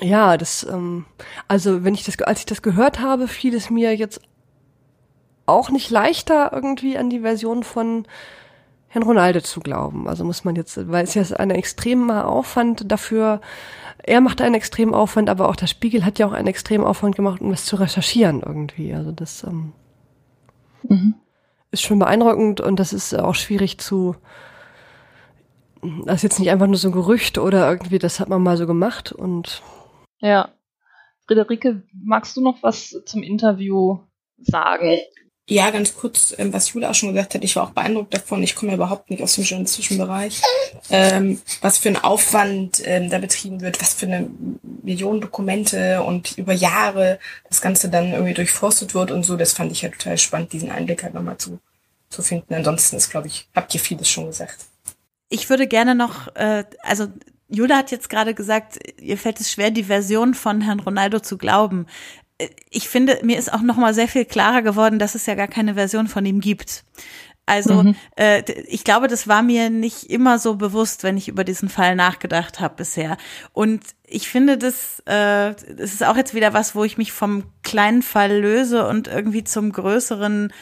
ja, 0.00 0.36
das, 0.36 0.64
ähm, 0.70 1.06
also 1.48 1.82
wenn 1.82 1.94
ich 1.94 2.04
das, 2.04 2.20
als 2.20 2.40
ich 2.40 2.46
das 2.46 2.62
gehört 2.62 3.00
habe, 3.00 3.26
fiel 3.26 3.54
es 3.54 3.70
mir 3.70 3.96
jetzt 3.96 4.20
auch 5.46 5.70
nicht 5.70 5.90
leichter, 5.90 6.52
irgendwie 6.52 6.98
an 6.98 7.08
die 7.08 7.20
Version 7.20 7.62
von 7.62 8.06
Herrn 8.88 9.04
Ronaldo 9.04 9.40
zu 9.40 9.60
glauben. 9.60 10.06
Also 10.06 10.24
muss 10.24 10.44
man 10.44 10.56
jetzt, 10.56 10.90
weil 10.90 11.04
es 11.04 11.14
ja 11.14 11.22
ein 11.36 11.50
extremer 11.50 12.28
Aufwand 12.28 12.90
dafür, 12.90 13.40
er 14.02 14.20
macht 14.20 14.42
einen 14.42 14.54
extremen 14.54 14.94
Aufwand, 14.94 15.30
aber 15.30 15.48
auch 15.48 15.56
der 15.56 15.66
Spiegel 15.68 16.04
hat 16.04 16.18
ja 16.18 16.26
auch 16.26 16.32
einen 16.32 16.48
extremen 16.48 16.84
Aufwand 16.84 17.16
gemacht, 17.16 17.40
um 17.40 17.50
das 17.50 17.64
zu 17.64 17.76
recherchieren 17.76 18.42
irgendwie. 18.44 18.92
Also 18.92 19.12
das, 19.12 19.42
ähm, 19.44 19.72
mhm 20.82 21.14
ist 21.76 21.86
schon 21.86 21.98
beeindruckend 21.98 22.60
und 22.60 22.76
das 22.80 22.92
ist 22.92 23.14
auch 23.14 23.34
schwierig 23.34 23.78
zu, 23.78 24.16
das 26.04 26.16
ist 26.16 26.22
jetzt 26.22 26.38
nicht 26.40 26.50
einfach 26.50 26.66
nur 26.66 26.76
so 26.76 26.88
ein 26.88 26.92
Gerücht 26.92 27.38
oder 27.38 27.68
irgendwie, 27.70 27.98
das 27.98 28.18
hat 28.20 28.28
man 28.28 28.42
mal 28.42 28.56
so 28.56 28.66
gemacht 28.66 29.12
und. 29.12 29.62
Ja. 30.20 30.50
Friederike, 31.26 31.82
magst 31.92 32.36
du 32.36 32.40
noch 32.40 32.62
was 32.62 33.02
zum 33.04 33.22
Interview 33.22 33.98
sagen? 34.38 34.98
Ja, 35.48 35.70
ganz 35.70 35.94
kurz, 35.94 36.34
ähm, 36.38 36.52
was 36.52 36.72
Julia 36.72 36.90
auch 36.90 36.94
schon 36.94 37.10
gesagt 37.10 37.34
hat, 37.34 37.44
ich 37.44 37.54
war 37.54 37.64
auch 37.64 37.70
beeindruckt 37.70 38.12
davon, 38.12 38.42
ich 38.42 38.56
komme 38.56 38.72
ja 38.72 38.76
überhaupt 38.76 39.10
nicht 39.10 39.22
aus 39.22 39.36
dem 39.36 39.44
journalistischen 39.44 39.96
Bereich, 39.96 40.42
ähm, 40.90 41.40
was 41.60 41.78
für 41.78 41.88
ein 41.88 42.02
Aufwand 42.02 42.82
ähm, 42.84 43.10
da 43.10 43.18
betrieben 43.18 43.60
wird, 43.60 43.80
was 43.80 43.94
für 43.94 44.06
eine 44.06 44.28
Millionen 44.82 45.20
Dokumente 45.20 46.02
und 46.02 46.36
über 46.36 46.52
Jahre 46.52 47.20
das 47.48 47.60
Ganze 47.60 47.88
dann 47.88 48.10
irgendwie 48.12 48.34
durchforstet 48.34 48.94
wird 48.94 49.12
und 49.12 49.22
so, 49.22 49.36
das 49.36 49.52
fand 49.52 49.70
ich 49.70 49.82
ja 49.82 49.88
total 49.88 50.18
spannend, 50.18 50.52
diesen 50.52 50.72
Einblick 50.72 51.04
halt 51.04 51.14
nochmal 51.14 51.38
zu, 51.38 51.60
zu 52.08 52.22
finden. 52.22 52.54
Ansonsten 52.54 52.96
ist, 52.96 53.10
glaube 53.10 53.26
ich, 53.28 53.48
habt 53.54 53.74
ihr 53.74 53.80
vieles 53.80 54.08
schon 54.08 54.26
gesagt. 54.26 54.66
Ich 55.28 55.50
würde 55.50 55.66
gerne 55.66 55.94
noch, 55.94 56.34
äh, 56.36 56.64
also 56.82 57.08
Julia 57.48 57.76
hat 57.76 57.90
jetzt 57.90 58.08
gerade 58.08 58.34
gesagt, 58.34 58.78
ihr 59.00 59.18
fällt 59.18 59.40
es 59.40 59.50
schwer, 59.50 59.70
die 59.70 59.84
Version 59.84 60.34
von 60.34 60.60
Herrn 60.60 60.80
Ronaldo 60.80 61.20
zu 61.20 61.38
glauben 61.38 61.86
ich 62.70 62.88
finde, 62.88 63.18
mir 63.22 63.38
ist 63.38 63.52
auch 63.52 63.62
noch 63.62 63.76
mal 63.76 63.94
sehr 63.94 64.08
viel 64.08 64.24
klarer 64.24 64.62
geworden, 64.62 64.98
dass 64.98 65.14
es 65.14 65.26
ja 65.26 65.34
gar 65.34 65.48
keine 65.48 65.74
Version 65.74 66.08
von 66.08 66.24
ihm 66.26 66.40
gibt. 66.40 66.84
Also 67.48 67.84
mhm. 67.84 67.96
äh, 68.16 68.42
ich 68.66 68.82
glaube, 68.82 69.06
das 69.06 69.28
war 69.28 69.42
mir 69.42 69.70
nicht 69.70 70.10
immer 70.10 70.40
so 70.40 70.56
bewusst, 70.56 71.04
wenn 71.04 71.16
ich 71.16 71.28
über 71.28 71.44
diesen 71.44 71.68
Fall 71.68 71.94
nachgedacht 71.94 72.60
habe 72.60 72.74
bisher. 72.76 73.16
Und 73.52 73.84
ich 74.04 74.28
finde, 74.28 74.58
das, 74.58 74.98
äh, 75.06 75.54
das 75.54 75.94
ist 75.94 76.04
auch 76.04 76.16
jetzt 76.16 76.34
wieder 76.34 76.52
was, 76.52 76.74
wo 76.74 76.82
ich 76.82 76.98
mich 76.98 77.12
vom 77.12 77.44
kleinen 77.62 78.02
Fall 78.02 78.36
löse 78.36 78.86
und 78.88 79.06
irgendwie 79.06 79.44
zum 79.44 79.70
größeren 79.70 80.52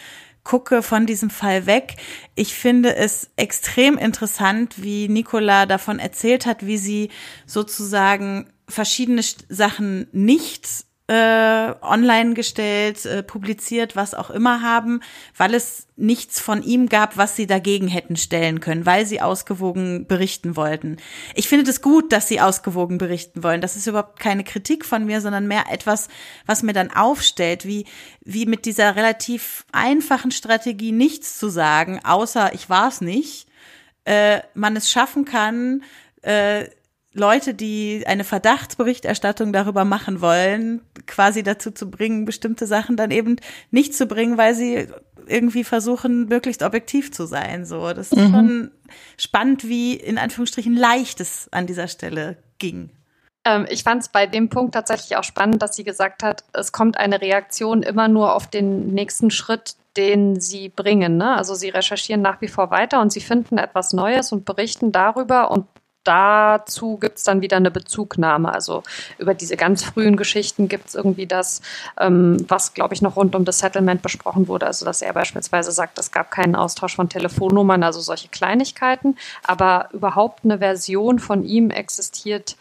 gucke 0.45 0.83
von 0.83 1.07
diesem 1.07 1.31
Fall 1.31 1.67
weg. 1.67 1.97
Ich 2.35 2.55
finde 2.55 2.95
es 2.95 3.31
extrem 3.37 3.99
interessant, 3.99 4.83
wie 4.83 5.09
Nicola 5.09 5.67
davon 5.67 5.99
erzählt 5.99 6.47
hat, 6.47 6.67
wie 6.67 6.79
sie 6.79 7.11
sozusagen 7.47 8.53
verschiedene 8.69 9.23
Sachen 9.49 10.07
nicht 10.13 10.69
äh, 11.07 11.75
online 11.83 12.33
gestellt, 12.33 13.05
äh, 13.05 13.23
publiziert, 13.23 13.95
was 13.95 14.15
auch 14.15 14.31
immer 14.31 14.63
haben, 14.63 15.01
weil 15.37 15.53
es 15.53 15.87
nichts 15.97 16.41
von 16.41 16.63
ihm 16.63 16.89
gab, 16.89 17.19
was 17.19 17.37
sie 17.37 17.47
dagegen 17.47 17.89
hätten 17.89 18.17
stellen 18.17 18.61
können, 18.61 18.87
weil 18.87 19.05
sie 19.05 19.21
ausgewogen 19.21 20.07
berichten 20.07 20.57
wollten. 20.57 20.97
Ich 21.35 21.47
finde 21.47 21.65
es 21.65 21.77
das 21.77 21.83
gut, 21.83 22.11
dass 22.11 22.27
sie 22.27 22.41
ausgewogen 22.41 22.97
berichten 22.97 23.43
wollen. 23.43 23.61
Das 23.61 23.77
ist 23.77 23.87
überhaupt 23.87 24.19
keine 24.19 24.45
Kritik 24.45 24.87
von 24.87 25.05
mir, 25.05 25.21
sondern 25.21 25.47
mehr 25.47 25.65
etwas, 25.71 26.09
was 26.47 26.63
mir 26.63 26.73
dann 26.73 26.91
aufstellt, 26.91 27.67
wie, 27.67 27.85
wie 28.23 28.47
mit 28.47 28.65
dieser 28.65 28.97
relativ 28.97 29.67
einfachen 29.73 30.31
Strategie 30.31 30.93
nichts 30.93 31.39
zu 31.39 31.51
sagen, 31.51 32.01
außer 32.03 32.55
ich 32.55 32.71
war 32.71 32.89
es 32.89 33.03
nicht, 33.03 33.47
äh, 34.07 34.41
man 34.55 34.75
es 34.75 34.91
schaffen 34.91 35.27
kann, 35.27 35.83
äh, 36.23 36.65
Leute, 37.15 37.55
die 37.55 38.05
eine 38.07 38.25
Verdachtsberichterstattung 38.25 39.53
darüber 39.53 39.85
machen 39.85 40.21
wollen, 40.21 40.81
quasi 41.07 41.43
dazu 41.43 41.71
zu 41.71 41.89
bringen, 41.91 42.25
bestimmte 42.25 42.67
Sachen 42.67 42.97
dann 42.97 43.13
eben 43.13 43.37
nicht 43.71 43.95
zu 43.95 44.07
bringen, 44.07 44.37
weil 44.37 44.55
sie 44.55 44.89
irgendwie 45.27 45.65
versuchen, 45.65 46.27
möglichst 46.27 46.63
objektiv 46.63 47.13
zu 47.13 47.27
sein. 47.27 47.65
So, 47.65 47.93
das 47.93 48.13
ist 48.13 48.19
mhm. 48.19 48.31
schon 48.31 48.71
spannend, 49.17 49.67
wie 49.67 49.95
in 49.95 50.19
Anführungsstrichen 50.19 50.77
leicht 50.77 51.21
es 51.21 51.49
an 51.53 51.67
dieser 51.67 51.89
Stelle 51.89 52.37
ging. 52.59 52.91
Ähm, 53.45 53.67
ich 53.69 53.85
fand 53.85 54.03
es 54.03 54.09
bei 54.09 54.27
dem 54.27 54.49
Punkt 54.49 54.75
tatsächlich 54.75 55.17
auch 55.17 55.25
spannend, 55.25 55.63
dass 55.63 55.77
sie 55.77 55.85
gesagt 55.85 56.23
hat, 56.23 56.45
es 56.53 56.73
kommt 56.73 56.99
eine 56.99 57.21
Reaktion 57.21 57.83
immer 57.83 58.09
nur 58.09 58.35
auf 58.35 58.49
den 58.49 58.89
nächsten 58.89 59.31
Schritt, 59.31 59.77
den 59.97 60.41
sie 60.41 60.69
bringen. 60.69 61.17
Ne? 61.17 61.37
Also 61.37 61.55
sie 61.55 61.69
recherchieren 61.69 62.23
nach 62.23 62.41
wie 62.41 62.49
vor 62.49 62.71
weiter 62.71 63.01
und 63.01 63.13
sie 63.13 63.21
finden 63.21 63.59
etwas 63.59 63.93
Neues 63.93 64.33
und 64.33 64.45
berichten 64.45 64.91
darüber 64.91 65.51
und 65.51 65.67
dazu 66.05 66.99
gibt 66.99 67.19
es 67.19 67.25
dann 67.25 67.41
wieder 67.41 67.57
eine 67.57 67.71
Bezugnahme. 67.71 68.53
Also 68.53 68.83
über 69.19 69.35
diese 69.35 69.57
ganz 69.57 69.83
frühen 69.85 70.17
Geschichten 70.17 70.69
gibt 70.69 70.89
es 70.89 70.95
irgendwie 70.95 71.27
das, 71.27 71.63
ähm, 71.99 72.45
was, 72.49 72.75
glaube 72.75 72.95
ich, 72.95 73.03
noch 73.03 73.17
rund 73.17 73.35
um 73.35 73.45
das 73.45 73.59
Settlement 73.59 74.03
besprochen 74.03 74.49
wurde. 74.49 74.67
Also 74.67 74.85
dass 74.85 75.03
er 75.03 75.13
beispielsweise 75.13 75.73
sagt, 75.73 75.99
es 75.99 76.13
gab 76.13 76.31
keinen 76.31 76.55
Austausch 76.55 76.95
von 76.95 77.09
Telefonnummern, 77.09 77.83
also 77.83 78.01
solche 78.01 78.29
Kleinigkeiten. 78.29 79.17
Aber 79.43 79.89
überhaupt 79.93 80.45
eine 80.45 80.59
Version 80.59 81.19
von 81.19 81.45
ihm 81.45 81.71
existiert 81.71 82.57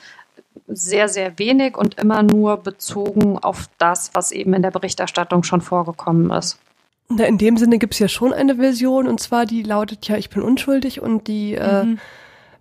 sehr, 0.68 1.10
sehr 1.10 1.38
wenig 1.40 1.78
und 1.78 1.96
immer 1.96 2.24
nur 2.24 2.58
bezogen 2.58 3.38
auf 3.40 3.68
das, 3.78 4.12
was 4.14 4.32
eben 4.32 4.54
in 4.54 4.62
der 4.62 4.72
Berichterstattung 4.72 5.44
schon 5.44 5.62
vorgekommen 5.62 6.32
ist. 6.32 6.58
Na, 7.10 7.26
in 7.26 7.38
dem 7.38 7.58
Sinne 7.58 7.80
gibt 7.80 7.94
es 7.94 8.00
ja 8.00 8.08
schon 8.08 8.34
eine 8.34 8.56
Version 8.56 9.08
und 9.08 9.20
zwar 9.20 9.46
die 9.46 9.64
lautet 9.64 10.08
ja, 10.08 10.16
ich 10.16 10.30
bin 10.30 10.42
unschuldig 10.42 11.02
und 11.02 11.28
die 11.28 11.56
äh, 11.56 11.84
mhm. 11.84 11.96
äh, 11.96 11.98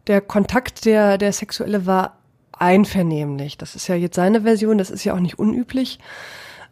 der 0.07 0.21
Kontakt, 0.21 0.85
der, 0.85 1.19
der 1.19 1.33
sexuelle 1.33 1.87
war 1.87 2.19
einvernehmlich. 2.59 3.59
Das 3.59 3.75
ist 3.75 3.89
ja 3.89 3.95
jetzt 3.95 4.17
seine 4.17 4.43
Version, 4.43 4.79
das 4.79 4.91
ist 4.91 5.05
ja 5.05 5.15
auch 5.15 5.21
nicht 5.21 5.39
unüblich, 5.39 5.99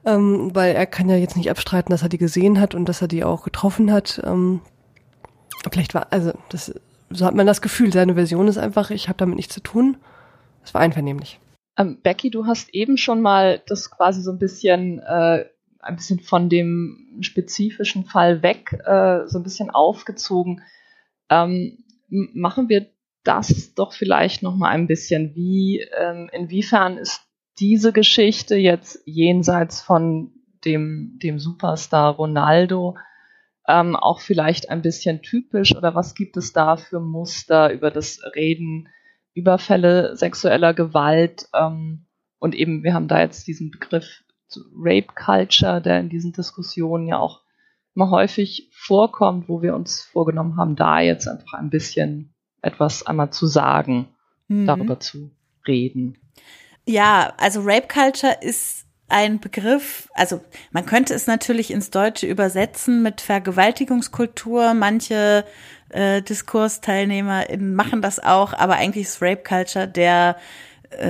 ähm, 0.05 0.51
weil 0.55 0.75
er 0.75 0.87
kann 0.87 1.09
ja 1.09 1.17
jetzt 1.17 1.37
nicht 1.37 1.51
abstreiten, 1.51 1.91
dass 1.91 2.03
er 2.03 2.09
die 2.09 2.19
gesehen 2.19 2.61
hat 2.61 2.75
und 2.75 2.89
dass 2.89 3.03
er 3.03 3.09
die 3.09 3.25
auch 3.25 3.43
getroffen 3.43 3.93
hat. 3.93 4.21
Ähm, 4.25 4.61
vielleicht 5.73 5.95
war, 5.95 6.09
also 6.11 6.33
das, 6.49 6.75
so 7.11 7.27
hat 7.27 7.35
man 7.35 7.47
das 7.47 7.61
Gefühl, 7.61 7.93
seine 7.93 8.15
Version 8.15 8.49
ist 8.49 8.59
einfach, 8.59 8.91
ich 8.91 9.09
habe 9.09 9.19
damit 9.19 9.37
nichts 9.37 9.55
zu 9.55 9.61
tun. 9.61 9.97
Es 10.65 10.75
war 10.75 10.81
einvernehmlich. 10.81 11.41
Ähm, 11.77 11.99
Becky, 12.03 12.31
du 12.31 12.47
hast 12.47 12.73
eben 12.75 12.97
schon 12.97 13.21
mal 13.21 13.63
das 13.67 13.91
quasi 13.91 14.23
so 14.23 14.31
ein 14.31 14.39
bisschen, 14.39 15.01
äh, 15.01 15.47
ein 15.81 15.97
bisschen 15.97 16.21
von 16.21 16.49
dem 16.49 17.19
spezifischen 17.21 18.05
Fall 18.05 18.43
weg, 18.43 18.73
äh, 18.85 19.27
so 19.27 19.39
ein 19.39 19.43
bisschen 19.43 19.71
aufgezogen. 19.71 20.63
Ähm, 21.31 21.85
machen 22.09 22.69
wir 22.69 22.87
das 23.25 23.75
doch 23.75 23.93
vielleicht 23.93 24.43
noch 24.43 24.57
mal 24.57 24.69
ein 24.69 24.87
bisschen. 24.87 25.35
Wie, 25.35 25.87
ähm, 25.99 26.31
inwiefern 26.33 26.97
ist 26.97 27.23
diese 27.59 27.93
Geschichte 27.93 28.57
jetzt 28.57 29.03
jenseits 29.05 29.81
von 29.81 30.33
dem, 30.65 31.19
dem 31.23 31.39
Superstar 31.39 32.15
Ronaldo 32.15 32.97
ähm, 33.69 33.97
auch 33.97 34.21
vielleicht 34.21 34.71
ein 34.71 34.83
bisschen 34.83 35.23
typisch 35.23 35.77
oder 35.77 35.95
was 35.95 36.15
gibt 36.15 36.37
es 36.37 36.53
da 36.53 36.77
für 36.77 37.01
Muster 37.01 37.73
über 37.73 37.91
das 37.91 38.21
Reden 38.35 38.89
über 39.33 39.59
Fälle 39.59 40.17
sexueller 40.17 40.75
Gewalt 40.75 41.49
ähm, 41.55 42.07
und 42.39 42.55
eben 42.55 42.83
wir 42.83 42.95
haben 42.95 43.09
da 43.09 43.21
jetzt 43.21 43.47
diesen 43.47 43.71
Begriff 43.71 44.25
Rape 44.75 45.13
Culture, 45.15 45.81
der 45.81 46.01
in 46.01 46.09
diesen 46.09 46.33
Diskussionen 46.33 47.07
ja 47.07 47.19
auch 47.19 47.43
immer 47.95 48.11
häufig 48.11 48.71
vorkommt, 48.73 49.49
wo 49.49 49.63
wir 49.63 49.75
uns 49.75 50.03
vorgenommen 50.03 50.57
haben, 50.57 50.75
da 50.75 51.01
jetzt 51.01 51.29
einfach 51.29 51.55
ein 51.55 51.71
bisschen 51.71 52.35
etwas 52.63 53.07
einmal 53.07 53.31
zu 53.31 53.47
sagen, 53.47 54.09
mhm. 54.49 54.67
darüber 54.67 55.01
zu 55.01 55.31
reden. 55.67 56.19
Ja, 56.87 57.33
also 57.39 57.61
Rape 57.63 57.89
Culture 57.89 58.37
ist 58.41 58.87
ein 59.09 59.41
Begriff, 59.41 60.09
also 60.15 60.41
man 60.71 60.87
könnte 60.87 61.15
es 61.15 61.27
natürlich 61.27 61.71
ins 61.71 61.91
Deutsche 61.91 62.27
übersetzen 62.27 63.03
mit 63.03 63.21
Vergewaltigungskultur. 63.21 64.73
Manche 64.75 65.45
äh, 65.89 66.23
DiskursteilnehmerInnen 66.23 67.75
machen 67.75 68.03
das 68.03 68.21
auch, 68.21 68.53
aber 68.53 68.77
eigentlich 68.77 69.07
ist 69.07 69.21
Rape 69.21 69.43
Culture 69.43 69.89
der 69.89 70.37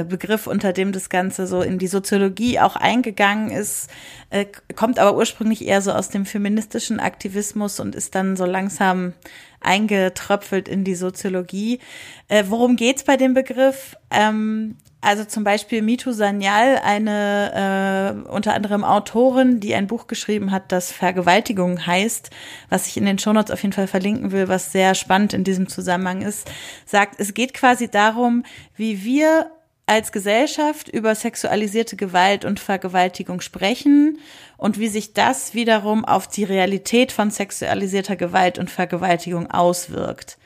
Begriff, 0.04 0.46
unter 0.46 0.72
dem 0.72 0.92
das 0.92 1.08
Ganze 1.08 1.46
so 1.46 1.62
in 1.62 1.78
die 1.78 1.86
Soziologie 1.86 2.60
auch 2.60 2.76
eingegangen 2.76 3.50
ist, 3.50 3.88
äh, 4.28 4.46
kommt 4.76 4.98
aber 4.98 5.16
ursprünglich 5.16 5.66
eher 5.66 5.80
so 5.80 5.92
aus 5.92 6.10
dem 6.10 6.26
feministischen 6.26 7.00
Aktivismus 7.00 7.80
und 7.80 7.94
ist 7.94 8.14
dann 8.14 8.36
so 8.36 8.44
langsam 8.44 9.14
eingetröpfelt 9.60 10.68
in 10.68 10.84
die 10.84 10.94
Soziologie. 10.94 11.80
Äh, 12.28 12.44
worum 12.48 12.76
geht's 12.76 13.04
bei 13.04 13.16
dem 13.16 13.34
Begriff? 13.34 13.96
Ähm, 14.10 14.76
also 15.02 15.24
zum 15.24 15.44
Beispiel 15.44 15.80
Mitu 15.80 16.12
Sanyal, 16.12 16.78
eine 16.84 18.24
äh, 18.26 18.30
unter 18.30 18.52
anderem 18.52 18.84
Autorin, 18.84 19.60
die 19.60 19.74
ein 19.74 19.86
Buch 19.86 20.06
geschrieben 20.08 20.50
hat, 20.50 20.72
das 20.72 20.92
Vergewaltigung 20.92 21.86
heißt, 21.86 22.30
was 22.68 22.86
ich 22.86 22.98
in 22.98 23.06
den 23.06 23.18
Shownotes 23.18 23.50
auf 23.50 23.62
jeden 23.62 23.72
Fall 23.72 23.86
verlinken 23.86 24.30
will, 24.30 24.48
was 24.48 24.72
sehr 24.72 24.94
spannend 24.94 25.32
in 25.32 25.42
diesem 25.42 25.68
Zusammenhang 25.68 26.20
ist, 26.20 26.50
sagt, 26.84 27.18
es 27.18 27.32
geht 27.32 27.54
quasi 27.54 27.88
darum, 27.88 28.44
wie 28.76 29.02
wir 29.02 29.50
als 29.90 30.12
Gesellschaft 30.12 30.88
über 30.88 31.16
sexualisierte 31.16 31.96
Gewalt 31.96 32.44
und 32.44 32.60
Vergewaltigung 32.60 33.40
sprechen 33.40 34.20
und 34.56 34.78
wie 34.78 34.86
sich 34.86 35.14
das 35.14 35.52
wiederum 35.52 36.04
auf 36.04 36.28
die 36.28 36.44
Realität 36.44 37.10
von 37.10 37.32
sexualisierter 37.32 38.14
Gewalt 38.14 38.60
und 38.60 38.70
Vergewaltigung 38.70 39.50
auswirkt. 39.50 40.38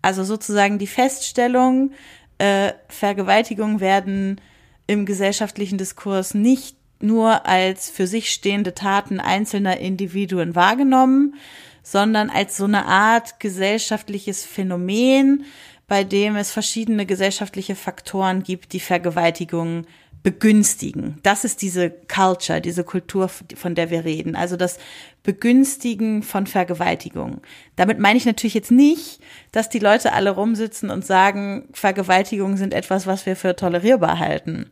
Also 0.00 0.24
sozusagen 0.24 0.78
die 0.78 0.86
Feststellung, 0.86 1.90
äh, 2.38 2.72
Vergewaltigungen 2.88 3.80
werden 3.80 4.40
im 4.86 5.04
gesellschaftlichen 5.04 5.76
Diskurs 5.76 6.32
nicht 6.32 6.78
nur 6.98 7.44
als 7.44 7.90
für 7.90 8.06
sich 8.06 8.32
stehende 8.32 8.72
Taten 8.72 9.20
einzelner 9.20 9.76
Individuen 9.76 10.54
wahrgenommen, 10.54 11.34
sondern 11.82 12.30
als 12.30 12.56
so 12.56 12.64
eine 12.64 12.86
Art 12.86 13.40
gesellschaftliches 13.40 14.46
Phänomen, 14.46 15.44
bei 15.88 16.04
dem 16.04 16.36
es 16.36 16.50
verschiedene 16.50 17.06
gesellschaftliche 17.06 17.76
Faktoren 17.76 18.42
gibt, 18.42 18.72
die 18.72 18.80
Vergewaltigung 18.80 19.86
begünstigen. 20.22 21.20
Das 21.22 21.44
ist 21.44 21.62
diese 21.62 21.88
Culture, 21.88 22.60
diese 22.60 22.82
Kultur, 22.82 23.28
von 23.28 23.76
der 23.76 23.90
wir 23.90 24.04
reden. 24.04 24.34
Also 24.34 24.56
das 24.56 24.78
Begünstigen 25.22 26.24
von 26.24 26.48
Vergewaltigung. 26.48 27.42
Damit 27.76 28.00
meine 28.00 28.16
ich 28.16 28.26
natürlich 28.26 28.54
jetzt 28.54 28.72
nicht, 28.72 29.20
dass 29.52 29.68
die 29.68 29.78
Leute 29.78 30.12
alle 30.12 30.30
rumsitzen 30.30 30.90
und 30.90 31.06
sagen, 31.06 31.68
Vergewaltigungen 31.72 32.56
sind 32.56 32.74
etwas, 32.74 33.06
was 33.06 33.24
wir 33.24 33.36
für 33.36 33.54
tolerierbar 33.54 34.18
halten, 34.18 34.68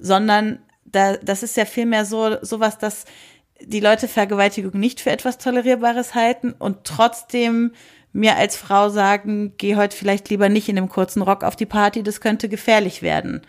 sondern 0.00 0.58
da, 0.84 1.16
das 1.18 1.44
ist 1.44 1.56
ja 1.56 1.66
vielmehr 1.66 2.04
so, 2.04 2.38
sowas, 2.42 2.78
dass 2.78 3.04
die 3.60 3.80
Leute 3.80 4.08
Vergewaltigung 4.08 4.78
nicht 4.78 5.00
für 5.00 5.10
etwas 5.10 5.38
Tolerierbares 5.38 6.16
halten 6.16 6.52
und 6.52 6.82
trotzdem 6.82 7.72
mir 8.16 8.36
als 8.36 8.56
Frau 8.56 8.88
sagen, 8.88 9.52
geh 9.58 9.76
heute 9.76 9.96
vielleicht 9.96 10.28
lieber 10.30 10.48
nicht 10.48 10.68
in 10.68 10.78
einem 10.78 10.88
kurzen 10.88 11.22
Rock 11.22 11.44
auf 11.44 11.56
die 11.56 11.66
Party, 11.66 12.02
das 12.02 12.20
könnte 12.20 12.48
gefährlich 12.48 13.02
werden 13.02 13.42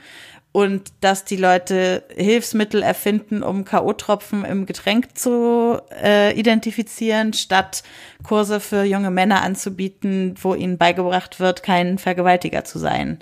und 0.58 0.92
dass 1.02 1.24
die 1.24 1.36
Leute 1.36 2.04
Hilfsmittel 2.16 2.82
erfinden, 2.82 3.44
um 3.44 3.64
K.O.-Tropfen 3.64 4.44
im 4.44 4.66
Getränk 4.66 5.16
zu 5.16 5.80
äh, 6.02 6.34
identifizieren, 6.34 7.34
statt 7.34 7.84
Kurse 8.24 8.60
für 8.60 8.84
junge 8.84 9.12
Männer 9.12 9.44
anzubieten, 9.44 10.34
wo 10.42 10.56
ihnen 10.56 10.80
beigebracht 10.80 11.40
wird, 11.40 11.62
kein 11.62 12.00
Vergewaltiger 12.00 12.64
zu 12.64 12.80
sein. 12.80 13.20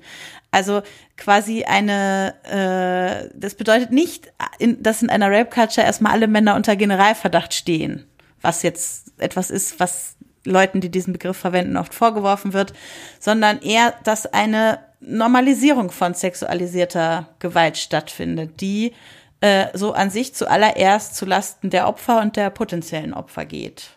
Also 0.51 0.81
quasi 1.17 1.65
eine, 1.65 2.35
äh, 2.45 3.29
das 3.37 3.55
bedeutet 3.55 3.91
nicht, 3.91 4.31
in, 4.57 4.81
dass 4.81 5.01
in 5.01 5.09
einer 5.09 5.29
Rape-Culture 5.29 5.85
erstmal 5.85 6.13
alle 6.13 6.27
Männer 6.27 6.55
unter 6.55 6.77
Generalverdacht 6.77 7.53
stehen, 7.53 8.05
was 8.39 8.63
jetzt 8.63 9.11
etwas 9.17 9.49
ist, 9.49 9.79
was 9.81 10.14
Leuten, 10.45 10.81
die 10.81 10.89
diesen 10.89 11.13
Begriff 11.13 11.37
verwenden, 11.37 11.77
oft 11.77 11.93
vorgeworfen 11.93 12.53
wird, 12.53 12.73
sondern 13.19 13.59
eher, 13.61 13.93
dass 14.03 14.25
eine 14.25 14.79
Normalisierung 15.01 15.91
von 15.91 16.13
sexualisierter 16.13 17.27
Gewalt 17.39 17.77
stattfindet, 17.77 18.61
die 18.61 18.93
äh, 19.41 19.67
so 19.73 19.93
an 19.93 20.09
sich 20.09 20.33
zuallererst 20.33 21.15
zu 21.15 21.25
Lasten 21.25 21.69
der 21.69 21.87
Opfer 21.87 22.21
und 22.21 22.35
der 22.35 22.49
potenziellen 22.49 23.13
Opfer 23.13 23.45
geht. 23.45 23.91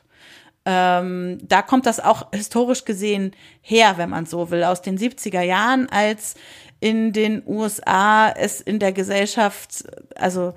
Ähm, 0.64 1.38
da 1.42 1.62
kommt 1.62 1.86
das 1.86 2.00
auch 2.00 2.26
historisch 2.32 2.84
gesehen 2.84 3.32
her, 3.62 3.94
wenn 3.96 4.10
man 4.10 4.26
so 4.26 4.50
will, 4.50 4.64
aus 4.64 4.82
den 4.82 4.98
70er 4.98 5.40
Jahren, 5.40 5.88
als 5.88 6.34
in 6.80 7.12
den 7.12 7.42
USA 7.46 8.28
es 8.30 8.60
in 8.60 8.78
der 8.78 8.92
Gesellschaft, 8.92 9.84
also 10.14 10.54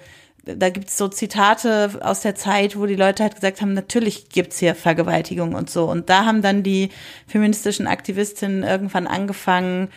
da 0.57 0.69
gibt's 0.69 0.97
so 0.97 1.07
Zitate 1.07 1.99
aus 2.01 2.21
der 2.21 2.35
Zeit, 2.35 2.77
wo 2.77 2.85
die 2.85 2.95
Leute 2.95 3.23
halt 3.23 3.35
gesagt 3.35 3.61
haben, 3.61 3.73
natürlich 3.73 4.29
gibt's 4.29 4.59
hier 4.59 4.75
Vergewaltigung 4.75 5.55
und 5.55 5.69
so. 5.69 5.85
Und 5.85 6.09
da 6.09 6.25
haben 6.25 6.41
dann 6.41 6.63
die 6.63 6.89
feministischen 7.27 7.87
Aktivistinnen 7.87 8.63
irgendwann 8.63 9.07
angefangen, 9.07 9.89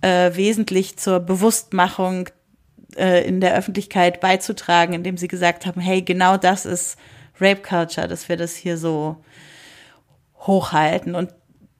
äh, 0.00 0.34
wesentlich 0.34 0.96
zur 0.96 1.20
Bewusstmachung 1.20 2.28
äh, 2.96 3.26
in 3.26 3.40
der 3.40 3.54
Öffentlichkeit 3.56 4.20
beizutragen, 4.20 4.94
indem 4.94 5.16
sie 5.16 5.28
gesagt 5.28 5.66
haben, 5.66 5.80
hey, 5.80 6.02
genau 6.02 6.36
das 6.36 6.66
ist 6.66 6.98
Rape 7.40 7.62
Culture, 7.62 8.08
dass 8.08 8.28
wir 8.28 8.36
das 8.36 8.54
hier 8.54 8.76
so 8.76 9.16
hochhalten. 10.38 11.14
Und 11.14 11.30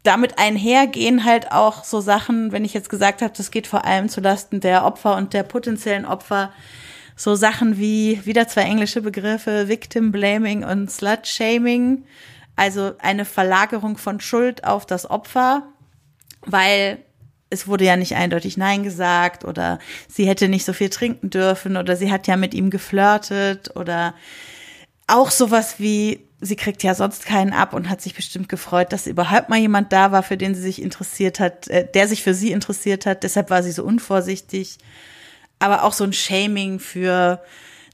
damit 0.02 0.38
einhergehen 0.38 1.24
halt 1.24 1.52
auch 1.52 1.84
so 1.84 2.00
Sachen, 2.00 2.52
wenn 2.52 2.64
ich 2.64 2.72
jetzt 2.72 2.88
gesagt 2.88 3.22
habe, 3.22 3.32
das 3.36 3.50
geht 3.50 3.66
vor 3.66 3.84
allem 3.84 4.08
zulasten 4.08 4.60
der 4.60 4.84
Opfer 4.84 5.16
und 5.16 5.34
der 5.34 5.42
potenziellen 5.42 6.06
Opfer, 6.06 6.52
so 7.20 7.34
Sachen 7.34 7.76
wie 7.76 8.24
wieder 8.24 8.48
zwei 8.48 8.62
englische 8.62 9.02
Begriffe, 9.02 9.68
Victim 9.68 10.10
Blaming 10.10 10.64
und 10.64 10.90
Slut 10.90 11.26
Shaming, 11.26 12.04
also 12.56 12.94
eine 12.98 13.26
Verlagerung 13.26 13.98
von 13.98 14.20
Schuld 14.20 14.64
auf 14.64 14.86
das 14.86 15.10
Opfer, 15.10 15.64
weil 16.46 16.96
es 17.50 17.68
wurde 17.68 17.84
ja 17.84 17.96
nicht 17.96 18.14
eindeutig 18.14 18.56
Nein 18.56 18.84
gesagt 18.84 19.44
oder 19.44 19.80
sie 20.08 20.26
hätte 20.26 20.48
nicht 20.48 20.64
so 20.64 20.72
viel 20.72 20.88
trinken 20.88 21.28
dürfen 21.28 21.76
oder 21.76 21.94
sie 21.94 22.10
hat 22.10 22.26
ja 22.26 22.38
mit 22.38 22.54
ihm 22.54 22.70
geflirtet 22.70 23.76
oder 23.76 24.14
auch 25.06 25.30
sowas 25.30 25.74
wie, 25.76 26.26
sie 26.40 26.56
kriegt 26.56 26.82
ja 26.82 26.94
sonst 26.94 27.26
keinen 27.26 27.52
ab 27.52 27.74
und 27.74 27.90
hat 27.90 28.00
sich 28.00 28.14
bestimmt 28.14 28.48
gefreut, 28.48 28.94
dass 28.94 29.06
überhaupt 29.06 29.50
mal 29.50 29.58
jemand 29.58 29.92
da 29.92 30.10
war, 30.10 30.22
für 30.22 30.38
den 30.38 30.54
sie 30.54 30.62
sich 30.62 30.80
interessiert 30.80 31.38
hat, 31.38 31.68
äh, 31.68 31.86
der 31.92 32.08
sich 32.08 32.22
für 32.22 32.32
sie 32.32 32.52
interessiert 32.52 33.04
hat. 33.04 33.24
Deshalb 33.24 33.50
war 33.50 33.62
sie 33.62 33.72
so 33.72 33.84
unvorsichtig. 33.84 34.78
Aber 35.60 35.84
auch 35.84 35.92
so 35.92 36.02
ein 36.02 36.12
Shaming 36.12 36.80
für, 36.80 37.40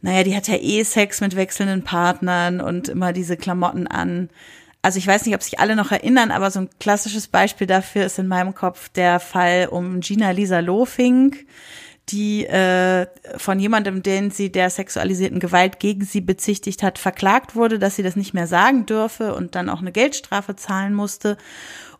naja, 0.01 0.23
die 0.25 0.35
hat 0.35 0.49
ja 0.49 0.57
eh 0.57 0.83
Sex 0.83 1.21
mit 1.21 1.37
wechselnden 1.37 1.85
Partnern 1.85 2.63
und 2.63 2.89
immer 2.89 3.13
diese 3.13 3.37
Klamotten 3.37 3.87
an 3.87 4.31
also 4.87 4.99
ich 4.99 5.07
weiß 5.09 5.27
nicht, 5.27 5.35
ob 5.35 5.43
sich 5.43 5.59
alle 5.59 5.75
noch 5.75 5.91
erinnern, 5.91 6.31
aber 6.31 6.49
so 6.53 6.61
ein 6.61 6.71
klassisches 6.79 7.27
Beispiel 7.27 7.67
dafür 7.67 8.07
ist 8.07 8.21
in 8.21 8.29
meinem 8.29 8.55
Kopf 8.55 8.89
der 8.91 9.19
Fall 9.19 9.67
um 9.69 9.99
Gina 9.99 10.31
Lisa 10.31 10.61
Lofink, 10.61 11.45
die 12.09 12.47
äh, 12.47 13.09
von 13.37 13.59
jemandem, 13.59 14.05
den 14.05 14.31
sie 14.31 14.53
der 14.53 14.71
sexualisierten 14.71 15.41
Gewalt 15.41 15.81
gegen 15.81 16.05
sie 16.05 16.21
bezichtigt 16.21 16.85
hat, 16.85 17.01
verklagt 17.01 17.57
wurde, 17.57 17.81
dass 17.81 17.97
sie 17.97 18.05
das 18.05 18.15
nicht 18.15 18.33
mehr 18.33 18.47
sagen 18.47 18.87
dürfe 18.87 19.35
und 19.35 19.57
dann 19.57 19.69
auch 19.71 19.81
eine 19.81 19.91
Geldstrafe 19.91 20.55
zahlen 20.55 20.95
musste. 20.95 21.37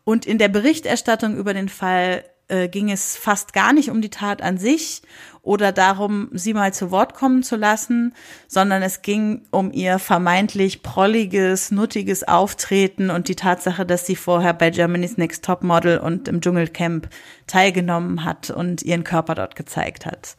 Und 0.05 0.25
in 0.25 0.39
der 0.39 0.47
Berichterstattung 0.49 1.37
über 1.37 1.55
den 1.55 1.69
Fall 1.69 2.25
äh, 2.49 2.69
ging 2.69 2.91
es 2.91 3.17
fast 3.17 3.53
gar 3.53 3.73
nicht 3.73 3.91
um 3.91 4.01
die 4.01 4.11
Tat 4.11 4.43
an 4.43 4.59
sich 4.59 5.03
oder 5.43 5.73
darum, 5.73 6.29
sie 6.33 6.55
mal 6.55 6.73
zu 6.75 6.91
Wort 6.91 7.15
kommen 7.15 7.43
zu 7.43 7.57
lassen, 7.57 8.15
sondern 8.49 8.83
es 8.83 9.03
ging 9.03 9.43
um 9.51 9.73
ihr 9.73 9.99
vermeintlich 9.99 10.83
prolliges, 10.83 11.71
nuttiges 11.71 12.27
Auftreten 12.27 13.11
und 13.11 13.29
die 13.29 13.37
Tatsache, 13.37 13.87
dass 13.87 14.07
sie 14.07 14.17
vorher 14.17 14.55
bei 14.55 14.71
Germany's 14.71 15.17
Next 15.17 15.45
Top 15.45 15.63
Model 15.63 15.99
und 15.99 16.29
im 16.29 16.41
Dschungelcamp 16.41 17.09
teilgenommen 17.47 18.25
hat 18.25 18.51
und 18.51 18.83
ihren 18.83 19.05
Körper 19.05 19.35
dort 19.35 19.57
gezeigt 19.57 20.07
hat. 20.07 20.37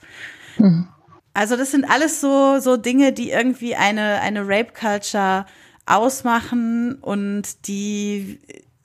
Mhm. 0.58 0.88
Also 1.34 1.56
das 1.56 1.72
sind 1.72 1.86
alles 1.86 2.20
so, 2.20 2.60
so 2.60 2.78
Dinge, 2.78 3.14
die 3.14 3.30
irgendwie 3.30 3.76
eine, 3.76 4.22
eine 4.22 4.48
Rape 4.48 4.74
Culture 4.74 5.46
ausmachen 5.86 6.96
und 6.96 7.68
die 7.68 8.40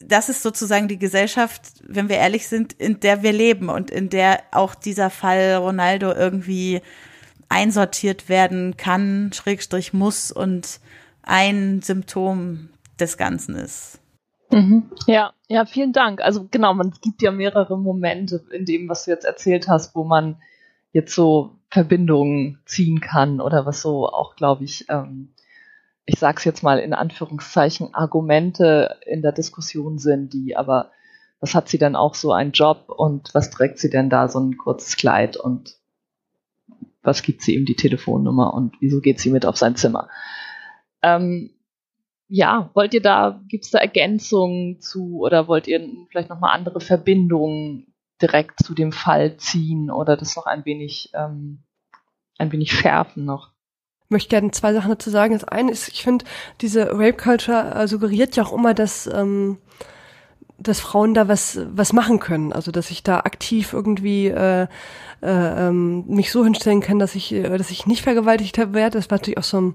das 0.06 0.28
ist 0.28 0.42
sozusagen 0.42 0.88
die 0.88 0.98
Gesellschaft, 0.98 1.62
wenn 1.86 2.08
wir 2.08 2.16
ehrlich 2.16 2.48
sind, 2.48 2.72
in 2.72 3.00
der 3.00 3.22
wir 3.22 3.32
leben 3.32 3.68
und 3.68 3.90
in 3.90 4.08
der 4.08 4.42
auch 4.50 4.74
dieser 4.74 5.10
Fall 5.10 5.56
Ronaldo 5.56 6.12
irgendwie 6.12 6.80
einsortiert 7.48 8.28
werden 8.28 8.76
kann, 8.76 9.30
Schrägstrich 9.32 9.92
muss 9.92 10.32
und 10.32 10.80
ein 11.22 11.82
Symptom 11.82 12.70
des 12.98 13.16
Ganzen 13.16 13.54
ist. 13.56 14.00
Mhm. 14.50 14.90
Ja, 15.06 15.32
ja, 15.48 15.64
vielen 15.64 15.92
Dank. 15.92 16.20
Also 16.20 16.46
genau, 16.50 16.74
man 16.74 16.92
gibt 17.00 17.22
ja 17.22 17.30
mehrere 17.30 17.78
Momente 17.78 18.44
in 18.50 18.64
dem, 18.64 18.88
was 18.88 19.04
du 19.04 19.10
jetzt 19.10 19.24
erzählt 19.24 19.68
hast, 19.68 19.94
wo 19.94 20.04
man 20.04 20.36
jetzt 20.92 21.14
so 21.14 21.56
Verbindungen 21.70 22.58
ziehen 22.66 23.00
kann 23.00 23.40
oder 23.40 23.64
was 23.64 23.80
so 23.80 24.08
auch, 24.08 24.36
glaube 24.36 24.64
ich, 24.64 24.86
ähm, 24.88 25.32
ich 26.04 26.18
sage 26.18 26.38
es 26.38 26.44
jetzt 26.44 26.62
mal 26.62 26.78
in 26.78 26.94
Anführungszeichen, 26.94 27.94
Argumente 27.94 28.98
in 29.06 29.22
der 29.22 29.32
Diskussion 29.32 29.98
sind, 29.98 30.32
die 30.32 30.56
aber, 30.56 30.90
was 31.40 31.54
hat 31.54 31.68
sie 31.68 31.78
denn 31.78 31.96
auch 31.96 32.14
so 32.14 32.32
einen 32.32 32.52
Job 32.52 32.86
und 32.88 33.34
was 33.34 33.50
trägt 33.50 33.78
sie 33.78 33.90
denn 33.90 34.10
da 34.10 34.28
so 34.28 34.40
ein 34.40 34.56
kurzes 34.56 34.96
Kleid 34.96 35.36
und 35.36 35.76
was 37.02 37.22
gibt 37.22 37.42
sie 37.42 37.54
ihm 37.54 37.66
die 37.66 37.76
Telefonnummer 37.76 38.54
und 38.54 38.76
wieso 38.80 39.00
geht 39.00 39.20
sie 39.20 39.30
mit 39.30 39.46
auf 39.46 39.56
sein 39.56 39.76
Zimmer? 39.76 40.08
Ähm, 41.02 41.50
ja, 42.28 42.70
wollt 42.74 42.94
ihr 42.94 43.02
da, 43.02 43.40
gibt 43.48 43.64
es 43.64 43.70
da 43.70 43.78
Ergänzungen 43.78 44.80
zu 44.80 45.18
oder 45.20 45.48
wollt 45.48 45.66
ihr 45.68 45.86
vielleicht 46.10 46.30
nochmal 46.30 46.54
andere 46.54 46.80
Verbindungen 46.80 47.92
direkt 48.20 48.64
zu 48.64 48.74
dem 48.74 48.92
Fall 48.92 49.36
ziehen 49.36 49.90
oder 49.90 50.16
das 50.16 50.36
noch 50.36 50.46
ein 50.46 50.64
wenig, 50.64 51.10
ähm, 51.14 51.64
ein 52.38 52.50
wenig 52.52 52.72
schärfen 52.72 53.24
noch? 53.24 53.51
Möchte 54.12 54.28
gerne 54.28 54.50
zwei 54.52 54.72
Sachen 54.72 54.90
dazu 54.90 55.10
sagen. 55.10 55.34
Das 55.34 55.44
eine 55.44 55.72
ist, 55.72 55.88
ich 55.88 56.02
finde, 56.02 56.24
diese 56.60 56.90
Rape 56.92 57.14
Culture 57.14 57.74
äh, 57.74 57.88
suggeriert 57.88 58.36
ja 58.36 58.44
auch 58.44 58.52
immer, 58.52 58.74
dass, 58.74 59.06
ähm, 59.06 59.58
dass 60.58 60.80
Frauen 60.80 61.14
da 61.14 61.26
was, 61.26 61.58
was 61.72 61.92
machen 61.92 62.20
können. 62.20 62.52
Also, 62.52 62.70
dass 62.70 62.90
ich 62.90 63.02
da 63.02 63.18
aktiv 63.20 63.72
irgendwie 63.72 64.28
äh, 64.28 64.62
äh, 64.62 64.66
ähm, 65.22 66.04
mich 66.06 66.30
so 66.30 66.44
hinstellen 66.44 66.80
kann, 66.80 66.98
dass 66.98 67.14
ich, 67.14 67.32
äh, 67.32 67.56
dass 67.56 67.70
ich 67.70 67.86
nicht 67.86 68.02
vergewaltigt 68.02 68.58
werde. 68.58 68.98
Das 68.98 69.10
war 69.10 69.18
natürlich 69.18 69.38
auch 69.38 69.44
so 69.44 69.60
ein 69.60 69.74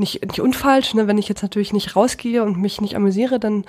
nicht, 0.00 0.24
nicht 0.24 0.40
unfalsch, 0.40 0.94
ne? 0.94 1.06
wenn 1.06 1.18
ich 1.18 1.28
jetzt 1.28 1.42
natürlich 1.42 1.72
nicht 1.72 1.94
rausgehe 1.94 2.42
und 2.42 2.56
mich 2.56 2.80
nicht 2.80 2.96
amüsiere, 2.96 3.38
dann 3.38 3.64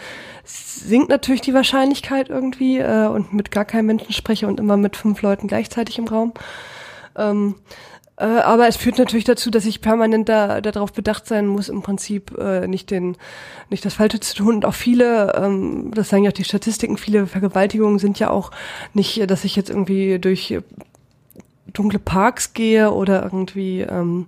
sinkt 0.46 1.10
natürlich 1.10 1.42
die 1.42 1.54
Wahrscheinlichkeit 1.54 2.30
irgendwie 2.30 2.80
äh, 2.80 3.08
und 3.08 3.34
mit 3.34 3.52
gar 3.52 3.66
keinem 3.66 3.88
Menschen 3.88 4.14
spreche 4.14 4.48
und 4.48 4.60
immer 4.60 4.78
mit 4.78 4.96
fünf 4.96 5.22
Leuten 5.22 5.48
gleichzeitig 5.48 6.00
im 6.00 6.08
Raum. 6.08 6.34
Ähm, 7.16 7.56
äh, 8.22 8.42
aber 8.42 8.68
es 8.68 8.78
führt 8.78 9.00
natürlich 9.00 9.26
dazu, 9.26 9.50
dass 9.50 9.66
ich 9.66 9.82
permanent 9.82 10.30
da 10.30 10.62
darauf 10.62 10.94
bedacht 10.94 11.26
sein 11.26 11.48
muss, 11.48 11.70
im 11.70 11.82
Prinzip 11.82 12.38
äh, 12.38 12.68
nicht 12.68 12.92
den, 12.92 13.18
nicht 13.72 13.84
das 13.84 13.96
Falsche 13.96 14.20
zu 14.20 14.36
tun. 14.36 14.56
Und 14.56 14.66
auch 14.66 14.76
viele, 14.76 15.34
ähm, 15.36 15.92
das 15.96 16.10
sagen 16.10 16.24
ja 16.24 16.30
auch 16.30 16.36
die 16.36 16.44
Statistiken, 16.44 16.98
viele 16.98 17.26
Vergewaltigungen 17.26 17.98
sind 17.98 18.20
ja 18.20 18.30
auch 18.30 18.52
nicht, 18.94 19.28
dass 19.30 19.44
ich 19.44 19.56
jetzt 19.56 19.72
irgendwie 19.72 20.20
durch 20.20 20.60
dunkle 21.74 21.98
Parks 21.98 22.54
gehe 22.54 22.92
oder 22.92 23.24
irgendwie 23.24 23.82
ähm, 23.82 24.28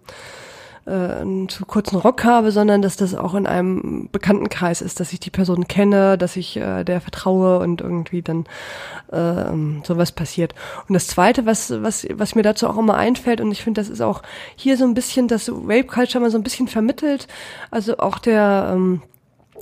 äh, 0.85 0.91
einen 0.91 1.49
zu 1.49 1.65
kurzen 1.65 1.97
Rock 1.97 2.23
habe, 2.23 2.51
sondern 2.51 2.81
dass 2.81 2.97
das 2.97 3.15
auch 3.15 3.33
in 3.35 3.47
einem 3.47 4.09
Bekanntenkreis 4.11 4.81
ist, 4.81 4.99
dass 4.99 5.13
ich 5.13 5.19
die 5.19 5.29
Person 5.29 5.67
kenne, 5.67 6.17
dass 6.17 6.35
ich 6.35 6.57
äh, 6.57 6.83
der 6.83 7.01
vertraue 7.01 7.59
und 7.59 7.81
irgendwie 7.81 8.21
dann 8.21 8.45
äh, 9.11 9.85
sowas 9.85 10.11
passiert. 10.11 10.53
Und 10.87 10.93
das 10.93 11.07
Zweite, 11.07 11.45
was, 11.45 11.71
was, 11.81 12.05
was 12.13 12.35
mir 12.35 12.43
dazu 12.43 12.67
auch 12.67 12.77
immer 12.77 12.95
einfällt, 12.95 13.41
und 13.41 13.51
ich 13.51 13.63
finde, 13.63 13.81
das 13.81 13.89
ist 13.89 14.01
auch 14.01 14.21
hier 14.55 14.77
so 14.77 14.83
ein 14.83 14.93
bisschen, 14.93 15.27
dass 15.27 15.49
Rape 15.49 15.85
Culture 15.85 16.21
mal 16.21 16.31
so 16.31 16.37
ein 16.37 16.43
bisschen 16.43 16.67
vermittelt, 16.67 17.27
also 17.71 17.97
auch 17.97 18.19
der 18.19 18.71
ähm, 18.73 19.01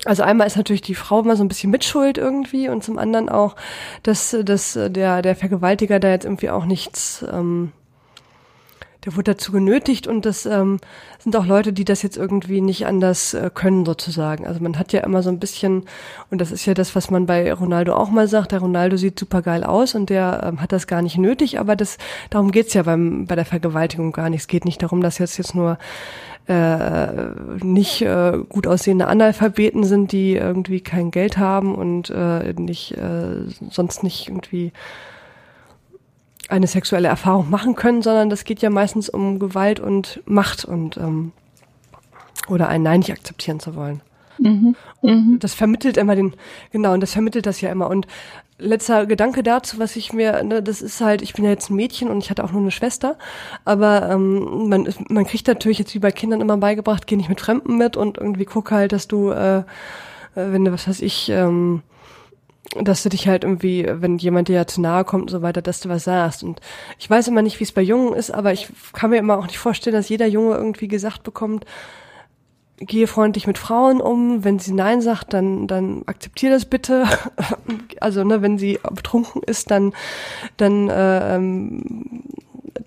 also 0.05 0.23
einmal 0.23 0.47
ist 0.47 0.57
natürlich 0.57 0.81
die 0.81 0.95
Frau 0.95 1.19
immer 1.19 1.35
so 1.35 1.43
ein 1.43 1.47
bisschen 1.47 1.69
mitschuld 1.69 2.17
irgendwie 2.17 2.69
und 2.69 2.83
zum 2.83 2.97
anderen 2.97 3.29
auch, 3.29 3.55
dass, 4.01 4.35
dass 4.43 4.73
der, 4.73 5.21
der 5.21 5.35
Vergewaltiger 5.35 5.99
da 5.99 6.09
jetzt 6.09 6.25
irgendwie 6.25 6.49
auch 6.49 6.65
nichts 6.65 7.23
ähm, 7.31 7.71
der 9.05 9.15
wurde 9.15 9.33
dazu 9.33 9.51
genötigt 9.51 10.07
und 10.07 10.25
das 10.25 10.45
ähm, 10.45 10.79
sind 11.19 11.35
auch 11.35 11.45
Leute, 11.45 11.73
die 11.73 11.85
das 11.85 12.03
jetzt 12.03 12.17
irgendwie 12.17 12.61
nicht 12.61 12.85
anders 12.85 13.33
äh, 13.33 13.49
können 13.53 13.85
sozusagen. 13.85 14.45
Also 14.45 14.61
man 14.61 14.77
hat 14.77 14.93
ja 14.93 15.01
immer 15.01 15.23
so 15.23 15.29
ein 15.29 15.39
bisschen, 15.39 15.83
und 16.29 16.39
das 16.39 16.51
ist 16.51 16.65
ja 16.65 16.73
das, 16.73 16.95
was 16.95 17.09
man 17.09 17.25
bei 17.25 17.51
Ronaldo 17.51 17.95
auch 17.95 18.11
mal 18.11 18.27
sagt, 18.27 18.51
der 18.51 18.59
Ronaldo 18.59 18.97
sieht 18.97 19.17
super 19.17 19.41
geil 19.41 19.63
aus 19.63 19.95
und 19.95 20.09
der 20.09 20.41
ähm, 20.45 20.61
hat 20.61 20.71
das 20.71 20.85
gar 20.85 21.01
nicht 21.01 21.17
nötig, 21.17 21.59
aber 21.59 21.75
das 21.75 21.97
darum 22.29 22.51
geht's 22.51 22.73
ja 22.73 22.83
beim, 22.83 23.25
bei 23.25 23.35
der 23.35 23.45
Vergewaltigung 23.45 24.11
gar 24.11 24.29
nicht. 24.29 24.41
Es 24.41 24.47
geht 24.47 24.65
nicht 24.65 24.83
darum, 24.83 25.01
dass 25.01 25.17
jetzt 25.17 25.37
jetzt 25.37 25.55
nur 25.55 25.79
äh, 26.47 27.07
nicht 27.63 28.01
äh, 28.01 28.33
gut 28.49 28.67
aussehende 28.67 29.07
Analphabeten 29.07 29.83
sind, 29.83 30.11
die 30.11 30.35
irgendwie 30.35 30.81
kein 30.81 31.11
Geld 31.11 31.37
haben 31.37 31.73
und 31.75 32.09
äh, 32.09 32.53
nicht 32.53 32.97
äh, 32.97 33.45
sonst 33.69 34.03
nicht 34.03 34.27
irgendwie 34.27 34.71
eine 36.51 36.67
sexuelle 36.67 37.07
Erfahrung 37.07 37.49
machen 37.49 37.75
können, 37.75 38.01
sondern 38.01 38.29
das 38.29 38.43
geht 38.43 38.61
ja 38.61 38.69
meistens 38.69 39.09
um 39.09 39.39
Gewalt 39.39 39.79
und 39.79 40.21
Macht 40.25 40.65
und 40.65 40.97
ähm, 40.97 41.31
oder 42.47 42.67
ein 42.67 42.83
Nein 42.83 42.99
nicht 42.99 43.11
akzeptieren 43.11 43.59
zu 43.59 43.75
wollen. 43.75 44.01
Mhm. 44.37 44.75
Mhm. 45.01 45.37
Das 45.39 45.53
vermittelt 45.53 45.97
immer 45.97 46.15
den, 46.15 46.33
genau, 46.71 46.93
und 46.93 47.01
das 47.01 47.13
vermittelt 47.13 47.45
das 47.45 47.61
ja 47.61 47.71
immer. 47.71 47.89
Und 47.89 48.07
letzter 48.57 49.05
Gedanke 49.05 49.43
dazu, 49.43 49.79
was 49.79 49.95
ich 49.95 50.13
mir, 50.13 50.43
ne, 50.43 50.61
das 50.61 50.81
ist 50.81 51.01
halt, 51.01 51.21
ich 51.21 51.33
bin 51.33 51.45
ja 51.45 51.51
jetzt 51.51 51.69
ein 51.69 51.75
Mädchen 51.75 52.09
und 52.09 52.19
ich 52.19 52.29
hatte 52.29 52.43
auch 52.43 52.51
nur 52.51 52.61
eine 52.61 52.71
Schwester, 52.71 53.17
aber 53.65 54.09
ähm, 54.09 54.69
man, 54.69 54.87
man 55.09 55.25
kriegt 55.25 55.47
natürlich 55.47 55.79
jetzt 55.79 55.93
wie 55.95 55.99
bei 55.99 56.11
Kindern 56.11 56.41
immer 56.41 56.57
beigebracht, 56.57 57.07
geh 57.07 57.15
nicht 57.15 57.29
mit 57.29 57.41
Fremden 57.41 57.77
mit 57.77 57.97
und 57.97 58.17
irgendwie 58.17 58.45
guck 58.45 58.71
halt, 58.71 58.91
dass 58.91 59.07
du, 59.07 59.31
äh, 59.31 59.59
äh 59.59 59.63
wenn 60.35 60.65
du, 60.65 60.71
was 60.71 60.87
weiß 60.87 61.01
ich, 61.01 61.29
ähm, 61.29 61.81
dass 62.79 63.03
du 63.03 63.09
dich 63.09 63.27
halt 63.27 63.43
irgendwie, 63.43 63.85
wenn 63.87 64.17
jemand 64.17 64.47
dir 64.47 64.55
ja 64.55 64.67
zu 64.67 64.81
nahe 64.81 65.03
kommt 65.03 65.23
und 65.23 65.29
so 65.29 65.41
weiter, 65.41 65.61
dass 65.61 65.81
du 65.81 65.89
was 65.89 66.05
sagst. 66.05 66.43
Und 66.43 66.61
ich 66.99 67.09
weiß 67.09 67.27
immer 67.27 67.41
nicht, 67.41 67.59
wie 67.59 67.65
es 67.65 67.71
bei 67.71 67.81
Jungen 67.81 68.13
ist, 68.13 68.31
aber 68.31 68.53
ich 68.53 68.69
kann 68.93 69.09
mir 69.09 69.17
immer 69.17 69.37
auch 69.37 69.47
nicht 69.47 69.57
vorstellen, 69.57 69.95
dass 69.95 70.09
jeder 70.09 70.27
Junge 70.27 70.55
irgendwie 70.55 70.87
gesagt 70.87 71.23
bekommt, 71.23 71.65
gehe 72.77 73.07
freundlich 73.07 73.45
mit 73.45 73.57
Frauen 73.57 74.01
um. 74.01 74.43
Wenn 74.43 74.59
sie 74.59 74.73
Nein 74.73 75.01
sagt, 75.01 75.33
dann, 75.33 75.67
dann 75.67 76.03
akzeptiere 76.05 76.53
das 76.53 76.65
bitte. 76.65 77.05
also, 77.99 78.23
ne, 78.23 78.41
wenn 78.41 78.57
sie 78.57 78.79
betrunken 78.89 79.43
ist, 79.43 79.69
dann, 79.69 79.93
dann 80.57 80.89
äh, 80.89 81.35
ähm, 81.35 82.23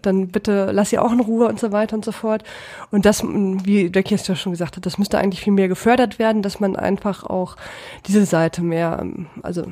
dann 0.07 0.29
bitte 0.29 0.71
lass 0.73 0.91
sie 0.91 0.99
auch 0.99 1.13
in 1.13 1.21
Ruhe 1.21 1.49
und 1.49 1.59
so 1.59 1.73
weiter 1.73 1.97
und 1.97 2.05
so 2.05 2.13
fort. 2.13 2.45
Und 2.91 3.05
das, 3.05 3.23
wie 3.23 3.91
der 3.91 4.03
Kirsten 4.03 4.37
schon 4.37 4.53
gesagt 4.53 4.77
hat, 4.77 4.87
das 4.87 4.99
müsste 4.99 5.19
eigentlich 5.19 5.41
viel 5.41 5.53
mehr 5.53 5.69
gefördert 5.69 6.19
werden, 6.19 6.43
dass 6.43 6.61
man 6.61 6.77
einfach 6.77 7.25
auch 7.25 7.57
diese 8.07 8.25
Seite 8.25 8.63
mehr, 8.63 9.07
also. 9.43 9.67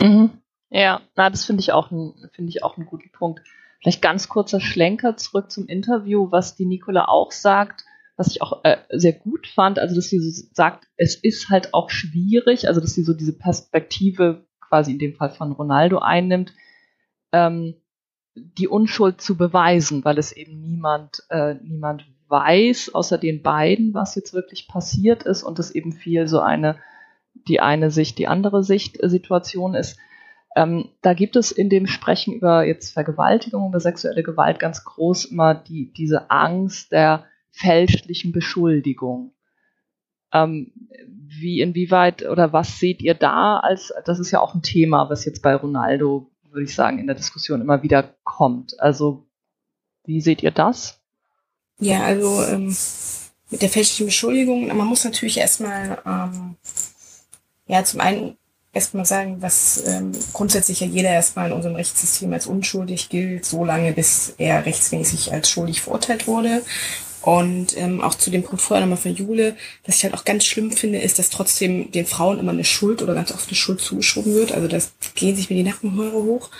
Mhm. 0.00 0.30
Ja, 0.70 1.00
na, 1.16 1.30
das 1.30 1.44
finde 1.44 1.60
ich 1.60 1.72
auch 1.72 1.88
finde 1.88 2.50
ich 2.50 2.62
auch 2.62 2.76
einen 2.76 2.86
guten 2.86 3.10
Punkt. 3.10 3.40
Vielleicht 3.80 4.02
ganz 4.02 4.28
kurzer 4.28 4.60
Schlenker 4.60 5.16
zurück 5.16 5.50
zum 5.50 5.66
Interview, 5.66 6.30
was 6.30 6.56
die 6.56 6.66
Nicola 6.66 7.06
auch 7.06 7.32
sagt, 7.32 7.84
was 8.16 8.28
ich 8.28 8.42
auch 8.42 8.64
äh, 8.64 8.78
sehr 8.90 9.12
gut 9.12 9.46
fand, 9.46 9.78
also 9.78 9.94
dass 9.94 10.08
sie 10.08 10.18
so 10.18 10.46
sagt, 10.52 10.88
es 10.96 11.14
ist 11.14 11.48
halt 11.50 11.72
auch 11.72 11.88
schwierig, 11.88 12.66
also 12.66 12.80
dass 12.80 12.92
sie 12.92 13.04
so 13.04 13.14
diese 13.14 13.38
Perspektive 13.38 14.46
quasi 14.60 14.92
in 14.92 14.98
dem 14.98 15.14
Fall 15.14 15.30
von 15.30 15.52
Ronaldo 15.52 15.98
einnimmt, 15.98 16.52
ähm, 17.32 17.76
die 18.38 18.68
Unschuld 18.68 19.20
zu 19.20 19.36
beweisen, 19.36 20.04
weil 20.04 20.18
es 20.18 20.32
eben 20.32 20.60
niemand, 20.60 21.24
äh, 21.30 21.54
niemand 21.54 22.06
weiß, 22.28 22.94
außer 22.94 23.18
den 23.18 23.42
beiden, 23.42 23.94
was 23.94 24.14
jetzt 24.14 24.34
wirklich 24.34 24.68
passiert 24.68 25.22
ist 25.22 25.42
und 25.42 25.58
es 25.58 25.70
eben 25.70 25.92
viel 25.92 26.28
so 26.28 26.40
eine, 26.40 26.76
die 27.48 27.60
eine 27.60 27.90
Sicht, 27.90 28.18
die 28.18 28.28
andere 28.28 28.62
Sicht 28.62 28.98
Situation 29.02 29.74
ist. 29.74 29.98
Ähm, 30.56 30.88
da 31.02 31.14
gibt 31.14 31.36
es 31.36 31.52
in 31.52 31.68
dem 31.68 31.86
Sprechen 31.86 32.34
über 32.34 32.64
jetzt 32.64 32.92
Vergewaltigung, 32.92 33.68
über 33.68 33.80
sexuelle 33.80 34.22
Gewalt 34.22 34.58
ganz 34.58 34.84
groß 34.84 35.26
immer 35.26 35.54
die, 35.54 35.92
diese 35.92 36.30
Angst 36.30 36.92
der 36.92 37.26
fälschlichen 37.50 38.32
Beschuldigung. 38.32 39.32
Ähm, 40.32 40.72
wie, 41.06 41.60
inwieweit 41.60 42.26
oder 42.28 42.52
was 42.52 42.78
seht 42.78 43.02
ihr 43.02 43.14
da 43.14 43.58
als, 43.58 43.92
das 44.04 44.18
ist 44.18 44.30
ja 44.30 44.40
auch 44.40 44.54
ein 44.54 44.62
Thema, 44.62 45.08
was 45.08 45.24
jetzt 45.24 45.42
bei 45.42 45.54
Ronaldo 45.54 46.30
würde 46.50 46.64
ich 46.64 46.74
sagen, 46.74 46.98
in 46.98 47.06
der 47.06 47.16
Diskussion 47.16 47.60
immer 47.60 47.82
wieder 47.82 48.14
kommt. 48.24 48.78
Also, 48.80 49.26
wie 50.04 50.20
seht 50.20 50.42
ihr 50.42 50.50
das? 50.50 51.00
Ja, 51.80 52.02
also 52.02 52.42
ähm, 52.44 52.76
mit 53.50 53.62
der 53.62 53.68
fälschlichen 53.68 54.06
Beschuldigung, 54.06 54.66
man 54.68 54.86
muss 54.86 55.04
natürlich 55.04 55.38
erstmal, 55.38 56.02
ähm, 56.04 56.56
ja, 57.66 57.84
zum 57.84 58.00
einen 58.00 58.36
erstmal 58.72 59.06
sagen, 59.06 59.40
was 59.40 59.86
ähm, 59.86 60.12
grundsätzlich 60.32 60.80
ja 60.80 60.86
jeder 60.86 61.10
erstmal 61.10 61.48
in 61.48 61.52
unserem 61.52 61.76
Rechtssystem 61.76 62.32
als 62.32 62.46
unschuldig 62.46 63.08
gilt, 63.08 63.44
solange 63.44 63.92
bis 63.92 64.34
er 64.38 64.66
rechtsmäßig 64.66 65.32
als 65.32 65.50
schuldig 65.50 65.80
verurteilt 65.80 66.26
wurde. 66.26 66.62
Und 67.22 67.76
ähm, 67.76 68.00
auch 68.00 68.14
zu 68.14 68.30
dem 68.30 68.42
Punkt 68.42 68.62
vorher 68.62 68.86
nochmal 68.86 69.02
von 69.02 69.14
Jule, 69.14 69.56
was 69.84 69.96
ich 69.96 70.04
halt 70.04 70.14
auch 70.14 70.24
ganz 70.24 70.44
schlimm 70.44 70.70
finde, 70.70 71.00
ist, 71.00 71.18
dass 71.18 71.30
trotzdem 71.30 71.90
den 71.90 72.06
Frauen 72.06 72.38
immer 72.38 72.52
eine 72.52 72.64
Schuld 72.64 73.02
oder 73.02 73.14
ganz 73.14 73.32
oft 73.32 73.48
eine 73.48 73.56
Schuld 73.56 73.80
zugeschoben 73.80 74.34
wird. 74.34 74.52
Also 74.52 74.68
das 74.68 74.92
gehen 75.14 75.34
sich 75.34 75.50
mir 75.50 75.56
die 75.56 75.64
Nackenhaare 75.64 76.12
hoch, 76.12 76.50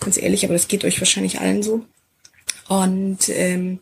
ganz 0.00 0.16
ehrlich, 0.16 0.44
aber 0.44 0.54
das 0.54 0.68
geht 0.68 0.84
euch 0.84 1.00
wahrscheinlich 1.00 1.40
allen 1.40 1.62
so. 1.62 1.84
Und 2.68 3.30
ähm, 3.30 3.78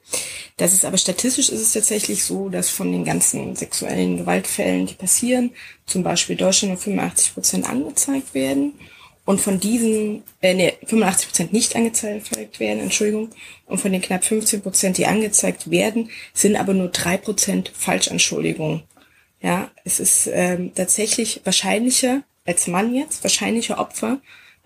das 0.58 0.72
ist 0.72 0.84
aber 0.84 0.96
statistisch 0.96 1.48
ist 1.48 1.60
es 1.60 1.72
tatsächlich 1.72 2.22
so, 2.22 2.48
dass 2.48 2.70
von 2.70 2.92
den 2.92 3.04
ganzen 3.04 3.56
sexuellen 3.56 4.16
Gewaltfällen, 4.16 4.86
die 4.86 4.94
passieren, 4.94 5.50
zum 5.86 6.04
Beispiel 6.04 6.36
Deutschland 6.36 6.74
nur 6.74 6.80
85 6.80 7.34
Prozent 7.34 7.68
angezeigt 7.68 8.32
werden 8.32 8.74
und 9.26 9.40
von 9.40 9.60
diesen, 9.60 10.22
äh, 10.40 10.54
nee, 10.54 10.72
85 10.86 11.28
Prozent 11.28 11.52
nicht 11.52 11.76
angezeigt 11.76 12.60
werden, 12.60 12.80
Entschuldigung, 12.80 13.30
und 13.66 13.78
von 13.78 13.92
den 13.92 14.00
knapp 14.00 14.24
15 14.24 14.62
Prozent, 14.62 14.96
die 14.96 15.06
angezeigt 15.06 15.70
werden, 15.70 16.08
sind 16.32 16.56
aber 16.56 16.72
nur 16.72 16.88
drei 16.88 17.18
Prozent 17.18 17.70
Falschanschuldigungen. 17.74 18.84
Ja, 19.42 19.70
es 19.84 20.00
ist 20.00 20.30
ähm, 20.32 20.72
tatsächlich 20.74 21.42
wahrscheinlicher, 21.44 22.22
als 22.46 22.68
Mann 22.68 22.94
jetzt, 22.94 23.22
wahrscheinlicher 23.24 23.78
Opfer 23.78 24.20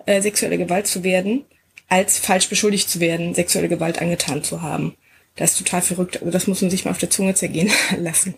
äh, 0.06 0.20
sexueller 0.20 0.58
Gewalt 0.58 0.86
zu 0.86 1.02
werden, 1.02 1.44
als 1.88 2.18
falsch 2.18 2.48
beschuldigt 2.48 2.88
zu 2.88 3.00
werden, 3.00 3.34
sexuelle 3.34 3.68
Gewalt 3.68 4.00
angetan 4.00 4.44
zu 4.44 4.62
haben. 4.62 4.94
Das 5.36 5.52
ist 5.52 5.58
total 5.58 5.80
verrückt. 5.80 6.18
Also 6.18 6.30
das 6.30 6.46
muss 6.46 6.60
man 6.60 6.70
sich 6.70 6.84
mal 6.84 6.90
auf 6.90 6.98
der 6.98 7.10
Zunge 7.10 7.34
zergehen 7.34 7.70
lassen. 7.96 8.34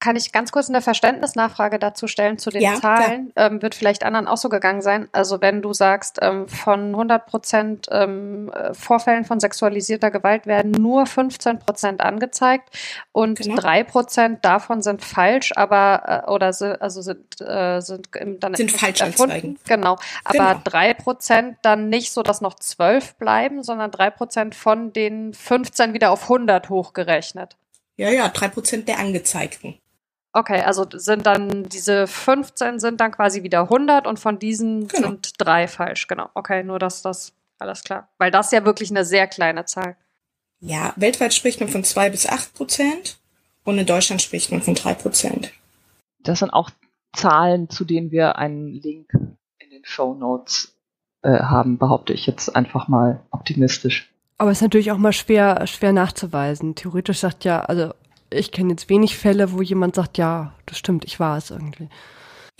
Kann 0.00 0.14
ich 0.14 0.30
ganz 0.30 0.52
kurz 0.52 0.68
eine 0.68 0.80
Verständnisnachfrage 0.80 1.80
dazu 1.80 2.06
stellen 2.06 2.38
zu 2.38 2.50
den 2.50 2.62
ja, 2.62 2.76
Zahlen? 2.76 3.32
Ähm, 3.34 3.60
wird 3.60 3.74
vielleicht 3.74 4.04
anderen 4.04 4.28
auch 4.28 4.36
so 4.36 4.48
gegangen 4.48 4.80
sein. 4.80 5.08
Also 5.10 5.40
wenn 5.40 5.60
du 5.60 5.72
sagst, 5.72 6.20
ähm, 6.22 6.46
von 6.46 6.90
100 6.90 7.26
Prozent 7.26 7.86
ähm, 7.90 8.48
äh, 8.50 8.74
Vorfällen 8.74 9.24
von 9.24 9.40
sexualisierter 9.40 10.12
Gewalt 10.12 10.46
werden 10.46 10.70
nur 10.70 11.04
15 11.04 11.58
Prozent 11.58 12.00
angezeigt 12.00 12.68
und 13.10 13.40
genau. 13.40 13.56
drei 13.56 13.80
genau. 13.80 13.90
Prozent 13.90 14.44
davon 14.44 14.82
sind 14.82 15.02
falsch, 15.02 15.52
aber 15.56 16.24
äh, 16.26 16.30
oder 16.30 16.52
sind, 16.52 16.80
also 16.80 17.02
sind, 17.02 17.40
äh, 17.40 17.80
sind 17.80 18.08
dann 18.14 18.54
sind 18.54 18.70
falsch 18.70 19.00
erfunden. 19.00 19.58
Genau, 19.66 19.98
aber 20.22 20.52
genau. 20.52 20.60
drei 20.62 20.92
genau. 20.92 21.02
Prozent 21.02 21.56
dann 21.62 21.88
nicht 21.88 22.12
so, 22.12 22.22
dass 22.22 22.40
noch 22.40 22.54
zwölf 22.54 23.16
bleiben, 23.16 23.64
sondern 23.64 23.90
drei 23.90 24.10
Prozent 24.10 24.54
von 24.54 24.92
den 24.92 25.34
15 25.34 25.92
wieder 25.92 26.12
auf 26.12 26.22
100 26.22 26.68
hochgerechnet. 26.68 27.56
Ja, 27.96 28.10
ja, 28.10 28.28
drei 28.28 28.46
Prozent 28.46 28.86
der 28.86 29.00
Angezeigten. 29.00 29.74
Okay, 30.38 30.60
also 30.60 30.86
sind 30.92 31.26
dann 31.26 31.64
diese 31.64 32.06
15 32.06 32.78
sind 32.78 33.00
dann 33.00 33.10
quasi 33.10 33.42
wieder 33.42 33.62
100 33.62 34.06
und 34.06 34.20
von 34.20 34.38
diesen 34.38 34.86
genau. 34.86 35.08
sind 35.08 35.32
drei 35.36 35.66
falsch. 35.66 36.06
Genau. 36.06 36.30
Okay, 36.34 36.62
nur 36.62 36.78
dass 36.78 37.02
das 37.02 37.32
alles 37.58 37.82
klar. 37.82 38.08
Weil 38.18 38.30
das 38.30 38.46
ist 38.46 38.52
ja 38.52 38.64
wirklich 38.64 38.88
eine 38.90 39.04
sehr 39.04 39.26
kleine 39.26 39.64
Zahl. 39.64 39.96
Ja, 40.60 40.92
weltweit 40.94 41.34
spricht 41.34 41.58
man 41.58 41.68
von 41.68 41.82
zwei 41.82 42.08
bis 42.08 42.28
acht 42.28 42.54
Prozent 42.54 43.18
und 43.64 43.78
in 43.78 43.86
Deutschland 43.86 44.22
spricht 44.22 44.52
man 44.52 44.62
von 44.62 44.76
drei 44.76 44.94
Prozent. 44.94 45.52
Das 46.20 46.38
sind 46.38 46.50
auch 46.50 46.70
Zahlen, 47.16 47.68
zu 47.68 47.84
denen 47.84 48.12
wir 48.12 48.36
einen 48.36 48.68
Link 48.68 49.10
in 49.58 49.70
den 49.70 49.84
Show 49.84 50.14
Notes 50.14 50.72
äh, 51.22 51.40
haben, 51.40 51.78
behaupte 51.78 52.12
ich 52.12 52.26
jetzt 52.26 52.54
einfach 52.54 52.86
mal 52.86 53.22
optimistisch. 53.32 54.08
Aber 54.36 54.52
es 54.52 54.58
ist 54.58 54.62
natürlich 54.62 54.92
auch 54.92 54.98
mal 54.98 55.12
schwer, 55.12 55.66
schwer 55.66 55.92
nachzuweisen. 55.92 56.76
Theoretisch 56.76 57.18
sagt 57.18 57.44
ja, 57.44 57.58
also 57.58 57.92
ich 58.30 58.52
kenne 58.52 58.70
jetzt 58.70 58.88
wenig 58.88 59.16
Fälle, 59.16 59.52
wo 59.52 59.62
jemand 59.62 59.94
sagt, 59.94 60.18
ja, 60.18 60.52
das 60.66 60.78
stimmt, 60.78 61.04
ich 61.04 61.20
war 61.20 61.38
es 61.38 61.50
irgendwie. 61.50 61.88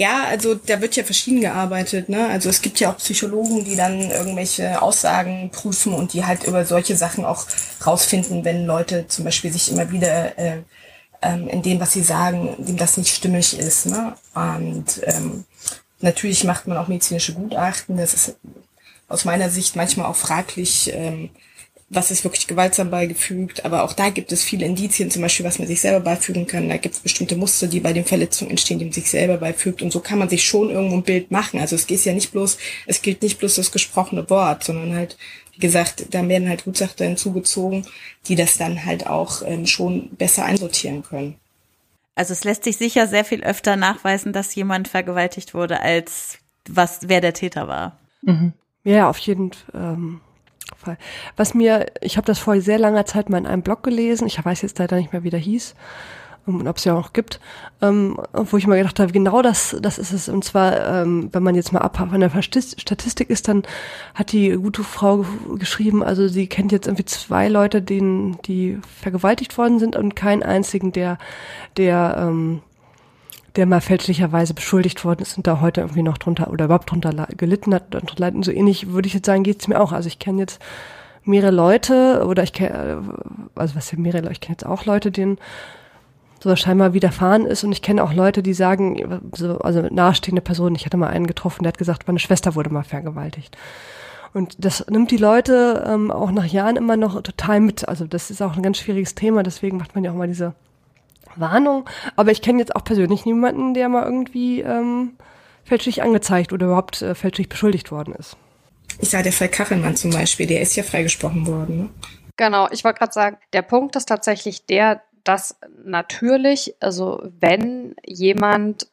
Ja, 0.01 0.25
also 0.29 0.55
da 0.55 0.81
wird 0.81 0.95
ja 0.95 1.03
verschieden 1.03 1.41
gearbeitet. 1.41 2.09
Ne? 2.09 2.29
Also 2.29 2.49
es 2.49 2.63
gibt 2.63 2.79
ja 2.79 2.93
auch 2.93 2.99
Psychologen, 2.99 3.65
die 3.65 3.75
dann 3.75 4.11
irgendwelche 4.13 4.81
Aussagen 4.81 5.51
prüfen 5.51 5.93
und 5.93 6.13
die 6.13 6.25
halt 6.25 6.45
über 6.45 6.65
solche 6.65 6.97
Sachen 6.97 7.25
auch 7.25 7.47
rausfinden, 7.85 8.45
wenn 8.45 8.65
Leute 8.65 9.09
zum 9.09 9.25
Beispiel 9.25 9.53
sich 9.53 9.73
immer 9.73 9.91
wieder 9.91 10.39
äh, 10.39 10.63
ähm, 11.21 11.49
in 11.49 11.63
dem, 11.63 11.81
was 11.81 11.93
sie 11.93 12.03
sagen, 12.03 12.55
dem 12.59 12.77
das 12.77 12.97
nicht 12.97 13.13
stimmig 13.13 13.59
ist. 13.59 13.87
Ne? 13.87 14.15
Und 14.35 15.01
ähm, 15.03 15.45
natürlich 16.01 16.45
macht 16.45 16.69
man 16.69 16.79
auch 16.79 16.87
medizinische 16.87 17.35
Gutachten. 17.35 17.97
Das 17.97 18.15
ist 18.15 18.37
aus 19.09 19.25
meiner 19.25 19.51
Sicht 19.51 19.75
manchmal 19.75 20.07
auch 20.07 20.17
fraglich, 20.17 20.93
ähm, 20.95 21.31
was 21.91 22.11
ist 22.11 22.25
wirklich 22.25 22.47
gewaltsam 22.47 22.91
beigefügt. 22.91 23.65
Aber 23.65 23.83
auch 23.83 23.95
da 23.95 24.11
gibt 24.11 24.31
es 24.33 24.45
viele 24.45 24.67
Indizien, 24.67 25.11
zum 25.11 25.23
Beispiel, 25.23 25.47
was 25.47 25.59
man 25.59 25.67
sich 25.67 25.81
selber 25.81 26.01
beifügen 26.01 26.47
kann. 26.47 26.69
Da 26.69 26.77
gibt 26.77 26.95
es 26.95 27.01
bestimmte 27.01 27.37
Muster, 27.37 27.67
die 27.67 27.81
bei 27.81 27.93
den 27.93 28.05
Verletzungen 28.05 28.51
entstehen, 28.51 28.79
die 28.79 28.85
man 28.85 28.93
sich 28.93 29.11
selber 29.11 29.39
beifügt. 29.39 29.81
Und 29.81 29.91
so 29.91 30.01
kann 30.01 30.19
man 30.19 30.29
sich 30.29 30.45
schon 30.45 30.71
irgendwo 30.71 30.97
ein 30.97 31.03
Bild 31.03 31.31
machen. 31.31 31.61
Also 31.61 31.77
es 31.77 31.87
geht 31.87 32.05
ja 32.05 32.13
nicht 32.13 32.33
bloß, 32.33 32.59
es 32.87 33.01
gilt 33.01 33.23
nicht 33.23 33.39
bloß 33.39 33.55
das 33.55 33.73
gesprochene 33.73 34.29
Wort, 34.29 34.65
sondern 34.65 34.95
halt, 34.95 35.17
wie 35.55 35.61
gesagt, 35.61 36.07
da 36.11 36.27
werden 36.29 36.49
halt 36.49 36.65
Gutachter 36.65 37.07
hinzugezogen, 37.07 37.87
die 38.27 38.35
das 38.35 38.59
dann 38.59 38.85
halt 38.85 39.07
auch 39.07 39.43
ähm, 39.47 39.67
schon 39.67 40.11
besser 40.17 40.45
einsortieren 40.45 41.03
können. 41.03 41.37
Also 42.15 42.33
es 42.33 42.45
lässt 42.45 42.65
sich 42.65 42.77
sicher 42.77 43.07
sehr 43.07 43.25
viel 43.25 43.45
öfter 43.45 43.77
nachweisen, 43.77 44.33
dass 44.33 44.55
jemand 44.55 44.89
vergewaltigt 44.89 45.55
wurde, 45.55 45.81
als 45.81 46.39
was 46.69 47.09
wer 47.09 47.21
der 47.21 47.33
Täter 47.33 47.67
war. 47.67 47.97
Mhm. 48.23 48.53
Ja, 48.85 49.09
auf 49.09 49.19
jeden 49.19 49.53
ähm, 49.73 50.21
Fall. 50.79 50.99
Was 51.37 51.55
mir, 51.55 51.87
ich 52.01 52.17
habe 52.17 52.27
das 52.27 52.39
vor 52.39 52.61
sehr 52.61 52.79
langer 52.79 53.05
Zeit 53.05 53.31
mal 53.31 53.39
in 53.39 53.47
einem 53.47 53.63
Blog 53.63 53.83
gelesen, 53.83 54.27
ich 54.27 54.43
weiß 54.43 54.63
jetzt 54.63 54.79
leider 54.79 54.97
nicht 54.97 55.13
mehr, 55.13 55.25
wie 55.25 55.31
der 55.31 55.41
hieß 55.41 55.75
ähm, 56.47 56.61
und 56.61 56.69
ob 56.69 56.77
es 56.77 56.85
ja 56.85 56.95
auch 56.95 57.03
noch 57.03 57.13
gibt, 57.13 57.41
ähm, 57.83 58.19
wo 58.33 58.57
ich 58.57 58.67
mal 58.67 58.79
gedacht 58.79 59.01
habe, 59.01 59.13
genau 59.13 59.43
das, 59.43 59.77
das 59.81 59.99
ist 59.99 60.13
es. 60.13 60.29
Und 60.29 60.45
zwar, 60.45 61.03
ähm, 61.03 61.29
wenn 61.33 61.43
man 61.43 61.55
jetzt 61.55 61.73
mal 61.73 61.81
ab 61.81 61.97
von 61.97 62.21
der 62.21 62.31
Statistik 62.31 63.29
ist, 63.31 63.49
dann 63.49 63.65
hat 64.15 64.33
die 64.33 64.51
gute 64.51 64.85
Frau 64.85 65.25
geschrieben, 65.59 66.03
also 66.03 66.29
sie 66.29 66.47
kennt 66.47 66.73
jetzt 66.73 66.87
irgendwie 66.87 67.05
zwei 67.05 67.49
Leute, 67.49 67.83
denen, 67.83 68.39
die 68.43 68.79
vergewaltigt 69.03 69.59
worden 69.59 69.79
sind 69.79 69.97
und 69.97 70.17
keinen 70.17 70.43
einzigen, 70.43 70.93
der, 70.93 71.19
der 71.77 72.17
ähm, 72.19 72.63
der 73.59 73.67
mal 73.67 73.81
fälschlicherweise 73.81 74.55
beschuldigt 74.55 75.05
worden 75.05 75.21
ist 75.23 75.37
und 75.37 75.49
da 75.49 75.61
heute 75.61 75.81
irgendwie 75.81 76.05
noch 76.05 76.17
drunter 76.17 76.51
oder 76.51 76.67
überhaupt 76.67 76.93
drunter 76.93 77.27
gelitten 77.37 77.75
hat. 77.75 77.97
Und 77.97 78.45
so 78.45 78.53
ähnlich 78.53 78.93
würde 78.93 79.09
ich 79.09 79.15
jetzt 79.15 79.27
sagen, 79.27 79.43
geht's 79.43 79.67
mir 79.67 79.81
auch. 79.81 79.91
Also 79.91 80.07
ich 80.07 80.21
kenne 80.21 80.39
jetzt 80.39 80.63
mehrere 81.25 81.51
Leute 81.51 82.25
oder 82.25 82.45
ich 82.45 82.53
kenne, 82.53 83.03
also 83.57 83.75
was 83.75 83.91
ja 83.91 83.99
mehrere 83.99 84.21
Leute, 84.21 84.33
ich 84.35 84.41
kenne 84.41 84.55
jetzt 84.55 84.65
auch 84.65 84.85
Leute, 84.85 85.11
denen 85.11 85.39
sowas 86.41 86.61
scheinbar 86.61 86.95
widerfahren 86.95 87.47
ist 87.47 87.65
und 87.65 87.73
ich 87.73 87.83
kenne 87.83 88.05
auch 88.05 88.13
Leute, 88.13 88.45
die 88.45 88.55
sagen, 88.55 89.21
so, 89.35 89.59
also 89.59 89.83
nahestehende 89.91 90.41
Personen, 90.41 90.77
ich 90.77 90.87
hatte 90.87 90.97
mal 90.97 91.09
einen 91.09 91.27
getroffen, 91.27 91.65
der 91.65 91.71
hat 91.73 91.79
gesagt, 91.79 92.07
meine 92.07 92.21
Schwester 92.21 92.55
wurde 92.55 92.71
mal 92.71 92.85
vergewaltigt. 92.85 93.59
Und 94.35 94.65
das 94.65 94.87
nimmt 94.89 95.11
die 95.11 95.17
Leute 95.17 95.85
ähm, 95.85 96.13
auch 96.13 96.31
nach 96.31 96.45
Jahren 96.45 96.77
immer 96.77 96.97
noch 96.97 97.21
total 97.23 97.59
mit. 97.59 97.89
Also 97.89 98.07
das 98.07 98.31
ist 98.31 98.41
auch 98.41 98.57
ein 98.57 98.63
ganz 98.63 98.79
schwieriges 98.79 99.17
Thema, 99.17 99.43
deswegen 99.43 99.79
macht 99.79 99.97
man 99.97 100.05
ja 100.05 100.13
auch 100.13 100.17
mal 100.17 100.29
diese 100.29 100.55
Warnung. 101.41 101.89
Aber 102.17 102.31
ich 102.31 102.43
kenne 102.43 102.59
jetzt 102.59 102.75
auch 102.75 102.85
persönlich 102.85 103.25
niemanden, 103.25 103.75
der 103.75 103.89
mal 103.89 104.05
irgendwie 104.05 104.61
ähm, 104.61 105.17
fälschlich 105.65 106.03
angezeigt 106.03 106.53
oder 106.53 106.67
überhaupt 106.67 107.03
äh, 107.03 107.15
fälschlich 107.15 107.49
beschuldigt 107.49 107.91
worden 107.91 108.15
ist. 108.15 108.37
Ich 109.01 109.11
sah 109.11 109.23
der 109.23 109.33
Fall 109.33 109.49
Kachelmann 109.49 109.97
zum 109.97 110.11
Beispiel, 110.11 110.47
der 110.47 110.61
ist 110.61 110.75
ja 110.77 110.83
freigesprochen 110.83 111.47
worden. 111.47 111.79
Ne? 111.79 111.89
Genau, 112.37 112.69
ich 112.71 112.85
wollte 112.85 112.99
gerade 112.99 113.13
sagen, 113.13 113.37
der 113.53 113.63
Punkt 113.63 113.97
ist 113.97 114.07
tatsächlich 114.07 114.67
der, 114.67 115.03
dass 115.25 115.57
natürlich, 115.85 116.75
also 116.81 117.23
wenn 117.39 117.95
jemand 118.05 118.89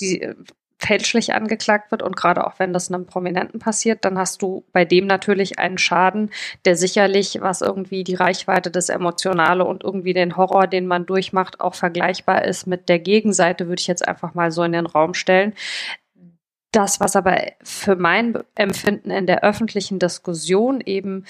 die 0.00 0.34
fälschlich 0.78 1.32
angeklagt 1.32 1.90
wird 1.90 2.02
und 2.02 2.16
gerade 2.16 2.46
auch 2.46 2.58
wenn 2.58 2.72
das 2.72 2.92
einem 2.92 3.06
Prominenten 3.06 3.60
passiert, 3.60 4.04
dann 4.04 4.18
hast 4.18 4.42
du 4.42 4.64
bei 4.72 4.84
dem 4.84 5.06
natürlich 5.06 5.58
einen 5.58 5.78
Schaden, 5.78 6.30
der 6.64 6.76
sicherlich, 6.76 7.38
was 7.40 7.62
irgendwie 7.62 8.04
die 8.04 8.14
Reichweite 8.14 8.70
des 8.70 8.90
Emotionale 8.90 9.64
und 9.64 9.84
irgendwie 9.84 10.12
den 10.12 10.36
Horror, 10.36 10.66
den 10.66 10.86
man 10.86 11.06
durchmacht, 11.06 11.60
auch 11.60 11.74
vergleichbar 11.74 12.44
ist 12.44 12.66
mit 12.66 12.88
der 12.88 12.98
Gegenseite, 12.98 13.68
würde 13.68 13.80
ich 13.80 13.86
jetzt 13.86 14.06
einfach 14.06 14.34
mal 14.34 14.50
so 14.50 14.62
in 14.62 14.72
den 14.72 14.86
Raum 14.86 15.14
stellen. 15.14 15.54
Das, 16.72 17.00
was 17.00 17.16
aber 17.16 17.40
für 17.62 17.96
mein 17.96 18.38
Empfinden 18.54 19.10
in 19.10 19.26
der 19.26 19.42
öffentlichen 19.42 19.98
Diskussion 19.98 20.82
eben 20.82 21.24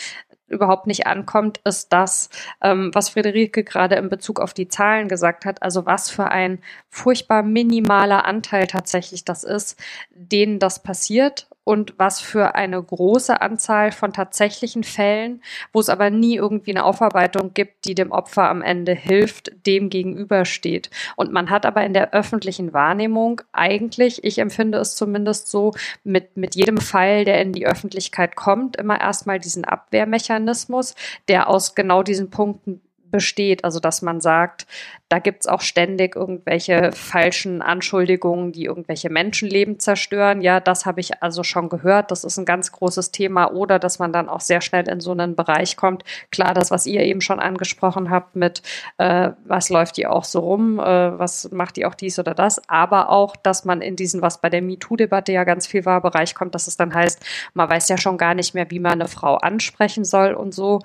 überhaupt 0.49 0.87
nicht 0.87 1.07
ankommt, 1.07 1.61
ist 1.65 1.93
das, 1.93 2.31
ähm, 2.63 2.91
was 2.95 3.11
Friederike 3.11 3.65
gerade 3.65 3.97
in 3.97 4.09
Bezug 4.09 4.41
auf 4.41 4.55
die 4.55 4.69
Zahlen 4.69 5.09
gesagt 5.09 5.45
hat, 5.45 5.63
also 5.63 5.87
was 5.87 6.11
für 6.11 6.31
ein 6.31 6.61
furchtbar 6.97 7.43
minimaler 7.43 8.25
Anteil 8.25 8.67
tatsächlich 8.67 9.25
das 9.25 9.45
ist, 9.45 9.79
denen 10.11 10.59
das 10.59 10.83
passiert 10.83 11.47
und 11.63 11.95
was 11.99 12.21
für 12.21 12.55
eine 12.55 12.83
große 12.83 13.41
Anzahl 13.43 13.93
von 13.93 14.13
tatsächlichen 14.13 14.83
Fällen, 14.83 15.43
wo 15.73 15.81
es 15.81 15.89
aber 15.89 16.11
nie 16.11 16.37
irgendwie 16.37 16.71
eine 16.71 16.85
Aufarbeitung 16.85 17.53
gibt, 17.53 17.85
die 17.85 17.95
dem 17.95 18.13
Opfer 18.13 18.49
am 18.49 18.63
Ende 18.63 18.95
hilft, 18.95 19.51
dem 19.67 19.91
gegenübersteht. 19.91 20.91
Und 21.17 21.33
man 21.33 21.51
hat 21.51 21.67
aber 21.67 21.85
in 21.85 21.93
der 21.93 22.15
öffentlichen 22.15 22.73
Wahrnehmung 22.73 23.43
eigentlich, 23.53 24.23
ich 24.25 24.39
empfinde 24.39 24.79
es 24.79 24.95
zumindest 24.95 25.49
so, 25.49 25.75
mit, 26.05 26.37
mit 26.37 26.55
jedem 26.55 26.79
Fall, 26.79 27.25
der 27.25 27.43
in 27.43 27.53
die 27.53 27.67
Öffentlichkeit 27.67 28.37
kommt, 28.37 28.77
immer 28.77 29.01
erstmal 29.01 29.41
diesen 29.41 29.65
Abwehrmechanismus, 29.65 30.95
der 31.29 31.51
aus 31.51 31.75
genau 31.75 32.03
diesen 32.05 32.31
Punkten 32.31 32.81
besteht. 33.11 33.65
Also 33.65 33.81
dass 33.81 34.03
man 34.03 34.21
sagt, 34.21 34.67
da 35.09 35.21
gibt's 35.21 35.47
auch 35.47 35.61
ständig 35.61 36.17
irgendwelche 36.17 36.91
falschen 36.93 37.63
Anschuldigungen, 37.63 38.51
die 38.51 38.65
irgendwelche 38.65 39.09
Menschenleben 39.09 39.79
zerstören. 39.79 40.41
Ja, 40.41 40.59
das 40.59 40.85
habe 40.85 41.01
ich 41.01 41.23
also 41.23 41.45
schon 41.45 41.69
gehört. 41.69 42.11
Das 42.11 42.25
ist 42.25 42.39
ein 42.39 42.45
ganz 42.45 42.73
großes 42.73 43.13
Thema. 43.13 43.53
Oder 43.53 43.79
dass 43.79 43.99
man 43.99 44.13
dann 44.13 44.29
auch 44.29 44.41
sehr 44.41 44.61
schnell 44.61 44.89
in 44.89 45.01
so 45.01 45.13
einen 45.13 45.37
Bereich 45.37 45.77
kommt. 45.77 46.03
Klar, 46.33 46.55
das, 46.55 46.71
was 46.71 46.87
ihr 46.87 47.03
eben 47.03 47.21
schon 47.21 47.39
angesprochen 47.39 48.11
habt 48.11 48.35
mit, 48.35 48.63
äh, 48.99 49.31
was 49.45 49.69
läuft 49.69 49.97
die 49.97 50.07
auch 50.07 50.25
so 50.25 50.41
rum, 50.41 50.81
äh, 50.81 51.19
was 51.19 51.53
macht 51.53 51.77
die 51.77 51.87
auch 51.87 51.95
dies 51.95 52.19
oder 52.19 52.35
das. 52.35 52.69
Aber 52.69 53.11
auch, 53.11 53.37
dass 53.37 53.65
man 53.65 53.83
in 53.83 53.95
diesen, 53.95 54.23
was 54.23 54.41
bei 54.41 54.51
der 54.51 54.63
MeToo-Debatte 54.63 55.31
ja 55.33 55.45
ganz 55.45 55.67
viel 55.67 55.85
war, 55.85 56.01
Bereich 56.01 56.35
kommt, 56.35 56.55
dass 56.55 56.67
es 56.67 56.77
dann 56.77 56.95
heißt, 56.95 57.25
man 57.55 57.69
weiß 57.69 57.89
ja 57.89 57.99
schon 57.99 58.19
gar 58.19 58.35
nicht 58.35 58.55
mehr, 58.55 58.71
wie 58.71 58.81
man 58.81 58.93
eine 58.93 59.09
Frau 59.09 59.37
ansprechen 59.37 60.05
soll 60.05 60.35
und 60.35 60.55
so. 60.55 60.81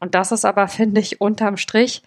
Und 0.00 0.14
das 0.14 0.32
ist 0.32 0.44
aber, 0.44 0.68
finde 0.68 1.00
ich, 1.00 1.20
unterm 1.20 1.56
Strich 1.56 2.02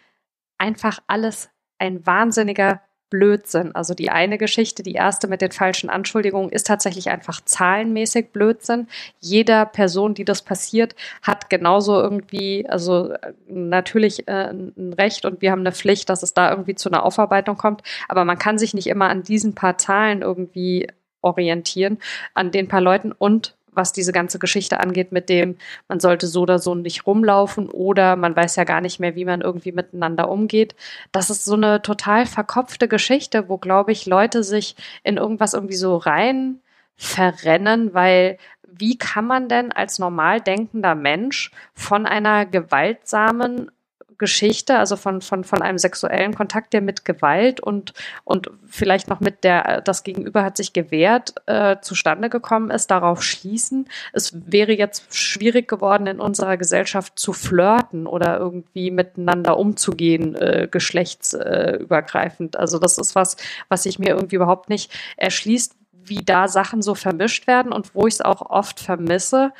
einfach 0.58 1.00
alles 1.08 1.50
ein 1.78 2.06
wahnsinniger 2.06 2.82
Blödsinn. 3.10 3.74
Also 3.74 3.94
die 3.94 4.12
eine 4.12 4.38
Geschichte, 4.38 4.84
die 4.84 4.94
erste 4.94 5.28
mit 5.28 5.42
den 5.42 5.52
falschen 5.52 5.90
Anschuldigungen, 5.90 6.52
ist 6.52 6.68
tatsächlich 6.68 7.10
einfach 7.10 7.42
zahlenmäßig 7.42 8.32
Blödsinn. 8.32 8.88
Jeder 9.20 9.66
Person, 9.66 10.14
die 10.14 10.26
das 10.26 10.44
passiert, 10.44 10.96
hat 11.24 11.50
genauso 11.50 12.00
irgendwie, 12.00 12.70
also 12.70 13.12
äh, 13.14 13.34
natürlich 13.48 14.28
äh, 14.28 14.52
ein 14.52 14.94
Recht 14.94 15.26
und 15.26 15.42
wir 15.42 15.52
haben 15.52 15.62
eine 15.62 15.72
Pflicht, 15.72 16.10
dass 16.10 16.24
es 16.24 16.34
da 16.34 16.52
irgendwie 16.52 16.76
zu 16.76 16.90
einer 16.90 17.04
Aufarbeitung 17.04 17.58
kommt. 17.58 17.82
Aber 18.08 18.26
man 18.26 18.38
kann 18.38 18.58
sich 18.58 18.74
nicht 18.74 18.88
immer 18.88 19.10
an 19.10 19.24
diesen 19.24 19.56
paar 19.56 19.78
Zahlen 19.78 20.22
irgendwie 20.22 20.88
orientieren, 21.22 21.98
an 22.34 22.52
den 22.52 22.68
paar 22.68 22.82
Leuten 22.82 23.12
und 23.12 23.56
was 23.80 23.94
diese 23.94 24.12
ganze 24.12 24.40
Geschichte 24.40 24.80
angeht, 24.82 25.14
mit 25.14 25.30
dem, 25.30 25.56
man 25.88 26.02
sollte 26.02 26.28
so 26.28 26.42
oder 26.42 26.60
so 26.60 26.76
nicht 26.76 27.08
rumlaufen 27.08 27.70
oder 27.70 28.18
man 28.18 28.36
weiß 28.36 28.58
ja 28.58 28.66
gar 28.66 28.82
nicht 28.82 29.00
mehr, 29.00 29.16
wie 29.16 29.26
man 29.26 29.40
irgendwie 29.40 29.72
miteinander 29.72 30.30
umgeht. 30.30 30.76
Das 31.14 31.30
ist 31.30 31.46
so 31.46 31.56
eine 31.56 31.82
total 31.82 32.26
verkopfte 32.26 32.90
Geschichte, 32.90 33.48
wo, 33.48 33.58
glaube 33.58 33.94
ich, 33.94 34.06
Leute 34.06 34.44
sich 34.44 34.76
in 35.04 35.16
irgendwas 35.16 35.54
irgendwie 35.54 35.76
so 35.76 35.96
rein 35.96 36.60
verrennen, 36.98 37.94
weil 37.94 38.38
wie 38.68 38.98
kann 38.98 39.26
man 39.26 39.48
denn 39.48 39.72
als 39.72 39.98
normal 39.98 40.42
denkender 40.42 40.94
Mensch 40.96 41.52
von 41.74 42.06
einer 42.06 42.46
gewaltsamen 42.46 43.72
Geschichte, 44.20 44.78
also 44.78 44.96
von, 44.96 45.22
von, 45.22 45.44
von 45.44 45.62
einem 45.62 45.78
sexuellen 45.78 46.36
Kontakt, 46.36 46.74
der 46.74 46.82
mit 46.82 47.06
Gewalt 47.06 47.60
und, 47.60 47.94
und 48.24 48.52
vielleicht 48.68 49.08
noch 49.08 49.20
mit 49.20 49.44
der, 49.44 49.82
das 49.82 50.04
Gegenüber 50.04 50.44
hat 50.44 50.58
sich 50.58 50.74
gewehrt, 50.74 51.34
äh, 51.48 51.78
zustande 51.82 52.30
gekommen 52.30 52.70
ist, 52.70 52.92
darauf 52.92 53.24
schließen. 53.24 53.88
Es 54.14 54.34
wäre 54.52 54.74
jetzt 54.74 55.16
schwierig 55.16 55.68
geworden, 55.68 56.06
in 56.06 56.20
unserer 56.20 56.58
Gesellschaft 56.58 57.18
zu 57.18 57.34
flirten 57.34 58.06
oder 58.06 58.38
irgendwie 58.38 58.92
miteinander 58.92 59.58
umzugehen, 59.58 60.36
äh, 60.36 60.68
geschlechtsübergreifend. 60.70 62.58
also 62.58 62.78
das 62.78 62.98
ist 62.98 63.16
was, 63.16 63.38
was 63.70 63.84
sich 63.84 63.98
mir 63.98 64.10
irgendwie 64.10 64.36
überhaupt 64.36 64.70
nicht 64.70 64.92
erschließt, 65.18 65.76
wie 65.92 66.24
da 66.24 66.48
Sachen 66.48 66.82
so 66.82 66.96
vermischt 66.96 67.48
werden 67.48 67.72
und 67.72 67.96
wo 67.96 68.08
ich 68.08 68.16
es 68.16 68.22
auch 68.22 68.42
oft 68.42 68.80
vermisse, 68.80 69.54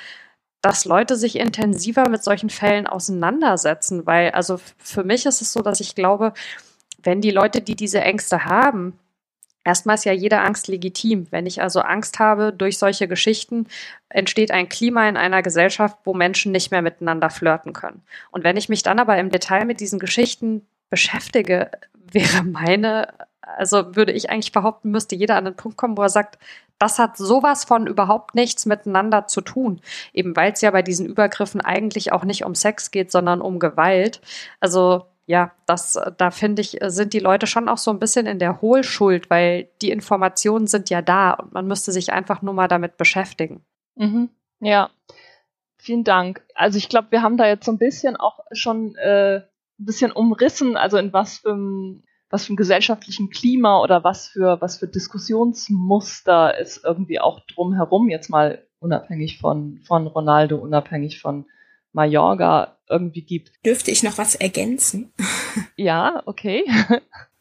dass 0.62 0.86
Leute 0.86 1.16
sich 1.16 1.38
intensiver 1.38 2.10
mit 2.10 2.24
solchen 2.24 2.50
Fällen 2.50 2.88
auseinandersetzen, 2.88 4.06
weil 4.06 4.32
also 4.32 4.60
für 4.78 5.04
mich 5.04 5.26
ist 5.26 5.42
es 5.42 5.54
so, 5.54 5.62
dass 5.62 5.80
ich 5.80 5.96
glaube, 5.96 6.34
wenn 7.02 7.22
die 7.22 7.32
Leute, 7.32 7.62
die 7.62 7.76
diese 7.76 8.02
Ängste 8.02 8.46
haben, 8.46 9.00
erstmal 9.64 9.96
ist 9.96 10.06
ja 10.06 10.12
jede 10.12 10.40
Angst 10.40 10.68
legitim. 10.68 11.28
Wenn 11.32 11.46
ich 11.46 11.62
also 11.62 11.80
Angst 11.80 12.20
habe 12.20 12.52
durch 12.52 12.78
solche 12.78 13.08
Geschichten, 13.08 13.68
entsteht 14.10 14.52
ein 14.52 14.68
Klima 14.68 15.08
in 15.08 15.16
einer 15.16 15.42
Gesellschaft, 15.42 15.98
wo 16.04 16.14
Menschen 16.14 16.52
nicht 16.52 16.72
mehr 16.72 16.82
miteinander 16.82 17.30
flirten 17.30 17.72
können. 17.72 18.02
Und 18.32 18.44
wenn 18.44 18.58
ich 18.58 18.68
mich 18.68 18.84
dann 18.84 19.00
aber 19.00 19.18
im 19.18 19.30
Detail 19.30 19.66
mit 19.66 19.80
diesen 19.80 20.00
Geschichten 20.00 20.66
beschäftige, 20.90 21.72
wäre 22.12 22.44
meine 22.44 23.14
also 23.58 23.96
würde 23.96 24.12
ich 24.12 24.30
eigentlich 24.30 24.52
behaupten, 24.52 24.92
müsste 24.92 25.16
jeder 25.16 25.36
an 25.36 25.46
den 25.46 25.56
Punkt 25.56 25.78
kommen, 25.78 25.98
wo 25.98 26.04
er 26.04 26.10
sagt, 26.10 26.38
das 26.80 26.98
hat 26.98 27.18
sowas 27.18 27.66
von 27.66 27.88
überhaupt 27.88 28.36
nichts 28.36 28.66
miteinander 28.66 29.28
zu 29.28 29.42
tun. 29.42 29.82
Eben 30.14 30.36
weil 30.36 30.54
es 30.54 30.62
ja 30.62 30.72
bei 30.72 30.82
diesen 30.82 31.06
Übergriffen 31.06 31.62
eigentlich 31.62 32.12
auch 32.12 32.24
nicht 32.24 32.46
um 32.46 32.56
Sex 32.56 32.92
geht, 32.92 33.12
sondern 33.12 33.42
um 33.42 33.60
Gewalt. 33.60 34.22
Also 34.60 35.06
ja, 35.26 35.52
das, 35.68 36.00
da 36.18 36.32
finde 36.32 36.64
ich, 36.64 36.80
sind 36.88 37.14
die 37.14 37.20
Leute 37.20 37.46
schon 37.46 37.70
auch 37.70 37.78
so 37.78 37.92
ein 37.92 38.00
bisschen 38.00 38.26
in 38.26 38.40
der 38.40 38.62
Hohlschuld, 38.62 39.30
weil 39.30 39.70
die 39.82 39.92
Informationen 39.92 40.66
sind 40.66 40.90
ja 40.90 41.04
da 41.04 41.34
und 41.34 41.54
man 41.54 41.68
müsste 41.68 41.92
sich 41.92 42.12
einfach 42.12 42.42
nur 42.42 42.56
mal 42.56 42.68
damit 42.68 42.98
beschäftigen. 42.98 43.64
Mhm. 43.96 44.30
Ja, 44.60 44.90
vielen 45.78 46.04
Dank. 46.04 46.42
Also 46.56 46.80
ich 46.80 46.90
glaube, 46.90 47.12
wir 47.12 47.22
haben 47.22 47.38
da 47.38 47.46
jetzt 47.46 47.66
so 47.66 47.72
ein 47.72 47.78
bisschen 47.78 48.16
auch 48.16 48.40
schon 48.54 48.96
äh, 48.96 49.42
ein 49.80 49.86
bisschen 49.86 50.12
umrissen, 50.12 50.76
also 50.76 50.98
in 50.98 51.14
was 51.14 51.38
für 51.38 51.52
einem 51.52 52.02
was 52.30 52.46
für 52.46 52.50
einem 52.50 52.58
gesellschaftlichen 52.58 53.30
Klima 53.30 53.82
oder 53.82 54.04
was 54.04 54.28
für 54.28 54.62
was 54.62 54.78
für 54.78 54.88
Diskussionsmuster 54.88 56.54
es 56.60 56.82
irgendwie 56.84 57.20
auch 57.20 57.40
drumherum 57.42 58.10
jetzt 58.10 58.30
mal 58.30 58.64
unabhängig 58.80 59.40
von 59.40 59.82
von 59.86 60.08
Ronaldo, 60.08 60.58
unabhängig 60.58 61.20
von 61.20 61.46
Mallorca 61.92 62.78
irgendwie 62.88 63.22
gibt. 63.22 63.52
Dürfte 63.66 63.92
ich 63.92 64.04
noch 64.04 64.18
was 64.18 64.36
ergänzen? 64.36 65.14
Ja, 65.76 66.22
okay. 66.26 66.64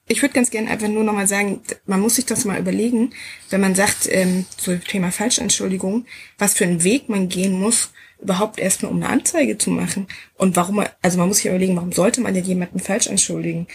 Ich 0.06 0.22
würde 0.22 0.34
ganz 0.34 0.50
gerne 0.50 0.70
einfach 0.70 0.88
nur 0.88 1.04
nochmal 1.04 1.26
sagen, 1.26 1.60
man 1.86 2.00
muss 2.00 2.14
sich 2.14 2.24
das 2.24 2.44
mal 2.44 2.58
überlegen, 2.58 3.12
wenn 3.50 3.60
man 3.60 3.74
sagt, 3.74 4.08
ähm, 4.10 4.46
zum 4.56 4.82
Thema 4.82 5.10
Falschentschuldigung, 5.10 6.06
was 6.38 6.54
für 6.54 6.64
einen 6.64 6.84
Weg 6.84 7.08
man 7.08 7.28
gehen 7.28 7.60
muss, 7.60 7.92
überhaupt 8.20 8.58
erstmal 8.58 8.90
um 8.92 8.98
eine 8.98 9.08
Anzeige 9.08 9.58
zu 9.58 9.70
machen. 9.70 10.06
Und 10.36 10.56
warum, 10.56 10.82
also 11.02 11.18
man 11.18 11.28
muss 11.28 11.38
sich 11.38 11.46
überlegen, 11.46 11.76
warum 11.76 11.92
sollte 11.92 12.20
man 12.20 12.32
denn 12.32 12.44
jemanden 12.44 12.80
falsch 12.80 13.08
entschuldigen? 13.08 13.66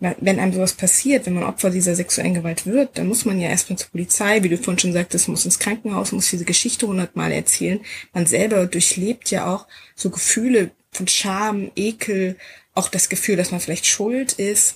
Wenn 0.00 0.38
einem 0.38 0.54
sowas 0.54 0.72
passiert, 0.72 1.26
wenn 1.26 1.34
man 1.34 1.44
Opfer 1.44 1.68
dieser 1.68 1.94
sexuellen 1.94 2.32
Gewalt 2.32 2.64
wird, 2.64 2.96
dann 2.96 3.06
muss 3.06 3.26
man 3.26 3.38
ja 3.38 3.50
erstmal 3.50 3.78
zur 3.78 3.90
Polizei, 3.90 4.42
wie 4.42 4.48
du 4.48 4.56
vorhin 4.56 4.78
schon 4.78 4.92
sagtest, 4.94 5.28
muss 5.28 5.44
ins 5.44 5.58
Krankenhaus, 5.58 6.12
muss 6.12 6.30
diese 6.30 6.46
Geschichte 6.46 6.86
hundertmal 6.86 7.32
erzählen. 7.32 7.80
Man 8.14 8.24
selber 8.24 8.66
durchlebt 8.66 9.30
ja 9.30 9.52
auch 9.54 9.66
so 9.94 10.08
Gefühle 10.08 10.70
von 10.90 11.06
Scham, 11.06 11.70
Ekel, 11.76 12.36
auch 12.72 12.88
das 12.88 13.10
Gefühl, 13.10 13.36
dass 13.36 13.50
man 13.50 13.60
vielleicht 13.60 13.86
schuld 13.86 14.32
ist. 14.32 14.74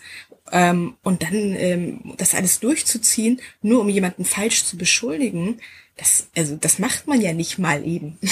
Ähm, 0.52 0.96
und 1.02 1.22
dann 1.22 1.56
ähm, 1.56 2.14
das 2.18 2.34
alles 2.34 2.60
durchzuziehen, 2.60 3.40
nur 3.62 3.80
um 3.80 3.88
jemanden 3.88 4.26
falsch 4.26 4.64
zu 4.64 4.76
beschuldigen, 4.76 5.59
das, 5.96 6.28
also 6.36 6.56
das 6.56 6.78
macht 6.78 7.06
man 7.06 7.20
ja 7.20 7.32
nicht 7.32 7.59
mal 7.59 7.86
eben. 7.86 8.18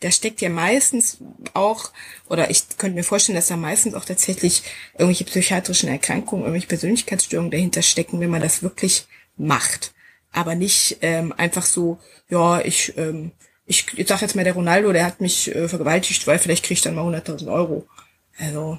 da 0.00 0.10
steckt 0.10 0.40
ja 0.40 0.48
meistens 0.48 1.18
auch, 1.52 1.90
oder 2.28 2.50
ich 2.50 2.64
könnte 2.78 2.96
mir 2.96 3.04
vorstellen, 3.04 3.36
dass 3.36 3.48
da 3.48 3.56
meistens 3.56 3.94
auch 3.94 4.04
tatsächlich 4.04 4.62
irgendwelche 4.94 5.24
psychiatrischen 5.24 5.90
Erkrankungen, 5.90 6.44
irgendwelche 6.44 6.68
Persönlichkeitsstörungen 6.68 7.50
dahinter 7.50 7.82
stecken, 7.82 8.18
wenn 8.20 8.30
man 8.30 8.40
das 8.40 8.62
wirklich 8.62 9.06
macht. 9.36 9.92
Aber 10.32 10.54
nicht 10.54 10.98
ähm, 11.02 11.34
einfach 11.36 11.66
so, 11.66 11.98
ja, 12.28 12.60
ich, 12.60 12.96
ähm, 12.96 13.32
ich, 13.66 13.86
ich 13.98 14.08
sag 14.08 14.22
jetzt 14.22 14.36
mal, 14.36 14.44
der 14.44 14.54
Ronaldo, 14.54 14.92
der 14.92 15.04
hat 15.04 15.20
mich 15.20 15.54
äh, 15.54 15.68
vergewaltigt, 15.68 16.26
weil 16.26 16.38
vielleicht 16.38 16.64
kriege 16.64 16.74
ich 16.74 16.82
dann 16.82 16.94
mal 16.94 17.04
100.000 17.04 17.52
Euro. 17.52 17.86
Also 18.38 18.78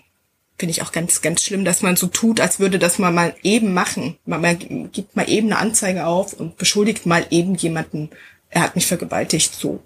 finde 0.58 0.72
ich 0.72 0.82
auch 0.82 0.92
ganz, 0.92 1.22
ganz 1.22 1.44
schlimm, 1.44 1.66
dass 1.66 1.82
man 1.82 1.96
so 1.96 2.08
tut, 2.08 2.40
als 2.40 2.60
würde 2.60 2.80
das 2.80 3.00
man 3.00 3.14
mal 3.14 3.36
eben 3.44 3.74
machen. 3.74 4.18
Man, 4.26 4.42
man 4.42 4.92
gibt 4.92 5.16
mal 5.16 5.30
eben 5.30 5.48
eine 5.48 5.58
Anzeige 5.58 6.06
auf 6.06 6.34
und 6.34 6.58
beschuldigt 6.58 7.06
mal 7.06 7.26
eben 7.30 7.56
jemanden, 7.56 8.10
er 8.50 8.62
hat 8.62 8.76
mich 8.76 8.86
vergewaltigt, 8.86 9.56
so 9.56 9.82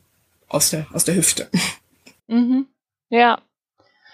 aus 0.56 0.70
der, 0.70 0.88
aus 0.94 1.04
der 1.04 1.16
Hüfte. 1.16 1.50
Mhm. 2.28 2.68
Ja. 3.10 3.40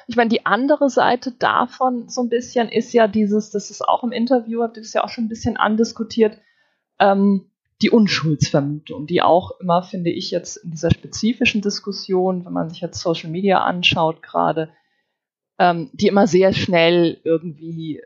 Ich 0.07 0.15
meine, 0.15 0.29
die 0.29 0.45
andere 0.45 0.89
Seite 0.89 1.31
davon 1.31 2.09
so 2.09 2.21
ein 2.21 2.29
bisschen 2.29 2.67
ist 2.67 2.91
ja 2.91 3.07
dieses, 3.07 3.51
das 3.51 3.69
ist 3.69 3.87
auch 3.87 4.03
im 4.03 4.11
Interview, 4.11 4.63
habt 4.63 4.75
ihr 4.75 4.83
das 4.83 4.93
ja 4.93 5.03
auch 5.03 5.09
schon 5.09 5.25
ein 5.25 5.29
bisschen 5.29 5.55
andiskutiert, 5.55 6.37
ähm, 6.99 7.45
die 7.81 7.89
Unschuldsvermutung, 7.89 9.07
die 9.07 9.21
auch 9.21 9.51
immer, 9.59 9.83
finde 9.83 10.09
ich, 10.09 10.31
jetzt 10.31 10.57
in 10.57 10.71
dieser 10.71 10.91
spezifischen 10.91 11.61
Diskussion, 11.61 12.45
wenn 12.45 12.53
man 12.53 12.69
sich 12.69 12.81
jetzt 12.81 12.99
Social 12.99 13.29
Media 13.29 13.63
anschaut, 13.63 14.21
gerade, 14.21 14.69
ähm, 15.57 15.89
die 15.93 16.07
immer 16.07 16.27
sehr 16.27 16.53
schnell 16.53 17.19
irgendwie 17.23 18.01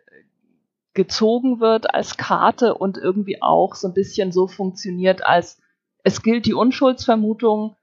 gezogen 0.93 1.59
wird 1.59 1.93
als 1.93 2.15
Karte 2.15 2.75
und 2.75 2.97
irgendwie 2.97 3.41
auch 3.41 3.75
so 3.75 3.87
ein 3.87 3.93
bisschen 3.93 4.31
so 4.31 4.47
funktioniert, 4.47 5.25
als 5.25 5.59
es 6.03 6.21
gilt 6.21 6.45
die 6.45 6.53
Unschuldsvermutung, 6.53 7.75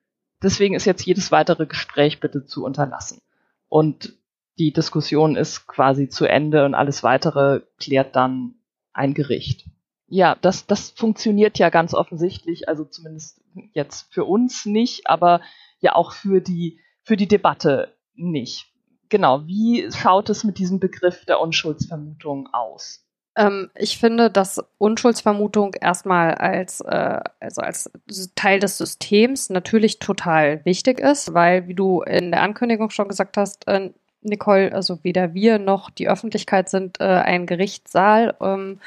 Deswegen 0.43 0.74
ist 0.74 0.85
jetzt 0.85 1.05
jedes 1.05 1.31
weitere 1.31 1.66
Gespräch 1.66 2.20
bitte 2.20 2.44
zu 2.44 2.64
unterlassen. 2.64 3.20
Und 3.69 4.14
die 4.59 4.73
Diskussion 4.73 5.36
ist 5.36 5.66
quasi 5.66 6.09
zu 6.09 6.27
Ende 6.27 6.64
und 6.64 6.74
alles 6.74 7.02
weitere 7.02 7.60
klärt 7.78 8.16
dann 8.16 8.55
ein 8.93 9.14
Gericht. 9.14 9.66
Ja, 10.09 10.36
das, 10.40 10.66
das 10.66 10.90
funktioniert 10.90 11.59
ja 11.59 11.70
ganz 11.70 11.94
offensichtlich, 11.94 12.69
also 12.69 12.85
zumindest 12.85 13.40
jetzt 13.73 14.12
für 14.12 14.24
uns 14.24 14.66
nicht, 14.66 15.06
aber 15.06 15.40
ja 15.81 15.94
auch 15.94 16.12
für 16.12 16.43
die, 16.43 16.81
für 17.02 17.16
die 17.16 17.28
Debatte 17.28 17.94
nicht. 18.14 18.66
Genau, 19.09 19.47
wie 19.47 19.90
schaut 19.90 20.28
es 20.28 20.44
mit 20.44 20.59
diesem 20.59 20.81
Begriff 20.81 21.24
der 21.24 21.40
Unschuldsvermutung 21.40 22.48
aus? 22.52 23.06
Ähm, 23.37 23.71
ich 23.75 23.99
finde, 23.99 24.31
dass 24.31 24.61
Unschuldsvermutung 24.79 25.75
erstmal 25.81 26.35
als, 26.35 26.81
äh, 26.83 27.21
also 27.41 27.63
als 27.63 27.91
Teil 28.35 28.59
des 28.59 28.79
Systems 28.79 29.51
natürlich 29.51 29.99
total 29.99 30.65
wichtig 30.65 31.01
ist, 31.01 31.35
weil, 31.35 31.69
wie 31.69 31.75
du 31.75 32.03
in 32.03 32.31
der 32.31 32.43
Ankündigung 32.43 32.91
schon 32.91 33.09
gesagt 33.09 33.37
hast, 33.37 33.67
äh, 33.69 33.91
Nicole, 34.23 34.73
also 34.73 35.03
weder 35.03 35.35
wir 35.35 35.59
noch 35.59 35.91
die 35.91 36.09
Öffentlichkeit 36.09 36.69
sind 36.69 37.01
äh, 37.01 37.05
ein 37.05 37.47
Gerichtssaal. 37.47 38.37
Ähm, 38.41 38.79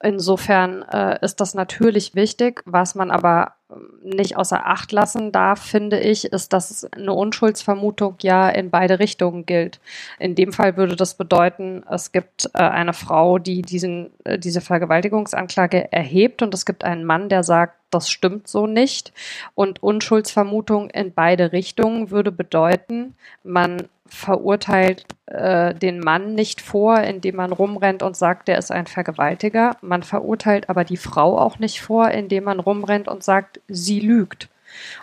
Insofern 0.00 0.82
äh, 0.82 1.18
ist 1.24 1.40
das 1.40 1.54
natürlich 1.54 2.14
wichtig. 2.14 2.62
Was 2.66 2.94
man 2.94 3.10
aber 3.10 3.54
nicht 4.02 4.36
außer 4.36 4.66
Acht 4.66 4.92
lassen 4.92 5.30
darf, 5.30 5.60
finde 5.60 6.00
ich, 6.00 6.24
ist, 6.24 6.52
dass 6.52 6.84
eine 6.92 7.12
Unschuldsvermutung 7.12 8.16
ja 8.22 8.48
in 8.48 8.70
beide 8.70 8.98
Richtungen 8.98 9.44
gilt. 9.44 9.78
In 10.18 10.34
dem 10.34 10.52
Fall 10.52 10.76
würde 10.76 10.96
das 10.96 11.14
bedeuten, 11.14 11.84
es 11.90 12.12
gibt 12.12 12.50
äh, 12.54 12.58
eine 12.58 12.94
Frau, 12.94 13.38
die 13.38 13.62
diesen, 13.62 14.10
äh, 14.24 14.38
diese 14.38 14.62
Vergewaltigungsanklage 14.62 15.92
erhebt 15.92 16.40
und 16.40 16.54
es 16.54 16.64
gibt 16.64 16.84
einen 16.84 17.04
Mann, 17.04 17.28
der 17.28 17.42
sagt, 17.42 17.76
das 17.90 18.10
stimmt 18.10 18.48
so 18.48 18.66
nicht. 18.66 19.12
Und 19.54 19.82
Unschuldsvermutung 19.82 20.90
in 20.90 21.12
beide 21.12 21.52
Richtungen 21.52 22.10
würde 22.10 22.32
bedeuten, 22.32 23.14
man 23.42 23.88
verurteilt 24.08 25.04
äh, 25.26 25.74
den 25.74 26.00
Mann 26.00 26.34
nicht 26.34 26.60
vor, 26.60 26.98
indem 27.00 27.36
man 27.36 27.52
rumrennt 27.52 28.02
und 28.02 28.16
sagt, 28.16 28.48
der 28.48 28.58
ist 28.58 28.72
ein 28.72 28.86
Vergewaltiger. 28.86 29.76
Man 29.82 30.02
verurteilt 30.02 30.68
aber 30.70 30.84
die 30.84 30.96
Frau 30.96 31.38
auch 31.38 31.58
nicht 31.58 31.80
vor, 31.80 32.10
indem 32.10 32.44
man 32.44 32.60
rumrennt 32.60 33.08
und 33.08 33.22
sagt, 33.22 33.57
sie 33.68 34.00
lügt. 34.00 34.48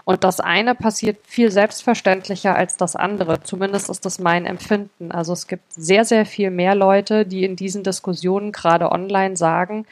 Und 0.03 0.23
das 0.23 0.39
eine 0.39 0.75
passiert 0.75 1.17
viel 1.25 1.51
selbstverständlicher 1.51 2.55
als 2.55 2.77
das 2.77 2.95
andere. 2.95 3.41
Zumindest 3.43 3.89
ist 3.89 4.05
das 4.05 4.19
mein 4.19 4.45
Empfinden. 4.45 5.11
Also 5.11 5.33
es 5.33 5.47
gibt 5.47 5.73
sehr, 5.73 6.05
sehr 6.05 6.25
viel 6.25 6.51
mehr 6.51 6.75
Leute, 6.75 7.25
die 7.25 7.43
in 7.43 7.55
diesen 7.55 7.83
Diskussionen 7.83 8.51
gerade 8.51 8.91
online 8.91 9.35
sagen, 9.35 9.85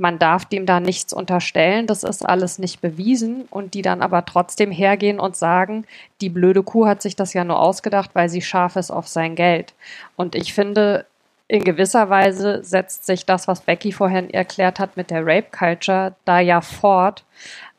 man 0.00 0.18
darf 0.18 0.46
dem 0.46 0.64
da 0.64 0.80
nichts 0.80 1.12
unterstellen, 1.12 1.86
das 1.86 2.04
ist 2.04 2.26
alles 2.26 2.58
nicht 2.58 2.80
bewiesen 2.80 3.42
und 3.50 3.74
die 3.74 3.82
dann 3.82 4.00
aber 4.00 4.24
trotzdem 4.24 4.72
hergehen 4.72 5.20
und 5.20 5.36
sagen, 5.36 5.84
die 6.22 6.30
blöde 6.30 6.62
Kuh 6.62 6.86
hat 6.86 7.02
sich 7.02 7.16
das 7.16 7.34
ja 7.34 7.44
nur 7.44 7.60
ausgedacht, 7.60 8.10
weil 8.14 8.30
sie 8.30 8.40
scharf 8.40 8.76
ist 8.76 8.90
auf 8.90 9.08
sein 9.08 9.36
Geld. 9.36 9.74
Und 10.16 10.34
ich 10.34 10.54
finde, 10.54 11.04
in 11.50 11.64
gewisser 11.64 12.08
Weise 12.08 12.62
setzt 12.62 13.06
sich 13.06 13.26
das, 13.26 13.48
was 13.48 13.62
Becky 13.62 13.90
vorhin 13.90 14.30
erklärt 14.30 14.78
hat 14.78 14.96
mit 14.96 15.10
der 15.10 15.26
Rape 15.26 15.48
Culture, 15.50 16.14
da 16.24 16.38
ja 16.38 16.60
fort, 16.60 17.24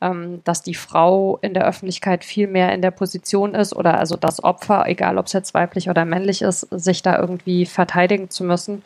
ähm, 0.02 0.42
dass 0.44 0.60
die 0.60 0.74
Frau 0.74 1.38
in 1.40 1.54
der 1.54 1.66
Öffentlichkeit 1.66 2.22
viel 2.22 2.48
mehr 2.48 2.74
in 2.74 2.82
der 2.82 2.90
Position 2.90 3.54
ist 3.54 3.74
oder 3.74 3.96
also 3.98 4.16
das 4.16 4.44
Opfer, 4.44 4.84
egal 4.88 5.16
ob 5.16 5.24
es 5.24 5.32
jetzt 5.32 5.54
weiblich 5.54 5.88
oder 5.88 6.04
männlich 6.04 6.42
ist, 6.42 6.66
sich 6.70 7.00
da 7.00 7.18
irgendwie 7.18 7.64
verteidigen 7.64 8.28
zu 8.28 8.44
müssen. 8.44 8.82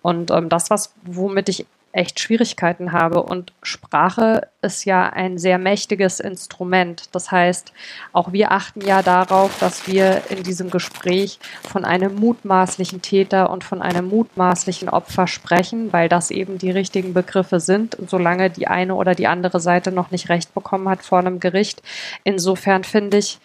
Und 0.00 0.30
ähm, 0.30 0.48
das, 0.48 0.70
was, 0.70 0.94
womit 1.02 1.50
ich 1.50 1.66
echt 1.92 2.20
Schwierigkeiten 2.20 2.92
habe. 2.92 3.22
Und 3.22 3.52
Sprache 3.62 4.48
ist 4.62 4.84
ja 4.84 5.08
ein 5.08 5.38
sehr 5.38 5.58
mächtiges 5.58 6.20
Instrument. 6.20 7.04
Das 7.12 7.30
heißt, 7.30 7.72
auch 8.12 8.32
wir 8.32 8.52
achten 8.52 8.80
ja 8.80 9.02
darauf, 9.02 9.58
dass 9.58 9.86
wir 9.88 10.22
in 10.28 10.42
diesem 10.42 10.70
Gespräch 10.70 11.40
von 11.62 11.84
einem 11.84 12.14
mutmaßlichen 12.14 13.02
Täter 13.02 13.50
und 13.50 13.64
von 13.64 13.82
einem 13.82 14.08
mutmaßlichen 14.08 14.88
Opfer 14.88 15.26
sprechen, 15.26 15.92
weil 15.92 16.08
das 16.08 16.30
eben 16.30 16.58
die 16.58 16.70
richtigen 16.70 17.12
Begriffe 17.12 17.58
sind, 17.58 17.96
solange 18.06 18.50
die 18.50 18.68
eine 18.68 18.94
oder 18.94 19.14
die 19.14 19.26
andere 19.26 19.58
Seite 19.58 19.90
noch 19.90 20.10
nicht 20.10 20.28
recht 20.28 20.54
bekommen 20.54 20.88
hat 20.88 21.02
vor 21.02 21.18
einem 21.18 21.40
Gericht. 21.40 21.82
Insofern 22.22 22.84
finde 22.84 23.18
ich, 23.18 23.38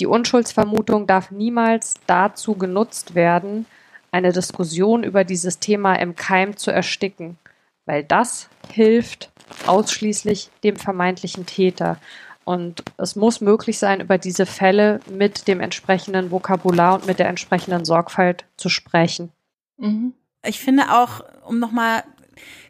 die 0.00 0.06
Unschuldsvermutung 0.06 1.06
darf 1.06 1.30
niemals 1.30 2.00
dazu 2.06 2.54
genutzt 2.54 3.14
werden, 3.14 3.66
eine 4.12 4.32
Diskussion 4.32 5.04
über 5.04 5.24
dieses 5.24 5.60
Thema 5.60 5.94
im 5.94 6.16
Keim 6.16 6.56
zu 6.56 6.72
ersticken 6.72 7.38
weil 7.86 8.04
das 8.04 8.48
hilft 8.72 9.30
ausschließlich 9.66 10.50
dem 10.62 10.76
vermeintlichen 10.76 11.46
Täter. 11.46 11.98
Und 12.44 12.82
es 12.96 13.16
muss 13.16 13.40
möglich 13.40 13.78
sein, 13.78 14.00
über 14.00 14.18
diese 14.18 14.46
Fälle 14.46 15.00
mit 15.10 15.46
dem 15.46 15.60
entsprechenden 15.60 16.30
Vokabular 16.30 16.94
und 16.94 17.06
mit 17.06 17.18
der 17.18 17.28
entsprechenden 17.28 17.84
Sorgfalt 17.84 18.44
zu 18.56 18.68
sprechen. 18.68 19.30
Mhm. 19.76 20.14
Ich 20.44 20.60
finde 20.60 20.92
auch, 20.92 21.22
um 21.46 21.58
nochmal 21.58 22.02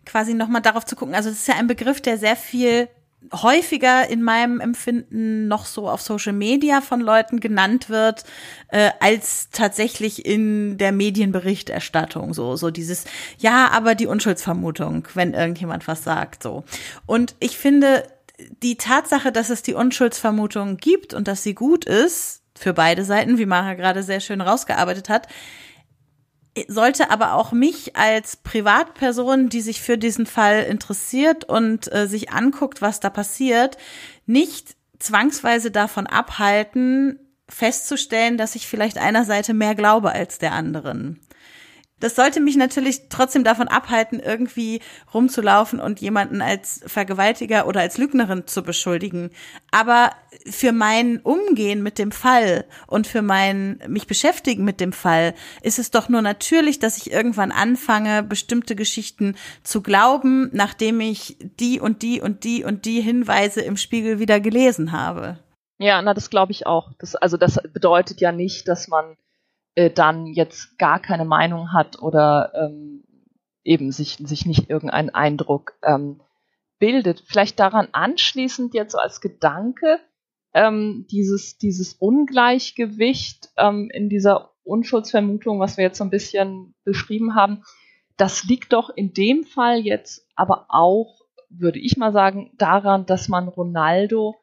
quasi 0.05 0.35
nochmal 0.35 0.63
darauf 0.63 0.85
zu 0.85 0.97
gucken. 0.97 1.15
Also 1.15 1.29
das 1.29 1.39
ist 1.39 1.49
ja 1.49 1.55
ein 1.55 1.67
Begriff, 1.67 2.01
der 2.01 2.19
sehr 2.19 2.37
viel 2.37 2.89
häufiger 3.33 4.09
in 4.09 4.23
meinem 4.23 4.61
Empfinden 4.61 5.47
noch 5.47 5.67
so 5.67 5.89
auf 5.89 6.01
Social 6.01 6.33
Media 6.33 6.81
von 6.81 7.01
Leuten 7.01 7.41
genannt 7.41 7.89
wird, 7.89 8.25
äh, 8.69 8.91
als 9.01 9.51
tatsächlich 9.51 10.25
in 10.27 10.79
der 10.79 10.93
Medienberichterstattung. 10.93 12.35
So, 12.35 12.57
so 12.57 12.71
dieses, 12.71 13.05
ja, 13.39 13.69
aber 13.71 13.95
die 13.95 14.07
Unschuldsvermutung, 14.07 15.07
wenn 15.15 15.35
irgendjemand 15.35 15.87
was 15.87 16.03
sagt, 16.03 16.43
so. 16.43 16.65
Und 17.07 17.35
ich 17.41 17.59
finde, 17.59 18.05
die 18.63 18.77
Tatsache, 18.77 19.33
dass 19.33 19.51
es 19.51 19.63
die 19.63 19.75
Unschuldsvermutung 19.75 20.79
gibt 20.79 21.15
und 21.15 21.29
dass 21.29 21.43
sie 21.43 21.55
gut 21.55 21.85
ist, 21.85 22.43
für 22.59 22.75
beide 22.75 23.05
Seiten, 23.05 23.39
wie 23.39 23.47
Mara 23.47 23.75
gerade 23.75 24.03
sehr 24.03 24.21
schön 24.21 24.41
rausgearbeitet 24.41 25.09
hat, 25.09 25.29
sollte 26.69 27.11
aber 27.11 27.35
auch 27.35 27.53
mich 27.53 27.97
als 27.97 28.37
Privatperson, 28.37 29.49
die 29.49 29.61
sich 29.61 29.81
für 29.81 29.99
diesen 29.99 30.27
Fall 30.27 30.65
interessiert 30.65 31.45
und 31.45 31.93
äh, 31.93 32.07
sich 32.07 32.33
anguckt, 32.33 32.83
was 32.83 33.01
da 33.01 33.11
passiert, 33.11 33.77
nicht 34.27 34.77
zwangsweise 34.99 35.71
davon 35.71 36.07
abhalten, 36.07 37.19
festzustellen, 37.49 38.37
dass 38.37 38.55
ich 38.55 38.67
vielleicht 38.67 38.99
einer 38.99 39.25
Seite 39.25 39.55
mehr 39.55 39.75
glaube 39.75 40.13
als 40.13 40.39
der 40.39 40.53
anderen. 40.53 41.21
Das 42.01 42.17
sollte 42.17 42.41
mich 42.41 42.57
natürlich 42.57 43.09
trotzdem 43.09 43.45
davon 43.45 43.69
abhalten, 43.69 44.21
irgendwie 44.21 44.81
rumzulaufen 45.13 45.81
und 45.81 46.01
jemanden 46.01 46.43
als 46.43 46.81
Vergewaltiger 46.87 47.67
oder 47.67 47.81
als 47.81 47.99
Lügnerin 47.99 48.47
zu 48.47 48.63
beschuldigen. 48.63 49.31
Aber 49.71 50.11
für 50.49 50.73
mein 50.73 51.21
Umgehen 51.21 51.83
mit 51.83 51.99
dem 51.99 52.13
Fall 52.13 52.65
und 52.87 53.07
für 53.07 53.23
mein 53.23 53.81
mich 53.87 54.07
beschäftigen 54.07 54.65
mit 54.65 54.81
dem 54.81 54.93
Fall 54.93 55.35
ist 55.63 55.79
es 55.79 55.91
doch 55.91 56.09
nur 56.09 56.23
natürlich, 56.23 56.79
dass 56.79 56.97
ich 56.97 57.13
irgendwann 57.13 57.53
anfange, 57.53 58.23
bestimmte 58.23 58.75
Geschichten 58.75 59.37
zu 59.63 59.83
glauben, 59.83 60.51
nachdem 60.53 61.01
ich 61.01 61.37
die 61.61 61.81
und 61.81 62.03
die 62.03 62.21
und 62.21 62.45
die 62.45 62.65
und 62.65 62.85
die 62.85 63.01
Hinweise 63.01 63.61
im 63.61 63.77
Spiegel 63.77 64.19
wieder 64.19 64.41
gelesen 64.41 64.93
habe. 64.93 65.39
Ja, 65.79 66.03
na, 66.03 66.13
das 66.13 66.29
glaube 66.29 66.53
ich 66.53 66.67
auch. 66.67 66.93
Das, 66.99 67.17
also 67.17 67.37
das 67.37 67.59
bedeutet 67.73 68.21
ja 68.21 68.33
nicht, 68.33 68.69
dass 68.69 68.89
man 68.89 69.17
äh, 69.81 69.91
dann 69.91 70.27
jetzt 70.27 70.79
gar 70.79 71.01
keine 71.01 71.25
Meinung 71.25 71.73
hat 71.73 72.03
oder 72.03 72.53
ähm, 72.55 73.03
eben 73.65 73.93
sich, 73.93 74.19
sich 74.23 74.45
nicht 74.45 74.69
irgendeinen 74.69 75.09
Eindruck 75.09 75.73
ähm, 75.83 76.21
bildet. 76.79 77.23
Vielleicht 77.27 77.59
daran 77.59 77.89
anschließend 77.93 78.75
jetzt 78.75 78.93
so 78.93 78.99
als 78.99 79.23
Gedanke, 79.23 79.99
ähm, 80.53 81.07
dieses, 81.11 81.57
dieses 81.57 81.95
Ungleichgewicht 81.95 83.49
ähm, 83.57 83.89
in 83.91 84.11
dieser 84.11 84.51
Unschuldsvermutung, 84.65 85.61
was 85.61 85.79
wir 85.79 85.85
jetzt 85.85 85.97
so 85.97 86.05
ein 86.05 86.11
bisschen 86.11 86.75
beschrieben 86.85 87.35
haben, 87.35 87.63
das 88.19 88.45
liegt 88.45 88.75
doch 88.75 88.91
in 88.91 89.15
dem 89.15 89.45
Fall 89.45 89.79
jetzt 89.79 90.27
aber 90.37 90.67
auch, 90.69 91.23
würde 91.49 91.79
ich 91.79 91.97
mal 91.97 92.13
sagen, 92.13 92.53
daran, 92.59 93.07
dass 93.07 93.29
man 93.29 93.49
Ronaldo 93.49 94.37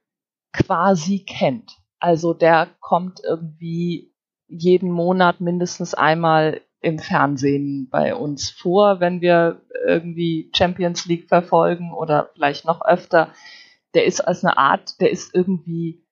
quasi 0.51 1.25
kennt. 1.27 1.77
Also 1.99 2.33
der 2.33 2.69
kommt 2.79 3.21
irgendwie 3.23 4.15
jeden 4.47 4.91
Monat 4.91 5.41
mindestens 5.41 5.93
einmal 5.93 6.61
im 6.81 6.99
Fernsehen 6.99 7.89
bei 7.89 8.15
uns 8.15 8.49
vor, 8.49 8.99
wenn 8.99 9.21
wir 9.21 9.61
irgendwie 9.85 10.51
Champions 10.55 11.05
League 11.05 11.27
verfolgen 11.27 11.93
oder 11.93 12.29
vielleicht 12.33 12.65
noch 12.65 12.81
öfter. 12.81 13.33
Der 13.93 14.05
ist 14.05 14.21
als 14.21 14.43
eine 14.43 14.57
Art, 14.57 15.01
der 15.01 15.11
ist 15.11 15.33
irgendwie 15.33 16.05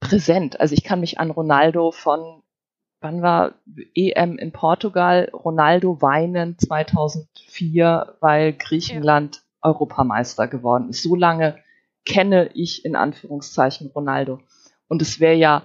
präsent. 0.00 0.60
Also 0.60 0.74
ich 0.74 0.84
kann 0.84 1.00
mich 1.00 1.18
an 1.18 1.30
Ronaldo 1.30 1.90
von, 1.90 2.42
wann 3.00 3.22
war 3.22 3.54
EM 3.94 4.38
in 4.38 4.52
Portugal, 4.52 5.30
Ronaldo 5.32 6.00
weinen 6.00 6.58
2004, 6.58 8.16
weil 8.20 8.52
Griechenland 8.52 9.36
ja. 9.36 9.70
Europameister 9.70 10.48
geworden 10.48 10.88
ist. 10.88 11.02
So 11.02 11.14
lange 11.14 11.58
kenne 12.04 12.50
ich 12.54 12.84
in 12.84 12.96
Anführungszeichen 12.96 13.88
Ronaldo. 13.88 14.40
Und 14.88 15.02
es 15.02 15.20
wäre 15.20 15.34
ja 15.34 15.62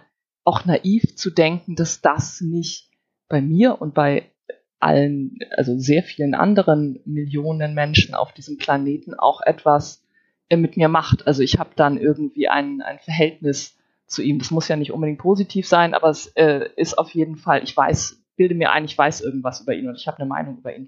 auch 0.47 0.63
naiv 0.63 1.15
zu 1.15 1.29
denken, 1.29 1.75
dass 1.75 1.99
das 1.99 2.39
nicht 2.39 2.89
bei 3.27 3.41
mir 3.41 3.81
und 3.81 3.93
bei 3.93 4.31
allen, 4.79 5.37
also 5.57 5.77
sehr 5.77 6.03
vielen 6.03 6.35
anderen 6.35 7.01
Millionen 7.03 7.73
Menschen 7.73 8.15
auf 8.15 8.31
diesem 8.31 8.57
Planeten 8.57 9.13
auch 9.13 9.41
etwas 9.41 10.01
äh, 10.47 10.55
mit 10.55 10.77
mir 10.77 10.87
macht. 10.87 11.27
Also 11.27 11.43
ich 11.43 11.59
habe 11.59 11.71
dann 11.75 11.97
irgendwie 11.97 12.47
ein, 12.47 12.81
ein 12.81 12.97
Verhältnis 12.99 13.75
zu 14.05 14.21
ihm. 14.21 14.39
Das 14.39 14.49
muss 14.49 14.69
ja 14.69 14.77
nicht 14.77 14.93
unbedingt 14.93 15.19
positiv 15.19 15.67
sein, 15.67 15.93
aber 15.93 16.09
es 16.09 16.27
äh, 16.37 16.69
ist 16.77 16.97
auf 16.97 17.11
jeden 17.11 17.35
Fall, 17.35 17.61
ich 17.63 17.75
weiß, 17.75 18.23
bilde 18.37 18.55
mir 18.55 18.71
ein, 18.71 18.85
ich 18.85 18.97
weiß 18.97 19.19
irgendwas 19.19 19.59
über 19.59 19.73
ihn 19.73 19.89
und 19.89 19.95
ich 19.95 20.07
habe 20.07 20.19
eine 20.19 20.29
Meinung 20.29 20.59
über 20.59 20.73
ihn. 20.73 20.87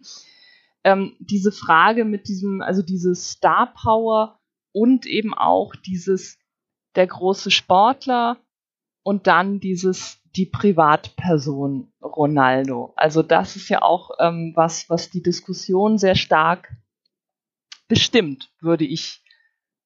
Ähm, 0.86 1.18
diese 1.20 1.52
Frage 1.52 2.06
mit 2.06 2.30
diesem, 2.30 2.62
also 2.62 2.82
diese 2.82 3.14
Star 3.14 3.74
Power 3.74 4.40
und 4.72 5.06
eben 5.06 5.34
auch 5.34 5.76
dieses, 5.76 6.38
der 6.96 7.08
große 7.08 7.52
Sportler, 7.52 8.38
und 9.04 9.28
dann 9.28 9.60
dieses 9.60 10.20
die 10.36 10.46
Privatperson 10.46 11.92
Ronaldo. 12.02 12.94
Also 12.96 13.24
das 13.24 13.56
ist 13.56 13.70
ja 13.70 13.82
auch 13.82 14.12
ähm, 14.20 14.54
was, 14.56 14.90
was 14.90 15.10
die 15.10 15.24
Diskussion 15.24 15.98
sehr 15.98 16.16
stark 16.16 16.70
bestimmt, 17.88 18.52
würde 18.62 18.86
ich 18.86 19.24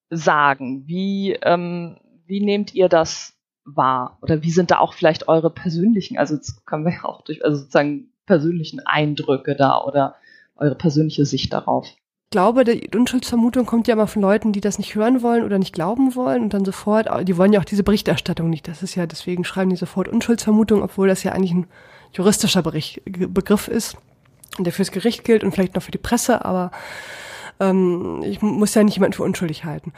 sagen. 0.10 0.84
Wie, 0.88 1.34
ähm, 1.42 1.98
wie 2.26 2.42
nehmt 2.42 2.74
ihr 2.74 2.90
das 2.90 3.38
wahr? 3.64 4.18
Oder 4.22 4.44
wie 4.44 4.52
sind 4.52 4.72
da 4.72 4.80
auch 4.80 4.94
vielleicht 4.94 5.28
eure 5.28 5.50
persönlichen, 5.50 6.18
also 6.18 6.36
jetzt 6.36 6.66
können 6.66 6.86
wir 6.86 6.94
ja 6.94 7.06
auch 7.06 7.22
durch, 7.22 7.44
also 7.44 7.58
sozusagen 7.58 8.12
persönlichen 8.26 8.82
Eindrücke 8.86 9.56
da 9.56 9.82
oder 9.82 10.16
eure 10.56 10.76
persönliche 10.76 11.26
Sicht 11.26 11.54
darauf? 11.54 11.88
Glaube, 12.34 12.64
die 12.64 12.90
Unschuldsvermutung 12.98 13.68
kommt 13.68 13.88
ja 13.88 13.94
immer 13.94 14.08
von 14.08 14.24
Leuten, 14.24 14.54
die 14.54 14.60
das 14.60 14.80
nicht 14.80 14.96
hören 14.96 15.22
wollen 15.22 15.44
oder 15.44 15.60
nicht 15.60 15.72
glauben 15.72 16.16
wollen 16.16 16.42
und 16.42 16.54
dann 16.56 16.66
sofort, 16.66 17.08
die 17.28 17.38
wollen 17.38 17.54
ja 17.54 17.60
auch 17.60 17.66
diese 17.66 17.84
Berichterstattung 17.84 18.50
nicht. 18.50 18.68
Das 18.68 18.82
ist 18.82 18.96
ja, 18.96 19.06
deswegen 19.06 19.46
schreiben 19.46 19.70
die 19.70 19.76
sofort 19.76 20.08
Unschuldsvermutung, 20.08 20.82
obwohl 20.82 21.08
das 21.08 21.22
ja 21.22 21.32
eigentlich 21.32 21.54
ein 21.54 21.68
juristischer 22.12 22.64
Bericht, 22.64 23.04
Begriff 23.06 23.68
ist, 23.68 23.98
der 24.58 24.74
fürs 24.74 24.92
Gericht 24.92 25.24
gilt 25.24 25.44
und 25.44 25.52
vielleicht 25.52 25.76
noch 25.76 25.84
für 25.84 25.92
die 25.92 26.00
Presse, 26.00 26.44
aber 26.44 26.72
ähm, 27.60 28.24
ich 28.24 28.42
muss 28.42 28.74
ja 28.74 28.84
nicht 28.84 28.96
jemanden 28.96 29.14
für 29.14 29.24
unschuldig 29.24 29.64
halten. 29.64 29.94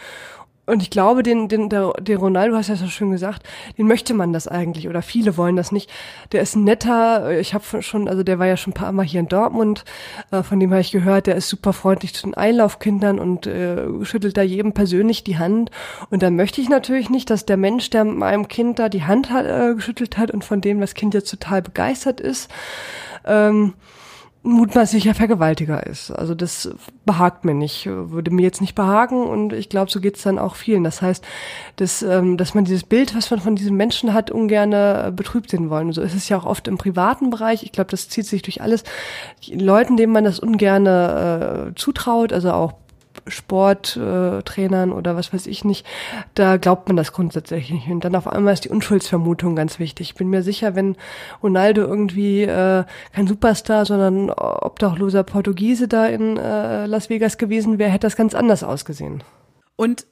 Und 0.66 0.82
ich 0.82 0.90
glaube, 0.90 1.22
den, 1.22 1.48
den, 1.48 1.70
der, 1.70 1.94
den 1.94 2.18
Ronaldo, 2.18 2.56
hast 2.56 2.70
ja 2.70 2.76
so 2.76 2.88
schön 2.88 3.12
gesagt, 3.12 3.44
den 3.78 3.88
möchte 3.88 4.14
man 4.14 4.34
das 4.34 4.48
eigentlich 4.48 4.90
oder 4.90 5.02
viele 5.02 5.38
wollen 5.38 5.56
das 5.56 5.72
nicht. 5.72 5.92
Der 6.32 6.42
ist 6.42 6.56
netter, 6.56 7.40
ich 7.40 7.54
habe 7.54 7.82
schon, 7.82 8.08
also 8.08 8.24
der 8.24 8.40
war 8.40 8.48
ja 8.48 8.58
schon 8.58 8.72
ein 8.72 8.76
paar 8.76 8.92
Mal 8.92 9.06
hier 9.06 9.20
in 9.20 9.28
Dortmund, 9.28 9.86
äh, 10.32 10.42
von 10.42 10.60
dem 10.60 10.72
habe 10.72 10.82
ich 10.82 10.92
gehört, 10.92 11.28
der 11.28 11.36
ist 11.36 11.50
super 11.50 11.74
freundlich 11.74 12.14
zu 12.16 12.24
den 12.24 12.34
Einlaufkindern 12.34 13.20
und 13.20 13.46
äh, 13.46 13.86
schüttelt 14.04 14.38
da 14.38 14.42
jedem 14.42 14.74
persönlich 14.74 15.24
die 15.24 15.38
Hand. 15.38 15.70
Und 16.10 16.24
dann 16.24 16.36
möchte 16.36 16.62
ich 16.62 16.70
natürlich 16.70 17.10
nicht, 17.10 17.30
dass 17.30 17.46
der 17.46 17.58
Mensch, 17.58 17.90
der 17.92 18.04
meinem 18.04 18.48
Kind 18.48 18.80
da 18.80 18.90
die 18.90 19.04
Hand 19.04 19.30
hat, 19.30 19.46
äh, 19.46 19.76
geschüttelt 19.76 20.18
hat 20.18 20.32
und 20.32 20.44
von 20.44 20.62
dem 20.62 20.80
das 20.80 20.96
Kind 20.96 21.14
jetzt 21.14 21.30
total 21.30 21.62
begeistert 21.62 22.20
ist, 22.20 22.50
ähm, 23.26 23.74
mutmaßlicher 24.46 25.16
Vergewaltiger 25.16 25.86
ist. 25.86 26.12
Also 26.12 26.36
das 26.36 26.70
behagt 27.06 27.46
mir 27.46 27.54
nicht, 27.54 27.88
würde 27.88 28.32
mir 28.32 28.44
jetzt 28.44 28.62
nicht 28.62 28.76
behagen 28.76 29.26
und 29.28 29.54
ich 29.54 29.70
glaube, 29.70 29.92
so 29.92 30.00
geht 30.00 30.18
es 30.18 30.24
dann 30.24 30.40
auch 30.40 30.56
vielen. 30.56 30.84
Das 30.84 31.02
heißt, 31.02 31.26
dass, 31.78 32.02
ähm, 32.04 32.38
dass 32.38 32.54
man 32.54 32.64
dieses 32.64 32.84
Bild, 32.84 33.16
was 33.16 33.32
man 33.32 33.40
von 33.40 33.56
diesem 33.56 33.76
Menschen 33.76 34.14
hat, 34.14 34.32
ungern 34.32 34.72
äh, 34.72 35.12
betrübt 35.14 35.50
sehen 35.50 35.70
wollen. 35.70 35.92
so 35.92 36.02
ist 36.02 36.16
es 36.16 36.30
ja 36.30 36.38
auch 36.38 36.46
oft 36.46 36.68
im 36.68 36.78
privaten 36.78 37.30
Bereich. 37.30 37.64
Ich 37.64 37.72
glaube, 37.72 37.90
das 37.90 38.08
zieht 38.08 38.28
sich 38.28 38.44
durch 38.44 38.62
alles. 38.62 38.84
Die 39.46 39.56
Leuten, 39.56 39.98
denen 39.98 40.14
man 40.14 40.24
das 40.24 40.40
ungerne 40.40 41.72
äh, 41.72 41.76
zutraut, 41.76 42.32
also 42.32 42.52
auch 42.52 42.74
Sporttrainern 43.28 44.92
äh, 44.92 44.94
oder 44.94 45.16
was 45.16 45.34
weiß 45.34 45.48
ich 45.48 45.66
nicht, 45.66 45.86
da 46.34 46.58
glaubt 46.58 46.88
man 46.88 46.98
das 46.98 47.12
grundsätzlich 47.12 47.72
nicht. 47.72 47.88
Und 47.88 48.06
dann 48.06 48.16
auf 48.16 48.28
einmal 48.28 48.54
ist 48.54 48.66
die 48.66 48.70
Unschuldsvermutung 48.70 49.56
ganz 49.56 49.80
wichtig. 49.80 50.10
Ich 50.12 50.16
bin 50.16 50.30
mir 50.30 50.44
sicher, 50.44 50.76
wenn 50.76 50.96
Ronaldo 51.42 51.82
irgendwie 51.82 52.44
äh, 52.44 52.84
kein 53.14 53.28
Superstar, 53.28 53.86
sondern 53.86 54.30
obdachloser 54.30 55.24
Portugiese 55.24 55.88
da 55.88 56.06
in 56.06 56.38
äh, 56.38 56.86
Las 56.86 57.10
Vegas 57.10 57.38
gewesen 57.38 57.80
wäre, 57.80 57.90
hätte 57.90 58.08
das 58.08 58.16
ganz 58.16 58.36
anders 58.36 58.64
ausgesehen. 58.64 59.24
Und 59.76 60.06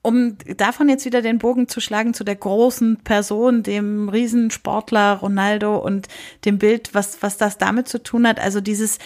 um 0.00 0.36
davon 0.56 0.88
jetzt 0.88 1.04
wieder 1.04 1.22
den 1.22 1.38
Bogen 1.38 1.68
zu 1.68 1.80
schlagen 1.80 2.14
zu 2.14 2.24
der 2.24 2.36
großen 2.36 2.98
Person, 2.98 3.62
dem 3.62 4.08
Riesensportler 4.08 5.14
Ronaldo 5.14 5.76
und 5.76 6.06
dem 6.44 6.58
Bild, 6.58 6.94
was, 6.94 7.20
was 7.20 7.36
das 7.36 7.58
damit 7.58 7.88
zu 7.88 8.02
tun 8.02 8.26
hat, 8.26 8.38
also 8.40 8.60
dieses 8.60 8.98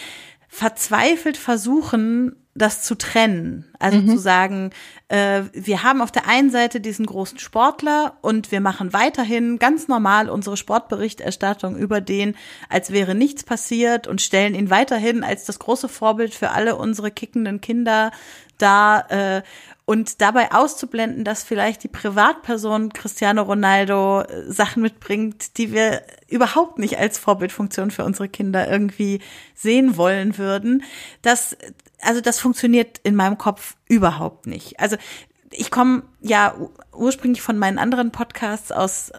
verzweifelt 0.53 1.35
versuchen, 1.35 2.35
das 2.53 2.83
zu 2.83 2.95
trennen. 2.95 3.65
Also 3.79 3.97
mhm. 3.97 4.09
zu 4.09 4.17
sagen, 4.19 4.69
äh, 5.07 5.41
wir 5.53 5.81
haben 5.81 5.99
auf 5.99 6.11
der 6.11 6.27
einen 6.27 6.51
Seite 6.51 6.79
diesen 6.79 7.07
großen 7.07 7.39
Sportler 7.39 8.17
und 8.21 8.51
wir 8.51 8.61
machen 8.61 8.93
weiterhin 8.93 9.57
ganz 9.57 9.87
normal 9.87 10.29
unsere 10.29 10.55
Sportberichterstattung 10.55 11.75
über 11.75 12.01
den, 12.01 12.35
als 12.69 12.91
wäre 12.91 13.15
nichts 13.15 13.43
passiert 13.43 14.05
und 14.05 14.21
stellen 14.21 14.53
ihn 14.53 14.69
weiterhin 14.69 15.23
als 15.23 15.45
das 15.45 15.57
große 15.57 15.89
Vorbild 15.89 16.35
für 16.35 16.51
alle 16.51 16.75
unsere 16.75 17.09
kickenden 17.09 17.59
Kinder 17.59 18.11
dar. 18.59 19.09
Äh, 19.09 19.41
und 19.85 20.21
dabei 20.21 20.51
auszublenden, 20.51 21.23
dass 21.23 21.43
vielleicht 21.43 21.83
die 21.83 21.89
Privatperson 21.89 22.93
Cristiano 22.93 23.41
Ronaldo 23.41 24.21
äh, 24.21 24.51
Sachen 24.51 24.81
mitbringt, 24.81 25.57
die 25.57 25.71
wir 25.73 26.03
überhaupt 26.27 26.79
nicht 26.79 26.97
als 26.97 27.17
Vorbildfunktion 27.17 27.91
für 27.91 28.05
unsere 28.05 28.29
Kinder 28.29 28.69
irgendwie 28.69 29.19
sehen 29.53 29.97
wollen 29.97 30.37
würden, 30.37 30.83
das 31.21 31.57
also 32.03 32.21
das 32.21 32.39
funktioniert 32.39 32.99
in 33.03 33.15
meinem 33.15 33.37
Kopf 33.37 33.75
überhaupt 33.87 34.45
nicht. 34.45 34.79
Also 34.79 34.97
ich 35.51 35.71
komme 35.71 36.03
ja 36.23 36.55
ursprünglich 36.93 37.41
von 37.41 37.59
meinen 37.59 37.77
anderen 37.77 38.11
Podcasts 38.11 38.71
aus 38.71 39.11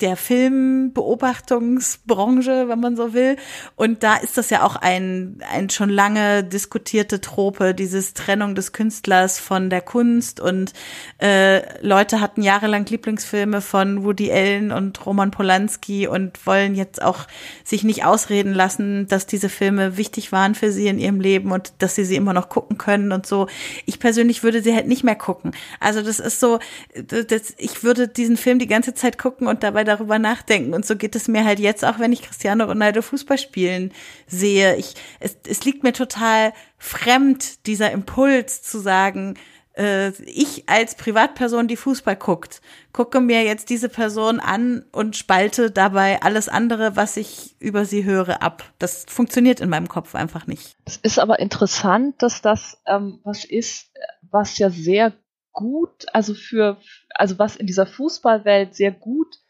der 0.00 0.16
Filmbeobachtungsbranche, 0.16 2.68
wenn 2.68 2.80
man 2.80 2.96
so 2.96 3.14
will. 3.14 3.36
Und 3.74 4.04
da 4.04 4.14
ist 4.16 4.38
das 4.38 4.50
ja 4.50 4.62
auch 4.62 4.76
ein, 4.76 5.42
ein 5.52 5.70
schon 5.70 5.90
lange 5.90 6.44
diskutierte 6.44 7.20
Trope, 7.20 7.74
dieses 7.74 8.14
Trennung 8.14 8.54
des 8.54 8.72
Künstlers 8.72 9.40
von 9.40 9.70
der 9.70 9.80
Kunst. 9.80 10.38
Und 10.40 10.72
äh, 11.20 11.84
Leute 11.84 12.20
hatten 12.20 12.42
jahrelang 12.42 12.86
Lieblingsfilme 12.86 13.60
von 13.60 14.04
Woody 14.04 14.30
Allen 14.32 14.70
und 14.70 15.04
Roman 15.04 15.32
Polanski 15.32 16.06
und 16.06 16.46
wollen 16.46 16.76
jetzt 16.76 17.02
auch 17.02 17.26
sich 17.64 17.82
nicht 17.82 18.04
ausreden 18.04 18.54
lassen, 18.54 19.08
dass 19.08 19.26
diese 19.26 19.48
Filme 19.48 19.96
wichtig 19.96 20.30
waren 20.32 20.54
für 20.54 20.70
sie 20.70 20.86
in 20.86 21.00
ihrem 21.00 21.20
Leben 21.20 21.50
und 21.50 21.72
dass 21.78 21.96
sie 21.96 22.04
sie 22.04 22.16
immer 22.16 22.32
noch 22.32 22.48
gucken 22.48 22.78
können 22.78 23.12
und 23.12 23.26
so. 23.26 23.48
Ich 23.84 23.98
persönlich 23.98 24.44
würde 24.44 24.62
sie 24.62 24.74
halt 24.74 24.86
nicht 24.86 25.02
mehr 25.02 25.16
gucken. 25.16 25.50
Also 25.80 26.02
das 26.02 26.20
ist 26.20 26.38
so, 26.38 26.47
das, 26.94 27.54
ich 27.58 27.82
würde 27.82 28.08
diesen 28.08 28.36
Film 28.36 28.58
die 28.58 28.66
ganze 28.66 28.94
Zeit 28.94 29.18
gucken 29.18 29.46
und 29.46 29.62
dabei 29.62 29.84
darüber 29.84 30.18
nachdenken. 30.18 30.74
Und 30.74 30.86
so 30.86 30.96
geht 30.96 31.14
es 31.14 31.28
mir 31.28 31.44
halt 31.44 31.58
jetzt 31.58 31.84
auch, 31.84 31.98
wenn 31.98 32.12
ich 32.12 32.22
Cristiano 32.22 32.64
Ronaldo 32.64 33.02
Fußball 33.02 33.38
spielen 33.38 33.92
sehe. 34.26 34.76
Ich, 34.76 34.94
es, 35.20 35.36
es 35.46 35.64
liegt 35.64 35.82
mir 35.82 35.92
total 35.92 36.52
fremd, 36.78 37.66
dieser 37.66 37.90
Impuls 37.92 38.62
zu 38.62 38.78
sagen, 38.78 39.36
äh, 39.78 40.08
ich 40.24 40.68
als 40.68 40.96
Privatperson, 40.96 41.68
die 41.68 41.76
Fußball 41.76 42.16
guckt, 42.16 42.60
gucke 42.92 43.20
mir 43.20 43.44
jetzt 43.44 43.70
diese 43.70 43.88
Person 43.88 44.40
an 44.40 44.84
und 44.92 45.16
spalte 45.16 45.70
dabei 45.70 46.20
alles 46.20 46.48
andere, 46.48 46.96
was 46.96 47.16
ich 47.16 47.56
über 47.60 47.84
sie 47.84 48.04
höre, 48.04 48.42
ab. 48.42 48.64
Das 48.78 49.06
funktioniert 49.08 49.60
in 49.60 49.70
meinem 49.70 49.88
Kopf 49.88 50.14
einfach 50.14 50.46
nicht. 50.46 50.76
Es 50.84 50.96
ist 50.96 51.18
aber 51.18 51.38
interessant, 51.38 52.20
dass 52.22 52.42
das 52.42 52.78
ähm, 52.86 53.20
was 53.24 53.44
ist, 53.44 53.90
was 54.30 54.58
ja 54.58 54.70
sehr 54.70 55.12
gut, 55.58 56.06
also 56.12 56.34
für, 56.34 56.76
also 57.10 57.36
was 57.40 57.56
in 57.56 57.66
dieser 57.66 57.84
Fußballwelt 57.84 58.76
sehr 58.76 58.92
gut 58.92 59.40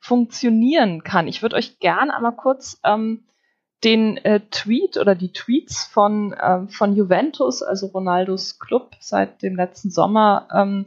funktionieren 0.00 1.04
kann. 1.04 1.28
Ich 1.28 1.40
würde 1.40 1.54
euch 1.54 1.78
gerne 1.78 2.12
einmal 2.16 2.34
kurz 2.34 2.80
ähm, 2.82 3.22
den 3.84 4.16
äh, 4.16 4.40
Tweet 4.50 4.96
oder 4.96 5.14
die 5.14 5.32
Tweets 5.32 5.84
von, 5.84 6.32
äh, 6.32 6.66
von 6.66 6.96
Juventus, 6.96 7.62
also 7.62 7.86
Ronaldos 7.86 8.58
Club 8.58 8.90
seit 8.98 9.40
dem 9.42 9.54
letzten 9.54 9.90
Sommer, 9.90 10.48
ähm, 10.52 10.86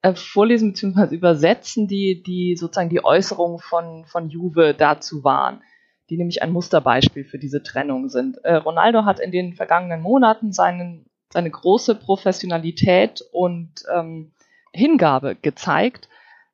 äh, 0.00 0.14
vorlesen 0.14 0.72
bzw. 0.72 1.14
übersetzen, 1.14 1.86
die, 1.86 2.22
die 2.22 2.56
sozusagen 2.56 2.88
die 2.88 3.04
Äußerungen 3.04 3.58
von, 3.58 4.06
von 4.06 4.30
Juve 4.30 4.72
dazu 4.72 5.22
waren, 5.22 5.60
die 6.08 6.16
nämlich 6.16 6.42
ein 6.42 6.52
Musterbeispiel 6.52 7.26
für 7.26 7.38
diese 7.38 7.62
Trennung 7.62 8.08
sind. 8.08 8.38
Äh, 8.38 8.54
Ronaldo 8.54 9.04
hat 9.04 9.20
in 9.20 9.32
den 9.32 9.52
vergangenen 9.52 10.00
Monaten 10.00 10.52
seinen, 10.52 11.09
seine 11.32 11.50
große 11.50 11.94
Professionalität 11.94 13.22
und 13.32 13.84
ähm, 13.94 14.32
Hingabe 14.72 15.36
gezeigt 15.40 16.08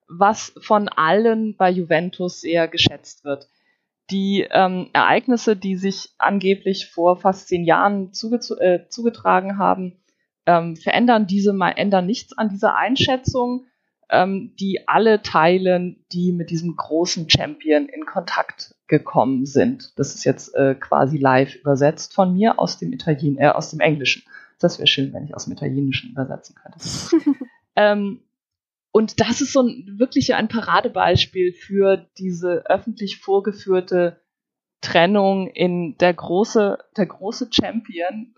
was 0.09 0.53
von 0.61 0.89
allen 0.89 1.57
bei 1.57 1.71
Juventus 1.71 2.41
sehr 2.41 2.69
geschätzt 2.69 3.25
wird. 3.25 3.49
Die 4.11 4.47
ähm, 4.51 4.89
Ereignisse, 4.93 5.57
die 5.57 5.77
sich 5.77 6.11
angeblich 6.19 6.87
vor 6.87 7.17
fast 7.17 7.49
zehn 7.49 7.65
Jahren 7.65 8.13
zuge 8.13 8.37
äh, 8.61 8.89
zugetragen 8.89 9.59
haben, 9.59 10.01
ähm, 10.47 10.77
verändern 10.77 11.27
diese 11.27 11.53
mal 11.53 11.71
ändern 11.71 12.07
nichts 12.07 12.39
an 12.39 12.49
dieser 12.49 12.77
Einschätzung, 12.77 13.67
ähm, 14.09 14.55
die 14.61 14.87
alle 14.87 15.23
teilen, 15.23 16.05
die 16.13 16.31
mit 16.31 16.51
diesem 16.51 16.77
großen 16.77 17.29
Champion 17.29 17.89
in 17.89 18.07
Kontakt 18.07 18.77
gekommen 18.87 19.45
sind. 19.45 19.93
Das 19.97 20.15
ist 20.15 20.23
jetzt 20.23 20.55
äh, 20.55 20.77
quasi 20.77 21.19
live 21.19 21.57
übersetzt 21.57 22.15
von 22.15 22.33
mir 22.33 22.61
aus 22.61 22.79
dem 22.79 22.93
Italien, 22.93 23.39
äh, 23.39 23.49
aus 23.49 23.71
dem 23.71 23.81
Englischen. 23.81 24.23
Das 24.59 24.79
wäre 24.79 24.87
schön, 24.87 25.13
wenn 25.13 25.25
ich 25.25 25.35
aus 25.35 25.45
dem 25.45 25.53
Italienischen 25.53 26.11
übersetzen 26.11 26.55
könnte. 26.55 26.79
ähm, 27.77 28.21
und 28.91 29.21
das 29.21 29.43
ist 29.43 29.53
so 29.53 29.61
ein, 29.61 29.97
wirklich 29.99 30.35
ein 30.35 30.49
Paradebeispiel 30.49 31.53
für 31.53 32.09
diese 32.17 32.65
öffentlich 32.67 33.19
vorgeführte 33.19 34.21
Trennung 34.81 35.49
in 35.49 35.97
der 35.99 36.15
große, 36.15 36.79
der 36.97 37.07
große 37.07 37.51
Champion, 37.53 38.35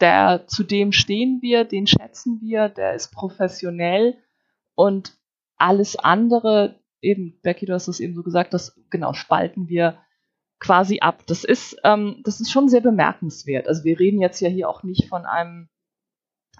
der 0.00 0.46
zu 0.48 0.64
dem 0.64 0.92
stehen 0.92 1.40
wir, 1.42 1.64
den 1.64 1.86
schätzen 1.86 2.40
wir, 2.40 2.68
der 2.68 2.94
ist 2.94 3.12
professionell 3.12 4.16
und 4.74 5.16
alles 5.56 5.96
andere, 5.96 6.80
eben, 7.00 7.38
Becky, 7.42 7.66
du 7.66 7.74
hast 7.74 7.86
es 7.86 8.00
eben 8.00 8.14
so 8.14 8.22
gesagt, 8.22 8.54
das 8.54 8.80
genau 8.90 9.12
spalten 9.12 9.68
wir 9.68 9.98
quasi 10.60 11.00
ab. 11.00 11.22
Das 11.26 11.42
ist, 11.42 11.76
ähm, 11.84 12.20
das 12.24 12.40
ist 12.40 12.52
schon 12.52 12.68
sehr 12.68 12.82
bemerkenswert. 12.82 13.66
Also 13.66 13.84
wir 13.84 13.98
reden 13.98 14.20
jetzt 14.20 14.40
ja 14.40 14.48
hier 14.48 14.68
auch 14.68 14.82
nicht 14.82 15.08
von 15.08 15.26
einem 15.26 15.68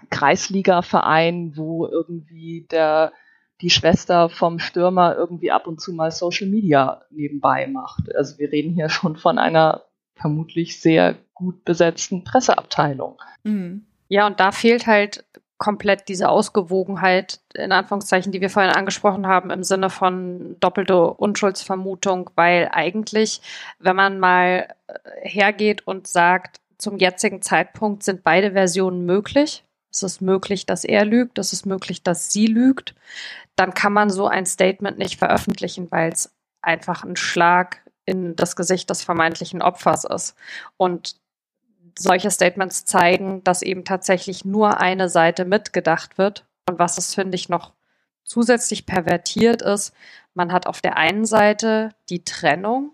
Kreisliga-Verein, 0.09 1.55
wo 1.55 1.87
irgendwie 1.87 2.67
der, 2.71 3.13
die 3.61 3.69
Schwester 3.69 4.29
vom 4.29 4.59
Stürmer 4.59 5.15
irgendwie 5.15 5.51
ab 5.51 5.67
und 5.67 5.79
zu 5.79 5.93
mal 5.93 6.11
Social 6.11 6.47
Media 6.47 7.03
nebenbei 7.11 7.67
macht. 7.67 8.13
Also 8.15 8.39
wir 8.39 8.51
reden 8.51 8.73
hier 8.73 8.89
schon 8.89 9.15
von 9.15 9.37
einer 9.37 9.83
vermutlich 10.15 10.79
sehr 10.81 11.15
gut 11.33 11.63
besetzten 11.63 12.23
Presseabteilung. 12.23 13.21
Mhm. 13.43 13.85
Ja, 14.07 14.27
und 14.27 14.39
da 14.39 14.51
fehlt 14.51 14.87
halt 14.87 15.23
komplett 15.61 16.07
diese 16.07 16.27
Ausgewogenheit, 16.27 17.39
in 17.53 17.71
Anführungszeichen, 17.71 18.31
die 18.31 18.41
wir 18.41 18.49
vorhin 18.49 18.71
angesprochen 18.71 19.27
haben, 19.27 19.51
im 19.51 19.63
Sinne 19.63 19.91
von 19.91 20.55
doppelte 20.59 21.05
Unschuldsvermutung, 21.05 22.31
weil 22.33 22.67
eigentlich, 22.71 23.43
wenn 23.77 23.95
man 23.95 24.19
mal 24.19 24.73
äh, 24.87 24.93
hergeht 25.21 25.85
und 25.85 26.07
sagt, 26.07 26.61
zum 26.79 26.97
jetzigen 26.97 27.43
Zeitpunkt 27.43 28.01
sind 28.01 28.23
beide 28.23 28.53
Versionen 28.53 29.05
möglich, 29.05 29.63
es 29.91 30.01
ist 30.01 30.19
möglich, 30.19 30.65
dass 30.65 30.83
er 30.83 31.05
lügt, 31.05 31.37
es 31.37 31.53
ist 31.53 31.67
möglich, 31.67 32.01
dass 32.01 32.31
sie 32.31 32.47
lügt, 32.47 32.95
dann 33.55 33.75
kann 33.75 33.93
man 33.93 34.09
so 34.09 34.25
ein 34.25 34.47
Statement 34.47 34.97
nicht 34.97 35.19
veröffentlichen, 35.19 35.91
weil 35.91 36.11
es 36.11 36.33
einfach 36.63 37.03
ein 37.03 37.17
Schlag 37.17 37.83
in 38.05 38.35
das 38.35 38.55
Gesicht 38.55 38.89
des 38.89 39.03
vermeintlichen 39.03 39.61
Opfers 39.61 40.05
ist. 40.05 40.35
Und 40.77 41.20
solche 41.97 42.31
Statements 42.31 42.85
zeigen, 42.85 43.43
dass 43.43 43.61
eben 43.61 43.85
tatsächlich 43.85 44.45
nur 44.45 44.79
eine 44.79 45.09
Seite 45.09 45.45
mitgedacht 45.45 46.17
wird. 46.17 46.45
Und 46.69 46.79
was 46.79 46.97
es, 46.97 47.15
finde 47.15 47.35
ich, 47.35 47.49
noch 47.49 47.73
zusätzlich 48.23 48.85
pervertiert 48.85 49.61
ist, 49.61 49.93
man 50.33 50.53
hat 50.53 50.67
auf 50.67 50.81
der 50.81 50.97
einen 50.97 51.25
Seite 51.25 51.89
die 52.09 52.23
Trennung 52.23 52.93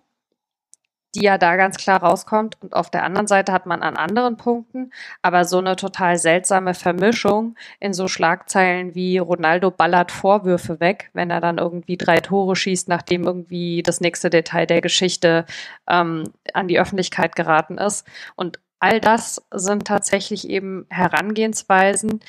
die 1.18 1.24
ja 1.24 1.38
da 1.38 1.56
ganz 1.56 1.78
klar 1.78 2.02
rauskommt. 2.02 2.58
Und 2.62 2.74
auf 2.74 2.90
der 2.90 3.04
anderen 3.04 3.28
Seite 3.28 3.52
hat 3.52 3.66
man 3.66 3.82
an 3.82 3.98
anderen 3.98 4.38
Punkten 4.38 4.92
aber 5.22 5.46
so 5.46 5.58
eine 5.58 5.76
total 5.76 6.18
seltsame 6.18 6.74
Vermischung 6.74 7.56
in 7.80 7.94
so 7.94 8.08
Schlagzeilen 8.08 8.94
wie 8.94 9.18
Ronaldo 9.18 9.72
ballert 9.72 10.12
Vorwürfe 10.12 10.80
weg, 10.80 11.10
wenn 11.14 11.32
er 11.32 11.42
dann 11.42 11.58
irgendwie 11.58 11.98
drei 11.98 12.20
Tore 12.20 12.56
schießt, 12.56 12.88
nachdem 12.88 13.24
irgendwie 13.24 13.82
das 13.84 14.00
nächste 14.00 14.30
Detail 14.30 14.68
der 14.68 14.82
Geschichte 14.82 15.46
ähm, 15.90 16.26
an 16.54 16.68
die 16.68 16.80
Öffentlichkeit 16.80 17.36
geraten 17.36 17.78
ist. 17.78 18.06
Und 18.36 18.60
all 18.80 19.00
das 19.00 19.42
sind 19.54 19.86
tatsächlich 19.86 20.50
eben 20.50 20.86
Herangehensweisen, 20.90 22.20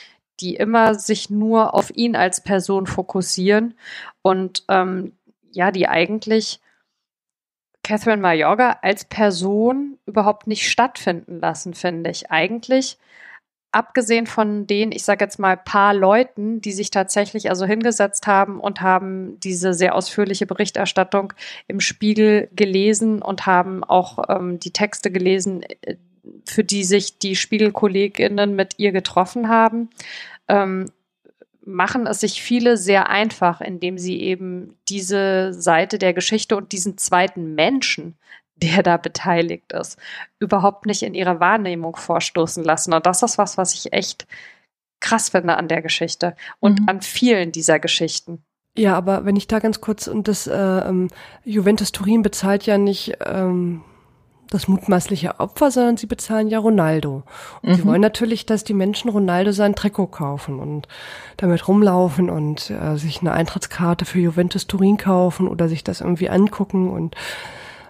die 0.41 0.55
immer 0.55 0.95
sich 0.95 1.31
nur 1.31 1.75
auf 1.75 1.91
ihn 1.95 2.17
als 2.17 2.43
Person 2.43 2.87
fokussieren 2.87 3.75
und 4.23 4.65
ähm, 4.69 5.13
ja, 5.51 5.71
die 5.73 5.89
eigentlich 5.89 6.61
Catherine 7.83 8.23
Mayorga 8.23 8.79
als 8.83 9.05
Person 9.05 9.99
überhaupt 10.07 10.47
nicht 10.47 10.69
stattfinden 10.71 11.41
lassen, 11.41 11.75
finde 11.75 12.11
ich. 12.11 12.31
Eigentlich, 12.31 12.99
abgesehen 13.73 14.27
von 14.27 14.67
den, 14.67 14.93
ich 14.93 15.05
sage 15.05 15.25
jetzt 15.25 15.39
mal, 15.39 15.57
paar 15.57 15.95
Leuten, 15.95 16.61
die 16.61 16.73
sich 16.73 16.91
tatsächlich 16.91 17.51
also 17.51 17.65
hingesetzt 17.65 18.27
haben 18.27 18.61
und 18.61 18.81
haben 18.81 19.41
diese 19.41 19.75
sehr 19.75 19.95
ausführliche 19.95 20.47
Berichterstattung 20.47 21.33
im 21.67 21.81
Spiegel 21.81 22.49
gelesen 22.55 23.23
und 23.23 23.47
haben 23.47 23.85
auch 23.85 24.19
ähm, 24.29 24.61
die 24.61 24.73
Texte 24.73 25.11
gelesen, 25.11 25.63
äh, 25.63 25.97
für 26.45 26.65
die 26.65 26.85
sich 26.85 27.19
die 27.19 27.37
Spiegelkolleginnen 27.37 28.55
mit 28.55 28.75
ihr 28.79 28.93
getroffen 28.93 29.49
haben. 29.49 29.91
Ähm, 30.49 30.91
machen 31.65 32.07
es 32.07 32.21
sich 32.21 32.43
viele 32.43 32.77
sehr 32.77 33.11
einfach, 33.11 33.61
indem 33.61 33.99
sie 33.99 34.21
eben 34.21 34.77
diese 34.89 35.53
Seite 35.53 35.99
der 35.99 36.15
Geschichte 36.15 36.57
und 36.57 36.73
diesen 36.73 36.97
zweiten 36.97 37.55
Menschen, 37.55 38.17
der 38.57 38.83
da 38.83 38.97
beteiligt 38.97 39.73
ist, 39.73 39.99
überhaupt 40.41 40.87
nicht 40.87 41.03
in 41.03 41.15
ihre 41.15 41.41
Wahrnehmung 41.41 41.95
vorstoßen 41.95 42.65
lassen. 42.65 42.93
Und 42.93 43.07
das 43.07 43.23
ist 43.23 43.39
was, 43.39 43.59
was 43.59 43.75
ich 43.75 43.93
echt 43.93 44.27
krass 45.01 45.29
finde 45.29 45.57
an 45.57 45.69
der 45.69 45.83
Geschichte 45.83 46.35
und 46.59 46.81
mhm. 46.81 46.89
an 46.89 47.03
vielen 47.03 47.53
dieser 47.53 47.79
Geschichten. 47.79 48.43
Ja, 48.77 48.97
aber 48.97 49.25
wenn 49.25 49.37
ich 49.37 49.47
da 49.47 49.59
ganz 49.59 49.81
kurz 49.81 50.07
und 50.07 50.29
das 50.29 50.47
äh, 50.47 50.53
ähm, 50.57 51.09
Juventus 51.45 51.93
Turin 51.93 52.23
bezahlt 52.23 52.65
ja 52.65 52.79
nicht 52.79 53.17
ähm, 53.25 53.83
das 54.51 54.69
mutmaßliche 54.69 55.41
Opfer, 55.41 55.71
sondern 55.71 55.97
sie 55.97 56.07
bezahlen 56.07 56.49
ja 56.49 56.59
Ronaldo. 56.59 57.23
Und 57.63 57.71
mhm. 57.71 57.75
sie 57.75 57.85
wollen 57.85 58.01
natürlich, 58.01 58.47
dass 58.47 58.65
die 58.65 58.75
Menschen 58.75 59.11
Ronaldo 59.11 59.53
sein 59.53 59.75
Trikot 59.75 60.09
kaufen 60.09 60.59
und 60.59 60.89
damit 61.37 61.69
rumlaufen 61.69 62.31
und 62.31 62.71
äh, 62.71 62.97
sich 62.97 63.21
eine 63.21 63.33
Eintrittskarte 63.33 64.05
für 64.05 64.21
Juventus 64.21 64.67
Turin 64.67 64.97
kaufen 64.97 65.49
oder 65.49 65.69
sich 65.69 65.85
das 65.85 66.01
irgendwie 66.01 66.31
angucken 66.31 66.91
und 66.91 67.15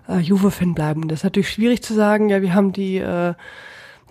äh, 0.09 0.19
Juve-Fan 0.19 0.75
bleiben. 0.75 1.03
Und 1.03 1.13
das 1.13 1.21
ist 1.21 1.25
natürlich 1.25 1.51
schwierig 1.51 1.83
zu 1.83 1.95
sagen, 1.95 2.29
ja, 2.29 2.43
wir 2.43 2.55
haben 2.55 2.73
die 2.73 2.99
äh, 2.99 3.35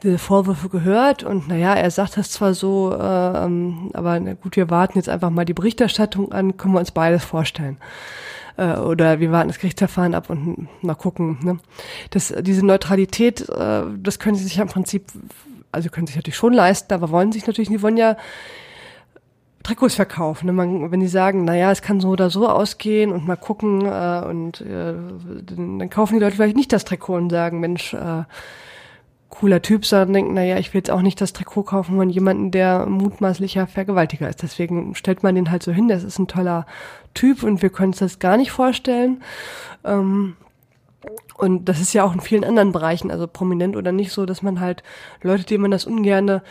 diese 0.04 0.18
Vorwürfe 0.18 0.70
gehört 0.70 1.24
und 1.24 1.48
naja, 1.48 1.74
er 1.74 1.90
sagt 1.90 2.18
das 2.18 2.32
zwar 2.32 2.54
so, 2.54 2.94
äh, 2.94 3.46
ähm, 3.46 3.90
aber 3.94 4.20
na 4.20 4.34
gut, 4.34 4.56
wir 4.56 4.70
warten 4.70 4.98
jetzt 4.98 5.10
einfach 5.10 5.30
mal 5.30 5.46
die 5.46 5.54
Berichterstattung 5.54 6.32
an, 6.32 6.58
können 6.58 6.74
wir 6.74 6.80
uns 6.80 6.92
beides 6.92 7.24
vorstellen. 7.24 7.78
Äh, 8.58 8.78
oder 8.78 9.20
wir 9.20 9.32
warten 9.32 9.50
das 9.50 9.60
Gerichtsverfahren 9.60 10.16
ab 10.16 10.30
und 10.30 10.68
mal 10.82 10.96
gucken. 10.96 11.38
Ne? 11.42 11.60
Das, 12.10 12.34
diese 12.42 12.66
Neutralität, 12.66 13.48
äh, 13.48 13.84
das 13.98 14.20
können 14.20 14.36
sie 14.36 14.44
sich 14.44 14.56
ja 14.56 14.64
im 14.64 14.70
Prinzip, 14.70 15.06
also 15.72 15.90
können 15.90 16.08
sich 16.08 16.16
natürlich 16.16 16.38
schon 16.38 16.54
leisten, 16.54 16.94
aber 16.94 17.12
wollen 17.12 17.32
sich 17.32 17.46
natürlich, 17.46 17.70
die 17.70 17.82
wollen 17.82 17.98
ja 17.98 18.18
Trikots 19.64 19.96
verkaufen. 19.96 20.48
Ne? 20.48 20.54
Man, 20.54 20.92
wenn 20.92 21.00
die 21.00 21.08
sagen, 21.08 21.46
naja, 21.46 21.72
es 21.72 21.82
kann 21.82 22.00
so 22.00 22.10
oder 22.10 22.30
so 22.30 22.48
ausgehen 22.48 23.12
und 23.12 23.28
mal 23.28 23.36
gucken 23.36 23.86
äh, 23.86 24.24
und 24.26 24.62
äh, 24.62 24.94
dann, 25.44 25.80
dann 25.80 25.90
kaufen 25.90 26.16
die 26.16 26.20
Leute 26.20 26.36
vielleicht 26.36 26.56
nicht 26.56 26.74
das 26.74 26.86
Trikot 26.86 27.16
und 27.16 27.30
sagen, 27.30 27.60
Mensch, 27.60 27.94
äh, 27.94 28.24
cooler 29.30 29.62
Typ, 29.62 29.86
sondern 29.86 30.14
denken, 30.14 30.34
naja, 30.34 30.58
ich 30.58 30.74
will 30.74 30.80
jetzt 30.80 30.92
auch 30.92 31.02
nicht 31.02 31.20
das 31.20 31.34
Trikot 31.34 31.64
kaufen 31.64 31.98
von 31.98 32.10
jemandem, 32.10 32.52
der 32.52 32.86
mutmaßlicher 32.86 33.68
Vergewaltiger 33.68 34.30
ist. 34.30 34.42
Deswegen 34.42 34.96
stellt 34.96 35.24
man 35.24 35.36
den 35.36 35.52
halt 35.52 35.64
so 35.64 35.72
hin, 35.72 35.88
das 35.88 36.04
ist 36.04 36.20
ein 36.20 36.28
toller 36.28 36.66
Typ 37.14 37.44
und 37.44 37.62
wir 37.62 37.70
können 37.70 37.90
uns 37.90 38.00
das 38.00 38.20
gar 38.20 38.38
nicht 38.38 38.52
vorstellen. 38.52 39.22
Ähm, 39.84 40.36
und 41.38 41.66
das 41.66 41.80
ist 41.80 41.94
ja 41.94 42.04
auch 42.04 42.14
in 42.14 42.22
vielen 42.22 42.44
anderen 42.44 42.72
Bereichen, 42.72 43.12
also 43.12 43.28
prominent 43.28 43.76
oder 43.76 43.92
nicht 43.92 44.12
so, 44.12 44.26
dass 44.26 44.42
man 44.42 44.60
halt 44.60 44.84
Leute, 45.22 45.44
denen 45.44 45.62
man 45.62 45.72
das 45.72 45.86
ungerne 45.86 46.42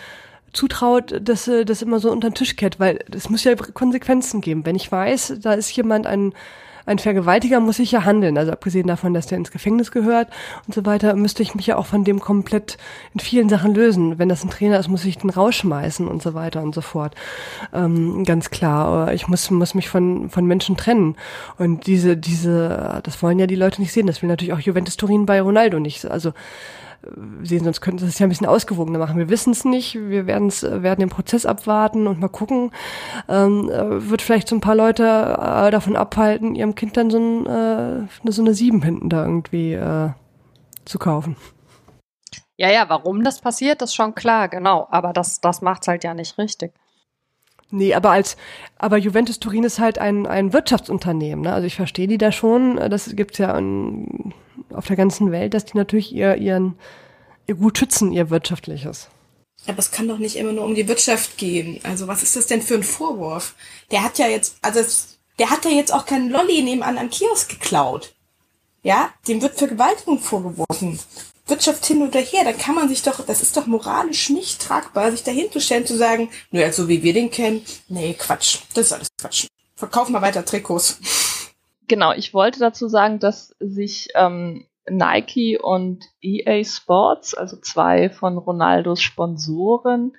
zutraut, 0.53 1.19
dass 1.21 1.49
äh, 1.49 1.65
das 1.65 1.83
immer 1.83 1.99
so 1.99 2.11
unter 2.11 2.31
den 2.31 2.35
Tisch 2.35 2.57
kehrt, 2.57 2.79
weil 2.79 3.05
es 3.15 3.31
muss 3.31 3.45
ja 3.45 3.55
Konsequenzen 3.55 4.41
geben. 4.41 4.65
Wenn 4.65 4.77
ich 4.77 4.91
weiß, 4.91 5.39
da 5.41 5.55
ist 5.55 5.75
jemand 5.77 6.07
ein 6.07 6.33
ein 6.87 6.99
Vergewaltiger 6.99 7.61
muss 7.61 7.79
ich 7.79 7.93
ja 7.93 8.05
handeln. 8.05 8.39
Also 8.39 8.53
abgesehen 8.53 8.87
davon, 8.87 9.13
dass 9.13 9.27
der 9.27 9.39
ins 9.39 9.51
Gefängnis 9.51 9.91
gehört 9.91 10.29
und 10.67 10.75
so 10.75 10.87
weiter, 10.87 11.15
müsste 11.17 11.43
ich 11.43 11.55
mich 11.55 11.67
ja 11.67 11.77
auch 11.77 11.87
von 11.87 12.05
dem 12.05 12.21
komplett 12.21 12.79
in 13.13 13.21
vielen 13.21 13.49
Sachen 13.49 13.75
lösen. 13.75 14.19
Wenn 14.19 14.29
das 14.29 14.45
ein 14.45 14.51
Trainer 14.51 14.79
ist, 14.79 14.89
muss 14.89 15.05
ich 15.05 15.19
den 15.19 15.31
rausschmeißen 15.31 16.07
und 16.07 16.23
so 16.23 16.35
weiter 16.35 16.63
und 16.63 16.75
so 16.75 16.81
fort. 16.81 17.15
Ähm, 17.75 18.25
ganz 18.25 18.51
klar. 18.51 19.13
Ich 19.13 19.29
muss, 19.29 19.51
muss 19.51 19.75
mich 19.75 19.89
von, 19.89 20.31
von 20.31 20.47
Menschen 20.47 20.77
trennen. 20.77 21.17
Und 21.59 21.87
diese, 21.87 22.17
diese, 22.17 23.01
das 23.03 23.23
wollen 23.23 23.39
ja 23.39 23.47
die 23.47 23.57
Leute 23.57 23.81
nicht 23.81 23.93
sehen. 23.93 24.07
Das 24.07 24.23
will 24.23 24.29
natürlich 24.29 24.55
auch 24.55 24.61
Juventus 24.61 24.97
Turin 24.97 25.27
bei 25.27 25.41
Ronaldo 25.41 25.81
nicht. 25.81 26.07
Also, 26.07 26.33
sehen, 27.43 27.65
sonst 27.65 27.81
könnten 27.81 27.99
sie 27.99 28.07
es 28.07 28.19
ja 28.19 28.27
ein 28.27 28.31
bisschen 28.31 28.47
ausgewogener 28.47 28.99
machen. 28.99 29.19
Wir 29.19 29.29
wissen 29.29 29.53
es 29.53 29.65
nicht, 29.65 29.95
wir 29.95 30.27
werden 30.27 30.49
es, 30.49 30.63
werden 30.63 31.01
den 31.01 31.09
Prozess 31.09 31.47
abwarten 31.47 32.07
und 32.07 32.21
mal 32.21 32.29
gucken. 32.29 32.73
Ähm, 33.29 33.71
äh, 33.71 34.11
wird 34.11 34.23
vielleicht 34.23 34.49
so 34.49 34.57
ein 34.57 34.61
paar 34.61 34.75
Leute 34.75 35.05
äh, 35.05 35.71
davon 35.71 35.97
abhalten, 35.97 36.55
ihrem 36.55 36.75
Kind 36.75 36.97
dann 36.97 37.11
so, 37.11 37.19
ein, 37.19 37.47
äh, 37.47 38.31
so 38.31 38.43
eine 38.43 38.55
Sieben 38.55 38.83
hinten 38.83 39.09
da 39.09 39.25
irgendwie 39.25 39.73
äh, 39.73 40.11
zu 40.85 40.99
kaufen. 40.99 41.37
Ja, 42.59 42.71
ja, 42.71 42.89
warum 42.89 43.23
das 43.23 43.41
passiert, 43.41 43.83
ist 43.83 43.95
schon 43.95 44.15
klar, 44.15 44.49
genau. 44.49 44.87
Aber 44.91 45.13
das, 45.13 45.41
das 45.41 45.61
macht's 45.61 45.89
halt 45.89 46.05
ja 46.05 46.15
nicht 46.15 46.39
richtig. 46.39 46.73
Nee, 47.71 47.95
aber 47.95 48.11
als, 48.11 48.37
aber 48.79 48.97
Juventus 48.97 49.41
Turin 49.41 49.65
ist 49.65 49.79
halt 49.79 49.99
ein, 49.99 50.27
ein 50.27 50.53
Wirtschaftsunternehmen, 50.53 51.45
ne? 51.45 51.53
Also 51.53 51.67
ich 51.67 51.75
verstehe 51.75 52.07
die 52.07 52.19
da 52.19 52.31
schon. 52.31 52.77
Das 52.77 53.15
gibt's 53.17 53.39
ja 53.39 53.57
in, 53.59 54.33
auf 54.73 54.87
der 54.87 54.97
ganzen 54.97 55.33
Welt, 55.33 55.55
dass 55.55 55.65
die 55.65 55.77
natürlich 55.77 56.15
ihr, 56.15 56.37
ihren, 56.37 56.79
ihr 57.47 57.57
Gut 57.57 57.79
schützen, 57.79 58.13
ihr 58.13 58.31
wirtschaftliches. 58.31 59.09
Aber 59.67 59.79
es 59.79 59.91
kann 59.91 60.07
doch 60.07 60.19
nicht 60.19 60.37
immer 60.37 60.53
nur 60.53 60.65
um 60.65 60.75
die 60.75 60.87
Wirtschaft 60.87 61.39
gehen. 61.39 61.81
Also 61.83 62.07
was 62.07 62.23
ist 62.23 62.37
das 62.37 62.47
denn 62.47 62.63
für 62.63 62.75
ein 62.75 62.85
Vorwurf? 62.85 63.55
Der 63.91 64.05
hat 64.05 64.19
ja 64.19 64.29
jetzt, 64.29 64.59
also 64.63 64.81
der 65.39 65.51
hat 65.51 65.65
ja 65.65 65.71
jetzt 65.73 65.93
auch 65.93 66.07
keinen 66.07 66.31
Lolli 66.31 66.63
nebenan 66.63 66.99
am 66.99 67.11
Kiosk 67.11 67.49
geklaut. 67.49 68.15
Ja, 68.83 69.11
dem 69.27 69.43
wird 69.43 69.59
Vergewaltigung 69.59 70.21
vorgeworfen. 70.21 71.01
Wirtschaft 71.47 71.87
hin 71.87 72.03
oder 72.03 72.21
her, 72.21 72.45
da 72.45 72.53
kann 72.53 72.75
man 72.75 72.89
sich 72.89 73.03
doch, 73.03 73.25
das 73.25 73.43
ist 73.43 73.57
doch 73.57 73.67
moralisch 73.67 74.31
nicht 74.31 74.61
tragbar, 74.61 75.13
sich 75.13 75.23
dahin 75.23 75.51
zu 75.51 75.61
stellen, 75.61 75.87
zu 75.87 75.97
sagen, 75.97 76.29
nur 76.51 76.71
so 76.73 76.89
wie 76.89 77.03
wir 77.03 77.13
den 77.13 77.31
kennen, 77.31 77.63
nee, 77.89 78.15
Quatsch, 78.15 78.59
das 78.75 78.87
ist 78.87 78.93
alles 78.93 79.09
Quatsch. 79.19 79.47
Verkauf 79.77 80.09
mal 80.09 80.23
weiter 80.23 80.45
Trikots. 80.45 81.01
Genau, 81.89 82.13
ich 82.13 82.35
wollte 82.35 82.59
dazu 82.59 82.89
sagen, 82.89 83.21
dass 83.21 83.55
sich 83.61 84.09
ähm, 84.15 84.67
Nike 84.89 85.59
und 85.61 86.05
EA 86.21 86.65
Sports, 86.65 87.35
also 87.35 87.57
zwei 87.57 88.11
von 88.11 88.39
Ronaldos 88.39 89.01
Sponsoren, 89.01 90.17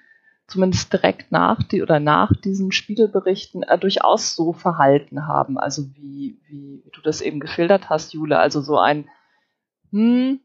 zumindest 0.48 0.94
direkt 0.94 1.32
nach 1.32 1.62
die 1.64 1.82
oder 1.82 2.00
nach 2.00 2.32
diesen 2.44 2.72
Spiegelberichten 2.72 3.64
äh, 3.64 3.78
durchaus 3.78 4.36
so 4.36 4.54
verhalten 4.54 5.28
haben. 5.28 5.58
Also 5.58 5.84
wie, 5.94 6.40
wie, 6.48 6.82
wie 6.86 6.92
du 6.92 7.02
das 7.02 7.22
eben 7.22 7.40
geschildert 7.40 7.90
hast, 7.90 8.14
Jule. 8.14 8.40
Also 8.40 8.62
so 8.62 8.78
ein, 8.78 9.10
hm, 9.92 10.40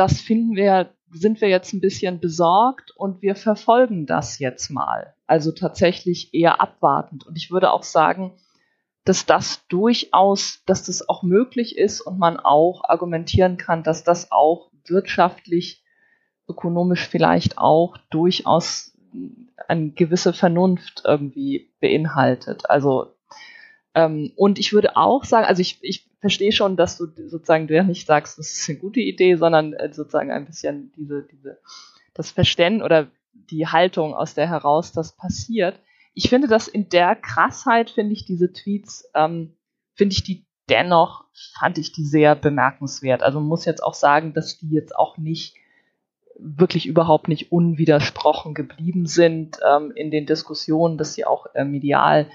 das 0.00 0.18
finden 0.18 0.56
wir, 0.56 0.94
sind 1.10 1.42
wir 1.42 1.48
jetzt 1.48 1.74
ein 1.74 1.82
bisschen 1.82 2.20
besorgt 2.20 2.90
und 2.96 3.20
wir 3.20 3.36
verfolgen 3.36 4.06
das 4.06 4.38
jetzt 4.38 4.70
mal. 4.70 5.12
Also 5.26 5.52
tatsächlich 5.52 6.32
eher 6.32 6.58
abwartend. 6.58 7.26
Und 7.26 7.36
ich 7.36 7.50
würde 7.50 7.70
auch 7.70 7.82
sagen, 7.82 8.32
dass 9.04 9.26
das 9.26 9.66
durchaus, 9.68 10.62
dass 10.64 10.84
das 10.84 11.06
auch 11.06 11.22
möglich 11.22 11.76
ist 11.76 12.00
und 12.00 12.18
man 12.18 12.38
auch 12.38 12.82
argumentieren 12.84 13.58
kann, 13.58 13.82
dass 13.82 14.02
das 14.02 14.32
auch 14.32 14.70
wirtschaftlich, 14.86 15.84
ökonomisch 16.48 17.06
vielleicht 17.06 17.58
auch 17.58 17.98
durchaus 18.08 18.96
eine 19.68 19.90
gewisse 19.90 20.32
Vernunft 20.32 21.02
irgendwie 21.04 21.74
beinhaltet. 21.78 22.70
Also 22.70 23.14
ähm, 23.94 24.32
und 24.36 24.58
ich 24.58 24.72
würde 24.72 24.96
auch 24.96 25.24
sagen, 25.24 25.46
also 25.46 25.60
ich, 25.60 25.78
ich 25.82 26.08
verstehe 26.20 26.52
schon, 26.52 26.76
dass 26.76 26.98
du 26.98 27.06
sozusagen 27.28 27.66
du 27.66 27.74
ja 27.74 27.82
nicht 27.82 28.06
sagst, 28.06 28.38
das 28.38 28.52
ist 28.52 28.68
eine 28.68 28.78
gute 28.78 29.00
Idee, 29.00 29.36
sondern 29.36 29.72
äh, 29.72 29.92
sozusagen 29.92 30.30
ein 30.30 30.46
bisschen 30.46 30.92
diese, 30.96 31.26
diese, 31.30 31.58
das 32.14 32.30
Verständnis 32.30 32.84
oder 32.84 33.08
die 33.32 33.66
Haltung, 33.66 34.14
aus 34.14 34.34
der 34.34 34.48
heraus 34.48 34.92
das 34.92 35.16
passiert 35.16 35.80
ich 36.14 36.28
finde 36.28 36.48
das 36.48 36.68
in 36.68 36.88
der 36.88 37.16
Krassheit, 37.16 37.90
finde 37.90 38.12
ich 38.12 38.24
diese 38.24 38.52
Tweets, 38.52 39.10
ähm, 39.14 39.54
finde 39.94 40.14
ich 40.14 40.22
die 40.22 40.46
dennoch, 40.68 41.24
fand 41.58 41.78
ich 41.78 41.92
die 41.92 42.04
sehr 42.04 42.34
bemerkenswert. 42.34 43.22
Also 43.22 43.40
muss 43.40 43.64
jetzt 43.64 43.82
auch 43.82 43.94
sagen, 43.94 44.34
dass 44.34 44.58
die 44.58 44.70
jetzt 44.70 44.94
auch 44.94 45.18
nicht 45.18 45.56
wirklich 46.36 46.86
überhaupt 46.86 47.28
nicht 47.28 47.52
unwidersprochen 47.52 48.54
geblieben 48.54 49.06
sind 49.06 49.58
ähm, 49.66 49.92
in 49.94 50.10
den 50.10 50.26
Diskussionen, 50.26 50.96
dass 50.96 51.14
sie 51.14 51.24
auch 51.24 51.46
äh, 51.54 51.64
medial 51.64 52.30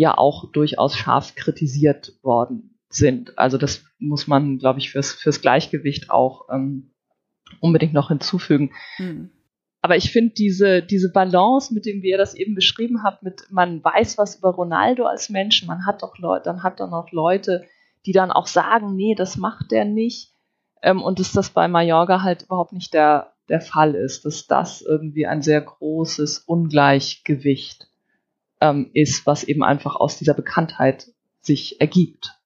ja 0.00 0.16
auch 0.16 0.50
durchaus 0.50 0.96
scharf 0.96 1.34
kritisiert 1.34 2.14
worden 2.22 2.78
sind. 2.88 3.38
Also 3.38 3.58
das 3.58 3.84
muss 3.98 4.26
man, 4.26 4.58
glaube 4.58 4.78
ich, 4.78 4.90
fürs, 4.90 5.12
fürs 5.12 5.42
Gleichgewicht 5.42 6.10
auch 6.10 6.48
ähm, 6.50 6.92
unbedingt 7.60 7.92
noch 7.92 8.08
hinzufügen. 8.08 8.72
Mhm. 8.98 9.30
Aber 9.82 9.96
ich 9.96 10.10
finde 10.10 10.34
diese, 10.34 10.82
diese 10.82 11.12
Balance, 11.12 11.72
mit 11.72 11.84
dem, 11.84 12.02
wie 12.02 12.10
ihr 12.10 12.18
das 12.18 12.34
eben 12.34 12.54
beschrieben 12.54 13.02
habt, 13.02 13.22
mit 13.22 13.46
man 13.50 13.84
weiß 13.84 14.16
was 14.16 14.36
über 14.36 14.50
Ronaldo 14.50 15.04
als 15.04 15.28
Mensch, 15.28 15.66
man 15.66 15.84
hat 15.86 16.02
doch 16.02 16.18
Leute, 16.18 16.44
dann 16.44 16.62
hat 16.62 16.80
dann 16.80 16.94
auch 16.94 17.12
Leute, 17.12 17.66
die 18.06 18.12
dann 18.12 18.30
auch 18.30 18.46
sagen, 18.46 18.96
nee, 18.96 19.14
das 19.14 19.36
macht 19.36 19.70
der 19.70 19.84
nicht. 19.84 20.32
Ähm, 20.82 21.02
und 21.02 21.18
dass 21.18 21.32
das 21.32 21.50
bei 21.50 21.68
Mallorca 21.68 22.22
halt 22.22 22.44
überhaupt 22.44 22.72
nicht 22.72 22.94
der, 22.94 23.34
der 23.50 23.60
Fall 23.60 23.94
ist, 23.94 24.24
dass 24.24 24.46
das 24.46 24.80
irgendwie 24.80 25.26
ein 25.26 25.42
sehr 25.42 25.60
großes 25.60 26.38
Ungleichgewicht 26.38 27.89
ähm, 28.60 28.90
ist, 28.94 29.26
was 29.26 29.44
eben 29.44 29.62
einfach 29.62 29.96
aus 29.96 30.18
dieser 30.18 30.34
Bekanntheit 30.34 31.10
sich 31.40 31.80
ergibt. 31.80 32.38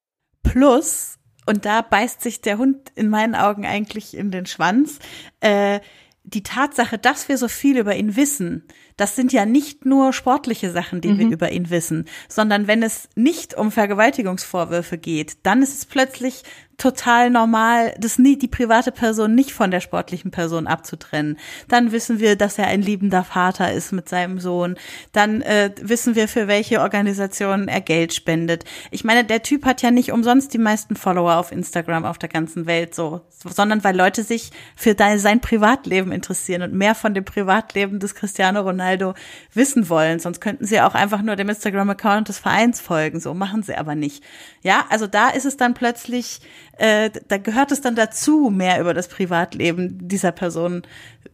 Plus, 0.43 1.19
und 1.47 1.65
da 1.65 1.82
beißt 1.82 2.20
sich 2.20 2.41
der 2.41 2.59
Hund 2.59 2.93
in 2.95 3.09
meinen 3.09 3.35
Augen 3.35 3.66
eigentlich 3.66 4.16
in 4.16 4.31
den 4.31 4.47
Schwanz, 4.47 4.99
äh, 5.41 5.81
die 6.23 6.43
Tatsache, 6.43 6.97
dass 6.97 7.28
wir 7.28 7.36
so 7.36 7.49
viel 7.49 7.78
über 7.78 7.95
ihn 7.95 8.16
wissen, 8.16 8.65
das 8.97 9.16
sind 9.16 9.33
ja 9.33 9.45
nicht 9.45 9.85
nur 9.85 10.12
sportliche 10.12 10.71
Sachen, 10.71 11.01
die 11.01 11.12
mhm. 11.12 11.19
wir 11.19 11.27
über 11.29 11.51
ihn 11.51 11.71
wissen, 11.71 12.07
sondern 12.29 12.66
wenn 12.66 12.83
es 12.83 13.09
nicht 13.15 13.55
um 13.55 13.71
Vergewaltigungsvorwürfe 13.71 14.99
geht, 14.99 15.39
dann 15.43 15.62
ist 15.62 15.77
es 15.77 15.87
plötzlich 15.87 16.45
total 16.77 17.31
normal, 17.31 17.95
das 17.99 18.19
nie, 18.19 18.37
die 18.37 18.49
private 18.49 18.91
Person 18.91 19.35
nicht 19.35 19.53
von 19.53 19.71
der 19.71 19.81
sportlichen 19.81 20.33
Person 20.33 20.66
abzutrennen. 20.66 21.39
Dann 21.69 21.93
wissen 21.93 22.19
wir, 22.19 22.35
dass 22.35 22.59
er 22.59 22.66
ein 22.66 22.83
liebender 22.83 23.23
Vater 23.23 23.73
ist 23.73 23.93
mit 23.93 24.09
seinem 24.09 24.41
Sohn. 24.41 24.77
Dann 25.12 25.41
äh, 25.43 25.71
wissen 25.81 26.16
wir, 26.16 26.27
für 26.27 26.49
welche 26.49 26.81
Organisationen 26.81 27.69
er 27.69 27.81
Geld 27.81 28.12
spendet. 28.12 28.65
Ich 28.91 29.05
meine, 29.05 29.25
der 29.25 29.43
Typ 29.43 29.65
hat 29.65 29.83
ja 29.83 29.93
nicht 29.93 30.11
umsonst 30.11 30.53
die 30.53 30.59
meisten 30.59 30.97
Follower 30.97 31.37
auf 31.37 31.53
Instagram 31.53 32.05
auf 32.05 32.19
der 32.19 32.29
ganzen 32.29 32.66
Welt 32.66 32.95
so, 32.95 33.21
sondern 33.31 33.85
weil 33.85 33.97
Leute 33.97 34.25
sich 34.25 34.51
für 34.75 34.97
sein 34.99 35.41
Privatleben 35.41 36.12
interessieren 36.12 36.62
und 36.62 36.75
mehr 36.75 36.95
von 36.95 37.15
dem 37.15 37.25
Privatleben 37.25 38.01
des 38.01 38.15
Cristiano 38.15 38.62
Ronaldo 38.62 38.84
Ronaldo 38.85 39.15
wissen 39.52 39.89
wollen. 39.89 40.19
Sonst 40.19 40.40
könnten 40.40 40.66
sie 40.66 40.81
auch 40.81 40.94
einfach 40.94 41.23
nur 41.23 41.36
dem 41.36 41.48
Instagram-Account 41.48 42.28
des 42.28 42.39
Vereins 42.39 42.81
folgen. 42.81 43.20
So 43.20 43.35
machen 43.35 43.62
sie 43.62 43.77
aber 43.77 43.94
nicht. 43.94 44.23
Ja, 44.62 44.85
also 44.90 45.06
da 45.06 45.31
ist 45.31 45.47
es 45.47 45.56
dann 45.56 45.74
plötzlich, 45.74 46.40
äh, 46.78 47.11
da 47.28 47.39
gehört 47.39 47.73
es 47.73 47.81
dann 47.81 47.97
dazu, 47.97 48.51
mehr 48.51 48.81
über 48.81 48.94
das 48.94 49.09
Privatleben 49.09 50.06
dieser 50.06 50.32
Person 50.32 50.82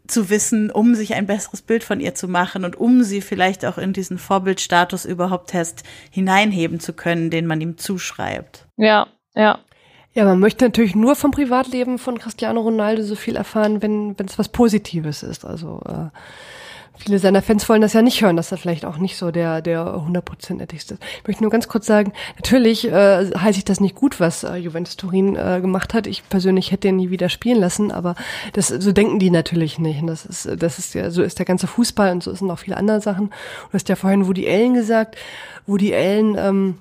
zu 0.06 0.30
wissen, 0.30 0.70
um 0.70 0.94
sich 0.94 1.14
ein 1.14 1.26
besseres 1.26 1.62
Bild 1.62 1.84
von 1.84 2.00
ihr 2.00 2.14
zu 2.14 2.28
machen 2.28 2.64
und 2.64 2.76
um 2.76 3.02
sie 3.02 3.20
vielleicht 3.20 3.64
auch 3.64 3.78
in 3.78 3.92
diesen 3.92 4.18
Vorbildstatus 4.18 5.04
überhaupt 5.04 5.54
erst 5.54 5.84
hineinheben 6.10 6.80
zu 6.80 6.92
können, 6.92 7.30
den 7.30 7.46
man 7.46 7.60
ihm 7.60 7.78
zuschreibt. 7.78 8.66
Ja, 8.76 9.08
ja. 9.34 9.58
Ja, 10.12 10.24
man 10.24 10.40
möchte 10.40 10.64
natürlich 10.64 10.96
nur 10.96 11.14
vom 11.14 11.30
Privatleben 11.30 11.96
von 11.96 12.18
Cristiano 12.18 12.60
Ronaldo 12.62 13.02
so 13.02 13.14
viel 13.14 13.36
erfahren, 13.36 13.80
wenn 13.80 14.18
wenn 14.18 14.26
es 14.26 14.40
was 14.40 14.48
Positives 14.48 15.22
ist. 15.22 15.44
Also 15.44 15.80
äh, 15.86 16.08
viele 16.96 17.18
seiner 17.18 17.42
Fans 17.42 17.68
wollen 17.68 17.82
das 17.82 17.92
ja 17.92 18.02
nicht 18.02 18.22
hören, 18.22 18.36
dass 18.36 18.52
er 18.52 18.58
vielleicht 18.58 18.84
auch 18.84 18.98
nicht 18.98 19.16
so 19.16 19.30
der 19.30 19.62
der 19.62 20.04
hundertprozentigste 20.04 20.94
ist. 20.94 21.02
Ich 21.20 21.26
möchte 21.26 21.42
nur 21.42 21.50
ganz 21.50 21.68
kurz 21.68 21.86
sagen, 21.86 22.12
natürlich 22.36 22.86
äh, 22.86 23.30
heiße 23.30 23.58
ich 23.58 23.64
das 23.64 23.80
nicht 23.80 23.94
gut, 23.94 24.20
was 24.20 24.44
äh, 24.44 24.56
Juventus 24.56 24.96
Turin 24.96 25.36
äh, 25.36 25.60
gemacht 25.60 25.94
hat. 25.94 26.06
Ich 26.06 26.28
persönlich 26.28 26.72
hätte 26.72 26.88
ihn 26.88 26.96
nie 26.96 27.10
wieder 27.10 27.28
spielen 27.28 27.60
lassen, 27.60 27.90
aber 27.90 28.14
das 28.52 28.68
so 28.68 28.92
denken 28.92 29.18
die 29.18 29.30
natürlich 29.30 29.78
nicht. 29.78 30.00
Und 30.00 30.08
das 30.08 30.26
ist 30.26 30.62
das 30.62 30.78
ist 30.78 30.94
ja 30.94 31.10
so 31.10 31.22
ist 31.22 31.38
der 31.38 31.46
ganze 31.46 31.66
Fußball 31.66 32.12
und 32.12 32.22
so 32.22 32.34
sind 32.34 32.50
auch 32.50 32.58
viele 32.58 32.76
andere 32.76 33.00
Sachen. 33.00 33.28
Du 33.28 33.74
hast 33.74 33.88
ja 33.88 33.96
vorhin 33.96 34.26
Woody 34.26 34.48
Allen 34.48 34.74
gesagt, 34.74 35.16
Woody 35.66 35.94
Allen 35.94 36.36
ähm, 36.38 36.78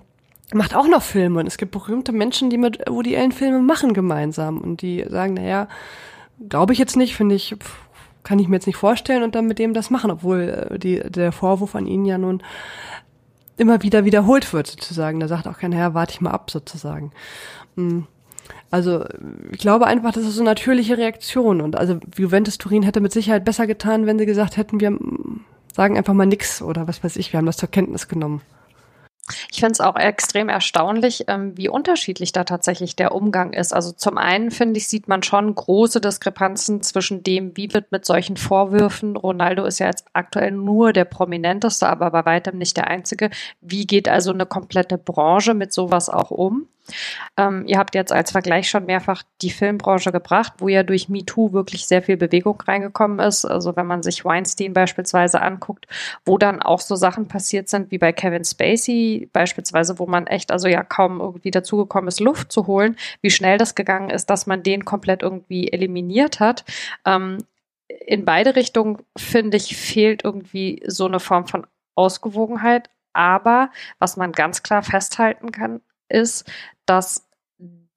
macht 0.54 0.76
auch 0.76 0.88
noch 0.88 1.02
Filme 1.02 1.40
und 1.40 1.48
es 1.48 1.58
gibt 1.58 1.72
berühmte 1.72 2.12
Menschen, 2.12 2.50
die 2.50 2.58
mit 2.58 2.80
Woody 2.90 3.16
Allen 3.16 3.32
Filme 3.32 3.60
machen 3.60 3.94
gemeinsam 3.94 4.60
und 4.60 4.82
die 4.82 5.06
sagen, 5.08 5.36
naja, 5.36 5.68
glaube 6.48 6.74
ich 6.74 6.80
jetzt 6.80 6.96
nicht, 6.96 7.16
finde 7.16 7.36
ich, 7.36 7.56
pff, 7.60 7.89
kann 8.24 8.40
ich 8.40 8.48
mir 8.48 8.56
jetzt 8.56 8.68
nicht 8.68 8.78
vorstellen 8.78 9.24
und 9.24 9.36
dann 9.36 9.48
mit 9.48 9.60
dem 9.60 9.74
das 9.74 9.90
machen, 9.90 10.12
obwohl 10.12 10.70
äh, 10.72 10.80
die, 10.80 11.00
der 11.00 11.32
Vorwurf 11.32 11.76
an 11.76 11.88
ihn 11.88 12.06
ja 12.06 12.18
nun 12.18 12.42
immer 13.58 13.82
wieder 13.84 14.06
wiederholt 14.06 14.52
wird, 14.54 14.68
sozusagen. 14.68 15.20
Da 15.20 15.28
sagt 15.28 15.48
auch 15.48 15.58
keiner, 15.58 15.76
Herr, 15.76 15.94
warte 15.94 16.14
ich 16.14 16.22
mal 16.22 16.32
ab, 16.32 16.50
sozusagen. 16.50 17.12
Mm. 17.76 18.02
Also 18.72 19.06
ich 19.52 19.60
glaube 19.60 19.88
einfach, 19.88 20.12
das 20.12 20.24
ist 20.24 20.36
so 20.36 20.42
eine 20.42 20.52
natürliche 20.52 20.98
Reaktion. 20.98 21.60
Und 21.62 21.76
also 21.76 22.00
Juventus 22.16 22.58
Turin 22.58 22.84
hätte 22.84 23.02
mit 23.02 23.12
Sicherheit 23.12 23.46
besser 23.46 23.68
getan, 23.68 24.06
wenn 24.06 24.20
sie 24.20 24.26
gesagt 24.26 24.58
hätten, 24.58 24.80
wir 24.80 24.98
sagen 25.74 25.98
einfach 25.98 26.14
mal 26.14 26.26
nix 26.26 26.62
oder 26.62 26.88
was 26.88 27.04
weiß 27.04 27.16
ich, 27.18 27.34
wir 27.34 27.40
haben 27.40 27.46
das 27.46 27.58
zur 27.58 27.70
Kenntnis 27.70 28.08
genommen. 28.08 28.42
Ich 29.52 29.60
finde 29.60 29.74
es 29.74 29.82
auch 29.82 29.96
extrem 29.96 30.50
erstaunlich, 30.50 31.26
ähm, 31.28 31.58
wie 31.58 31.70
unterschiedlich 31.70 32.32
da 32.32 32.44
tatsächlich 32.44 32.96
der 32.96 33.14
Umgang 33.14 33.54
ist. 33.54 33.74
Also 33.74 33.92
zum 33.92 34.18
einen 34.18 34.52
finde 34.52 34.78
ich, 34.78 34.88
sieht 34.88 35.08
man 35.08 35.24
schon 35.24 35.54
große 35.54 36.02
Diskrepanzen 36.02 36.82
zwischen 36.82 37.24
dem, 37.24 37.56
wie 37.56 37.74
wird 37.74 37.92
mit 37.92 38.06
solchen 38.06 38.38
Vorwürfen, 38.38 39.16
Ronaldo 39.16 39.66
ist 39.66 39.80
ja 39.80 39.88
jetzt 39.88 40.06
aktuell 40.14 40.52
nur 40.52 40.94
der 40.94 41.06
prominenteste, 41.06 41.88
aber 41.88 42.12
bei 42.12 42.26
weitem 42.26 42.58
nicht 42.58 42.78
der 42.78 42.88
einzige. 42.88 43.30
Wie 43.62 43.86
geht 43.86 44.08
also 44.08 44.32
eine 44.32 44.46
komplette 44.46 44.98
Branche 44.98 45.54
mit 45.54 45.74
sowas 45.74 46.10
auch 46.10 46.32
um? 46.32 46.68
Ähm, 47.38 47.66
ihr 47.68 47.78
habt 47.78 47.96
jetzt 47.96 48.12
als 48.12 48.32
Vergleich 48.32 48.70
schon 48.70 48.86
mehrfach 48.86 49.24
die 49.42 49.50
Filmbranche 49.50 50.12
gebracht, 50.12 50.54
wo 50.58 50.68
ja 50.68 50.84
durch 50.84 51.10
MeToo 51.10 51.54
wirklich 51.54 51.88
sehr 51.88 52.02
viel 52.02 52.18
Bewegung 52.18 52.62
reingekommen 52.62 53.20
ist. 53.20 53.46
Also 53.46 53.76
wenn 53.76 53.88
man 53.88 54.04
sich 54.04 54.26
Weinstein 54.26 54.74
beispielsweise 54.74 55.42
anguckt, 55.42 55.88
wo 56.26 56.38
dann 56.38 56.62
auch 56.62 56.80
so 56.80 56.96
Sachen 56.96 57.28
passiert 57.28 57.70
sind 57.70 57.92
wie 57.92 57.98
bei 57.98 58.12
Kevin 58.12 58.44
Spacey 58.44 59.30
beispielsweise, 59.34 60.00
wo 60.00 60.06
man 60.06 60.28
echt 60.28 60.52
also 60.52 60.68
ja 60.68 60.84
kaum 60.84 61.20
irgendwie 61.20 61.52
dazugekommen 61.52 62.08
ist, 62.08 62.20
Luft 62.20 62.52
zu 62.52 62.68
holen, 62.68 62.96
wie 63.22 63.32
schnell 63.32 63.58
das 63.58 63.76
gegangen 63.76 64.10
ist, 64.10 64.30
dass 64.30 64.48
man 64.48 64.64
den 64.64 64.86
komplett 64.86 65.24
irgendwie 65.24 65.72
eliminiert 65.72 66.40
hat. 66.40 66.66
Ähm, 67.06 67.40
in 68.06 68.26
beide 68.26 68.56
Richtungen, 68.56 68.98
finde 69.18 69.58
ich, 69.58 69.76
fehlt 69.76 70.24
irgendwie 70.24 70.84
so 70.86 71.06
eine 71.06 71.20
Form 71.20 71.48
von 71.48 71.66
Ausgewogenheit. 71.96 72.90
Aber 73.14 73.72
was 73.98 74.18
man 74.18 74.32
ganz 74.32 74.64
klar 74.64 74.84
festhalten 74.84 75.52
kann, 75.52 75.82
ist, 76.10 76.50
dass 76.86 77.30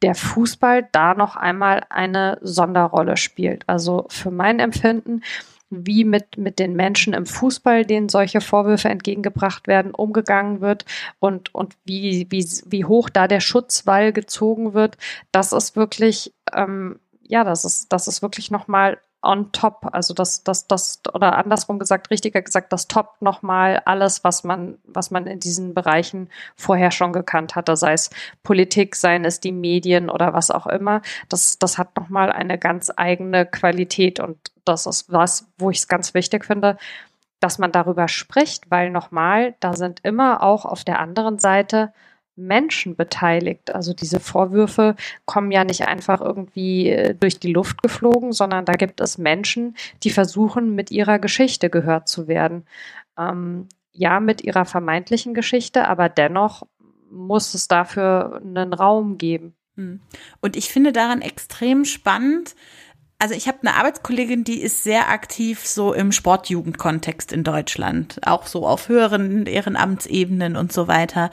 der 0.02 0.14
Fußball 0.14 0.88
da 0.92 1.14
noch 1.14 1.36
einmal 1.36 1.84
eine 1.88 2.38
Sonderrolle 2.42 3.16
spielt. 3.16 3.68
Also 3.68 4.06
für 4.08 4.30
mein 4.30 4.58
Empfinden, 4.58 5.22
wie 5.70 6.04
mit, 6.04 6.36
mit 6.36 6.58
den 6.58 6.74
Menschen 6.74 7.14
im 7.14 7.24
Fußball, 7.24 7.86
denen 7.86 8.08
solche 8.08 8.40
Vorwürfe 8.40 8.90
entgegengebracht 8.90 9.66
werden, 9.66 9.94
umgegangen 9.94 10.60
wird 10.60 10.84
und, 11.18 11.54
und 11.54 11.76
wie, 11.84 12.26
wie, 12.30 12.46
wie 12.66 12.84
hoch 12.84 13.08
da 13.08 13.26
der 13.26 13.40
Schutzwall 13.40 14.12
gezogen 14.12 14.74
wird, 14.74 14.98
das 15.30 15.52
ist 15.52 15.74
wirklich, 15.74 16.34
ähm, 16.52 16.98
ja, 17.22 17.44
das 17.44 17.64
ist, 17.64 17.92
das 17.92 18.06
ist 18.06 18.20
wirklich 18.20 18.50
nochmal 18.50 18.98
on 19.22 19.52
top, 19.52 19.88
also 19.92 20.14
das, 20.14 20.42
das, 20.42 20.66
das, 20.66 21.00
oder 21.14 21.36
andersrum 21.38 21.78
gesagt, 21.78 22.10
richtiger 22.10 22.42
gesagt, 22.42 22.72
das 22.72 22.88
top 22.88 23.16
nochmal 23.20 23.80
alles, 23.84 24.24
was 24.24 24.44
man, 24.44 24.78
was 24.84 25.10
man 25.10 25.26
in 25.26 25.38
diesen 25.38 25.74
Bereichen 25.74 26.28
vorher 26.56 26.90
schon 26.90 27.12
gekannt 27.12 27.54
hatte, 27.54 27.76
sei 27.76 27.92
es 27.92 28.10
Politik, 28.42 28.96
seien 28.96 29.24
es 29.24 29.40
die 29.40 29.52
Medien 29.52 30.10
oder 30.10 30.32
was 30.32 30.50
auch 30.50 30.66
immer. 30.66 31.02
Das, 31.28 31.58
das 31.58 31.78
hat 31.78 31.96
nochmal 31.96 32.32
eine 32.32 32.58
ganz 32.58 32.90
eigene 32.94 33.46
Qualität 33.46 34.18
und 34.20 34.38
das 34.64 34.86
ist 34.86 35.12
was, 35.12 35.46
wo 35.58 35.70
ich 35.70 35.78
es 35.78 35.88
ganz 35.88 36.14
wichtig 36.14 36.44
finde, 36.44 36.76
dass 37.40 37.58
man 37.58 37.72
darüber 37.72 38.08
spricht, 38.08 38.70
weil 38.70 38.90
nochmal, 38.90 39.54
da 39.60 39.74
sind 39.74 40.00
immer 40.04 40.42
auch 40.42 40.64
auf 40.64 40.84
der 40.84 41.00
anderen 41.00 41.38
Seite 41.38 41.92
Menschen 42.36 42.96
beteiligt. 42.96 43.74
Also 43.74 43.92
diese 43.92 44.20
Vorwürfe 44.20 44.96
kommen 45.26 45.50
ja 45.50 45.64
nicht 45.64 45.82
einfach 45.82 46.20
irgendwie 46.20 46.90
äh, 46.90 47.14
durch 47.14 47.38
die 47.38 47.52
Luft 47.52 47.82
geflogen, 47.82 48.32
sondern 48.32 48.64
da 48.64 48.74
gibt 48.74 49.00
es 49.00 49.18
Menschen, 49.18 49.76
die 50.02 50.10
versuchen, 50.10 50.74
mit 50.74 50.90
ihrer 50.90 51.18
Geschichte 51.18 51.70
gehört 51.70 52.08
zu 52.08 52.28
werden. 52.28 52.64
Ähm, 53.18 53.68
ja, 53.92 54.20
mit 54.20 54.42
ihrer 54.42 54.64
vermeintlichen 54.64 55.34
Geschichte, 55.34 55.86
aber 55.86 56.08
dennoch 56.08 56.62
muss 57.10 57.52
es 57.52 57.68
dafür 57.68 58.40
einen 58.42 58.72
Raum 58.72 59.18
geben. 59.18 59.54
Hm. 59.76 60.00
Und 60.40 60.56
ich 60.56 60.70
finde 60.70 60.92
daran 60.92 61.20
extrem 61.20 61.84
spannend, 61.84 62.54
also 63.22 63.36
ich 63.36 63.46
habe 63.46 63.58
eine 63.62 63.76
Arbeitskollegin, 63.76 64.42
die 64.42 64.60
ist 64.60 64.82
sehr 64.82 65.08
aktiv 65.08 65.64
so 65.64 65.92
im 65.92 66.10
Sportjugendkontext 66.10 67.30
in 67.30 67.44
Deutschland, 67.44 68.18
auch 68.26 68.48
so 68.48 68.66
auf 68.66 68.88
höheren 68.88 69.46
Ehrenamtsebenen 69.46 70.56
und 70.56 70.72
so 70.72 70.88
weiter. 70.88 71.30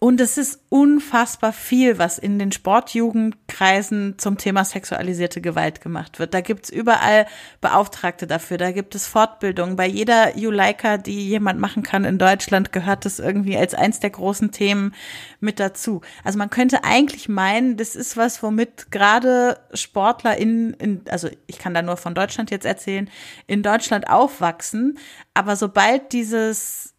Und 0.00 0.20
es 0.20 0.38
ist 0.38 0.60
unfassbar 0.68 1.52
viel, 1.52 1.98
was 1.98 2.18
in 2.18 2.38
den 2.38 2.52
Sportjugendkreisen 2.52 4.16
zum 4.18 4.38
Thema 4.38 4.64
sexualisierte 4.64 5.40
Gewalt 5.40 5.80
gemacht 5.80 6.20
wird. 6.20 6.34
Da 6.34 6.40
gibt's 6.40 6.70
überall 6.70 7.26
Beauftragte 7.60 8.28
dafür, 8.28 8.58
da 8.58 8.70
gibt 8.70 8.94
es 8.94 9.08
Fortbildungen. 9.08 9.74
Bei 9.74 9.88
jeder 9.88 10.38
Juleika, 10.38 10.98
die 10.98 11.28
jemand 11.28 11.58
machen 11.58 11.82
kann 11.82 12.04
in 12.04 12.18
Deutschland, 12.18 12.70
gehört 12.70 13.06
das 13.06 13.18
irgendwie 13.18 13.56
als 13.56 13.74
eins 13.74 13.98
der 13.98 14.10
großen 14.10 14.52
Themen 14.52 14.94
mit 15.40 15.58
dazu. 15.58 16.00
Also 16.22 16.38
man 16.38 16.50
könnte 16.50 16.84
eigentlich 16.84 17.28
meinen, 17.28 17.76
das 17.76 17.96
ist 17.96 18.16
was, 18.16 18.40
womit 18.40 18.92
gerade 18.92 19.58
Sportler 19.74 20.36
in, 20.36 20.74
in 20.74 21.02
also 21.10 21.28
ich 21.48 21.58
kann 21.58 21.74
da 21.74 21.82
nur 21.82 21.96
von 21.96 22.14
Deutschland 22.14 22.52
jetzt 22.52 22.66
erzählen, 22.66 23.10
in 23.48 23.64
Deutschland 23.64 24.08
aufwachsen. 24.08 24.96
Aber 25.34 25.56
sobald 25.56 26.12
dieses 26.12 26.94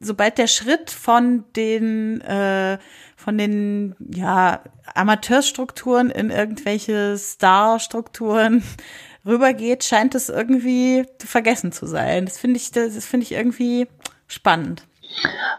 sobald 0.00 0.38
der 0.38 0.46
Schritt 0.46 0.90
von 0.90 1.44
den 1.54 2.20
äh, 2.20 2.78
von 3.16 3.38
den 3.38 3.94
ja 3.98 4.62
Amateurstrukturen 4.94 6.10
in 6.10 6.30
irgendwelche 6.30 7.16
Starstrukturen 7.18 8.62
rübergeht, 9.26 9.84
scheint 9.84 10.14
es 10.14 10.28
irgendwie 10.28 11.04
vergessen 11.18 11.72
zu 11.72 11.86
sein. 11.86 12.24
Das 12.24 12.38
finde 12.38 12.56
ich, 12.56 12.70
das 12.72 13.04
finde 13.04 13.24
ich 13.24 13.32
irgendwie 13.32 13.88
spannend. 14.26 14.82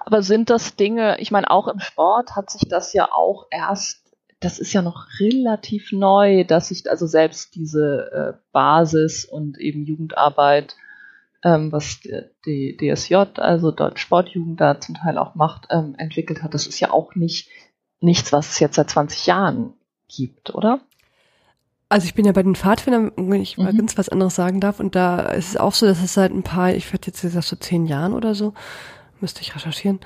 Aber 0.06 0.22
sind 0.22 0.50
das 0.50 0.76
Dinge, 0.76 1.20
ich 1.20 1.32
meine, 1.32 1.50
auch 1.50 1.68
im 1.68 1.80
Sport 1.80 2.36
hat 2.36 2.50
sich 2.50 2.68
das 2.70 2.94
ja 2.94 3.10
auch 3.12 3.48
erst, 3.52 4.02
das 4.40 4.60
ist 4.60 4.74
ja 4.74 4.82
noch 4.82 5.08
relativ 5.20 5.92
neu, 5.92 6.44
dass 6.46 6.70
sich 6.70 6.90
also 6.90 7.08
selbst 7.08 7.56
diese 7.56 8.12
äh, 8.12 8.40
Basis 8.52 9.26
und 9.26 9.58
eben 9.58 9.86
Jugendarbeit 9.86 10.76
ähm, 11.44 11.72
was 11.72 12.00
die 12.46 12.78
DSJ, 12.78 13.16
also 13.38 13.72
Deutsche 13.72 14.00
Sportjugend, 14.00 14.60
da 14.60 14.80
zum 14.80 14.96
Teil 14.96 15.18
auch 15.18 15.36
macht, 15.36 15.68
ähm, 15.70 15.96
entwickelt 15.98 16.44
hat. 16.44 16.54
Das 16.54 16.68
ist 16.68 16.80
ja 16.80 16.92
auch 16.92 17.16
nicht 17.16 17.50
nichts, 18.02 18.32
was 18.32 18.52
es 18.52 18.60
jetzt 18.60 18.76
seit 18.76 18.90
20 18.90 19.26
Jahren 19.26 19.74
gibt, 20.08 20.54
oder? 20.54 20.80
Also 21.90 22.06
ich 22.06 22.14
bin 22.14 22.26
ja 22.26 22.32
bei 22.32 22.44
den 22.44 22.56
Pfadfindern, 22.56 23.12
wenn 23.18 23.42
ich 23.42 23.58
mal 23.58 23.74
mhm. 23.74 23.78
ganz 23.78 23.98
was 23.98 24.10
anderes 24.10 24.36
sagen 24.36 24.60
darf, 24.60 24.80
und 24.80 24.96
da 24.96 25.22
ist 25.22 25.50
es 25.50 25.58
auch 25.58 25.74
so, 25.74 25.86
dass 25.86 26.04
es 26.04 26.14
seit 26.14 26.32
ein 26.32 26.44
paar, 26.44 26.74
ich 26.74 26.92
werde 26.94 27.08
jetzt 27.08 27.22
gesagt 27.22 27.48
so 27.48 27.56
zehn 27.56 27.88
Jahren 27.88 28.14
oder 28.14 28.36
so, 28.36 28.54
müsste 29.22 29.42
ich 29.42 29.56
recherchieren. 29.56 30.00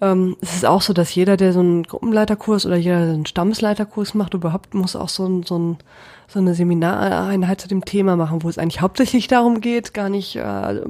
Ähm, 0.00 0.36
es 0.40 0.54
ist 0.54 0.66
auch 0.66 0.82
so, 0.82 0.92
dass 0.92 1.14
jeder, 1.14 1.36
der 1.36 1.52
so 1.52 1.60
einen 1.60 1.82
Gruppenleiterkurs 1.82 2.66
oder 2.66 2.76
jeder, 2.76 3.04
der 3.04 3.14
einen 3.14 3.26
Stammesleiterkurs 3.26 4.14
macht, 4.14 4.34
überhaupt 4.34 4.74
muss 4.74 4.96
auch 4.96 5.08
so 5.08 5.26
ein, 5.26 5.42
so 5.42 5.58
ein 5.58 5.78
so 6.26 6.38
eine 6.38 6.54
Seminareinheit 6.54 7.60
zu 7.60 7.68
dem 7.68 7.84
Thema 7.84 8.16
machen, 8.16 8.42
wo 8.42 8.48
es 8.48 8.58
eigentlich 8.58 8.80
hauptsächlich 8.80 9.28
darum 9.28 9.60
geht, 9.60 9.94
gar 9.94 10.08
nicht 10.08 10.36
äh, 10.36 10.80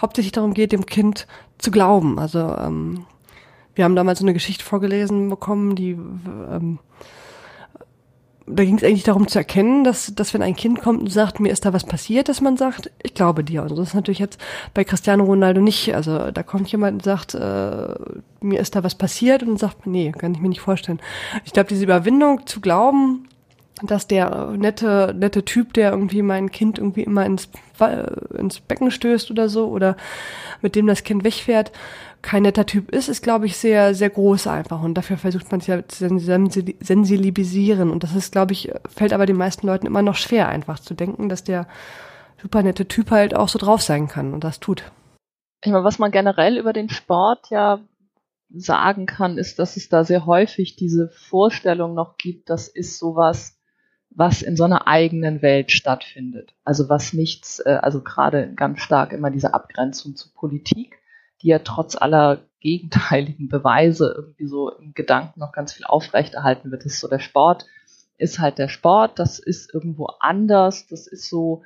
hauptsächlich 0.00 0.32
darum 0.32 0.54
geht, 0.54 0.72
dem 0.72 0.86
Kind 0.86 1.26
zu 1.58 1.70
glauben. 1.70 2.18
Also 2.18 2.38
ähm, 2.38 3.04
wir 3.74 3.84
haben 3.84 3.96
damals 3.96 4.20
so 4.20 4.24
eine 4.24 4.34
Geschichte 4.34 4.64
vorgelesen 4.64 5.28
bekommen, 5.28 5.74
die 5.74 5.92
ähm, 5.92 6.78
da 8.46 8.64
ging 8.64 8.76
es 8.76 8.84
eigentlich 8.84 9.04
darum 9.04 9.28
zu 9.28 9.38
erkennen, 9.38 9.84
dass, 9.84 10.14
dass 10.14 10.34
wenn 10.34 10.42
ein 10.42 10.56
Kind 10.56 10.80
kommt 10.80 11.00
und 11.00 11.10
sagt, 11.10 11.40
mir 11.40 11.52
ist 11.52 11.64
da 11.64 11.72
was 11.72 11.84
passiert, 11.84 12.28
dass 12.28 12.40
man 12.40 12.56
sagt, 12.56 12.90
ich 13.02 13.14
glaube 13.14 13.44
dir. 13.44 13.62
Und 13.62 13.72
das 13.72 13.88
ist 13.88 13.94
natürlich 13.94 14.18
jetzt 14.18 14.40
bei 14.74 14.84
Cristiano 14.84 15.24
Ronaldo 15.24 15.60
nicht. 15.60 15.94
Also 15.94 16.30
da 16.30 16.42
kommt 16.42 16.70
jemand 16.70 16.94
und 16.94 17.04
sagt, 17.04 17.34
äh, 17.34 17.94
mir 18.40 18.60
ist 18.60 18.74
da 18.74 18.82
was 18.82 18.94
passiert 18.94 19.42
und 19.42 19.58
sagt, 19.58 19.86
nee, 19.86 20.12
kann 20.12 20.34
ich 20.34 20.40
mir 20.40 20.48
nicht 20.48 20.60
vorstellen. 20.60 21.00
Ich 21.44 21.52
glaube, 21.52 21.68
diese 21.68 21.84
Überwindung 21.84 22.46
zu 22.46 22.60
glauben, 22.60 23.28
dass 23.82 24.06
der 24.06 24.52
nette, 24.56 25.14
nette 25.18 25.44
Typ, 25.44 25.74
der 25.74 25.90
irgendwie 25.90 26.22
mein 26.22 26.50
Kind 26.50 26.78
irgendwie 26.78 27.02
immer 27.02 27.26
ins, 27.26 27.48
ins 28.38 28.60
Becken 28.60 28.90
stößt 28.90 29.30
oder 29.30 29.48
so, 29.48 29.68
oder 29.68 29.96
mit 30.60 30.76
dem 30.76 30.86
das 30.86 31.04
Kind 31.04 31.24
wegfährt, 31.24 31.72
kein 32.22 32.42
netter 32.44 32.66
Typ 32.66 32.90
ist, 32.90 33.08
ist, 33.08 33.22
glaube 33.22 33.46
ich, 33.46 33.56
sehr, 33.56 33.94
sehr 33.94 34.10
groß 34.10 34.46
einfach. 34.46 34.82
Und 34.82 34.94
dafür 34.94 35.18
versucht 35.18 35.50
man 35.50 35.60
es 35.60 35.66
ja 35.66 35.86
zu 35.86 36.08
sensibilisieren. 36.08 37.90
Und 37.90 38.04
das 38.04 38.14
ist, 38.14 38.32
glaube 38.32 38.52
ich, 38.52 38.72
fällt 38.88 39.12
aber 39.12 39.26
den 39.26 39.36
meisten 39.36 39.66
Leuten 39.66 39.86
immer 39.86 40.02
noch 40.02 40.14
schwer, 40.14 40.48
einfach 40.48 40.78
zu 40.78 40.94
denken, 40.94 41.28
dass 41.28 41.44
der 41.44 41.66
super 42.40 42.62
nette 42.62 42.86
Typ 42.86 43.10
halt 43.10 43.34
auch 43.34 43.48
so 43.48 43.58
drauf 43.58 43.82
sein 43.82 44.08
kann 44.08 44.32
und 44.32 44.44
das 44.44 44.60
tut. 44.60 44.90
Ich 45.64 45.70
meine, 45.70 45.84
was 45.84 45.98
man 45.98 46.10
generell 46.10 46.58
über 46.58 46.72
den 46.72 46.88
Sport 46.88 47.50
ja 47.50 47.80
sagen 48.54 49.06
kann, 49.06 49.38
ist, 49.38 49.58
dass 49.58 49.76
es 49.76 49.88
da 49.88 50.04
sehr 50.04 50.26
häufig 50.26 50.76
diese 50.76 51.08
Vorstellung 51.08 51.94
noch 51.94 52.16
gibt, 52.16 52.50
das 52.50 52.68
ist 52.68 52.98
sowas, 52.98 53.58
was 54.10 54.42
in 54.42 54.56
so 54.56 54.64
einer 54.64 54.86
eigenen 54.86 55.40
Welt 55.40 55.70
stattfindet. 55.72 56.54
Also 56.64 56.88
was 56.88 57.12
nichts, 57.12 57.60
äh, 57.60 57.78
also 57.80 58.02
gerade 58.02 58.52
ganz 58.54 58.80
stark 58.80 59.12
immer 59.12 59.30
diese 59.30 59.54
Abgrenzung 59.54 60.16
zur 60.16 60.32
Politik, 60.34 60.98
die 61.42 61.48
ja 61.48 61.58
trotz 61.58 61.96
aller 61.96 62.40
gegenteiligen 62.60 63.48
Beweise 63.48 64.14
irgendwie 64.16 64.46
so 64.46 64.70
im 64.70 64.94
Gedanken 64.94 65.40
noch 65.40 65.52
ganz 65.52 65.72
viel 65.72 65.84
aufrechterhalten 65.84 66.70
wird. 66.70 66.84
Das 66.84 66.92
ist 66.92 67.00
so 67.00 67.08
der 67.08 67.18
Sport, 67.18 67.66
ist 68.18 68.38
halt 68.38 68.58
der 68.58 68.68
Sport, 68.68 69.18
das 69.18 69.38
ist 69.38 69.72
irgendwo 69.74 70.06
anders, 70.20 70.86
das 70.86 71.06
ist 71.06 71.28
so 71.28 71.62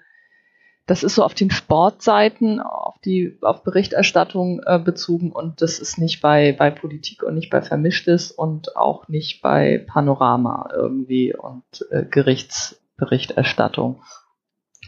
das 0.87 1.03
ist 1.03 1.17
so 1.17 1.25
auf 1.25 1.35
den 1.35 1.51
Sportseiten, 1.51 2.61
auf 2.61 2.95
die, 3.05 3.39
auf 3.43 3.65
Berichterstattung 3.65 4.63
äh, 4.65 4.79
bezogen 4.79 5.33
und 5.33 5.61
das 5.61 5.81
ist 5.81 5.99
nicht 5.99 6.21
bei, 6.21 6.53
bei 6.53 6.71
Politik 6.71 7.25
und 7.25 7.35
nicht 7.35 7.51
bei 7.51 7.61
Vermischtes 7.61 8.31
und 8.31 8.77
auch 8.77 9.09
nicht 9.09 9.43
bei 9.43 9.85
Panorama 9.85 10.69
irgendwie 10.73 11.35
und 11.35 11.65
äh, 11.91 12.05
Gerichtsberichterstattung. 12.05 14.01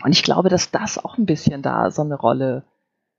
Und 0.04 0.12
ich 0.12 0.22
glaube, 0.22 0.48
dass 0.48 0.70
das 0.70 1.04
auch 1.04 1.18
ein 1.18 1.26
bisschen 1.26 1.62
da 1.62 1.90
so 1.90 2.02
eine 2.02 2.14
Rolle 2.14 2.62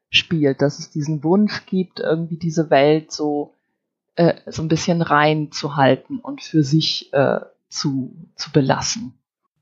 spielt, 0.10 0.62
dass 0.62 0.80
es 0.80 0.90
diesen 0.90 1.24
Wunsch 1.24 1.66
gibt, 1.66 2.00
irgendwie 2.00 2.38
diese 2.38 2.70
Welt 2.70 3.12
so, 3.12 3.54
äh, 4.16 4.36
so 4.48 4.62
ein 4.62 4.68
bisschen 4.68 5.02
rein 5.02 5.52
zu 5.52 5.76
halten 5.76 6.20
und 6.20 6.42
für 6.42 6.64
sich 6.64 7.14
äh, 7.14 7.40
zu, 7.70 8.16
zu 8.36 8.52
belassen 8.52 9.19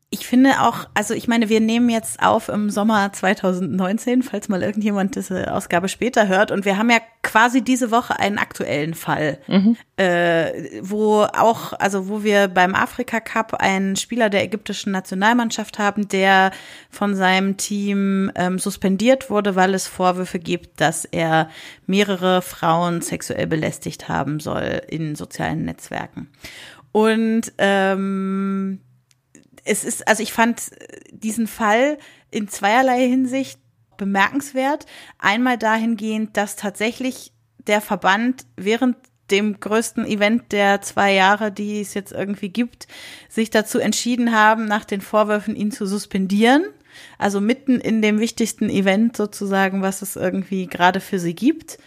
ich 0.10 0.26
finde 0.26 0.62
auch, 0.62 0.88
also 0.94 1.14
ich 1.14 1.28
meine, 1.28 1.50
wir 1.50 1.60
nehmen 1.60 1.90
jetzt 1.90 2.24
auf 2.24 2.48
im 2.48 2.70
Sommer 2.70 3.12
2019, 3.12 4.24
falls 4.24 4.48
mal 4.48 4.64
irgendjemand 4.64 5.16
diese 5.16 5.54
Ausgabe 5.54 5.90
später 5.90 6.30
hört. 6.30 6.50
Und 6.50 6.64
wir 6.64 6.78
haben 6.78 6.90
ja 6.90 7.00
quasi 7.24 7.62
diese 7.62 7.92
Woche 7.92 8.18
einen 8.18 8.38
aktuellen 8.38 8.94
Fall, 8.94 9.38
mhm. 9.48 9.76
äh, 9.98 10.80
wo 10.82 11.24
auch, 11.24 11.74
also 11.74 12.08
wo 12.08 12.24
wir 12.24 12.48
beim 12.48 12.74
Afrika 12.74 13.20
Cup 13.20 13.56
einen 13.56 13.98
Spieler 13.98 14.30
der 14.30 14.46
ägyptischen 14.46 14.94
Nationalmannschaft 14.94 15.78
haben, 15.78 16.08
der 16.08 16.52
von 16.90 17.14
seinem 17.14 17.58
Team 17.58 18.32
ähm, 18.36 18.60
suspendiert 18.60 19.30
wurde, 19.30 19.58
weil 19.58 19.74
es 19.74 19.88
Vorwürfe 19.88 20.40
gibt, 20.40 20.80
dass 20.80 21.04
er 21.04 21.50
mehrere 21.86 22.42
Frauen 22.42 23.02
sexuell 23.02 23.48
belästigt 23.48 24.08
haben 24.08 24.40
soll 24.40 24.84
in 24.88 25.18
sozialen 25.18 25.66
Netzwerken. 25.66 26.30
Und 26.94 27.52
ähm, 27.58 28.80
es 29.68 29.84
ist, 29.84 30.08
also 30.08 30.24
ich 30.24 30.34
fand 30.34 30.72
diesen 31.12 31.48
Fall 31.48 31.98
in 32.32 32.48
zweierlei 32.48 33.08
Hinsicht 33.08 33.60
bemerkenswert. 33.98 34.86
Einmal 35.18 35.58
dahingehend, 35.58 36.38
dass 36.38 36.56
tatsächlich 36.56 37.32
der 37.66 37.82
Verband 37.82 38.46
während 38.56 38.96
dem 39.32 39.60
größten 39.60 40.06
Event 40.06 40.54
der 40.54 40.82
zwei 40.82 41.14
Jahre, 41.14 41.52
die 41.52 41.82
es 41.82 41.94
jetzt 41.94 42.14
irgendwie 42.14 42.50
gibt, 42.50 42.88
sich 43.28 43.50
dazu 43.50 43.80
entschieden 43.80 44.32
haben, 44.34 44.66
nach 44.66 44.86
den 44.86 45.02
Vorwürfen 45.02 45.56
ihn 45.56 45.72
zu 45.72 45.86
suspendieren. 45.86 46.64
Also 47.18 47.42
mitten 47.42 47.80
in 47.80 48.02
dem 48.02 48.20
wichtigsten 48.20 48.70
Event 48.70 49.18
sozusagen, 49.18 49.82
was 49.82 50.02
es 50.02 50.16
irgendwie 50.16 50.68
gerade 50.68 51.00
für 51.00 51.20
sie 51.20 51.36
gibt 51.36 51.78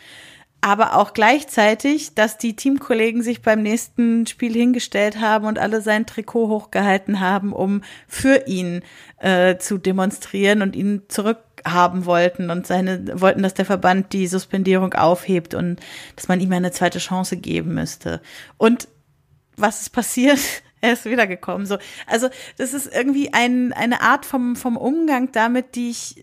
aber 0.61 0.97
auch 0.97 1.15
gleichzeitig, 1.15 2.15
dass 2.15 2.37
die 2.37 2.55
Teamkollegen 2.55 3.23
sich 3.23 3.43
beim 3.43 3.63
nächsten 3.63 4.27
Spiel 4.27 4.53
hingestellt 4.53 5.21
haben 5.21 5.47
und 5.47 5.59
alle 5.59 5.81
sein 5.81 6.07
Trikot 6.07 6.49
hochgehalten 6.49 7.21
haben, 7.21 7.53
um 7.53 7.83
für 8.07 8.47
ihn 8.47 8.83
äh, 9.19 9.57
zu 9.57 9.79
demonstrieren 9.79 10.61
und 10.61 10.77
ihn 10.77 11.03
zurückhaben 11.09 12.05
wollten 12.05 12.51
und 12.51 12.67
seine 12.67 13.21
wollten, 13.21 13.43
dass 13.43 13.55
der 13.55 13.65
Verband 13.65 14.13
die 14.13 14.27
Suspendierung 14.27 14.93
aufhebt 14.95 15.55
und 15.55 15.81
dass 16.17 16.29
man 16.29 16.41
ihm 16.41 16.53
eine 16.53 16.73
zweite 16.73 16.99
Chance 16.99 17.39
geben 17.39 17.75
müsste. 17.75 18.21
Und 18.59 18.89
was 19.57 19.81
ist 19.83 19.91
passiert? 19.91 20.41
Er 20.83 20.95
ist 20.95 21.05
wiedergekommen. 21.05 21.67
So, 21.67 21.79
also 22.07 22.31
das 22.57 22.73
ist 22.73 22.93
irgendwie 22.95 23.35
ein, 23.35 23.73
eine 23.73 24.01
Art 24.01 24.25
vom 24.25 24.57
vom 24.57 24.77
Umgang 24.77 25.31
damit, 25.33 25.75
die 25.75 25.91
ich 25.91 26.23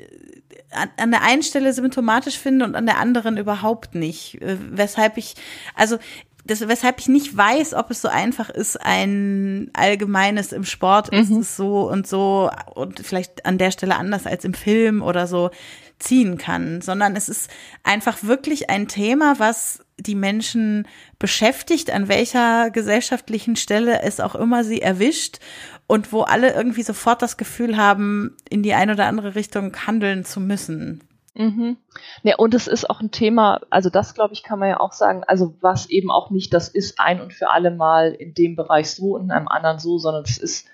an, 0.71 0.89
an 0.97 1.11
der 1.11 1.21
einen 1.21 1.43
Stelle 1.43 1.71
symptomatisch 1.73 2.37
finde 2.37 2.65
und 2.65 2.75
an 2.75 2.85
der 2.85 2.97
anderen 2.97 3.37
überhaupt 3.37 3.95
nicht. 3.95 4.41
Äh, 4.41 4.57
weshalb 4.71 5.17
ich, 5.17 5.35
also 5.75 5.97
das, 6.45 6.67
weshalb 6.67 6.99
ich 6.99 7.07
nicht 7.07 7.35
weiß, 7.35 7.73
ob 7.73 7.91
es 7.91 8.01
so 8.01 8.07
einfach 8.07 8.49
ist, 8.49 8.77
ein 8.81 9.69
allgemeines 9.73 10.53
im 10.53 10.63
Sport 10.63 11.11
mhm. 11.11 11.19
ist 11.19 11.29
es 11.29 11.57
so 11.57 11.89
und 11.89 12.07
so 12.07 12.49
und 12.73 12.99
vielleicht 12.99 13.45
an 13.45 13.57
der 13.57 13.71
Stelle 13.71 13.95
anders 13.95 14.25
als 14.25 14.45
im 14.45 14.53
Film 14.53 15.01
oder 15.01 15.27
so 15.27 15.51
ziehen 15.99 16.37
kann, 16.37 16.81
sondern 16.81 17.15
es 17.15 17.27
ist 17.27 17.49
einfach 17.83 18.23
wirklich 18.23 18.69
ein 18.69 18.87
Thema, 18.87 19.39
was 19.39 19.79
die 20.07 20.15
Menschen 20.15 20.87
beschäftigt, 21.19 21.91
an 21.91 22.07
welcher 22.07 22.71
gesellschaftlichen 22.71 23.55
Stelle 23.55 24.01
es 24.01 24.19
auch 24.19 24.35
immer 24.35 24.63
sie 24.63 24.81
erwischt 24.81 25.39
und 25.85 26.11
wo 26.11 26.21
alle 26.21 26.53
irgendwie 26.53 26.83
sofort 26.83 27.21
das 27.21 27.37
Gefühl 27.37 27.77
haben, 27.77 28.35
in 28.49 28.63
die 28.63 28.73
eine 28.73 28.93
oder 28.93 29.05
andere 29.05 29.35
Richtung 29.35 29.75
handeln 29.85 30.25
zu 30.25 30.39
müssen. 30.39 31.03
Mhm. 31.37 31.77
Ja, 32.23 32.35
und 32.37 32.55
es 32.55 32.67
ist 32.67 32.89
auch 32.89 32.99
ein 32.99 33.11
Thema, 33.11 33.61
also 33.69 33.89
das 33.89 34.15
glaube 34.15 34.33
ich, 34.33 34.41
kann 34.41 34.57
man 34.57 34.69
ja 34.69 34.79
auch 34.79 34.91
sagen, 34.91 35.23
also 35.27 35.55
was 35.61 35.87
eben 35.89 36.09
auch 36.09 36.31
nicht 36.31 36.51
das 36.53 36.67
ist 36.67 36.99
ein 36.99 37.21
und 37.21 37.31
für 37.31 37.49
alle 37.49 37.69
Mal 37.69 38.13
in 38.13 38.33
dem 38.33 38.55
Bereich 38.55 38.89
so 38.89 39.15
und 39.15 39.25
in 39.25 39.31
einem 39.31 39.47
anderen 39.47 39.77
so, 39.77 39.99
sondern 39.99 40.23
es 40.23 40.39
ist, 40.39 40.67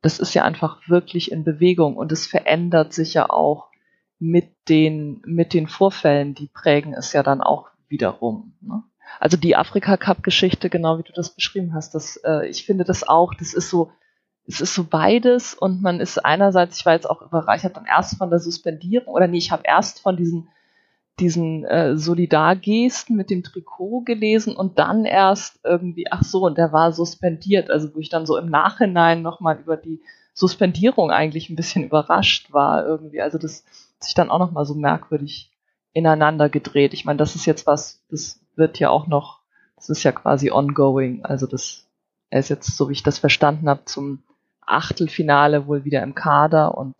das 0.00 0.18
ist 0.18 0.32
ja 0.32 0.44
einfach 0.44 0.80
wirklich 0.88 1.30
in 1.30 1.44
Bewegung 1.44 1.96
und 1.96 2.12
es 2.12 2.26
verändert 2.26 2.94
sich 2.94 3.12
ja 3.12 3.28
auch 3.28 3.68
mit 4.18 4.48
den, 4.70 5.20
mit 5.26 5.52
den 5.52 5.66
Vorfällen, 5.66 6.34
die 6.34 6.48
prägen 6.48 6.94
es 6.94 7.12
ja 7.12 7.22
dann 7.22 7.42
auch 7.42 7.68
wiederum. 7.88 8.54
Ne? 8.60 8.82
Also 9.20 9.36
die 9.36 9.56
Afrika-Cup-Geschichte, 9.56 10.70
genau 10.70 10.98
wie 10.98 11.02
du 11.02 11.12
das 11.12 11.30
beschrieben 11.30 11.74
hast, 11.74 11.94
das, 11.94 12.16
äh, 12.24 12.48
ich 12.48 12.66
finde 12.66 12.84
das 12.84 13.06
auch, 13.06 13.34
das 13.34 13.54
ist 13.54 13.70
so, 13.70 13.90
es 14.46 14.60
ist 14.60 14.74
so 14.74 14.84
beides 14.84 15.54
und 15.54 15.82
man 15.82 16.00
ist 16.00 16.24
einerseits, 16.24 16.78
ich 16.78 16.86
war 16.86 16.92
jetzt 16.92 17.08
auch 17.08 17.22
überreichert 17.22 17.76
dann 17.76 17.86
erst 17.86 18.18
von 18.18 18.30
der 18.30 18.38
Suspendierung 18.38 19.14
oder 19.14 19.26
nee, 19.26 19.38
ich 19.38 19.50
habe 19.50 19.62
erst 19.64 20.00
von 20.00 20.16
diesen 20.16 20.48
diesen 21.18 21.64
äh, 21.64 21.96
Solidargesten 21.96 23.16
mit 23.16 23.30
dem 23.30 23.42
Trikot 23.42 24.02
gelesen 24.02 24.54
und 24.54 24.78
dann 24.78 25.04
erst 25.04 25.60
irgendwie, 25.64 26.06
ach 26.10 26.22
so, 26.22 26.44
und 26.44 26.58
der 26.58 26.72
war 26.72 26.92
suspendiert, 26.92 27.70
also 27.70 27.94
wo 27.94 28.00
ich 28.00 28.10
dann 28.10 28.26
so 28.26 28.36
im 28.36 28.50
Nachhinein 28.50 29.22
nochmal 29.22 29.58
über 29.58 29.76
die 29.76 30.02
Suspendierung 30.34 31.10
eigentlich 31.10 31.48
ein 31.48 31.56
bisschen 31.56 31.84
überrascht 31.84 32.52
war 32.52 32.86
irgendwie, 32.86 33.22
also 33.22 33.38
das 33.38 33.64
sich 33.98 34.12
dann 34.12 34.30
auch 34.30 34.38
nochmal 34.38 34.66
so 34.66 34.74
merkwürdig 34.74 35.50
ineinander 35.96 36.50
gedreht. 36.50 36.92
Ich 36.92 37.06
meine, 37.06 37.16
das 37.16 37.34
ist 37.34 37.46
jetzt 37.46 37.66
was, 37.66 38.04
das 38.10 38.38
wird 38.54 38.78
ja 38.78 38.90
auch 38.90 39.06
noch, 39.06 39.40
das 39.76 39.88
ist 39.88 40.02
ja 40.02 40.12
quasi 40.12 40.50
ongoing, 40.50 41.24
also 41.24 41.46
das, 41.46 41.86
er 42.28 42.40
ist 42.40 42.50
jetzt, 42.50 42.76
so 42.76 42.90
wie 42.90 42.92
ich 42.92 43.02
das 43.02 43.18
verstanden 43.18 43.66
habe, 43.68 43.86
zum 43.86 44.22
Achtelfinale 44.60 45.66
wohl 45.66 45.84
wieder 45.84 46.02
im 46.02 46.14
Kader 46.14 46.76
und 46.76 46.94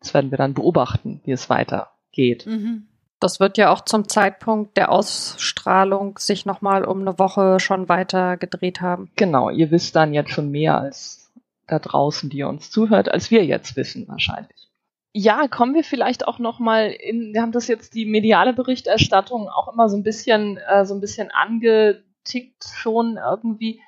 das 0.00 0.14
werden 0.14 0.30
wir 0.30 0.38
dann 0.38 0.54
beobachten, 0.54 1.20
wie 1.24 1.32
es 1.32 1.50
weitergeht. 1.50 2.46
Mhm. 2.46 2.88
Das 3.20 3.38
wird 3.38 3.58
ja 3.58 3.70
auch 3.70 3.82
zum 3.82 4.08
Zeitpunkt 4.08 4.76
der 4.76 4.92
Ausstrahlung 4.92 6.18
sich 6.18 6.46
nochmal 6.46 6.84
um 6.84 7.00
eine 7.00 7.18
Woche 7.18 7.60
schon 7.60 7.88
weiter 7.90 8.38
gedreht 8.38 8.80
haben. 8.80 9.10
Genau, 9.16 9.50
ihr 9.50 9.70
wisst 9.70 9.94
dann 9.94 10.14
jetzt 10.14 10.30
schon 10.30 10.50
mehr 10.50 10.78
als 10.78 11.30
da 11.66 11.78
draußen, 11.80 12.30
die 12.30 12.38
ihr 12.38 12.48
uns 12.48 12.70
zuhört, 12.70 13.10
als 13.10 13.30
wir 13.30 13.44
jetzt 13.44 13.76
wissen 13.76 14.08
wahrscheinlich. 14.08 14.67
Ja, 15.12 15.48
kommen 15.48 15.74
wir 15.74 15.84
vielleicht 15.84 16.28
auch 16.28 16.38
nochmal 16.38 16.90
in, 16.90 17.32
wir 17.32 17.42
haben 17.42 17.52
das 17.52 17.66
jetzt 17.66 17.94
die 17.94 18.04
mediale 18.04 18.52
Berichterstattung 18.52 19.48
auch 19.48 19.72
immer 19.72 19.88
so 19.88 19.96
ein 19.96 20.02
bisschen, 20.02 20.58
äh, 20.58 20.84
so 20.84 20.94
ein 20.94 21.00
bisschen 21.00 21.30
angetickt 21.30 22.64
schon 22.74 23.16
irgendwie. 23.16 23.80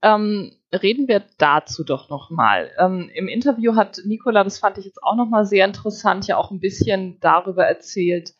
Ähm, 0.00 0.52
reden 0.72 1.08
wir 1.08 1.24
dazu 1.38 1.82
doch 1.82 2.08
nochmal. 2.08 2.70
Ähm, 2.78 3.10
Im 3.14 3.26
Interview 3.26 3.74
hat 3.74 4.00
Nicola, 4.04 4.44
das 4.44 4.58
fand 4.58 4.78
ich 4.78 4.84
jetzt 4.84 5.02
auch 5.02 5.16
nochmal 5.16 5.44
sehr 5.44 5.66
interessant, 5.66 6.28
ja 6.28 6.36
auch 6.36 6.52
ein 6.52 6.60
bisschen 6.60 7.18
darüber 7.20 7.66
erzählt, 7.66 8.34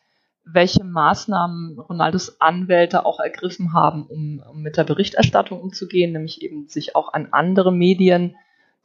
welche 0.45 0.85
Maßnahmen 0.85 1.79
Ronaldos 1.79 2.39
Anwälte 2.39 3.05
auch 3.05 3.19
ergriffen 3.19 3.73
haben, 3.73 4.07
um, 4.07 4.41
um 4.49 4.61
mit 4.61 4.77
der 4.77 4.85
Berichterstattung 4.85 5.59
umzugehen, 5.59 6.13
nämlich 6.13 6.41
eben 6.41 6.67
sich 6.69 6.95
auch 6.95 7.13
an 7.13 7.27
andere 7.31 7.73
Medien 7.73 8.35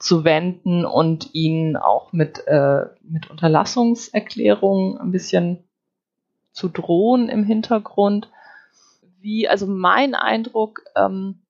zu 0.05 0.23
wenden 0.23 0.85
und 0.85 1.35
ihnen 1.35 1.79
auch 1.79 2.13
mit, 2.13 2.47
äh, 2.47 2.85
mit 3.03 3.31
Unterlassungserklärungen 3.31 4.99
ein 4.99 5.11
bisschen 5.11 5.65
zu 6.53 6.69
drohen 6.69 7.31
im 7.31 7.43
Hintergrund. 7.43 8.29
Wie, 9.21 9.49
also 9.49 9.67
mein 9.67 10.15
Eindruck, 10.15 10.83
ähm, 10.95 11.41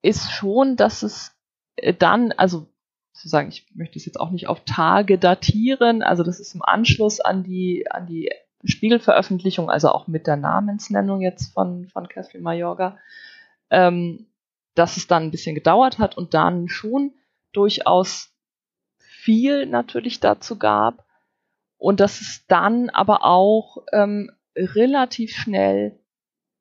ist 0.00 0.30
schon, 0.30 0.76
dass 0.76 1.02
es 1.02 1.34
äh, 1.74 1.92
dann, 1.92 2.30
also 2.30 2.68
zu 3.14 3.28
sagen, 3.28 3.48
ich 3.48 3.66
möchte 3.74 3.98
es 3.98 4.06
jetzt 4.06 4.20
auch 4.20 4.30
nicht 4.30 4.46
auf 4.46 4.60
Tage 4.64 5.18
datieren, 5.18 6.02
also 6.02 6.22
das 6.22 6.38
ist 6.38 6.54
im 6.54 6.62
Anschluss 6.62 7.18
an 7.18 7.42
die, 7.42 7.90
an 7.90 8.06
die 8.06 8.30
Spiegelveröffentlichung, 8.62 9.68
also 9.68 9.88
auch 9.88 10.06
mit 10.06 10.28
der 10.28 10.36
Namensnennung 10.36 11.20
jetzt 11.20 11.52
von, 11.52 11.88
von 11.88 12.06
Catherine 12.06 12.44
Mayorga, 12.44 12.96
ähm, 13.70 14.26
dass 14.76 14.96
es 14.96 15.08
dann 15.08 15.24
ein 15.24 15.30
bisschen 15.32 15.56
gedauert 15.56 15.98
hat 15.98 16.16
und 16.16 16.32
dann 16.32 16.68
schon 16.68 17.12
durchaus 17.52 18.32
viel 18.98 19.66
natürlich 19.66 20.20
dazu 20.20 20.58
gab 20.58 21.04
und 21.78 22.00
dass 22.00 22.20
es 22.20 22.44
dann 22.46 22.90
aber 22.90 23.24
auch 23.24 23.78
ähm, 23.92 24.30
relativ 24.56 25.34
schnell 25.34 25.98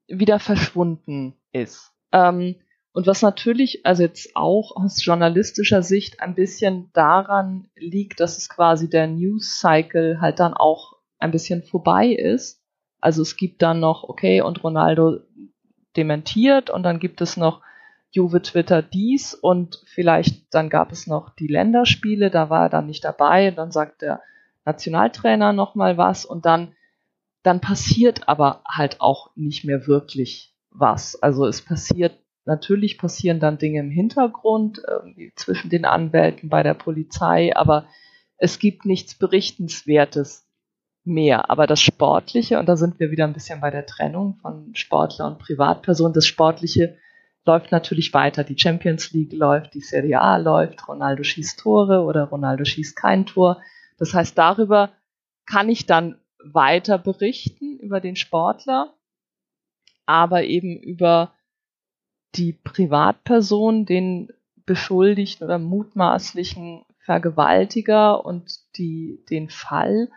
wieder 0.08 0.40
verschwunden 0.40 1.36
ist. 1.52 1.92
Ähm, 2.12 2.56
und 2.94 3.08
was 3.08 3.22
natürlich, 3.22 3.86
also 3.86 4.04
jetzt 4.04 4.36
auch 4.36 4.76
aus 4.76 5.04
journalistischer 5.04 5.82
Sicht 5.82 6.20
ein 6.20 6.36
bisschen 6.36 6.90
daran 6.94 7.70
liegt, 7.76 8.20
dass 8.20 8.38
es 8.38 8.50
quasi 8.50 8.90
der 8.90 9.08
News 9.08 9.60
Cycle 9.60 10.20
halt 10.20 10.40
dann 10.40 10.54
auch 10.54 10.98
ein 11.18 11.32
bisschen 11.32 11.64
vorbei 11.64 12.08
ist. 12.08 12.62
Also 13.00 13.22
es 13.22 13.38
gibt 13.38 13.62
dann 13.62 13.80
noch, 13.80 14.04
okay, 14.04 14.42
und 14.42 14.64
Ronaldo 14.64 15.20
dementiert 15.96 16.70
und 16.70 16.84
dann 16.84 17.00
gibt 17.00 17.22
es 17.22 17.38
noch 17.38 17.62
Juve 18.12 18.42
Twitter 18.42 18.82
dies 18.82 19.34
und 19.34 19.82
vielleicht 19.86 20.54
dann 20.54 20.70
gab 20.70 20.92
es 20.92 21.08
noch 21.08 21.30
die 21.30 21.48
Länderspiele, 21.48 22.30
da 22.30 22.50
war 22.50 22.64
er 22.64 22.70
dann 22.70 22.88
nicht 22.88 23.04
dabei, 23.04 23.52
dann 23.52 23.72
sagt 23.72 24.02
der 24.02 24.22
Nationaltrainer 24.66 25.54
nochmal 25.54 25.98
was 25.98 26.26
und 26.26 26.46
dann, 26.46 26.76
dann 27.44 27.62
passiert 27.62 28.28
aber 28.28 28.64
halt 28.68 29.00
auch 29.00 29.32
nicht 29.36 29.64
mehr 29.64 29.88
wirklich 29.88 30.54
was. 30.70 31.22
Also 31.22 31.46
es 31.46 31.62
passiert, 31.62 32.18
natürlich 32.46 32.98
passieren 32.98 33.40
dann 33.40 33.58
Dinge 33.58 33.80
im 33.80 33.92
Hintergrund, 33.92 34.82
irgendwie 34.86 35.32
zwischen 35.36 35.70
den 35.70 35.86
Anwälten 35.86 36.50
bei 36.50 36.64
der 36.64 36.74
Polizei, 36.74 37.56
aber 37.56 37.86
es 38.38 38.60
gibt 38.60 38.86
nichts 38.86 39.16
Berichtenswertes 39.16 40.48
mehr. 41.04 41.50
Aber 41.50 41.68
das 41.68 41.82
Sportliche, 41.82 42.60
und 42.60 42.68
da 42.68 42.76
sind 42.76 43.00
wir 43.00 43.12
wieder 43.12 43.26
ein 43.26 43.34
bisschen 43.34 43.62
bei 43.62 43.72
der 43.72 43.86
Trennung 43.86 44.36
von 44.42 44.76
Sportler 44.76 45.28
und 45.28 45.40
Privatperson, 45.40 46.14
das 46.14 46.26
Sportliche 46.26 46.98
läuft 47.46 47.72
natürlich 47.72 48.14
weiter. 48.14 48.44
Die 48.44 48.58
Champions 48.58 49.12
League 49.12 49.34
läuft, 49.34 49.74
die 49.74 49.82
Serie 49.82 50.22
A 50.22 50.38
läuft, 50.38 50.88
Ronaldo 50.88 51.24
schießt 51.24 51.60
Tore 51.60 52.04
oder 52.04 52.26
Ronaldo 52.26 52.66
schießt 52.66 52.96
kein 52.96 53.26
Tor. 53.26 53.62
Das 53.98 54.14
heißt, 54.14 54.38
darüber 54.38 54.92
kann 55.46 55.70
ich 55.70 55.86
dann 55.86 56.20
weiter 56.44 56.98
berichten 56.98 57.78
über 57.80 58.00
den 58.00 58.16
Sportler, 58.16 58.94
aber 60.06 60.44
eben 60.44 60.78
über 60.78 61.34
die 62.36 62.54
Privatperson, 62.54 63.86
den 63.86 64.30
beschuldigten 64.66 65.46
oder 65.46 65.60
mutmaßlichen 65.60 66.86
Vergewaltiger 67.00 68.24
und 68.24 68.60
die, 68.78 69.26
den 69.30 69.50
Fall 69.50 70.10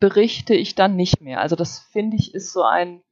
berichte 0.00 0.54
ich 0.54 0.74
dann 0.74 0.96
nicht 0.96 1.20
mehr. 1.20 1.40
Also 1.40 1.56
das 1.56 1.78
finde 1.78 2.16
ich 2.16 2.34
ist 2.34 2.52
so 2.52 2.62
ein, 2.62 3.02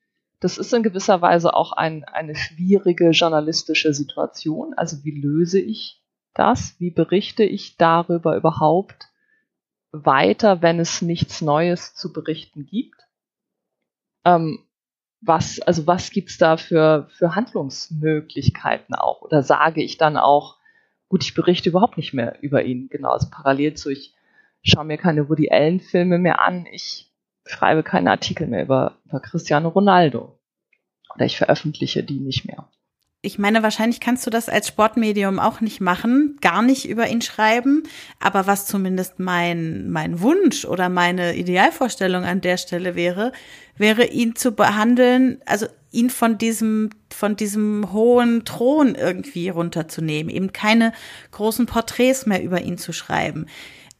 das 0.45 0.59
ist 0.59 0.75
in 0.75 0.83
gewisser 0.83 1.23
Weise 1.23 1.55
auch 1.55 1.73
ein, 1.73 2.05
eine 2.05 2.35
schwierige 2.35 3.12
journalistische 3.12 3.95
Situation. 3.95 4.75
Also 4.75 5.03
wie 5.03 5.19
löse 5.19 5.59
ich 5.59 6.03
das? 6.35 6.79
Wie 6.79 6.91
berichte 6.91 7.45
ich 7.45 7.79
darüber 7.79 8.37
überhaupt 8.37 9.09
weiter, 9.91 10.61
wenn 10.61 10.81
es 10.81 11.01
nichts 11.01 11.41
Neues 11.41 11.95
zu 11.95 12.12
berichten 12.12 12.66
gibt? 12.66 13.01
Ähm, 14.27 14.59
was, 15.23 15.61
also 15.61 15.87
was 15.87 16.11
gibt's 16.11 16.37
da 16.37 16.59
für, 16.59 17.09
für 17.09 17.35
Handlungsmöglichkeiten 17.35 18.95
auch? 18.95 19.23
Oder 19.23 19.43
sage 19.43 19.83
ich 19.83 19.97
dann 19.97 20.19
auch, 20.19 20.59
gut, 21.09 21.25
ich 21.25 21.33
berichte 21.33 21.71
überhaupt 21.71 21.97
nicht 21.97 22.12
mehr 22.12 22.37
über 22.43 22.65
ihn, 22.65 22.91
genau, 22.91 23.12
also 23.12 23.29
parallel 23.31 23.73
zu, 23.75 23.89
ich 23.89 24.15
schaue 24.62 24.85
mir 24.85 24.99
keine 24.99 25.31
Woody 25.31 25.51
Allen 25.51 25.81
Filme 25.81 26.19
mehr 26.19 26.43
an, 26.43 26.66
ich 26.66 27.11
schreibe 27.47 27.83
keine 27.83 28.11
Artikel 28.11 28.47
mehr 28.47 28.65
über, 28.65 28.99
über 29.07 29.21
Cristiano 29.21 29.69
Ronaldo. 29.69 30.34
Oder 31.15 31.27
ich 31.27 31.36
veröffentliche 31.36 32.03
die 32.03 32.20
nicht 32.20 32.45
mehr. 32.45 32.69
Ich 33.24 33.39
meine, 33.39 33.62
wahrscheinlich 33.62 34.01
kannst 34.01 34.27
du 34.27 34.31
das 34.31 34.51
als 34.51 34.69
Sportmedium 34.69 35.39
auch 35.39 35.62
nicht 35.62 35.81
machen, 35.81 36.36
gar 36.43 36.61
nicht 36.61 36.86
über 36.86 37.09
ihn 37.09 37.23
schreiben. 37.23 37.85
Aber 38.20 38.47
was 38.47 38.66
zumindest 38.66 39.19
mein, 39.19 39.89
mein 39.89 40.20
Wunsch 40.20 40.66
oder 40.66 40.91
meine 40.91 41.35
Idealvorstellung 41.35 42.24
an 42.24 42.43
der 42.43 42.59
Stelle 42.59 42.97
wäre, 42.97 43.32
wäre 43.78 44.05
ihn 44.05 44.36
zu 44.36 44.53
behandeln, 44.53 45.41
also 45.47 45.66
ihn 45.91 46.11
von 46.11 46.36
diesem, 46.36 46.91
von 47.11 47.35
diesem 47.35 47.95
hohen 47.95 48.45
Thron 48.45 48.95
irgendwie 48.95 49.49
runterzunehmen, 49.49 50.28
eben 50.28 50.53
keine 50.53 50.93
großen 51.31 51.65
Porträts 51.65 52.27
mehr 52.27 52.43
über 52.43 52.61
ihn 52.61 52.77
zu 52.77 52.93
schreiben 52.93 53.47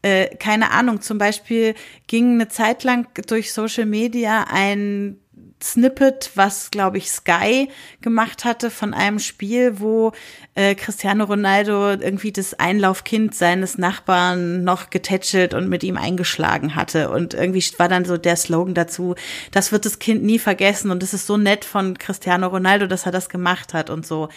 äh, 0.05 0.35
keine 0.35 0.69
Ahnung, 0.69 1.01
zum 1.01 1.17
Beispiel 1.17 1.73
ging 2.05 2.33
eine 2.33 2.47
Zeit 2.47 2.83
lang 2.83 3.07
durch 3.25 3.51
Social 3.51 3.87
Media 3.87 4.45
ein 4.47 5.17
Snippet, 5.65 6.31
was, 6.35 6.69
glaube 6.69 6.99
ich, 6.99 7.09
Sky 7.09 7.69
gemacht 8.01 8.45
hatte 8.45 8.69
von 8.69 8.93
einem 8.93 9.17
Spiel, 9.17 9.79
wo 9.79 10.11
äh, 10.53 10.75
Cristiano 10.75 11.23
Ronaldo 11.23 11.89
irgendwie 11.89 12.31
das 12.31 12.53
Einlaufkind 12.53 13.33
seines 13.33 13.77
Nachbarn 13.77 14.63
noch 14.63 14.91
getätschelt 14.91 15.55
und 15.55 15.67
mit 15.67 15.83
ihm 15.83 15.97
eingeschlagen 15.97 16.75
hatte. 16.75 17.09
Und 17.09 17.33
irgendwie 17.33 17.63
war 17.77 17.89
dann 17.89 18.05
so 18.05 18.17
der 18.17 18.35
Slogan 18.35 18.75
dazu, 18.75 19.15
das 19.51 19.71
wird 19.71 19.85
das 19.85 19.97
Kind 19.97 20.23
nie 20.23 20.37
vergessen 20.37 20.91
und 20.91 21.01
es 21.01 21.13
ist 21.13 21.25
so 21.25 21.35
nett 21.35 21.65
von 21.65 21.97
Cristiano 21.97 22.47
Ronaldo, 22.47 22.85
dass 22.85 23.07
er 23.07 23.11
das 23.11 23.27
gemacht 23.27 23.73
hat 23.73 23.89
und 23.89 24.05
so. 24.05 24.29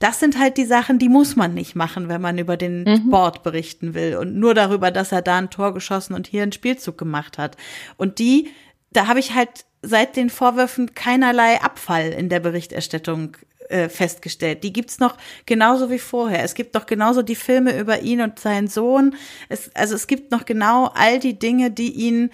Das 0.00 0.18
sind 0.18 0.38
halt 0.38 0.56
die 0.56 0.66
Sachen, 0.66 0.98
die 0.98 1.08
muss 1.08 1.36
man 1.36 1.54
nicht 1.54 1.76
machen, 1.76 2.08
wenn 2.08 2.20
man 2.20 2.38
über 2.38 2.56
den 2.56 2.82
mhm. 2.82 2.96
Sport 3.06 3.44
berichten 3.44 3.94
will 3.94 4.16
und 4.16 4.34
nur 4.34 4.54
darüber, 4.54 4.90
dass 4.90 5.12
er 5.12 5.22
da 5.22 5.38
ein 5.38 5.50
Tor 5.50 5.74
geschossen 5.74 6.14
und 6.14 6.26
hier 6.26 6.42
einen 6.42 6.52
Spielzug 6.52 6.98
gemacht 6.98 7.38
hat. 7.38 7.56
Und 7.96 8.18
die, 8.18 8.50
da 8.90 9.06
habe 9.06 9.20
ich 9.20 9.34
halt 9.34 9.64
seit 9.82 10.16
den 10.16 10.30
Vorwürfen 10.30 10.94
keinerlei 10.94 11.60
Abfall 11.60 12.10
in 12.10 12.28
der 12.28 12.40
Berichterstattung 12.40 13.36
äh, 13.68 13.88
festgestellt. 13.88 14.64
Die 14.64 14.72
gibt's 14.72 14.98
noch 14.98 15.16
genauso 15.46 15.90
wie 15.90 15.98
vorher. 15.98 16.44
Es 16.44 16.54
gibt 16.54 16.74
noch 16.74 16.86
genauso 16.86 17.22
die 17.22 17.34
Filme 17.34 17.78
über 17.78 18.00
ihn 18.00 18.20
und 18.20 18.38
seinen 18.38 18.68
Sohn. 18.68 19.16
Es, 19.48 19.74
also 19.74 19.94
es 19.94 20.06
gibt 20.06 20.30
noch 20.30 20.44
genau 20.44 20.90
all 20.94 21.18
die 21.18 21.38
Dinge, 21.38 21.70
die 21.70 21.90
ihn 21.90 22.30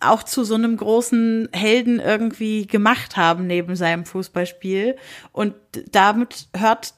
auch 0.00 0.22
zu 0.22 0.44
so 0.44 0.54
einem 0.54 0.76
großen 0.76 1.48
Helden 1.52 2.00
irgendwie 2.00 2.66
gemacht 2.66 3.16
haben 3.16 3.46
neben 3.46 3.76
seinem 3.76 4.06
Fußballspiel. 4.06 4.96
Und 5.32 5.54
damit 5.92 6.48
hört 6.56 6.94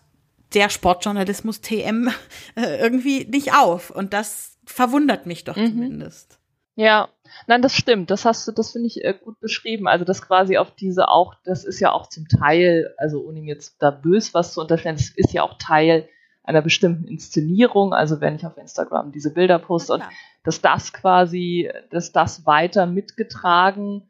der 0.54 0.68
Sportjournalismus 0.68 1.60
TM 1.60 2.08
äh, 2.54 2.78
irgendwie 2.78 3.24
nicht 3.24 3.54
auf. 3.54 3.90
Und 3.90 4.12
das 4.12 4.58
verwundert 4.64 5.26
mich 5.26 5.44
doch 5.44 5.56
mhm. 5.56 5.68
zumindest. 5.68 6.38
Ja, 6.74 7.08
nein, 7.46 7.60
das 7.60 7.74
stimmt. 7.74 8.10
Das 8.10 8.24
hast 8.24 8.48
du, 8.48 8.52
das 8.52 8.72
finde 8.72 8.86
ich 8.86 9.04
äh, 9.04 9.14
gut 9.14 9.38
beschrieben. 9.40 9.88
Also 9.88 10.04
das 10.04 10.22
quasi 10.22 10.56
auf 10.56 10.70
diese 10.74 11.08
auch, 11.08 11.34
das 11.44 11.64
ist 11.64 11.80
ja 11.80 11.92
auch 11.92 12.08
zum 12.08 12.28
Teil, 12.28 12.94
also 12.96 13.22
ohne 13.22 13.40
ihm 13.40 13.48
jetzt 13.48 13.82
da 13.82 13.90
bös 13.90 14.32
was 14.32 14.54
zu 14.54 14.60
unterstellen, 14.60 14.96
das 14.96 15.10
ist 15.10 15.32
ja 15.32 15.42
auch 15.42 15.58
Teil 15.58 16.08
einer 16.44 16.62
bestimmten 16.62 17.04
Inszenierung. 17.04 17.92
Also 17.92 18.20
wenn 18.20 18.36
ich 18.36 18.46
auf 18.46 18.56
Instagram 18.56 19.12
diese 19.12 19.32
Bilder 19.32 19.58
poste 19.58 19.94
und 19.94 20.04
dass 20.44 20.60
das 20.60 20.92
quasi, 20.92 21.70
dass 21.90 22.12
das 22.12 22.46
weiter 22.46 22.86
mitgetragen 22.86 24.08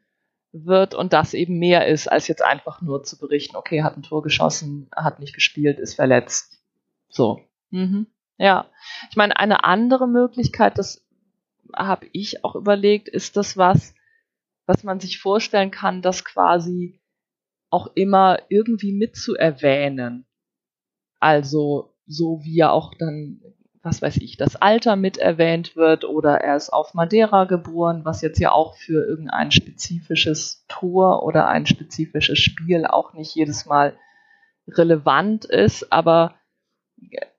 wird 0.53 0.95
und 0.95 1.13
das 1.13 1.33
eben 1.33 1.57
mehr 1.59 1.87
ist, 1.87 2.07
als 2.11 2.27
jetzt 2.27 2.43
einfach 2.43 2.81
nur 2.81 3.03
zu 3.03 3.17
berichten, 3.17 3.55
okay, 3.55 3.83
hat 3.83 3.97
ein 3.97 4.03
Tor 4.03 4.21
geschossen, 4.21 4.89
hat 4.95 5.19
nicht 5.19 5.33
gespielt, 5.33 5.79
ist 5.79 5.95
verletzt. 5.95 6.61
So. 7.09 7.41
Mhm. 7.71 8.07
Ja. 8.37 8.67
Ich 9.09 9.15
meine, 9.15 9.37
eine 9.37 9.63
andere 9.63 10.07
Möglichkeit, 10.07 10.77
das 10.77 11.02
habe 11.75 12.07
ich 12.11 12.43
auch 12.43 12.55
überlegt, 12.55 13.07
ist 13.07 13.37
das 13.37 13.57
was, 13.57 13.93
was 14.65 14.83
man 14.83 14.99
sich 14.99 15.19
vorstellen 15.19 15.71
kann, 15.71 16.01
das 16.01 16.23
quasi 16.23 16.99
auch 17.69 17.87
immer 17.95 18.39
irgendwie 18.49 18.93
mitzuerwähnen. 18.93 20.25
Also 21.19 21.95
so 22.05 22.41
wie 22.43 22.55
ja 22.55 22.69
auch 22.69 22.93
dann, 22.93 23.41
was 23.81 24.01
weiß 24.01 24.17
ich, 24.17 24.37
das 24.37 24.55
Alter 24.55 24.95
mit 24.95 25.17
erwähnt 25.17 25.75
wird 25.75 26.05
oder 26.05 26.35
er 26.41 26.55
ist 26.55 26.69
auf 26.69 26.93
Madeira 26.93 27.45
geboren, 27.45 28.05
was 28.05 28.21
jetzt 28.21 28.39
ja 28.39 28.51
auch 28.51 28.75
für 28.75 29.05
irgendein 29.05 29.51
spezifisches 29.51 30.65
Tor 30.67 31.23
oder 31.23 31.47
ein 31.47 31.65
spezifisches 31.65 32.39
Spiel 32.39 32.85
auch 32.85 33.13
nicht 33.13 33.35
jedes 33.35 33.65
Mal 33.65 33.97
relevant 34.67 35.45
ist, 35.45 35.91
aber 35.91 36.35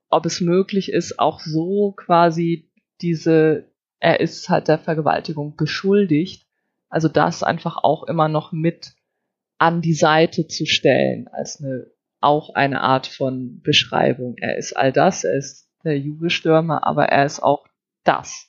ob 0.09 0.25
es 0.25 0.41
möglich 0.41 0.91
ist, 0.91 1.19
auch 1.19 1.39
so 1.39 1.93
quasi 1.95 2.69
diese 3.01 3.71
er 4.05 4.19
ist 4.19 4.49
halt 4.49 4.67
der 4.67 4.77
Vergewaltigung 4.77 5.55
beschuldigt. 5.55 6.45
Also 6.89 7.07
das 7.07 7.41
einfach 7.41 7.77
auch 7.77 8.03
immer 8.03 8.27
noch 8.27 8.51
mit 8.51 8.93
an 9.57 9.81
die 9.81 9.95
Seite 9.95 10.47
zu 10.47 10.67
stellen, 10.67 11.27
als 11.27 11.59
eine, 11.59 11.87
auch 12.21 12.53
eine 12.53 12.81
Art 12.81 13.07
von 13.07 13.61
Beschreibung. 13.63 14.35
Er 14.37 14.57
ist 14.57 14.77
all 14.77 14.91
das, 14.91 15.23
er 15.23 15.35
ist 15.35 15.67
der 15.83 15.97
Jugendstürmer, 15.97 16.85
aber 16.85 17.05
er 17.05 17.25
ist 17.25 17.41
auch 17.41 17.65
das. 18.03 18.47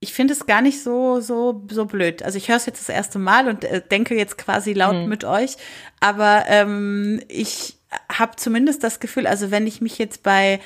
Ich 0.00 0.12
finde 0.12 0.32
es 0.32 0.46
gar 0.46 0.62
nicht 0.62 0.82
so, 0.82 1.20
so, 1.20 1.64
so 1.70 1.84
blöd. 1.84 2.24
Also 2.24 2.36
ich 2.36 2.48
höre 2.48 2.56
es 2.56 2.66
jetzt 2.66 2.80
das 2.80 2.92
erste 2.92 3.20
Mal 3.20 3.46
und 3.48 3.62
äh, 3.62 3.82
denke 3.88 4.16
jetzt 4.16 4.36
quasi 4.36 4.72
laut 4.72 4.96
mhm. 4.96 5.08
mit 5.08 5.22
euch. 5.22 5.58
Aber 6.00 6.42
ähm, 6.48 7.22
ich 7.28 7.76
habe 8.08 8.34
zumindest 8.34 8.82
das 8.82 8.98
Gefühl, 8.98 9.28
also 9.28 9.52
wenn 9.52 9.68
ich 9.68 9.80
mich 9.80 9.98
jetzt 9.98 10.24
bei 10.24 10.58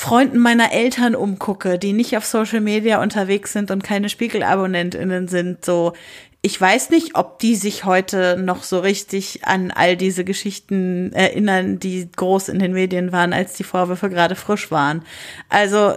Freunden 0.00 0.38
meiner 0.38 0.70
Eltern 0.70 1.16
umgucke, 1.16 1.76
die 1.76 1.92
nicht 1.92 2.16
auf 2.16 2.24
Social 2.24 2.60
Media 2.60 3.02
unterwegs 3.02 3.52
sind 3.52 3.72
und 3.72 3.82
keine 3.82 4.08
Spiegelabonnentinnen 4.08 5.26
sind, 5.26 5.64
so 5.64 5.92
ich 6.40 6.60
weiß 6.60 6.90
nicht, 6.90 7.16
ob 7.16 7.40
die 7.40 7.56
sich 7.56 7.84
heute 7.84 8.36
noch 8.40 8.62
so 8.62 8.78
richtig 8.78 9.44
an 9.44 9.72
all 9.72 9.96
diese 9.96 10.22
Geschichten 10.24 11.12
erinnern, 11.14 11.80
die 11.80 12.08
groß 12.14 12.48
in 12.48 12.60
den 12.60 12.74
Medien 12.74 13.10
waren, 13.10 13.32
als 13.32 13.54
die 13.54 13.64
Vorwürfe 13.64 14.08
gerade 14.08 14.36
frisch 14.36 14.70
waren. 14.70 15.02
Also, 15.48 15.94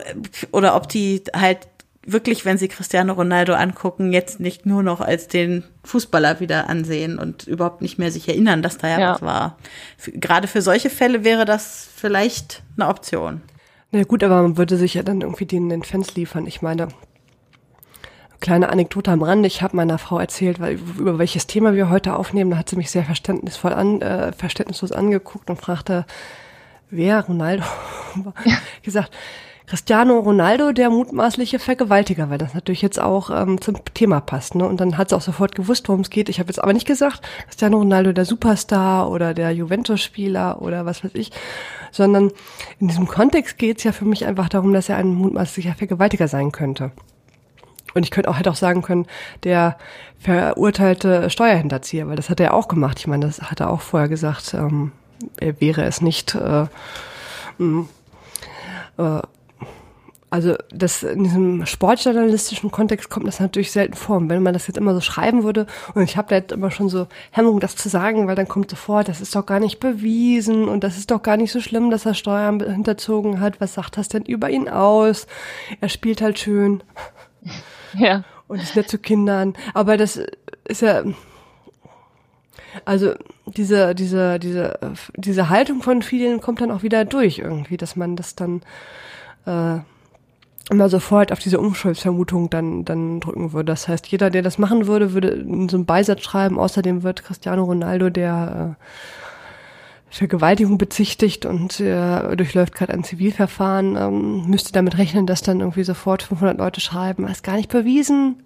oder 0.52 0.76
ob 0.76 0.90
die 0.90 1.22
halt 1.36 1.60
wirklich, 2.04 2.44
wenn 2.44 2.58
sie 2.58 2.70
Cristiano 2.70 3.14
Ronaldo 3.14 3.54
angucken, 3.54 4.14
jetzt 4.14 4.40
nicht 4.40 4.66
nur 4.66 4.82
noch 4.82 5.00
als 5.00 5.28
den 5.28 5.64
Fußballer 5.84 6.40
wieder 6.40 6.68
ansehen 6.68 7.20
und 7.20 7.46
überhaupt 7.46 7.84
nicht 7.84 8.00
mehr 8.00 8.12
sich 8.12 8.28
erinnern, 8.28 8.64
dass 8.64 8.80
da 8.80 8.88
ja, 8.88 9.00
ja. 9.00 9.14
was 9.14 9.22
war. 9.22 9.60
Gerade 10.08 10.48
für 10.48 10.64
solche 10.64 10.90
Fälle 10.90 11.24
wäre 11.24 11.46
das 11.46 11.88
vielleicht 11.96 12.64
eine 12.78 12.88
Option. 12.88 13.44
Na 13.92 14.04
gut, 14.04 14.24
aber 14.24 14.42
man 14.42 14.58
würde 14.58 14.78
sich 14.78 14.94
ja 14.94 15.04
dann 15.04 15.22
irgendwie 15.22 15.46
den, 15.46 15.70
den 15.70 15.84
Fans 15.84 16.16
liefern. 16.16 16.48
Ich 16.48 16.62
meine, 16.62 16.88
kleine 18.40 18.70
Anekdote 18.70 19.12
am 19.12 19.22
Rande. 19.22 19.48
Ich 19.48 19.62
habe 19.62 19.76
meiner 19.76 19.98
Frau 19.98 20.18
erzählt, 20.18 20.60
weil, 20.60 20.80
über 20.98 21.20
welches 21.20 21.46
Thema 21.46 21.74
wir 21.74 21.90
heute 21.90 22.16
aufnehmen. 22.16 22.52
Da 22.52 22.58
hat 22.58 22.70
sie 22.70 22.78
mich 22.78 22.90
sehr 22.90 23.04
verständnisvoll 23.04 23.74
an, 23.74 24.02
äh, 24.02 24.32
verständnislos 24.32 24.94
angeguckt 24.94 25.50
und 25.50 25.60
fragte, 25.60 26.06
wer 26.90 27.22
Ronaldo? 27.26 27.64
ja. 28.46 28.58
gesagt, 28.82 29.14
Cristiano 29.72 30.20
Ronaldo, 30.20 30.74
der 30.74 30.90
mutmaßliche 30.90 31.58
Vergewaltiger, 31.58 32.30
weil 32.30 32.38
das 32.38 32.54
natürlich 32.54 32.82
jetzt 32.82 33.00
auch 33.00 33.30
ähm, 33.30 33.62
zum 33.62 33.78
Thema 33.94 34.20
passt. 34.20 34.54
Ne? 34.54 34.68
Und 34.68 34.82
dann 34.82 34.98
hat 34.98 35.08
sie 35.08 35.16
auch 35.16 35.22
sofort 35.22 35.56
gewusst, 35.56 35.88
worum 35.88 36.02
es 36.02 36.10
geht. 36.10 36.28
Ich 36.28 36.40
habe 36.40 36.50
jetzt 36.50 36.62
aber 36.62 36.74
nicht 36.74 36.86
gesagt, 36.86 37.22
Cristiano 37.46 37.78
Ronaldo 37.78 38.12
der 38.12 38.26
Superstar 38.26 39.10
oder 39.10 39.34
der 39.34 39.52
Juventus-Spieler 39.52 40.62
oder 40.62 40.86
was 40.86 41.06
weiß 41.06 41.12
ich, 41.14 41.32
sondern 41.90 42.34
in 42.82 42.90
diesem 42.90 43.08
Kontext 43.08 43.58
geht 43.58 43.78
es 43.78 43.86
ja 43.86 43.94
für 43.94 44.04
mich 44.04 44.26
einfach 44.26 44.50
darum, 44.50 44.74
dass 44.74 44.90
er 44.90 44.98
ein 44.98 45.14
mutmaßlicher 45.14 45.76
Vergewaltiger 45.76 46.28
sein 46.28 46.52
könnte. 46.52 46.92
Und 47.94 48.04
ich 48.04 48.12
könnte 48.12 48.30
auch, 48.30 48.38
hätte 48.38 48.52
auch 48.52 48.56
sagen 48.56 48.82
können, 48.82 49.06
der 49.46 49.78
verurteilte 50.20 51.30
Steuerhinterzieher, 51.30 52.10
weil 52.10 52.18
das 52.18 52.30
hat 52.30 52.42
er 52.42 52.56
auch 52.56 52.68
gemacht. 52.68 53.00
Ich 53.00 53.08
meine, 53.08 53.26
das 53.26 53.42
hat 53.42 53.62
er 53.62 53.70
auch 53.70 53.80
vorher 53.80 54.10
gesagt, 54.10 54.54
ähm, 54.54 54.92
er 55.38 55.62
wäre 55.62 55.86
es 55.86 56.02
nicht. 56.02 56.36
Äh, 56.36 56.66
mh, 57.58 57.86
äh, 58.98 59.22
also 60.32 60.56
das 60.70 61.04
in 61.04 61.26
diesem 61.26 61.66
sportjournalistischen 61.66 62.72
Kontext 62.72 63.10
kommt 63.10 63.28
das 63.28 63.42
natürlich 63.42 63.72
selten 63.72 63.96
vor. 63.96 64.16
Und 64.16 64.30
wenn 64.30 64.42
man 64.42 64.54
das 64.54 64.66
jetzt 64.66 64.78
immer 64.78 64.94
so 64.94 65.02
schreiben 65.02 65.44
würde, 65.44 65.68
und 65.94 66.04
ich 66.04 66.16
habe 66.16 66.30
da 66.30 66.38
jetzt 66.38 66.54
immer 66.54 66.72
schon 66.72 66.88
so 66.88 67.08
Hemmung, 67.32 67.60
das 67.60 67.76
zu 67.76 67.90
sagen, 67.90 68.28
weil 68.28 68.36
dann 68.38 68.48
kommt 68.48 68.70
sofort, 68.70 69.10
das 69.10 69.20
ist 69.20 69.36
doch 69.36 69.46
gar 69.46 69.60
nicht 69.60 69.82
bewiesen 69.82 70.70
und 70.70 70.86
das 70.86 70.98
ist 70.98 71.12
doch 71.12 71.22
gar 71.22 71.36
nicht 71.36 71.52
so 71.52 71.60
schlimm, 71.60 71.92
dass 71.92 72.06
er 72.06 72.14
Steuern 72.14 72.62
hinterzogen 72.62 73.42
hat. 73.42 73.60
Was 73.60 73.74
sagt 73.74 73.98
das 73.98 74.08
denn 74.08 74.24
über 74.24 74.50
ihn 74.50 74.70
aus? 74.70 75.28
Er 75.82 75.90
spielt 75.90 76.22
halt 76.22 76.40
schön. 76.40 76.82
Ja. 77.94 78.24
Und 78.48 78.62
ist 78.62 78.78
nett 78.78 78.88
zu 78.88 78.98
Kindern. 78.98 79.54
Aber 79.74 79.98
das 79.98 80.18
ist 80.64 80.82
ja, 80.82 81.04
also 82.86 83.16
diese, 83.48 83.94
diese, 83.96 84.40
diese, 84.40 84.80
diese 85.18 85.50
Haltung 85.50 85.82
von 85.82 86.02
vielen 86.02 86.40
kommt 86.40 86.62
dann 86.62 86.72
auch 86.72 86.84
wieder 86.84 87.04
durch 87.04 87.40
irgendwie, 87.40 87.76
dass 87.76 87.98
man 87.98 88.16
das 88.16 88.36
dann 88.36 88.62
äh, 89.46 89.80
immer 90.70 90.90
sofort 90.90 91.32
auf 91.32 91.40
diese 91.40 91.60
Unschuldsvermutung 91.60 92.50
dann, 92.50 92.86
dann 92.86 93.20
drücken 93.20 93.54
würde. 93.54 93.66
Das 93.66 93.88
heißt, 93.88 94.08
jeder, 94.08 94.30
der 94.30 94.42
das 94.42 94.58
machen 94.58 94.88
würde, 94.88 95.14
würde 95.14 95.30
in 95.30 95.68
so 95.70 95.78
einem 95.78 95.86
Beisatz 95.86 96.22
schreiben, 96.22 96.60
außerdem 96.60 97.04
wird 97.04 97.24
Cristiano 97.24 97.64
Ronaldo 97.64 98.10
der 98.10 98.78
äh, 98.80 98.84
Vergewaltigung 100.16 100.78
bezichtigt 100.78 101.46
und 101.46 101.80
äh, 101.80 102.36
durchläuft 102.36 102.76
gerade 102.76 102.94
ein 102.94 103.04
Zivilverfahren, 103.04 103.96
ähm, 103.96 104.50
müsste 104.50 104.74
damit 104.74 104.98
rechnen, 104.98 105.26
dass 105.26 105.42
dann 105.42 105.62
irgendwie 105.62 105.84
sofort 105.84 106.24
500 106.24 106.58
Leute 106.58 106.82
schreiben, 106.82 107.28
ist 107.28 107.44
gar 107.44 107.56
nicht 107.56 107.70
bewiesen. 107.70 108.44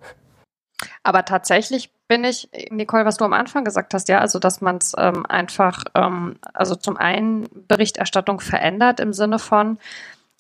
Aber 1.04 1.26
tatsächlich 1.26 1.92
bin 2.08 2.24
ich, 2.24 2.50
Nicole, 2.70 3.06
was 3.06 3.18
du 3.18 3.26
am 3.26 3.34
Anfang 3.34 3.64
gesagt 3.64 3.94
hast, 3.94 4.10
ja, 4.10 4.20
also 4.20 4.38
dass 4.38 4.62
man 4.62 4.78
es 4.78 4.94
ähm, 4.98 5.26
einfach, 5.26 5.84
ähm, 5.96 6.36
also 6.54 6.76
zum 6.76 6.98
einen 6.98 7.48
Berichterstattung 7.68 8.40
verändert 8.40 9.00
im 9.00 9.14
Sinne 9.14 9.40
von, 9.40 9.80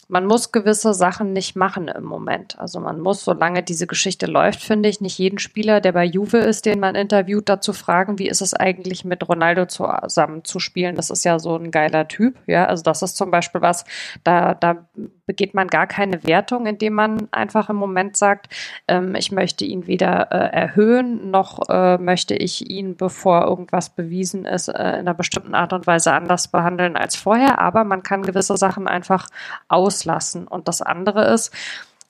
man 0.07 0.26
muss 0.26 0.52
gewisse 0.52 0.94
Sachen 0.94 1.34
nicht 1.34 1.56
machen 1.56 1.88
im 1.88 2.03
Moment. 2.03 2.60
Also 2.60 2.80
man 2.80 2.99
muss, 2.99 3.23
solange 3.23 3.64
diese 3.64 3.88
Geschichte 3.88 4.27
läuft, 4.27 4.61
finde 4.61 4.90
ich, 4.90 5.02
nicht 5.02 5.18
jeden 5.18 5.40
Spieler, 5.40 5.82
der 5.82 5.94
bei 5.94 6.06
Juve 6.06 6.38
ist, 6.38 6.65
den 6.65 6.80
man 6.80 6.95
interviewt, 6.95 7.49
dazu 7.49 7.73
fragen, 7.73 8.19
wie 8.19 8.27
ist 8.27 8.41
es 8.41 8.53
eigentlich 8.53 9.03
mit 9.06 9.27
Ronaldo 9.27 9.65
zusammen 9.65 10.44
zu 10.44 10.60
spielen. 10.60 10.95
Das 10.95 11.10
ist 11.10 11.26
ja 11.26 11.40
so 11.40 11.56
ein 11.56 11.72
geiler 11.72 12.07
Typ. 12.07 12.38
Ja, 12.45 12.65
also 12.65 12.84
das 12.84 13.02
ist 13.02 13.18
zum 13.18 13.32
Beispiel 13.32 13.61
was, 13.61 13.86
da, 14.23 14.53
da 14.53 14.88
begeht 15.26 15.53
man 15.53 15.68
gar 15.68 15.88
keine 15.88 16.23
Wertung, 16.23 16.65
indem 16.65 16.93
man 16.93 17.27
einfach 17.31 17.69
im 17.69 17.76
Moment 17.76 18.15
sagt, 18.18 18.47
ähm, 18.88 19.15
ich 19.15 19.31
möchte 19.31 19.65
ihn 19.65 19.88
weder 19.88 20.31
äh, 20.31 20.56
erhöhen, 20.56 21.31
noch 21.31 21.69
äh, 21.69 21.97
möchte 21.97 22.35
ich 22.35 22.69
ihn, 22.69 22.95
bevor 22.95 23.45
irgendwas 23.45 23.89
bewiesen 23.89 24.45
ist, 24.45 24.68
äh, 24.68 24.72
in 24.73 24.99
einer 24.99 25.14
bestimmten 25.14 25.56
Art 25.56 25.73
und 25.73 25.88
Weise 25.88 26.14
anders 26.14 26.47
behandeln 26.47 26.95
als 26.95 27.15
vorher. 27.15 27.60
Aber 27.60 27.84
man 27.84 28.03
kann 28.03 28.23
gewisse 28.23 28.57
Sachen 28.57 28.88
einfach 28.88 29.27
auslassen. 29.68 30.47
Und 30.47 30.68
das 30.68 30.81
andere 30.81 31.26
ist, 31.34 31.52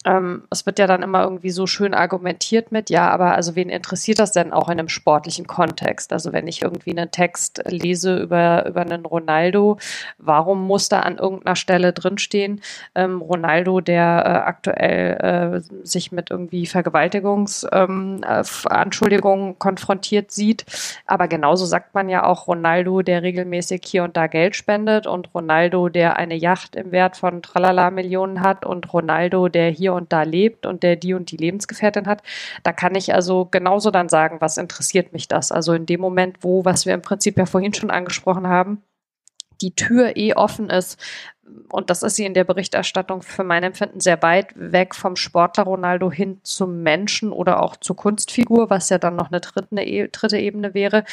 ähm, 0.05 0.43
es 0.51 0.65
wird 0.67 0.79
ja 0.79 0.87
dann 0.87 1.01
immer 1.01 1.23
irgendwie 1.23 1.49
so 1.49 1.65
schön 1.65 1.93
argumentiert 1.93 2.71
mit, 2.71 2.89
ja, 2.89 3.09
aber 3.09 3.33
also 3.33 3.55
wen 3.55 3.69
interessiert 3.69 4.19
das 4.19 4.31
denn 4.31 4.53
auch 4.53 4.69
in 4.69 4.79
einem 4.79 4.89
sportlichen 4.89 5.47
Kontext? 5.47 6.13
Also 6.13 6.31
wenn 6.31 6.47
ich 6.47 6.61
irgendwie 6.61 6.91
einen 6.91 7.09
Text 7.09 7.63
lese 7.65 8.17
über, 8.17 8.67
über 8.67 8.81
einen 8.81 9.03
Ronaldo, 9.05 9.79
warum 10.19 10.67
muss 10.67 10.89
da 10.89 10.99
an 10.99 11.17
irgendeiner 11.17 11.55
Stelle 11.55 11.91
drinstehen, 11.91 12.61
ähm, 12.93 13.19
Ronaldo, 13.21 13.81
der 13.81 14.23
äh, 14.25 14.29
aktuell 14.47 15.63
äh, 15.63 15.65
sich 15.83 16.11
mit 16.11 16.29
irgendwie 16.29 16.67
Vergewaltigungsanschuldigungen 16.67 19.47
ähm, 19.47 19.53
äh, 19.53 19.55
konfrontiert 19.57 20.29
sieht. 20.31 20.65
Aber 21.07 21.27
genauso 21.27 21.65
sagt 21.65 21.95
man 21.95 22.09
ja 22.09 22.25
auch 22.25 22.47
Ronaldo, 22.47 23.01
der 23.01 23.23
regelmäßig 23.23 23.81
hier 23.85 24.03
und 24.03 24.15
da 24.15 24.27
Geld 24.27 24.55
spendet 24.55 25.07
und 25.07 25.33
Ronaldo, 25.33 25.89
der 25.89 26.17
eine 26.17 26.35
Yacht 26.35 26.75
im 26.75 26.91
Wert 26.91 27.17
von 27.17 27.41
tralala 27.41 27.89
Millionen 27.89 28.41
hat 28.41 28.67
und 28.67 28.93
Ronaldo, 28.93 29.49
der 29.49 29.69
hier 29.69 29.94
und 29.95 30.13
da 30.13 30.23
lebt 30.23 30.65
und 30.65 30.83
der 30.83 30.95
die 30.95 31.13
und 31.13 31.31
die 31.31 31.37
Lebensgefährtin 31.37 32.07
hat, 32.07 32.21
da 32.63 32.71
kann 32.73 32.95
ich 32.95 33.13
also 33.13 33.45
genauso 33.45 33.91
dann 33.91 34.09
sagen, 34.09 34.41
was 34.41 34.57
interessiert 34.57 35.13
mich 35.13 35.27
das? 35.27 35.51
Also 35.51 35.73
in 35.73 35.85
dem 35.85 36.01
Moment, 36.01 36.37
wo, 36.41 36.65
was 36.65 36.85
wir 36.85 36.93
im 36.93 37.01
Prinzip 37.01 37.37
ja 37.37 37.45
vorhin 37.45 37.73
schon 37.73 37.91
angesprochen 37.91 38.47
haben, 38.47 38.81
die 39.61 39.73
Tür 39.73 40.17
eh 40.17 40.33
offen 40.33 40.69
ist, 40.69 40.99
und 41.69 41.89
das 41.89 42.01
ist 42.01 42.15
sie 42.15 42.25
in 42.25 42.33
der 42.33 42.43
Berichterstattung 42.43 43.21
für 43.21 43.43
mein 43.43 43.63
Empfinden 43.63 43.99
sehr 43.99 44.21
weit 44.23 44.47
weg 44.55 44.95
vom 44.95 45.15
Sportler 45.15 45.65
Ronaldo 45.65 46.11
hin 46.11 46.39
zum 46.43 46.81
Menschen 46.81 47.31
oder 47.31 47.61
auch 47.61 47.75
zur 47.75 47.95
Kunstfigur, 47.95 48.69
was 48.69 48.89
ja 48.89 48.97
dann 48.97 49.15
noch 49.15 49.31
eine 49.31 49.41
dritte, 49.41 50.37
Ebene 50.37 50.73
wäre, 50.73 51.05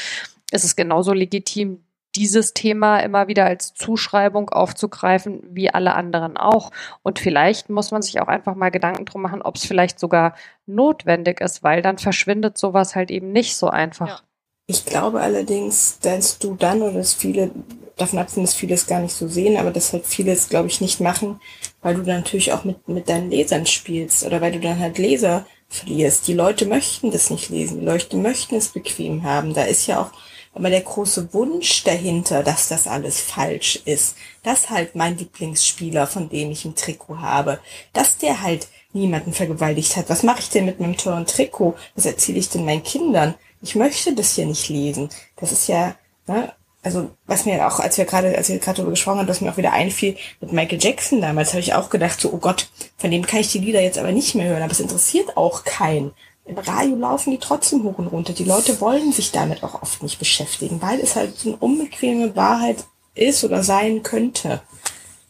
ist 0.51 0.65
es 0.65 0.75
genauso 0.75 1.13
legitim, 1.13 1.85
dieses 2.15 2.53
Thema 2.53 2.99
immer 2.99 3.29
wieder 3.29 3.47
als 3.47 3.75
Zuschreibung 3.75 4.51
aufzugreifen, 4.51 5.41
wie 5.51 5.71
alle 5.71 5.95
anderen 5.95 6.37
auch. 6.37 6.71
Und 7.03 7.19
vielleicht 7.19 7.71
muss 7.71 7.91
man 7.91 8.03
sich 8.03 8.21
auch 8.21 8.29
einfach 8.29 8.55
mal 8.55 8.71
Gedanken 8.71 9.05
drum 9.05 9.23
machen, 9.23 9.43
ob 9.43 9.57
es 9.57 9.65
vielleicht 9.65 9.99
sogar 9.99 10.35
notwendig 10.67 11.41
ist, 11.41 11.63
weil 11.63 11.83
dann 11.83 11.99
verschwindet 11.99 12.59
sowas 12.59 12.95
halt 12.95 13.11
eben 13.11 13.33
nicht 13.33 13.57
so 13.57 13.69
einfach. 13.69 14.09
Ja. 14.09 14.21
Ich 14.67 14.85
glaube 14.85 15.21
allerdings, 15.21 15.99
dass 16.01 16.39
du 16.39 16.55
dann 16.55 16.83
oder 16.83 16.99
dass 16.99 17.15
viele, 17.15 17.51
davon 17.97 18.19
abgesehen, 18.19 18.45
dass 18.45 18.55
viele 18.55 18.75
es 18.75 18.87
gar 18.87 19.01
nicht 19.01 19.13
so 19.13 19.27
sehen, 19.29 19.57
aber 19.57 19.71
dass 19.71 19.93
halt 19.93 20.07
viele 20.07 20.33
es, 20.33 20.49
glaube 20.49 20.69
ich, 20.69 20.81
nicht 20.81 21.01
machen, 21.01 21.41
weil 21.83 21.97
du 21.97 22.03
dann 22.03 22.19
natürlich 22.19 22.53
auch 22.53 22.65
mit, 22.65 22.89
mit 22.89 23.09
deinen 23.09 23.31
Lesern 23.31 23.67
spielst 23.67 24.25
oder 24.25 24.41
weil 24.41 24.53
du 24.53 24.61
dann 24.61 24.79
halt 24.79 24.99
Leser 24.99 25.47
verlierst. 25.69 26.29
Die 26.29 26.35
Leute 26.35 26.67
möchten 26.67 27.11
das 27.11 27.31
nicht 27.31 27.49
lesen, 27.49 27.81
die 27.81 27.87
Leute 27.87 28.17
möchten 28.17 28.55
es 28.55 28.69
bequem 28.69 29.25
haben. 29.25 29.53
Da 29.53 29.65
ist 29.65 29.87
ja 29.87 30.01
auch 30.01 30.13
aber 30.55 30.71
der 30.71 30.83
große 30.83 31.33
Wunsch 31.33 31.85
dahinter, 31.85 32.43
dass 32.43 32.69
das 32.69 32.87
alles 32.87 33.21
falsch 33.21 33.81
ist, 33.85 34.17
dass 34.43 34.71
halt 34.71 34.95
mein 34.95 35.17
Lieblingsspieler, 35.17 36.07
von 36.07 36.29
dem 36.29 36.51
ich 36.51 36.65
ein 36.65 36.75
Trikot 36.75 37.21
habe, 37.21 37.59
dass 37.93 38.19
der 38.19 38.43
halt 38.43 38.69
niemanden 38.93 39.33
vergewaltigt 39.33 39.97
hat. 39.97 40.11
Was 40.11 40.23
mache 40.23 40.41
ich 40.41 40.51
denn 40.51 40.67
mit 40.67 40.81
meinem 40.81 40.97
teuren 40.97 41.27
Trikot? 41.27 41.75
Was 41.95 42.07
erzähle 42.07 42.39
ich 42.39 42.51
denn 42.51 42.65
meinen 42.65 42.83
Kindern? 42.83 43.35
Ich 43.63 43.75
möchte 43.75 44.15
das 44.15 44.35
hier 44.35 44.47
nicht 44.47 44.69
lesen. 44.69 45.09
Das 45.37 45.53
ist 45.53 45.69
ja, 45.69 45.95
ne, 46.27 46.53
also 46.83 47.11
was 47.27 47.47
mir 47.47 47.67
auch, 47.67 47.79
als 47.79 47.97
wir 47.97 48.05
gerade, 48.05 48.37
als 48.37 48.49
wir 48.49 48.59
gerade 48.59 48.79
darüber 48.79 48.91
gesprochen 48.91 49.21
haben, 49.21 49.29
was 49.29 49.41
mir 49.41 49.51
auch 49.51 49.57
wieder 49.57 49.73
einfiel 49.73 50.17
mit 50.41 50.53
Michael 50.53 50.83
Jackson 50.83 51.21
damals, 51.21 51.53
habe 51.53 51.61
ich 51.61 51.75
auch 51.75 51.89
gedacht, 51.91 52.21
so, 52.21 52.33
oh 52.33 52.39
Gott, 52.39 52.69
von 52.99 53.11
dem 53.11 53.25
kann 53.25 53.41
ich 53.41 53.53
die 53.53 53.61
Lieder 53.61 53.81
jetzt 53.81 53.99
aber 53.99 54.13
nicht 54.13 54.35
mehr 54.35 54.49
hören. 54.49 54.63
Aber 54.63 54.73
es 54.73 54.81
interessiert 54.81 55.37
auch 55.37 55.65
keinen 55.65 56.13
im 56.45 56.59
Radio 56.59 56.97
laufen 56.97 57.31
die 57.31 57.39
trotzdem 57.39 57.85
hoch 57.85 57.99
und 57.99 58.09
runter. 58.09 58.33
Die 58.33 58.45
Leute 58.45 58.81
wollen 58.81 59.13
sich 59.13 59.31
damit 59.31 59.63
auch 59.63 59.83
oft 59.83 60.03
nicht 60.03 60.19
beschäftigen, 60.19 60.83
weil 60.83 61.01
es 61.01 61.15
halt 61.15 61.39
so 61.39 61.51
eine 61.51 61.59
unbequeme 61.59 62.35
Wahrheit 62.35 62.85
ist 63.15 63.45
oder 63.45 63.63
sein 63.63 64.03
könnte. 64.03 64.63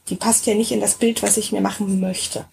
Die 0.09 0.17
passt 0.17 0.47
ja 0.47 0.55
nicht 0.55 0.73
in 0.73 0.81
das 0.81 0.95
Bild, 0.95 1.23
was 1.23 1.37
ich 1.37 1.53
mir 1.53 1.61
machen 1.61 2.01
möchte. 2.01 2.47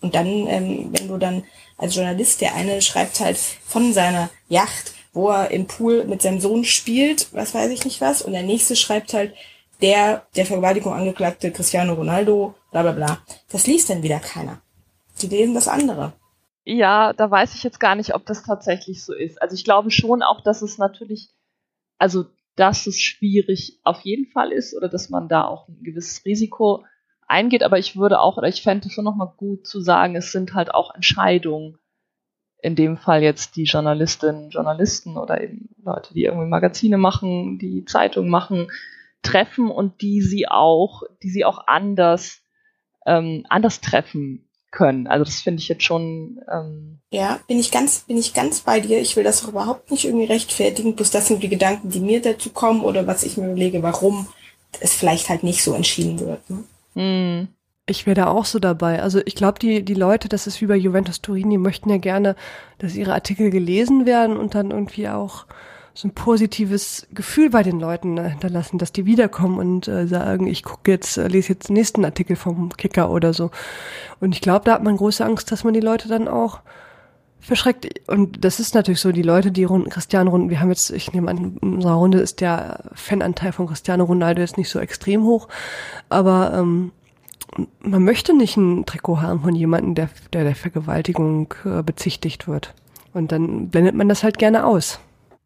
Und 0.00 0.14
dann, 0.14 0.26
ähm, 0.26 0.88
wenn 0.92 1.08
du 1.08 1.16
dann 1.18 1.44
als 1.78 1.94
Journalist, 1.94 2.40
der 2.40 2.54
eine 2.54 2.82
schreibt 2.82 3.20
halt 3.20 3.38
von 3.66 3.92
seiner 3.92 4.28
Yacht, 4.48 4.92
wo 5.12 5.30
er 5.30 5.50
im 5.50 5.66
Pool 5.66 6.04
mit 6.04 6.20
seinem 6.20 6.40
Sohn 6.40 6.64
spielt, 6.64 7.28
was 7.32 7.54
weiß 7.54 7.70
ich 7.70 7.84
nicht 7.84 8.00
was, 8.00 8.22
und 8.22 8.32
der 8.32 8.42
nächste 8.42 8.76
schreibt 8.76 9.14
halt 9.14 9.34
der, 9.80 10.26
der 10.36 10.46
Vergewaltigung 10.46 10.92
angeklagte 10.92 11.52
Cristiano 11.52 11.94
Ronaldo, 11.94 12.54
bla 12.70 12.82
bla 12.82 12.92
bla. 12.92 13.18
Das 13.50 13.66
liest 13.66 13.90
dann 13.90 14.02
wieder 14.02 14.18
keiner. 14.18 14.60
Die 15.22 15.28
lesen 15.28 15.54
das 15.54 15.68
andere. 15.68 16.12
Ja, 16.64 17.12
da 17.12 17.30
weiß 17.30 17.54
ich 17.54 17.62
jetzt 17.62 17.78
gar 17.78 17.94
nicht, 17.94 18.14
ob 18.14 18.24
das 18.24 18.42
tatsächlich 18.42 19.04
so 19.04 19.12
ist. 19.12 19.40
Also 19.40 19.54
ich 19.54 19.64
glaube 19.64 19.90
schon 19.90 20.22
auch, 20.22 20.40
dass 20.40 20.62
es 20.62 20.78
natürlich, 20.78 21.28
also 21.98 22.24
dass 22.56 22.86
es 22.86 23.00
schwierig 23.00 23.80
auf 23.82 24.00
jeden 24.02 24.26
Fall 24.30 24.50
ist 24.52 24.74
oder 24.74 24.88
dass 24.88 25.10
man 25.10 25.28
da 25.28 25.44
auch 25.46 25.68
ein 25.68 25.82
gewisses 25.82 26.24
Risiko 26.24 26.84
eingeht, 27.26 27.62
aber 27.62 27.78
ich 27.78 27.96
würde 27.96 28.20
auch, 28.20 28.38
oder 28.38 28.48
ich 28.48 28.62
fände 28.62 28.88
schon 28.90 29.04
nochmal 29.04 29.32
gut 29.36 29.66
zu 29.66 29.80
sagen, 29.80 30.16
es 30.16 30.32
sind 30.32 30.54
halt 30.54 30.72
auch 30.72 30.94
Entscheidungen, 30.94 31.78
in 32.62 32.76
dem 32.76 32.96
Fall 32.96 33.22
jetzt 33.22 33.56
die 33.56 33.64
Journalistinnen, 33.64 34.50
Journalisten 34.50 35.18
oder 35.18 35.42
eben 35.42 35.68
Leute, 35.84 36.14
die 36.14 36.24
irgendwie 36.24 36.48
Magazine 36.48 36.96
machen, 36.96 37.58
die 37.58 37.84
Zeitungen 37.84 38.30
machen, 38.30 38.70
treffen 39.22 39.70
und 39.70 40.00
die 40.00 40.22
sie 40.22 40.48
auch, 40.48 41.02
die 41.22 41.28
sie 41.30 41.44
auch 41.44 41.66
anders, 41.66 42.42
ähm, 43.04 43.44
anders 43.50 43.80
treffen 43.82 44.43
können. 44.74 45.06
Also 45.06 45.24
das 45.24 45.40
finde 45.40 45.62
ich 45.62 45.68
jetzt 45.68 45.84
schon. 45.84 46.40
Ähm 46.52 46.98
ja, 47.10 47.40
bin 47.46 47.58
ich 47.58 47.70
ganz, 47.70 48.00
bin 48.00 48.18
ich 48.18 48.34
ganz 48.34 48.60
bei 48.60 48.80
dir. 48.80 49.00
Ich 49.00 49.16
will 49.16 49.24
das 49.24 49.44
auch 49.44 49.48
überhaupt 49.48 49.90
nicht 49.90 50.04
irgendwie 50.04 50.26
rechtfertigen. 50.26 50.96
Bloß 50.96 51.10
das 51.10 51.28
sind 51.28 51.42
die 51.42 51.48
Gedanken, 51.48 51.90
die 51.90 52.00
mir 52.00 52.20
dazu 52.20 52.50
kommen 52.50 52.82
oder 52.82 53.06
was 53.06 53.22
ich 53.22 53.36
mir 53.36 53.46
überlege, 53.46 53.82
warum 53.82 54.26
es 54.80 54.92
vielleicht 54.92 55.28
halt 55.28 55.44
nicht 55.44 55.62
so 55.62 55.72
entschieden 55.74 56.18
wird. 56.18 56.50
Ne? 56.50 56.64
Hm. 56.94 57.48
Ich 57.86 58.06
wäre 58.06 58.14
da 58.14 58.26
auch 58.28 58.46
so 58.46 58.58
dabei. 58.58 59.02
Also 59.02 59.20
ich 59.24 59.34
glaube, 59.34 59.58
die, 59.58 59.84
die 59.84 59.94
Leute, 59.94 60.28
das 60.28 60.46
ist 60.46 60.60
wie 60.60 60.66
bei 60.66 60.76
Juventus 60.76 61.20
Turin, 61.20 61.50
die 61.50 61.58
möchten 61.58 61.90
ja 61.90 61.98
gerne, 61.98 62.34
dass 62.78 62.96
ihre 62.96 63.12
Artikel 63.12 63.50
gelesen 63.50 64.06
werden 64.06 64.38
und 64.38 64.54
dann 64.54 64.70
irgendwie 64.70 65.08
auch 65.08 65.46
so 65.94 66.08
ein 66.08 66.14
positives 66.14 67.06
Gefühl 67.14 67.50
bei 67.50 67.62
den 67.62 67.78
Leuten 67.78 68.18
äh, 68.18 68.28
hinterlassen, 68.30 68.78
dass 68.78 68.90
die 68.90 69.06
wiederkommen 69.06 69.58
und 69.58 69.88
äh, 69.88 70.08
sagen, 70.08 70.48
ich 70.48 70.64
gucke 70.64 70.90
jetzt, 70.90 71.16
äh, 71.16 71.28
lese 71.28 71.52
jetzt 71.52 71.68
den 71.68 71.74
nächsten 71.74 72.04
Artikel 72.04 72.34
vom 72.34 72.70
Kicker 72.76 73.10
oder 73.10 73.32
so. 73.32 73.52
Und 74.20 74.34
ich 74.34 74.40
glaube, 74.40 74.64
da 74.64 74.72
hat 74.72 74.82
man 74.82 74.96
große 74.96 75.24
Angst, 75.24 75.52
dass 75.52 75.62
man 75.62 75.72
die 75.72 75.80
Leute 75.80 76.08
dann 76.08 76.26
auch 76.26 76.60
verschreckt. 77.38 78.08
Und 78.08 78.44
das 78.44 78.58
ist 78.58 78.74
natürlich 78.74 79.00
so, 79.00 79.12
die 79.12 79.22
Leute, 79.22 79.52
die 79.52 79.64
Runden, 79.64 79.88
Cristiano 79.88 80.30
Runden, 80.30 80.50
wir 80.50 80.60
haben 80.60 80.70
jetzt, 80.70 80.90
ich 80.90 81.12
nehme 81.12 81.30
an, 81.30 81.58
in 81.62 81.74
unserer 81.74 81.94
Runde 81.94 82.18
ist 82.18 82.40
der 82.40 82.90
Fananteil 82.94 83.52
von 83.52 83.68
Cristiano 83.68 84.04
Ronaldo 84.04 84.40
jetzt 84.40 84.56
nicht 84.56 84.70
so 84.70 84.80
extrem 84.80 85.22
hoch, 85.24 85.48
aber 86.08 86.54
ähm, 86.54 86.90
man 87.80 88.02
möchte 88.02 88.34
nicht 88.34 88.56
ein 88.56 88.84
Trikot 88.84 89.20
haben 89.20 89.42
von 89.42 89.54
jemandem, 89.54 89.94
der, 89.94 90.08
der 90.32 90.42
der 90.42 90.56
Vergewaltigung 90.56 91.54
äh, 91.64 91.82
bezichtigt 91.82 92.48
wird. 92.48 92.74
Und 93.12 93.30
dann 93.30 93.68
blendet 93.68 93.94
man 93.94 94.08
das 94.08 94.24
halt 94.24 94.38
gerne 94.38 94.66
aus. 94.66 94.98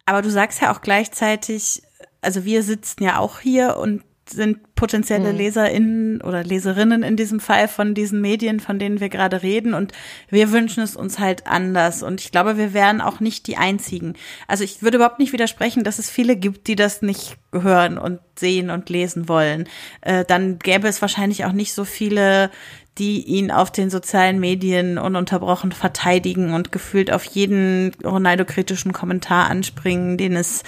Aber 0.09 0.23
du 0.23 0.31
sagst 0.31 0.59
ja 0.59 0.73
auch 0.73 0.81
gleichzeitig, 0.81 1.83
also 2.19 2.43
wir 2.43 2.63
sitzen 2.63 3.03
ja 3.03 3.19
auch 3.19 3.41
hier 3.41 3.77
und 3.77 4.01
sind 4.27 4.73
potenzielle 4.73 5.33
mhm. 5.33 5.37
LeserInnen 5.37 6.21
oder 6.21 6.43
Leserinnen 6.43 7.03
in 7.03 7.15
diesem 7.15 7.39
Fall 7.39 7.67
von 7.67 7.93
diesen 7.93 8.19
Medien, 8.19 8.59
von 8.59 8.79
denen 8.79 8.99
wir 8.99 9.09
gerade 9.09 9.43
reden. 9.43 9.75
Und 9.75 9.91
wir 10.29 10.51
wünschen 10.51 10.81
es 10.81 10.95
uns 10.95 11.19
halt 11.19 11.45
anders. 11.45 12.01
Und 12.01 12.21
ich 12.21 12.31
glaube, 12.31 12.57
wir 12.57 12.73
wären 12.73 13.01
auch 13.01 13.19
nicht 13.19 13.45
die 13.45 13.57
Einzigen. 13.57 14.15
Also 14.47 14.63
ich 14.63 14.81
würde 14.81 14.97
überhaupt 14.97 15.19
nicht 15.19 15.31
widersprechen, 15.31 15.83
dass 15.83 15.99
es 15.99 16.09
viele 16.09 16.35
gibt, 16.35 16.65
die 16.65 16.75
das 16.75 17.03
nicht 17.03 17.37
hören 17.51 17.99
und 17.99 18.19
sehen 18.35 18.71
und 18.71 18.89
lesen 18.89 19.29
wollen. 19.29 19.69
Äh, 20.01 20.25
dann 20.25 20.57
gäbe 20.57 20.87
es 20.87 21.03
wahrscheinlich 21.03 21.45
auch 21.45 21.53
nicht 21.53 21.73
so 21.73 21.85
viele 21.85 22.49
die 22.99 23.23
ihn 23.23 23.49
auf 23.49 23.71
den 23.71 23.89
sozialen 23.89 24.39
Medien 24.39 24.97
ununterbrochen 24.97 25.71
verteidigen 25.71 26.53
und 26.53 26.71
gefühlt 26.71 27.11
auf 27.11 27.23
jeden 27.23 27.93
Ronaldo-kritischen 28.03 28.91
Kommentar 28.91 29.49
anspringen, 29.49 30.17
den 30.17 30.35
es 30.35 30.63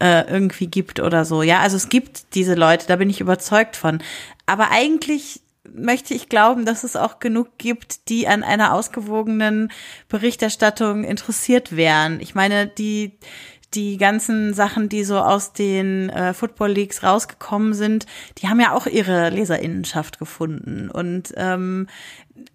äh, 0.00 0.26
irgendwie 0.28 0.66
gibt 0.66 0.98
oder 0.98 1.26
so. 1.26 1.42
Ja, 1.42 1.60
also 1.60 1.76
es 1.76 1.90
gibt 1.90 2.34
diese 2.34 2.54
Leute, 2.54 2.86
da 2.88 2.96
bin 2.96 3.10
ich 3.10 3.20
überzeugt 3.20 3.76
von. 3.76 4.02
Aber 4.46 4.70
eigentlich 4.70 5.40
möchte 5.72 6.14
ich 6.14 6.28
glauben, 6.28 6.64
dass 6.64 6.84
es 6.84 6.96
auch 6.96 7.18
genug 7.18 7.58
gibt, 7.58 8.08
die 8.08 8.28
an 8.28 8.42
einer 8.42 8.72
ausgewogenen 8.72 9.70
Berichterstattung 10.08 11.04
interessiert 11.04 11.76
wären. 11.76 12.20
Ich 12.20 12.34
meine, 12.34 12.66
die 12.66 13.12
die 13.74 13.96
ganzen 13.96 14.54
Sachen, 14.54 14.88
die 14.88 15.04
so 15.04 15.18
aus 15.18 15.52
den 15.52 16.10
äh, 16.10 16.34
Football 16.34 16.72
Leagues 16.72 17.02
rausgekommen 17.02 17.74
sind, 17.74 18.06
die 18.38 18.48
haben 18.48 18.60
ja 18.60 18.72
auch 18.72 18.86
ihre 18.86 19.30
Leserinnenschaft 19.30 20.18
gefunden. 20.18 20.90
Und 20.90 21.32
ähm, 21.36 21.86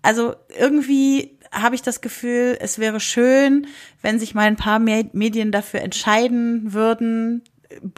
also 0.02 0.36
irgendwie 0.58 1.38
habe 1.52 1.76
ich 1.76 1.82
das 1.82 2.02
Gefühl, 2.02 2.58
es 2.60 2.80
wäre 2.80 3.00
schön, 3.00 3.68
wenn 4.02 4.20
sich 4.20 4.36
mal 4.36 4.46
ein 4.46 4.56
paar 4.56 4.80
Medien 4.80 5.52
dafür 5.52 5.82
entscheiden 5.82 6.74
würden, 6.74 7.44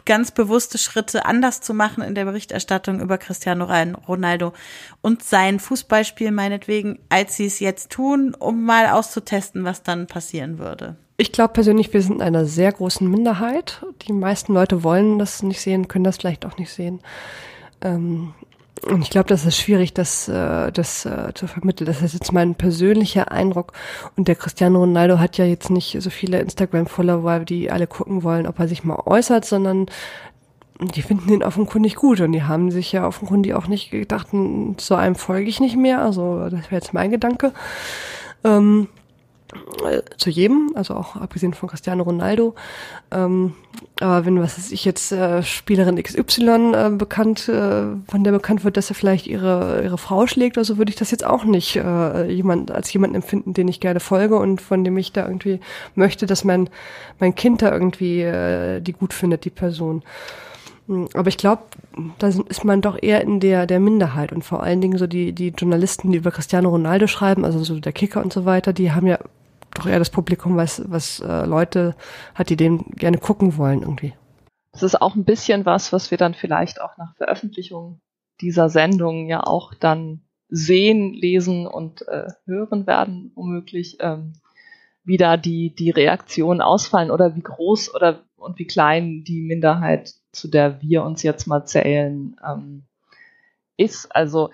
ganz 0.04 0.30
bewusste 0.30 0.78
Schritte 0.78 1.24
anders 1.24 1.60
zu 1.60 1.74
machen 1.74 2.02
in 2.02 2.14
der 2.14 2.24
Berichterstattung 2.24 3.00
über 3.00 3.18
Cristiano 3.18 3.68
Ronaldo 4.06 4.52
und 5.00 5.22
sein 5.22 5.60
Fußballspiel 5.60 6.30
meinetwegen, 6.30 6.98
als 7.08 7.36
sie 7.36 7.46
es 7.46 7.58
jetzt 7.58 7.90
tun, 7.90 8.34
um 8.34 8.64
mal 8.64 8.88
auszutesten, 8.88 9.64
was 9.64 9.82
dann 9.82 10.06
passieren 10.06 10.58
würde. 10.58 10.96
Ich 11.16 11.32
glaube 11.32 11.52
persönlich, 11.52 11.92
wir 11.92 12.02
sind 12.02 12.16
in 12.16 12.22
einer 12.22 12.46
sehr 12.46 12.72
großen 12.72 13.08
Minderheit. 13.08 13.84
Die 14.06 14.12
meisten 14.12 14.54
Leute 14.54 14.82
wollen 14.82 15.18
das 15.18 15.42
nicht 15.42 15.60
sehen, 15.60 15.88
können 15.88 16.04
das 16.04 16.16
vielleicht 16.16 16.46
auch 16.46 16.56
nicht 16.56 16.72
sehen. 16.72 17.00
Ähm, 17.80 18.34
und 18.86 19.02
ich 19.02 19.10
glaube, 19.10 19.28
das 19.28 19.46
ist 19.46 19.56
schwierig, 19.56 19.94
das, 19.94 20.28
äh, 20.28 20.72
das 20.72 21.04
äh, 21.04 21.32
zu 21.34 21.46
vermitteln. 21.46 21.86
Das 21.86 22.02
ist 22.02 22.14
jetzt 22.14 22.32
mein 22.32 22.56
persönlicher 22.56 23.30
Eindruck. 23.30 23.72
Und 24.16 24.26
der 24.26 24.34
Cristiano 24.34 24.80
Ronaldo 24.80 25.18
hat 25.18 25.38
ja 25.38 25.44
jetzt 25.44 25.70
nicht 25.70 25.96
so 26.00 26.10
viele 26.10 26.40
Instagram-Follower, 26.40 27.40
die 27.40 27.70
alle 27.70 27.86
gucken 27.86 28.24
wollen, 28.24 28.46
ob 28.46 28.58
er 28.58 28.66
sich 28.66 28.82
mal 28.82 29.00
äußert, 29.06 29.44
sondern 29.44 29.86
die 30.80 31.02
finden 31.02 31.32
ihn 31.32 31.44
offenkundig 31.44 31.94
gut. 31.94 32.20
Und 32.20 32.32
die 32.32 32.42
haben 32.42 32.72
sich 32.72 32.90
ja 32.90 33.06
offenkundig 33.06 33.54
auch 33.54 33.68
nicht 33.68 33.92
gedacht, 33.92 34.28
so 34.78 34.94
einem 34.96 35.14
folge 35.14 35.48
ich 35.48 35.60
nicht 35.60 35.76
mehr. 35.76 36.02
Also 36.02 36.48
das 36.48 36.64
wäre 36.64 36.80
jetzt 36.80 36.92
mein 36.92 37.12
Gedanke. 37.12 37.52
Ähm, 38.42 38.88
äh, 39.84 40.02
zu 40.16 40.30
jedem, 40.30 40.72
also 40.74 40.94
auch 40.94 41.16
abgesehen 41.16 41.54
von 41.54 41.68
Cristiano 41.68 42.02
Ronaldo. 42.02 42.54
Ähm, 43.10 43.54
aber 44.00 44.24
wenn, 44.24 44.40
was 44.40 44.58
weiß 44.58 44.72
ich 44.72 44.84
jetzt, 44.84 45.12
äh, 45.12 45.42
Spielerin 45.42 46.02
XY 46.02 46.72
äh, 46.74 46.90
bekannt, 46.90 47.48
äh, 47.48 47.84
von 48.08 48.24
der 48.24 48.32
bekannt 48.32 48.64
wird, 48.64 48.76
dass 48.76 48.90
er 48.90 48.94
vielleicht 48.94 49.26
ihre, 49.26 49.82
ihre 49.82 49.98
Frau 49.98 50.26
schlägt, 50.26 50.58
also 50.58 50.78
würde 50.78 50.90
ich 50.90 50.96
das 50.96 51.10
jetzt 51.10 51.24
auch 51.24 51.44
nicht 51.44 51.76
äh, 51.76 52.30
jemand, 52.30 52.70
als 52.70 52.92
jemanden 52.92 53.16
empfinden, 53.16 53.54
den 53.54 53.68
ich 53.68 53.80
gerne 53.80 54.00
folge 54.00 54.36
und 54.36 54.60
von 54.60 54.84
dem 54.84 54.96
ich 54.96 55.12
da 55.12 55.26
irgendwie 55.26 55.60
möchte, 55.94 56.26
dass 56.26 56.44
mein, 56.44 56.70
mein 57.20 57.34
Kind 57.34 57.62
da 57.62 57.72
irgendwie 57.72 58.22
äh, 58.22 58.80
die 58.80 58.92
gut 58.92 59.12
findet, 59.12 59.44
die 59.44 59.50
Person. 59.50 60.02
Hm, 60.88 61.08
aber 61.14 61.28
ich 61.28 61.36
glaube, 61.36 61.62
da 62.18 62.28
ist 62.28 62.64
man 62.64 62.80
doch 62.80 63.00
eher 63.00 63.20
in 63.20 63.40
der, 63.40 63.66
der 63.66 63.80
Minderheit 63.80 64.32
und 64.32 64.44
vor 64.44 64.62
allen 64.62 64.80
Dingen 64.80 64.98
so 64.98 65.06
die, 65.06 65.32
die 65.32 65.48
Journalisten, 65.48 66.12
die 66.12 66.18
über 66.18 66.30
Cristiano 66.30 66.70
Ronaldo 66.70 67.06
schreiben, 67.06 67.44
also 67.44 67.62
so 67.62 67.78
der 67.78 67.92
Kicker 67.92 68.22
und 68.22 68.32
so 68.32 68.44
weiter, 68.44 68.72
die 68.72 68.92
haben 68.92 69.06
ja 69.06 69.18
doch 69.74 69.86
eher 69.86 69.98
das 69.98 70.10
Publikum, 70.10 70.56
was, 70.56 70.82
was 70.90 71.20
äh, 71.20 71.46
Leute 71.46 71.94
hat, 72.34 72.50
die 72.50 72.56
den 72.56 72.78
gerne 72.90 73.18
gucken 73.18 73.56
wollen 73.56 73.82
irgendwie. 73.82 74.14
Das 74.72 74.82
ist 74.82 75.00
auch 75.00 75.14
ein 75.14 75.24
bisschen 75.24 75.66
was, 75.66 75.92
was 75.92 76.10
wir 76.10 76.18
dann 76.18 76.34
vielleicht 76.34 76.80
auch 76.80 76.96
nach 76.96 77.14
Veröffentlichung 77.16 78.00
dieser 78.40 78.68
Sendung 78.68 79.28
ja 79.28 79.42
auch 79.42 79.74
dann 79.74 80.22
sehen, 80.48 81.14
lesen 81.14 81.66
und 81.66 82.06
äh, 82.08 82.28
hören 82.44 82.86
werden, 82.86 83.32
womöglich, 83.34 83.98
ähm, 84.00 84.34
wie 85.04 85.16
da 85.16 85.36
die, 85.36 85.74
die 85.74 85.90
Reaktionen 85.90 86.60
ausfallen 86.60 87.10
oder 87.10 87.34
wie 87.34 87.42
groß 87.42 87.94
oder 87.94 88.24
und 88.36 88.58
wie 88.58 88.66
klein 88.66 89.24
die 89.24 89.40
Minderheit, 89.40 90.14
zu 90.32 90.48
der 90.48 90.80
wir 90.82 91.04
uns 91.04 91.22
jetzt 91.22 91.46
mal 91.46 91.64
zählen, 91.64 92.36
ähm, 92.46 92.84
ist. 93.76 94.14
Also 94.14 94.50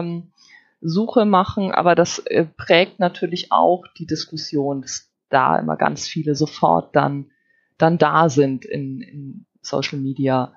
ähm, 1.21 1.31
machen, 1.31 1.73
aber 1.73 1.95
das 1.95 2.19
äh, 2.19 2.45
prägt 2.45 3.01
natürlich 3.01 3.51
auch 3.51 3.85
die 3.99 4.07
Diskussion, 4.07 4.83
dass 4.83 5.11
da 5.31 5.59
immer 5.59 5.77
ganz 5.77 6.07
viele 6.07 6.35
sofort 6.35 6.95
dann, 6.95 7.31
dann 7.79 7.97
da 7.97 8.29
sind 8.29 8.67
in, 8.67 9.01
in 9.01 9.47
Social 9.63 9.99
Media 9.99 10.53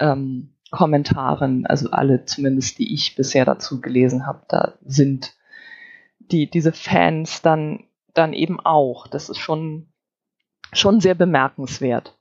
ähm, 0.00 0.56
Kommentaren, 0.72 1.66
also 1.66 1.90
alle 1.90 2.24
zumindest, 2.24 2.78
die 2.78 2.92
ich 2.92 3.14
bisher 3.14 3.44
dazu 3.44 3.80
gelesen 3.80 4.26
habe, 4.26 4.42
da 4.48 4.74
sind 4.84 5.34
die, 6.18 6.50
diese 6.50 6.72
Fans 6.72 7.42
dann, 7.42 7.84
dann 8.14 8.32
eben 8.32 8.58
auch. 8.58 9.06
Das 9.06 9.28
ist 9.28 9.38
schon, 9.38 9.88
schon 10.72 11.00
sehr 11.00 11.14
bemerkenswert. 11.14 12.16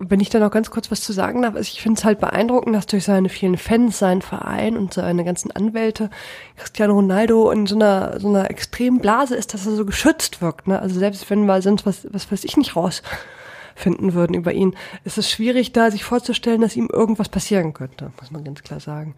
Wenn 0.00 0.20
ich 0.20 0.30
da 0.30 0.38
noch 0.38 0.52
ganz 0.52 0.70
kurz 0.70 0.92
was 0.92 1.00
zu 1.00 1.12
sagen 1.12 1.42
darf, 1.42 1.56
also 1.56 1.68
ich 1.72 1.82
finde 1.82 1.98
es 1.98 2.04
halt 2.04 2.20
beeindruckend, 2.20 2.74
dass 2.74 2.86
durch 2.86 3.02
seine 3.04 3.28
vielen 3.28 3.56
Fans, 3.56 3.98
seinen 3.98 4.22
Verein 4.22 4.76
und 4.76 4.94
seine 4.94 5.24
ganzen 5.24 5.50
Anwälte 5.50 6.08
Cristiano 6.56 6.94
Ronaldo 6.94 7.50
in 7.50 7.66
so 7.66 7.74
einer 7.74 8.20
so 8.20 8.28
einer 8.28 8.48
extremen 8.48 9.00
Blase 9.00 9.34
ist, 9.34 9.54
dass 9.54 9.66
er 9.66 9.72
so 9.72 9.84
geschützt 9.84 10.40
wirkt. 10.40 10.68
Ne? 10.68 10.80
Also 10.80 11.00
selbst 11.00 11.28
wenn 11.30 11.46
mal 11.46 11.62
sonst 11.62 11.84
was, 11.84 12.06
was 12.12 12.30
weiß 12.30 12.44
ich 12.44 12.56
nicht 12.56 12.76
rausfinden 12.76 14.14
würden 14.14 14.34
über 14.34 14.52
ihn, 14.52 14.76
ist 15.02 15.18
es 15.18 15.28
schwierig, 15.28 15.72
da 15.72 15.90
sich 15.90 16.04
vorzustellen, 16.04 16.60
dass 16.60 16.76
ihm 16.76 16.88
irgendwas 16.92 17.28
passieren 17.28 17.72
könnte, 17.72 18.12
muss 18.20 18.30
man 18.30 18.44
ganz 18.44 18.62
klar 18.62 18.78
sagen. 18.78 19.16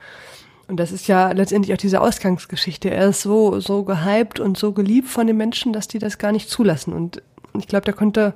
Und 0.66 0.78
das 0.78 0.92
ist 0.92 1.08
ja 1.08 1.32
letztendlich 1.32 1.74
auch 1.74 1.78
diese 1.78 2.00
Ausgangsgeschichte. 2.00 2.90
Er 2.90 3.08
ist 3.08 3.20
so, 3.22 3.60
so 3.60 3.82
gehypt 3.82 4.40
und 4.40 4.56
so 4.56 4.72
geliebt 4.72 5.08
von 5.08 5.26
den 5.26 5.36
Menschen, 5.36 5.74
dass 5.74 5.88
die 5.88 5.98
das 5.98 6.16
gar 6.16 6.32
nicht 6.32 6.48
zulassen. 6.48 6.94
Und 6.94 7.22
ich 7.58 7.66
glaube, 7.66 7.84
der 7.84 7.94
könnte 7.94 8.34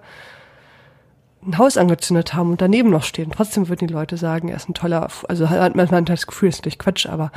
ein 1.46 1.58
Haus 1.58 1.76
angezündet 1.76 2.34
haben 2.34 2.52
und 2.52 2.60
daneben 2.60 2.90
noch 2.90 3.02
stehen. 3.02 3.30
Trotzdem 3.30 3.68
würden 3.68 3.88
die 3.88 3.94
Leute 3.94 4.16
sagen, 4.16 4.48
er 4.48 4.56
ist 4.56 4.68
ein 4.68 4.74
toller, 4.74 5.08
also 5.28 5.50
hat 5.50 5.74
man 5.74 6.04
das 6.04 6.26
Gefühl, 6.26 6.48
ist 6.48 6.58
natürlich 6.58 6.78
Quatsch, 6.78 7.06
aber 7.06 7.32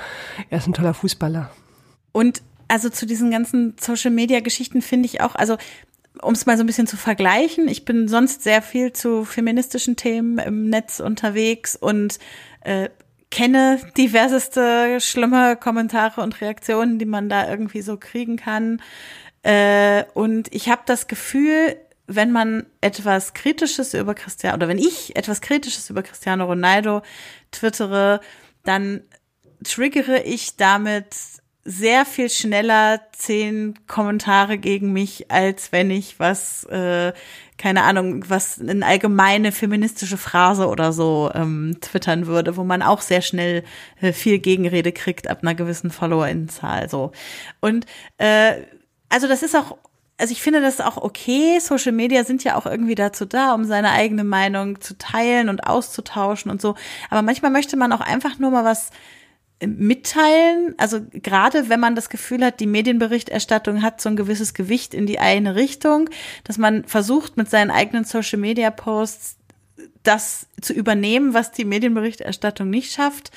er 0.50 0.60
ist 0.60 0.68
ein 0.68 0.74
toller 0.74 0.94
Fußballer. 0.94 1.50
Und 2.12 2.42
also 2.68 2.90
zu 2.90 3.06
diesen 3.06 3.32
ganzen 3.32 3.76
Social 3.80 4.12
Media 4.12 4.40
Geschichten 4.40 4.82
finde 4.82 5.08
ich 5.08 5.22
auch, 5.22 5.36
also 5.36 5.58
um 6.22 6.34
es 6.34 6.46
mal 6.46 6.58
so 6.58 6.64
ein 6.64 6.68
bisschen 6.68 6.88
zu 6.88 6.98
vergleichen, 6.98 7.68
ich 7.68 7.86
bin 7.86 8.08
sonst 8.08 8.44
sehr 8.44 8.62
viel 8.62 8.92
zu 8.92 9.24
feministischen 9.24 9.96
Themen 9.96 10.40
im 10.40 10.70
Netz 10.70 11.00
unterwegs 11.00 11.76
und 11.76 12.18
äh, 12.62 12.90
kenne 13.30 13.80
diverseste 13.98 15.00
schlimme 15.00 15.58
Kommentare 15.58 16.22
und 16.22 16.42
Reaktionen, 16.42 16.98
die 16.98 17.06
man 17.06 17.30
da 17.30 17.50
irgendwie 17.50 17.82
so 17.82 17.98
kriegen 17.98 18.38
kann. 18.38 18.82
Äh, 19.44 20.06
und 20.14 20.54
ich 20.54 20.70
habe 20.70 20.82
das 20.86 21.08
Gefühl, 21.08 21.76
wenn 22.08 22.32
man 22.32 22.66
etwas 22.82 23.34
Kritisches 23.34 23.94
über 23.94 24.16
Cristiano, 24.16 24.56
oder 24.56 24.68
wenn 24.70 24.80
ich 24.80 25.16
etwas 25.16 25.42
Kritisches 25.42 25.90
über 25.90 26.04
Cristiano 26.04 26.46
Ronaldo 26.46 27.02
twittere, 27.52 28.22
dann 28.64 29.02
triggere 29.64 30.24
ich 30.24 30.56
damit 30.56 31.16
sehr 31.70 32.06
viel 32.06 32.30
schneller 32.30 33.02
zehn 33.12 33.74
Kommentare 33.88 34.58
gegen 34.58 34.94
mich, 34.94 35.30
als 35.30 35.74
wenn 35.74 35.92
ich 35.92 36.18
was, 36.18 36.64
äh, 36.66 37.12
keine 37.58 37.84
Ahnung, 37.84 38.24
was 38.30 38.62
eine 38.62 38.86
allgemeine 38.86 39.52
feministische 39.52 40.16
Phrase 40.18 40.68
oder 40.70 40.94
so 40.94 41.30
ähm, 41.36 41.76
twittern 41.82 42.26
würde, 42.26 42.56
wo 42.56 42.64
man 42.64 42.82
auch 42.82 43.02
sehr 43.02 43.22
schnell 43.22 43.66
äh, 44.00 44.14
viel 44.14 44.40
Gegenrede 44.40 44.94
kriegt 44.94 45.30
ab 45.30 45.40
einer 45.42 45.56
gewissen 45.56 45.92
Followerinnenzahl. 45.92 46.88
So. 46.90 47.12
Und 47.60 47.86
äh, 48.18 48.62
also 49.10 49.28
das 49.28 49.44
ist 49.44 49.54
auch 49.54 49.78
also 50.18 50.32
ich 50.32 50.42
finde 50.42 50.62
das 50.62 50.82
auch 50.82 50.98
okay. 50.98 51.60
Social 51.60 51.92
Media 51.92 52.24
sind 52.24 52.44
ja 52.44 52.56
auch 52.56 52.66
irgendwie 52.66 52.96
dazu 52.96 53.26
da, 53.26 53.54
um 53.54 53.66
seine 53.66 53.92
eigene 53.92 54.24
Meinung 54.24 54.82
zu 54.82 54.98
teilen 54.98 55.48
und 55.50 55.62
auszutauschen 55.62 56.50
und 56.50 56.60
so. 56.60 56.76
Aber 57.10 57.22
manchmal 57.22 57.52
möchte 57.52 57.78
man 57.78 57.94
auch 57.94 58.02
einfach 58.02 58.40
nur 58.40 58.50
mal 58.50 58.66
was 58.66 58.90
äh, 59.60 59.68
mitteilen. 59.68 60.74
Also 60.78 61.02
gerade 61.14 61.70
wenn 61.70 61.80
man 61.80 61.96
das 61.96 62.10
Gefühl 62.10 62.44
hat, 62.44 62.60
die 62.60 62.66
Medienberichterstattung 62.66 63.84
hat 63.84 64.02
so 64.02 64.10
ein 64.10 64.16
gewisses 64.16 64.56
Gewicht 64.56 64.96
in 64.96 65.06
die 65.06 65.20
eine 65.20 65.54
Richtung, 65.54 66.10
dass 66.44 66.58
man 66.58 66.84
versucht 66.86 67.38
mit 67.38 67.50
seinen 67.50 67.70
eigenen 67.70 68.04
Social 68.04 68.40
Media 68.40 68.72
Posts 68.72 69.38
das 70.02 70.48
zu 70.62 70.74
übernehmen, 70.74 71.36
was 71.36 71.52
die 71.52 71.66
Medienberichterstattung 71.66 72.70
nicht 72.72 72.92
schafft. 72.92 73.30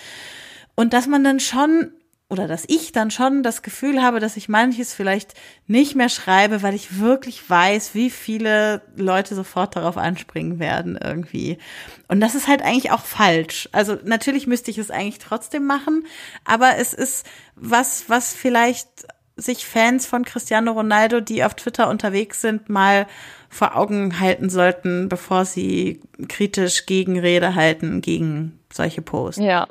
Und 0.77 0.95
dass 0.95 1.07
man 1.07 1.25
dann 1.25 1.41
schon 1.41 1.93
oder 2.31 2.47
dass 2.47 2.65
ich 2.69 2.93
dann 2.93 3.11
schon 3.11 3.43
das 3.43 3.63
Gefühl 3.63 4.01
habe, 4.01 4.21
dass 4.21 4.37
ich 4.37 4.49
manches 4.49 4.95
vielleicht 4.95 5.35
nicht 5.67 5.97
mehr 5.97 6.09
schreibe, 6.09 6.63
weil 6.63 6.75
ich 6.75 7.01
wirklich 7.01 7.51
weiß, 7.51 7.95
wie 7.95 8.09
viele 8.09 8.83
Leute 8.97 9.35
sofort 9.35 9.75
darauf 9.75 9.97
anspringen 9.97 10.61
werden 10.61 10.97
irgendwie. 11.03 11.59
Und 12.07 12.21
das 12.21 12.37
ist 12.37 12.47
halt 12.47 12.63
eigentlich 12.63 12.93
auch 12.93 13.05
falsch. 13.05 13.69
Also 13.73 13.99
natürlich 14.05 14.47
müsste 14.47 14.71
ich 14.71 14.79
es 14.79 14.93
eigentlich 14.93 15.19
trotzdem 15.19 15.67
machen, 15.67 16.07
aber 16.45 16.77
es 16.79 16.95
ist 16.95 17.27
was, 17.57 18.09
was 18.09 18.33
vielleicht 18.33 18.89
sich 19.35 19.67
Fans 19.67 20.07
von 20.07 20.25
Cristiano 20.25 20.71
Ronaldo, 20.71 21.21
die 21.21 21.43
auf 21.43 21.55
Twitter 21.55 21.89
unterwegs 21.89 22.41
sind, 22.41 22.69
mal 22.69 23.07
vor 23.49 23.77
Augen 23.77 24.21
halten 24.21 24.51
sollten, 24.51 25.09
bevor 25.09 25.45
sie 25.45 26.01
kritisch 26.29 26.87
Gegenrede 26.87 27.57
halten 27.57 28.03
gegen 28.03 28.61
solche 28.73 29.03
Posts. 29.03 29.43
Ja, 29.43 29.67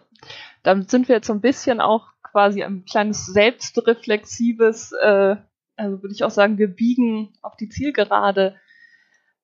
damit 0.64 0.92
sind 0.92 1.08
wir 1.08 1.16
jetzt 1.16 1.28
so 1.28 1.34
ein 1.34 1.42
bisschen 1.42 1.80
auch 1.80 2.08
quasi 2.32 2.64
ein 2.64 2.86
kleines 2.86 3.26
selbstreflexives, 3.26 4.92
äh, 4.94 5.36
also 5.76 6.02
würde 6.02 6.14
ich 6.14 6.24
auch 6.24 6.32
sagen, 6.32 6.58
wir 6.58 6.68
biegen 6.68 7.34
auf 7.42 7.56
die 7.56 7.70
Zielgerade 7.70 8.56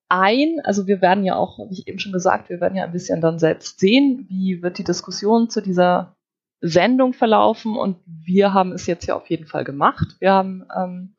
ein. 0.09 0.59
Also 0.63 0.87
wir 0.87 1.01
werden 1.01 1.23
ja 1.23 1.35
auch, 1.35 1.59
wie 1.69 1.73
ich 1.73 1.87
eben 1.87 1.99
schon 1.99 2.11
gesagt, 2.11 2.49
wir 2.49 2.61
werden 2.61 2.75
ja 2.75 2.83
ein 2.83 2.91
bisschen 2.91 3.21
dann 3.21 3.39
selbst 3.39 3.79
sehen, 3.79 4.25
wie 4.29 4.61
wird 4.61 4.77
die 4.77 4.83
Diskussion 4.83 5.49
zu 5.49 5.61
dieser 5.61 6.15
Sendung 6.61 7.13
verlaufen 7.13 7.75
und 7.75 7.97
wir 8.05 8.53
haben 8.53 8.71
es 8.71 8.87
jetzt 8.87 9.05
ja 9.05 9.15
auf 9.15 9.29
jeden 9.29 9.45
Fall 9.45 9.63
gemacht. 9.63 10.15
Wir 10.19 10.31
haben 10.31 10.65
ähm, 10.75 11.15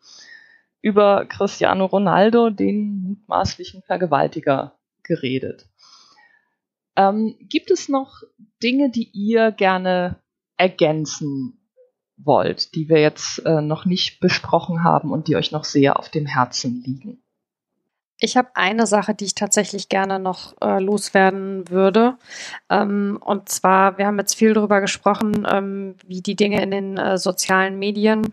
über 0.83 1.25
Cristiano 1.27 1.87
Ronaldo, 1.87 2.51
den 2.51 3.03
mutmaßlichen 3.03 3.83
Vergewaltiger, 3.83 4.73
geredet. 5.03 5.69
Ähm, 6.97 7.37
gibt 7.41 7.71
es 7.71 7.89
noch 7.89 8.23
Dinge, 8.63 8.91
die 8.91 9.09
ihr 9.13 9.53
gerne 9.53 10.17
ergänzen 10.57 11.67
wollt, 12.17 12.75
die 12.75 12.89
wir 12.89 13.01
jetzt 13.01 13.45
äh, 13.45 13.61
noch 13.61 13.85
nicht 13.85 14.21
besprochen 14.21 14.83
haben 14.83 15.11
und 15.11 15.29
die 15.29 15.37
euch 15.37 15.53
noch 15.53 15.65
sehr 15.65 15.99
auf 15.99 16.09
dem 16.09 16.27
Herzen 16.27 16.83
liegen? 16.83 17.23
Ich 18.19 18.37
habe 18.39 18.49
eine 18.55 18.87
Sache, 18.87 19.15
die 19.15 19.27
ich 19.27 19.35
tatsächlich 19.35 19.91
gerne 19.91 20.19
noch 20.19 20.55
äh, 20.63 20.81
loswerden 20.81 21.69
würde. 21.69 22.17
Ähm, 22.71 23.19
und 23.23 23.51
zwar, 23.51 23.99
wir 23.99 24.07
haben 24.07 24.19
jetzt 24.19 24.35
viel 24.35 24.55
darüber 24.55 24.81
gesprochen, 24.81 25.47
ähm, 25.51 25.97
wie 26.07 26.23
die 26.23 26.37
Dinge 26.37 26.63
in 26.63 26.71
den 26.71 26.97
äh, 26.97 27.19
sozialen 27.19 27.79
Medien 27.79 28.33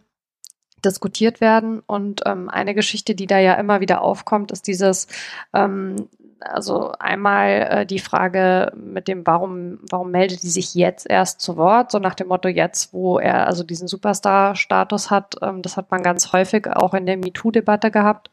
diskutiert 0.86 1.42
werden. 1.42 1.82
Und 1.86 2.22
ähm, 2.26 2.50
eine 2.50 2.74
Geschichte, 2.74 3.14
die 3.14 3.28
da 3.28 3.40
ja 3.40 3.56
immer 3.56 3.82
wieder 3.82 4.02
aufkommt, 4.02 4.54
ist 4.54 4.68
dieses, 4.68 5.08
ähm, 5.54 6.08
also 6.44 6.92
einmal 7.00 7.50
äh, 7.50 7.86
die 7.86 8.00
Frage 8.00 8.72
mit 8.76 9.08
dem, 9.08 9.26
warum, 9.26 9.80
warum 9.90 10.12
meldet 10.12 10.44
die 10.44 10.50
sich 10.50 10.74
jetzt 10.76 11.10
erst 11.10 11.42
zu 11.42 11.58
Wort? 11.58 11.92
So 11.92 12.00
nach 12.00 12.16
dem 12.16 12.28
Motto 12.28 12.48
jetzt, 12.48 12.94
wo 12.94 13.20
er 13.20 13.48
also 13.48 13.64
diesen 13.64 13.88
Superstar-Status 13.88 15.10
hat. 15.10 15.36
Ähm, 15.42 15.62
das 15.62 15.78
hat 15.78 15.92
man 15.92 16.04
ganz 16.04 16.34
häufig 16.34 16.68
auch 16.68 16.94
in 16.94 17.06
der 17.06 17.18
MeToo-Debatte 17.18 17.92
gehabt. 17.92 18.30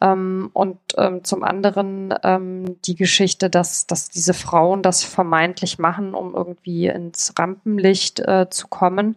Ähm, 0.00 0.50
und 0.52 0.78
ähm, 0.96 1.24
zum 1.24 1.42
anderen 1.42 2.14
ähm, 2.22 2.80
die 2.82 2.96
Geschichte, 2.96 3.50
dass, 3.50 3.86
dass 3.86 4.08
diese 4.08 4.34
Frauen 4.34 4.82
das 4.82 5.04
vermeintlich 5.04 5.78
machen, 5.78 6.14
um 6.14 6.34
irgendwie 6.34 6.86
ins 6.86 7.34
Rampenlicht 7.38 8.20
äh, 8.20 8.48
zu 8.50 8.68
kommen. 8.68 9.16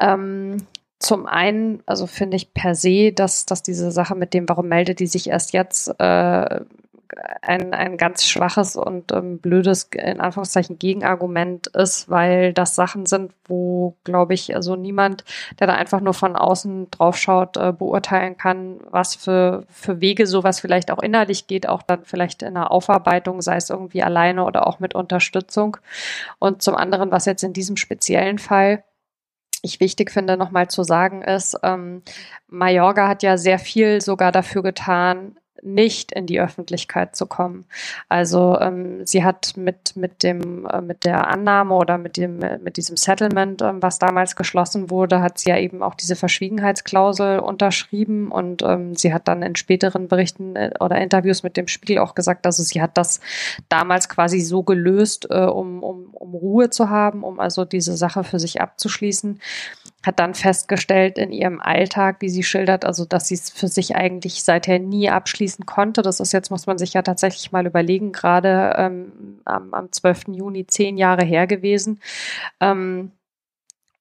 Ähm, 0.00 0.66
zum 1.04 1.26
einen, 1.26 1.82
also 1.84 2.06
finde 2.06 2.36
ich 2.36 2.54
per 2.54 2.74
se, 2.74 3.12
dass, 3.12 3.44
dass 3.44 3.62
diese 3.62 3.90
Sache 3.92 4.14
mit 4.14 4.32
dem, 4.32 4.48
warum 4.48 4.68
meldet 4.68 5.00
die 5.00 5.06
sich 5.06 5.28
erst 5.28 5.52
jetzt, 5.52 5.88
äh, 6.00 6.60
ein, 7.42 7.74
ein 7.74 7.96
ganz 7.96 8.24
schwaches 8.24 8.76
und 8.76 9.12
ähm, 9.12 9.38
blödes, 9.38 9.84
in 9.92 10.20
Anführungszeichen, 10.20 10.78
Gegenargument 10.78 11.68
ist, 11.68 12.08
weil 12.10 12.52
das 12.52 12.74
Sachen 12.74 13.06
sind, 13.06 13.32
wo, 13.46 13.96
glaube 14.04 14.34
ich, 14.34 14.54
also 14.54 14.76
niemand, 14.76 15.24
der 15.60 15.66
da 15.66 15.74
einfach 15.74 16.00
nur 16.00 16.14
von 16.14 16.36
außen 16.36 16.90
draufschaut, 16.90 17.56
äh, 17.56 17.72
beurteilen 17.72 18.36
kann, 18.36 18.80
was 18.90 19.14
für, 19.14 19.64
für 19.68 20.00
Wege 20.00 20.26
sowas 20.26 20.60
vielleicht 20.60 20.90
auch 20.90 21.02
innerlich 21.02 21.46
geht, 21.46 21.68
auch 21.68 21.82
dann 21.82 22.04
vielleicht 22.04 22.42
in 22.42 22.54
der 22.54 22.70
Aufarbeitung, 22.70 23.42
sei 23.42 23.56
es 23.56 23.70
irgendwie 23.70 24.02
alleine 24.02 24.44
oder 24.44 24.66
auch 24.66 24.80
mit 24.80 24.94
Unterstützung. 24.94 25.76
Und 26.38 26.62
zum 26.62 26.74
anderen, 26.74 27.10
was 27.10 27.26
jetzt 27.26 27.44
in 27.44 27.52
diesem 27.52 27.76
speziellen 27.76 28.38
Fall 28.38 28.84
ich 29.62 29.80
wichtig 29.80 30.10
finde, 30.10 30.36
nochmal 30.36 30.68
zu 30.68 30.82
sagen 30.82 31.22
ist, 31.22 31.58
ähm, 31.62 32.02
Mallorca 32.48 33.08
hat 33.08 33.22
ja 33.22 33.38
sehr 33.38 33.58
viel 33.58 34.02
sogar 34.02 34.30
dafür 34.30 34.62
getan, 34.62 35.38
nicht 35.64 36.12
in 36.12 36.26
die 36.26 36.40
Öffentlichkeit 36.40 37.16
zu 37.16 37.26
kommen. 37.26 37.64
Also 38.08 38.58
ähm, 38.60 39.06
sie 39.06 39.24
hat 39.24 39.56
mit 39.56 39.96
mit 39.96 40.22
dem 40.22 40.66
äh, 40.66 40.80
mit 40.80 41.04
der 41.04 41.28
Annahme 41.28 41.74
oder 41.74 41.98
mit 41.98 42.16
dem 42.16 42.38
mit 42.62 42.76
diesem 42.76 42.96
Settlement, 42.96 43.62
ähm, 43.62 43.82
was 43.82 43.98
damals 43.98 44.36
geschlossen 44.36 44.90
wurde, 44.90 45.20
hat 45.20 45.38
sie 45.38 45.50
ja 45.50 45.58
eben 45.58 45.82
auch 45.82 45.94
diese 45.94 46.16
Verschwiegenheitsklausel 46.16 47.38
unterschrieben 47.38 48.30
und 48.30 48.62
ähm, 48.62 48.94
sie 48.94 49.12
hat 49.12 49.28
dann 49.28 49.42
in 49.42 49.56
späteren 49.56 50.08
Berichten 50.08 50.56
äh, 50.56 50.70
oder 50.80 50.98
Interviews 50.98 51.42
mit 51.42 51.56
dem 51.56 51.68
Spiegel 51.68 51.98
auch 51.98 52.14
gesagt, 52.14 52.46
also 52.46 52.62
sie 52.62 52.82
hat 52.82 52.96
das 52.96 53.20
damals 53.68 54.08
quasi 54.08 54.40
so 54.40 54.62
gelöst, 54.62 55.26
äh, 55.30 55.44
um, 55.44 55.82
um, 55.82 56.08
um 56.12 56.34
Ruhe 56.34 56.70
zu 56.70 56.90
haben, 56.90 57.24
um 57.24 57.40
also 57.40 57.64
diese 57.64 57.96
Sache 57.96 58.24
für 58.24 58.38
sich 58.38 58.60
abzuschließen 58.60 59.40
hat 60.06 60.18
dann 60.18 60.34
festgestellt 60.34 61.18
in 61.18 61.32
ihrem 61.32 61.60
Alltag, 61.60 62.16
wie 62.20 62.28
sie 62.28 62.42
schildert, 62.42 62.84
also 62.84 63.04
dass 63.04 63.28
sie 63.28 63.34
es 63.34 63.50
für 63.50 63.68
sich 63.68 63.96
eigentlich 63.96 64.44
seither 64.44 64.78
nie 64.78 65.10
abschließen 65.10 65.66
konnte. 65.66 66.02
Das 66.02 66.20
ist 66.20 66.32
jetzt, 66.32 66.50
muss 66.50 66.66
man 66.66 66.78
sich 66.78 66.92
ja 66.94 67.02
tatsächlich 67.02 67.52
mal 67.52 67.66
überlegen, 67.66 68.12
gerade 68.12 68.74
ähm, 68.76 69.40
am, 69.44 69.72
am 69.74 69.92
12. 69.92 70.24
Juni 70.28 70.66
zehn 70.66 70.96
Jahre 70.96 71.24
her 71.24 71.46
gewesen. 71.46 72.00
Ähm, 72.60 73.12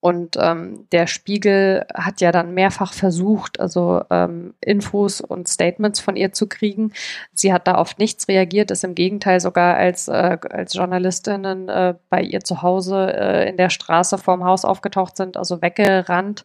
und 0.03 0.35
ähm, 0.37 0.85
der 0.91 1.07
Spiegel 1.07 1.85
hat 1.93 2.19
ja 2.19 2.33
dann 2.33 2.53
mehrfach 2.53 2.91
versucht, 2.91 3.61
also 3.61 4.03
ähm, 4.09 4.53
Infos 4.59 5.21
und 5.21 5.47
Statements 5.47 6.01
von 6.01 6.17
ihr 6.17 6.33
zu 6.33 6.49
kriegen. 6.49 6.91
Sie 7.33 7.53
hat 7.53 7.69
da 7.69 7.75
auf 7.75 7.97
nichts 7.97 8.27
reagiert, 8.27 8.69
ist 8.69 8.83
im 8.83 8.95
Gegenteil 8.95 9.39
sogar 9.39 9.77
als, 9.77 10.09
äh, 10.09 10.37
als 10.49 10.73
Journalistinnen 10.73 11.69
äh, 11.69 11.93
bei 12.09 12.21
ihr 12.21 12.41
zu 12.41 12.61
Hause 12.61 13.13
äh, 13.15 13.49
in 13.49 13.55
der 13.55 13.69
Straße 13.69 14.17
vorm 14.17 14.43
Haus 14.43 14.65
aufgetaucht 14.65 15.15
sind, 15.15 15.37
also 15.37 15.61
weggerannt. 15.61 16.43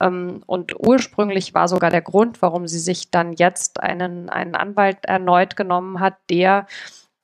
Ähm, 0.00 0.42
und 0.46 0.72
ursprünglich 0.74 1.52
war 1.52 1.68
sogar 1.68 1.90
der 1.90 2.00
Grund, 2.00 2.40
warum 2.40 2.66
sie 2.66 2.78
sich 2.78 3.10
dann 3.10 3.34
jetzt 3.34 3.82
einen, 3.82 4.30
einen 4.30 4.54
Anwalt 4.54 5.04
erneut 5.04 5.56
genommen 5.56 6.00
hat, 6.00 6.14
der 6.30 6.66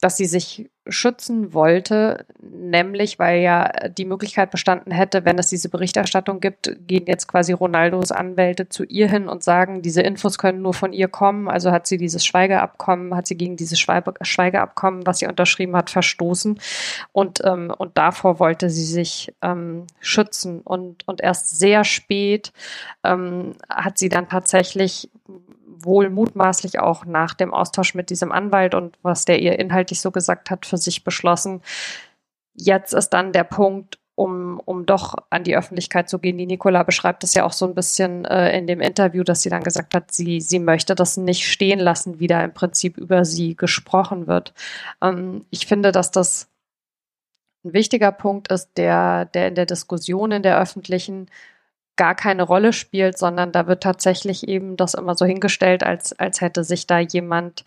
dass 0.03 0.17
sie 0.17 0.27
sich 0.27 0.71
schützen 0.91 1.55
wollte, 1.55 2.25
nämlich 2.41 3.19
weil 3.19 3.41
ja 3.41 3.71
die 3.89 4.05
Möglichkeit 4.05 4.51
bestanden 4.51 4.91
hätte, 4.91 5.25
wenn 5.25 5.39
es 5.39 5.49
diese 5.49 5.69
Berichterstattung 5.69 6.41
gibt, 6.41 6.77
gehen 6.87 7.05
jetzt 7.07 7.29
quasi 7.29 7.53
Ronaldos 7.53 8.13
Anwälte 8.13 8.69
zu 8.69 8.85
ihr 8.85 9.09
hin 9.09 9.29
und 9.29 9.43
sagen, 9.43 9.83
diese 9.83 10.03
Infos 10.03 10.39
können 10.39 10.63
nur 10.63 10.75
von 10.75 10.93
ihr 10.93 11.09
kommen. 11.09 11.49
Also 11.49 11.71
hat 11.73 11.87
sie 11.87 11.97
dieses 11.97 12.25
Schweigeabkommen, 12.25 13.15
hat 13.15 13.27
sie 13.27 13.37
gegen 13.37 13.57
dieses 13.57 13.79
Schweigeabkommen, 13.79 15.07
was 15.07 15.19
sie 15.19 15.27
unterschrieben 15.27 15.77
hat, 15.77 15.91
verstoßen. 15.91 16.59
Und, 17.13 17.41
ähm, 17.45 17.73
und 17.77 17.97
davor 17.97 18.39
wollte 18.39 18.71
sie 18.71 18.85
sich 18.85 19.33
ähm, 19.43 19.87
schützen. 20.01 20.61
Und, 20.61 21.07
und 21.07 21.21
erst 21.21 21.59
sehr 21.59 21.85
spät 21.85 22.53
ähm, 23.05 23.53
hat 23.69 23.99
sie 23.99 24.09
dann 24.09 24.29
tatsächlich 24.29 25.11
wohl 25.85 26.11
mutmaßlich 26.11 26.79
auch 26.79 27.05
nach 27.05 27.35
dem 27.35 27.53
Austausch 27.53 27.95
mit 27.95 28.11
diesem 28.11 28.33
Anwalt 28.33 28.75
und 28.75 28.99
was 29.03 29.25
der 29.25 29.41
ihr 29.41 29.59
inhaltlich 29.59 30.01
so 30.01 30.11
gesagt 30.11 30.51
hat, 30.51 30.67
für 30.67 30.77
sich 30.77 31.05
beschlossen. 31.05 31.63
Jetzt 32.55 32.93
ist 32.93 33.11
dann 33.11 33.33
der 33.33 33.45
Punkt, 33.45 33.99
um, 34.21 34.61
um 34.67 34.85
doch 34.85 35.15
an 35.31 35.45
die 35.45 35.57
Öffentlichkeit 35.57 36.11
zu 36.11 36.19
gehen. 36.19 36.37
Die 36.37 36.45
Nicola 36.45 36.83
beschreibt 36.83 37.25
es 37.25 37.33
ja 37.33 37.45
auch 37.45 37.53
so 37.53 37.67
ein 37.67 37.75
bisschen 37.75 38.27
äh, 38.27 38.57
in 38.57 38.67
dem 38.67 38.83
Interview, 38.83 39.25
dass 39.25 39.41
sie 39.41 39.49
dann 39.49 39.63
gesagt 39.63 39.95
hat, 39.95 40.13
sie, 40.13 40.43
sie 40.43 40.59
möchte 40.59 40.95
das 40.95 41.17
nicht 41.17 41.51
stehen 41.51 41.81
lassen, 41.81 42.21
wie 42.21 42.27
da 42.27 42.45
im 42.45 42.53
Prinzip 42.53 42.99
über 42.99 43.25
sie 43.25 43.57
gesprochen 43.57 44.27
wird. 44.27 44.53
Ähm, 45.03 45.47
ich 45.51 45.67
finde, 45.67 45.91
dass 45.91 46.11
das 46.11 46.49
ein 47.65 47.73
wichtiger 47.73 48.13
Punkt 48.13 48.53
ist, 48.53 48.71
der, 48.77 49.25
der 49.25 49.49
in 49.49 49.55
der 49.55 49.67
Diskussion 49.67 50.33
in 50.33 50.43
der 50.43 50.61
öffentlichen 50.61 51.31
gar 52.01 52.15
keine 52.15 52.45
Rolle 52.45 52.73
spielt, 52.73 53.19
sondern 53.19 53.53
da 53.53 53.67
wird 53.67 53.83
tatsächlich 53.83 54.49
eben 54.49 54.79
das 54.79 54.95
immer 54.95 55.15
so 55.15 55.27
hingestellt, 55.27 55.83
als, 55.83 56.19
als 56.19 56.41
hätte 56.41 56.65
sich 56.65 56.87
da 56.87 56.99
jemand 56.99 57.63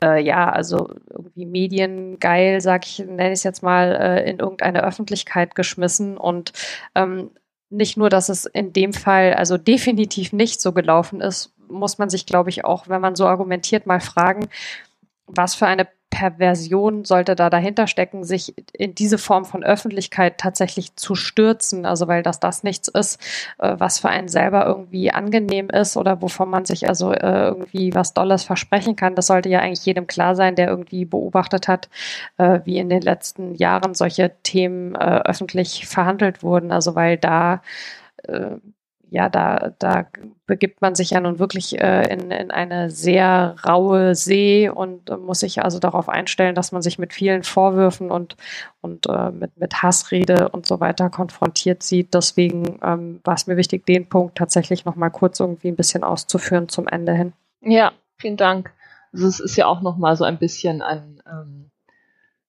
äh, 0.00 0.22
ja, 0.22 0.48
also 0.48 0.88
irgendwie 1.10 1.44
mediengeil, 1.44 2.62
sag 2.62 2.86
ich, 2.86 3.00
nenne 3.00 3.26
ich 3.26 3.40
es 3.40 3.42
jetzt 3.42 3.62
mal, 3.62 3.94
äh, 3.94 4.30
in 4.30 4.38
irgendeine 4.38 4.82
Öffentlichkeit 4.84 5.54
geschmissen. 5.54 6.16
Und 6.16 6.54
ähm, 6.94 7.30
nicht 7.68 7.98
nur, 7.98 8.08
dass 8.08 8.30
es 8.30 8.46
in 8.46 8.72
dem 8.72 8.94
Fall 8.94 9.34
also 9.34 9.58
definitiv 9.58 10.32
nicht 10.32 10.62
so 10.62 10.72
gelaufen 10.72 11.20
ist, 11.20 11.52
muss 11.68 11.98
man 11.98 12.08
sich, 12.08 12.24
glaube 12.24 12.48
ich, 12.48 12.64
auch, 12.64 12.88
wenn 12.88 13.02
man 13.02 13.16
so 13.16 13.26
argumentiert, 13.26 13.84
mal 13.84 14.00
fragen, 14.00 14.48
was 15.26 15.54
für 15.54 15.66
eine 15.66 15.86
Perversion 16.14 17.04
sollte 17.04 17.34
da 17.34 17.50
dahinter 17.50 17.88
stecken, 17.88 18.22
sich 18.22 18.54
in 18.72 18.94
diese 18.94 19.18
Form 19.18 19.44
von 19.44 19.64
Öffentlichkeit 19.64 20.38
tatsächlich 20.38 20.94
zu 20.94 21.16
stürzen. 21.16 21.84
Also 21.86 22.06
weil 22.06 22.22
das 22.22 22.38
das 22.38 22.62
nichts 22.62 22.86
ist, 22.86 23.20
äh, 23.58 23.74
was 23.78 23.98
für 23.98 24.08
einen 24.10 24.28
selber 24.28 24.64
irgendwie 24.64 25.10
angenehm 25.10 25.70
ist 25.70 25.96
oder 25.96 26.22
wovon 26.22 26.48
man 26.50 26.64
sich 26.66 26.88
also 26.88 27.12
äh, 27.12 27.46
irgendwie 27.46 27.96
was 27.96 28.14
Dolles 28.14 28.44
versprechen 28.44 28.94
kann. 28.94 29.16
Das 29.16 29.26
sollte 29.26 29.48
ja 29.48 29.58
eigentlich 29.58 29.84
jedem 29.86 30.06
klar 30.06 30.36
sein, 30.36 30.54
der 30.54 30.68
irgendwie 30.68 31.04
beobachtet 31.04 31.66
hat, 31.66 31.88
äh, 32.38 32.60
wie 32.64 32.78
in 32.78 32.88
den 32.88 33.02
letzten 33.02 33.56
Jahren 33.56 33.94
solche 33.94 34.30
Themen 34.44 34.94
öffentlich 34.96 35.86
verhandelt 35.88 36.42
wurden. 36.42 36.70
Also 36.70 36.94
weil 36.94 37.16
da 37.16 37.60
ja, 39.14 39.28
da, 39.28 39.72
da 39.78 40.08
begibt 40.44 40.82
man 40.82 40.96
sich 40.96 41.10
ja 41.10 41.20
nun 41.20 41.38
wirklich 41.38 41.80
äh, 41.80 42.12
in, 42.12 42.32
in 42.32 42.50
eine 42.50 42.90
sehr 42.90 43.54
raue 43.64 44.16
See 44.16 44.68
und 44.68 45.08
äh, 45.08 45.16
muss 45.16 45.38
sich 45.38 45.62
also 45.62 45.78
darauf 45.78 46.08
einstellen, 46.08 46.56
dass 46.56 46.72
man 46.72 46.82
sich 46.82 46.98
mit 46.98 47.12
vielen 47.12 47.44
Vorwürfen 47.44 48.10
und, 48.10 48.36
und 48.80 49.06
äh, 49.06 49.30
mit, 49.30 49.56
mit 49.56 49.84
Hassrede 49.84 50.48
und 50.48 50.66
so 50.66 50.80
weiter 50.80 51.10
konfrontiert 51.10 51.84
sieht. 51.84 52.12
Deswegen 52.12 52.80
ähm, 52.82 53.20
war 53.22 53.34
es 53.34 53.46
mir 53.46 53.56
wichtig, 53.56 53.86
den 53.86 54.08
Punkt 54.08 54.36
tatsächlich 54.36 54.84
nochmal 54.84 55.12
kurz 55.12 55.38
irgendwie 55.38 55.68
ein 55.68 55.76
bisschen 55.76 56.02
auszuführen 56.02 56.68
zum 56.68 56.88
Ende 56.88 57.14
hin. 57.14 57.34
Ja, 57.60 57.92
vielen 58.18 58.36
Dank. 58.36 58.72
Also 59.12 59.28
es 59.28 59.38
ist 59.38 59.54
ja 59.54 59.66
auch 59.66 59.80
nochmal 59.80 60.16
so 60.16 60.24
ein 60.24 60.40
bisschen 60.40 60.82
ein, 60.82 61.22
ähm, 61.24 61.70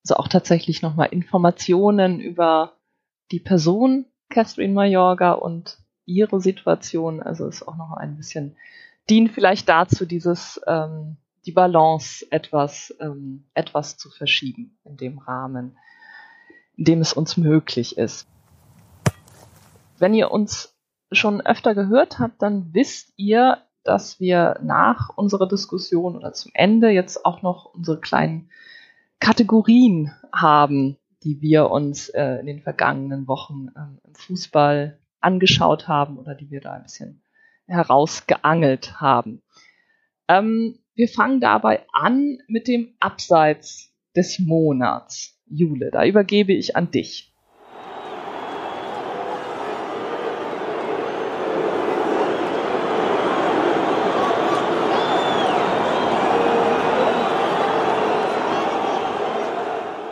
also 0.03 0.15
auch 0.15 0.27
tatsächlich 0.27 0.81
nochmal 0.81 1.09
Informationen 1.11 2.19
über 2.19 2.73
die 3.31 3.39
Person 3.39 4.07
Catherine 4.29 4.73
Mayorga 4.73 5.33
und 5.33 5.84
ihre 6.05 6.39
Situation. 6.39 7.21
Also 7.21 7.47
ist 7.47 7.67
auch 7.67 7.77
noch 7.77 7.93
ein 7.93 8.17
bisschen, 8.17 8.55
dient 9.09 9.31
vielleicht 9.31 9.69
dazu, 9.69 10.05
dieses, 10.05 10.61
ähm, 10.67 11.17
die 11.45 11.51
Balance 11.51 12.25
etwas, 12.31 12.95
ähm, 12.99 13.45
etwas 13.53 13.97
zu 13.97 14.09
verschieben 14.09 14.77
in 14.83 14.97
dem 14.97 15.19
Rahmen, 15.19 15.77
in 16.75 16.85
dem 16.85 17.01
es 17.01 17.13
uns 17.13 17.37
möglich 17.37 17.97
ist. 17.97 18.27
Wenn 19.97 20.13
ihr 20.13 20.31
uns 20.31 20.75
schon 21.11 21.41
öfter 21.41 21.75
gehört 21.75 22.19
habt, 22.19 22.41
dann 22.41 22.73
wisst 22.73 23.13
ihr, 23.15 23.59
dass 23.83 24.19
wir 24.19 24.59
nach 24.63 25.09
unserer 25.15 25.47
Diskussion 25.47 26.17
oder 26.17 26.33
zum 26.33 26.51
Ende 26.55 26.89
jetzt 26.89 27.25
auch 27.25 27.43
noch 27.43 27.73
unsere 27.73 27.99
kleinen 27.99 28.49
Kategorien 29.19 30.11
haben, 30.33 30.97
die 31.23 31.41
wir 31.41 31.69
uns 31.69 32.09
äh, 32.09 32.39
in 32.39 32.47
den 32.47 32.61
vergangenen 32.61 33.27
Wochen 33.27 33.69
ähm, 33.77 33.99
im 34.03 34.15
Fußball 34.15 34.99
angeschaut 35.25 35.87
haben 35.87 36.17
oder 36.17 36.35
die 36.35 36.49
wir 36.51 36.61
da 36.61 36.73
ein 36.73 36.83
bisschen 36.83 37.21
herausgeangelt 37.65 39.01
haben. 39.01 39.41
Ähm, 40.27 40.79
wir 40.93 41.09
fangen 41.09 41.41
dabei 41.41 41.85
an 41.91 42.37
mit 42.47 42.67
dem 42.67 42.95
Abseits 42.99 43.93
des 44.15 44.39
Monats. 44.39 45.37
Jule, 45.47 45.91
da 45.91 46.05
übergebe 46.05 46.53
ich 46.53 46.75
an 46.75 46.91
dich. 46.91 47.31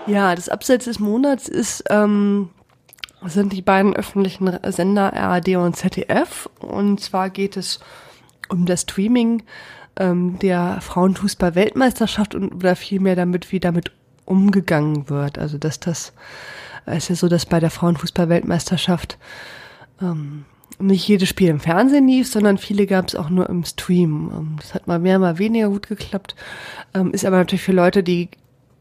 Ja, 0.06 0.35
das 0.35 0.49
Abseits 0.49 0.85
des 0.85 0.99
Monats 0.99 1.48
ist 1.48 1.85
ähm, 1.90 2.49
sind 3.27 3.53
die 3.53 3.61
beiden 3.61 3.95
öffentlichen 3.95 4.51
Sender 4.71 5.13
RAD 5.13 5.49
und 5.49 5.75
ZDF. 5.75 6.49
Und 6.59 6.99
zwar 6.99 7.29
geht 7.29 7.57
es 7.57 7.79
um 8.49 8.65
das 8.65 8.81
Streaming 8.81 9.43
ähm, 9.97 10.39
der 10.39 10.79
Frauenfußball-Weltmeisterschaft 10.81 12.35
und 12.35 12.53
oder 12.53 12.75
vielmehr 12.75 13.15
damit, 13.15 13.51
wie 13.51 13.59
damit 13.59 13.91
umgegangen 14.25 15.09
wird. 15.09 15.37
Also 15.37 15.57
dass 15.57 15.79
das 15.79 16.13
ist 16.85 17.09
ja 17.09 17.15
so, 17.15 17.29
dass 17.29 17.45
bei 17.45 17.59
der 17.59 17.69
Frauenfußball-Weltmeisterschaft 17.69 19.17
ähm, 20.01 20.45
nicht 20.79 21.07
jedes 21.07 21.29
Spiel 21.29 21.49
im 21.49 21.59
Fernsehen 21.59 22.07
lief, 22.07 22.27
sondern 22.27 22.57
viele 22.57 22.87
gab 22.87 23.07
es 23.07 23.15
auch 23.15 23.29
nur 23.29 23.49
im 23.49 23.63
Stream. 23.63 24.31
Ähm, 24.33 24.55
das 24.59 24.73
hat 24.73 24.87
mal 24.87 24.99
mehr, 24.99 25.19
mal 25.19 25.37
weniger 25.39 25.69
gut 25.69 25.87
geklappt. 25.87 26.35
Ähm, 26.93 27.11
ist 27.11 27.25
aber 27.25 27.37
natürlich 27.37 27.63
für 27.63 27.71
Leute, 27.71 28.03
die 28.03 28.29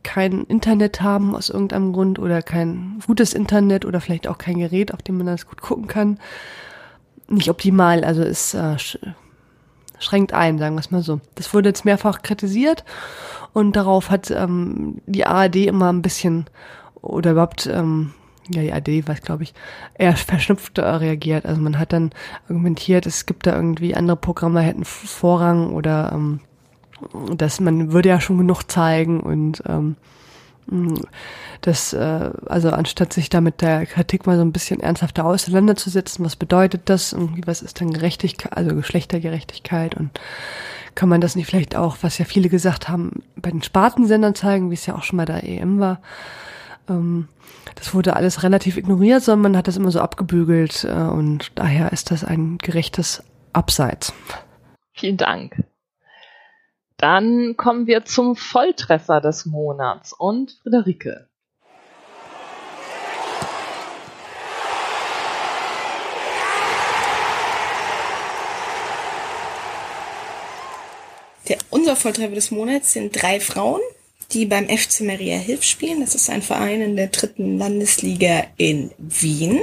kein 0.02 0.44
Internet 0.44 1.02
haben 1.02 1.34
aus 1.34 1.48
irgendeinem 1.48 1.92
Grund 1.92 2.18
oder 2.18 2.42
kein 2.42 3.00
gutes 3.06 3.34
Internet 3.34 3.84
oder 3.84 4.00
vielleicht 4.00 4.28
auch 4.28 4.38
kein 4.38 4.58
Gerät, 4.58 4.92
auf 4.92 5.02
dem 5.02 5.18
man 5.18 5.26
das 5.26 5.46
gut 5.46 5.60
gucken 5.60 5.86
kann. 5.86 6.18
Nicht 7.28 7.48
optimal, 7.48 8.04
also 8.04 8.22
es 8.22 8.54
äh, 8.54 8.76
schränkt 9.98 10.32
ein, 10.32 10.58
sagen 10.58 10.74
wir 10.74 10.80
es 10.80 10.90
mal 10.90 11.02
so. 11.02 11.20
Das 11.34 11.54
wurde 11.54 11.68
jetzt 11.68 11.84
mehrfach 11.84 12.22
kritisiert 12.22 12.84
und 13.52 13.76
darauf 13.76 14.10
hat 14.10 14.30
ähm, 14.30 15.00
die 15.06 15.26
ARD 15.26 15.56
immer 15.56 15.92
ein 15.92 16.02
bisschen 16.02 16.46
oder 17.00 17.32
überhaupt 17.32 17.66
ähm, 17.66 18.12
ja, 18.50 18.62
die 18.62 18.72
AD, 18.72 19.08
was 19.08 19.22
glaube 19.22 19.44
ich, 19.44 19.54
eher 19.94 20.16
verschnupft 20.16 20.78
äh, 20.78 20.82
reagiert. 20.82 21.46
Also 21.46 21.60
man 21.60 21.78
hat 21.78 21.92
dann 21.92 22.10
argumentiert, 22.48 23.06
es 23.06 23.26
gibt 23.26 23.46
da 23.46 23.54
irgendwie 23.54 23.94
andere 23.94 24.16
Programme, 24.16 24.60
hätten 24.60 24.84
Vorrang 24.84 25.72
oder 25.72 26.10
ähm, 26.12 26.40
dass 27.36 27.60
man 27.60 27.92
würde 27.92 28.08
ja 28.08 28.20
schon 28.20 28.38
genug 28.38 28.64
zeigen 28.70 29.20
und 29.20 29.62
ähm, 29.66 29.96
das, 31.60 31.92
äh, 31.92 32.30
also 32.46 32.70
anstatt 32.70 33.12
sich 33.12 33.28
da 33.28 33.40
mit 33.40 33.60
der 33.60 33.86
Kritik 33.86 34.26
mal 34.26 34.36
so 34.36 34.42
ein 34.42 34.52
bisschen 34.52 34.80
ernsthafter 34.80 35.24
auseinanderzusetzen, 35.24 36.24
was 36.24 36.36
bedeutet 36.36 36.82
das, 36.86 37.12
irgendwie, 37.12 37.42
was 37.46 37.62
ist 37.62 37.80
denn 37.80 37.92
Gerechtigkeit, 37.92 38.56
also 38.56 38.74
Geschlechtergerechtigkeit 38.74 39.96
und 39.96 40.20
kann 40.94 41.08
man 41.08 41.20
das 41.20 41.36
nicht 41.36 41.46
vielleicht 41.46 41.74
auch, 41.74 41.98
was 42.02 42.18
ja 42.18 42.24
viele 42.24 42.48
gesagt 42.48 42.88
haben, 42.88 43.22
bei 43.36 43.50
den 43.50 43.62
Spartensendern 43.62 44.34
zeigen, 44.34 44.70
wie 44.70 44.74
es 44.74 44.86
ja 44.86 44.94
auch 44.94 45.04
schon 45.04 45.16
bei 45.16 45.24
der 45.24 45.42
EM 45.42 45.80
war. 45.80 46.00
Ähm, 46.88 47.28
das 47.76 47.94
wurde 47.94 48.14
alles 48.16 48.42
relativ 48.42 48.76
ignoriert, 48.76 49.22
sondern 49.22 49.52
man 49.52 49.56
hat 49.56 49.68
das 49.68 49.76
immer 49.76 49.90
so 49.90 50.00
abgebügelt 50.00 50.84
äh, 50.84 50.92
und 50.92 51.52
daher 51.54 51.92
ist 51.92 52.10
das 52.10 52.24
ein 52.24 52.58
gerechtes 52.58 53.22
Abseits. 53.52 54.12
Vielen 54.92 55.16
Dank. 55.16 55.64
Dann 57.02 57.56
kommen 57.56 57.88
wir 57.88 58.04
zum 58.04 58.36
Volltreffer 58.36 59.20
des 59.20 59.44
Monats 59.44 60.12
und 60.12 60.60
Friederike. 60.62 61.26
Der, 71.48 71.58
unser 71.70 71.96
Volltreffer 71.96 72.36
des 72.36 72.52
Monats 72.52 72.92
sind 72.92 73.20
drei 73.20 73.40
Frauen, 73.40 73.80
die 74.30 74.46
beim 74.46 74.68
FC 74.68 75.00
Maria 75.00 75.38
Hilf 75.38 75.64
spielen. 75.64 76.02
Das 76.02 76.14
ist 76.14 76.30
ein 76.30 76.40
Verein 76.40 76.82
in 76.82 76.94
der 76.94 77.08
dritten 77.08 77.58
Landesliga 77.58 78.44
in 78.56 78.92
Wien. 78.98 79.60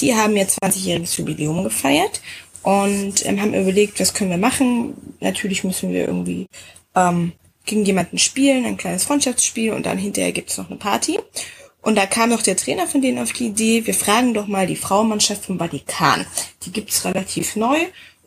Die 0.00 0.14
haben 0.14 0.34
ihr 0.38 0.48
20-jähriges 0.48 1.18
Jubiläum 1.18 1.64
gefeiert 1.64 2.22
und 2.62 3.26
ähm, 3.26 3.40
haben 3.40 3.54
überlegt, 3.54 4.00
was 4.00 4.14
können 4.14 4.30
wir 4.30 4.38
machen. 4.38 4.94
Natürlich 5.20 5.64
müssen 5.64 5.92
wir 5.92 6.06
irgendwie 6.06 6.46
ähm, 6.94 7.32
gegen 7.64 7.84
jemanden 7.84 8.18
spielen, 8.18 8.64
ein 8.64 8.76
kleines 8.76 9.04
Freundschaftsspiel 9.04 9.72
und 9.72 9.86
dann 9.86 9.98
hinterher 9.98 10.32
gibt's 10.32 10.58
noch 10.58 10.68
eine 10.68 10.78
Party. 10.78 11.18
Und 11.80 11.96
da 11.96 12.06
kam 12.06 12.30
noch 12.30 12.42
der 12.42 12.56
Trainer 12.56 12.86
von 12.86 13.02
denen 13.02 13.18
auf 13.18 13.32
die 13.32 13.46
Idee, 13.46 13.86
wir 13.86 13.94
fragen 13.94 14.34
doch 14.34 14.46
mal 14.46 14.66
die 14.66 14.76
Frauenmannschaft 14.76 15.46
vom 15.46 15.58
Vatikan. 15.58 16.24
Die 16.62 16.70
gibt's 16.70 17.04
relativ 17.04 17.56
neu 17.56 17.78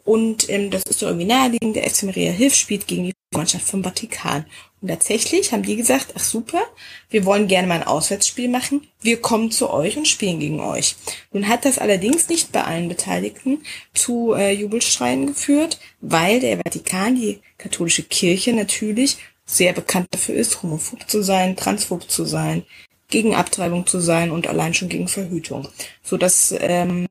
und 0.03 0.49
ähm, 0.49 0.69
das 0.69 0.83
ist 0.83 0.99
so 0.99 1.07
irgendwie 1.07 1.25
naheliegend. 1.25 1.75
Der 1.75 1.89
FC 1.89 2.03
Maria 2.03 2.31
Hilf 2.31 2.53
spielt 2.53 2.85
gegen 2.87 3.05
die 3.05 3.13
Mannschaft 3.33 3.67
vom 3.67 3.83
Vatikan. 3.83 4.45
Und 4.85 4.89
tatsächlich 4.89 5.51
haben 5.51 5.63
die 5.63 5.77
gesagt, 5.77 6.13
ach 6.15 6.23
super, 6.23 6.61
wir 7.09 7.25
wollen 7.25 7.47
gerne 7.47 7.67
mal 7.67 7.79
ein 7.79 7.87
Auswärtsspiel 7.87 8.47
machen. 8.47 8.87
Wir 9.01 9.19
kommen 9.19 9.49
zu 9.49 9.71
euch 9.71 9.97
und 9.97 10.07
spielen 10.07 10.39
gegen 10.39 10.59
euch. 10.59 10.95
Nun 11.31 11.47
hat 11.47 11.65
das 11.65 11.79
allerdings 11.79 12.29
nicht 12.29 12.51
bei 12.51 12.63
allen 12.63 12.87
Beteiligten 12.87 13.63
zu 13.95 14.33
äh, 14.33 14.51
Jubelschreien 14.51 15.25
geführt, 15.25 15.79
weil 16.01 16.39
der 16.39 16.57
Vatikan, 16.57 17.15
die 17.15 17.39
katholische 17.57 18.03
Kirche 18.03 18.53
natürlich 18.53 19.17
sehr 19.43 19.73
bekannt 19.73 20.09
dafür 20.11 20.35
ist, 20.35 20.61
homophob 20.61 21.09
zu 21.09 21.23
sein, 21.23 21.55
transphob 21.55 22.07
zu 22.07 22.23
sein, 22.23 22.61
gegen 23.09 23.33
Abtreibung 23.33 23.87
zu 23.87 23.99
sein 23.99 24.29
und 24.29 24.45
allein 24.45 24.75
schon 24.75 24.89
gegen 24.89 25.07
Verhütung. 25.07 25.67
So 26.03 26.15
dass 26.15 26.53
ähm, 26.59 27.07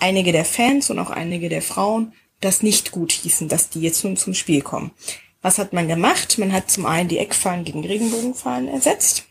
einige 0.00 0.32
der 0.32 0.44
Fans 0.44 0.90
und 0.90 0.98
auch 0.98 1.10
einige 1.10 1.48
der 1.48 1.62
Frauen 1.62 2.14
das 2.40 2.64
nicht 2.64 2.90
gut 2.90 3.12
hießen, 3.12 3.48
dass 3.48 3.70
die 3.70 3.80
jetzt 3.80 4.02
nun 4.02 4.16
zum 4.16 4.34
Spiel 4.34 4.60
kommen. 4.60 4.90
Was 5.44 5.58
hat 5.58 5.74
man 5.74 5.88
gemacht? 5.88 6.38
Man 6.38 6.54
hat 6.54 6.70
zum 6.70 6.86
einen 6.86 7.10
die 7.10 7.18
Eckfahnen 7.18 7.66
gegen 7.66 7.84
Regenbogenfahnen 7.84 8.66
ersetzt. 8.66 9.24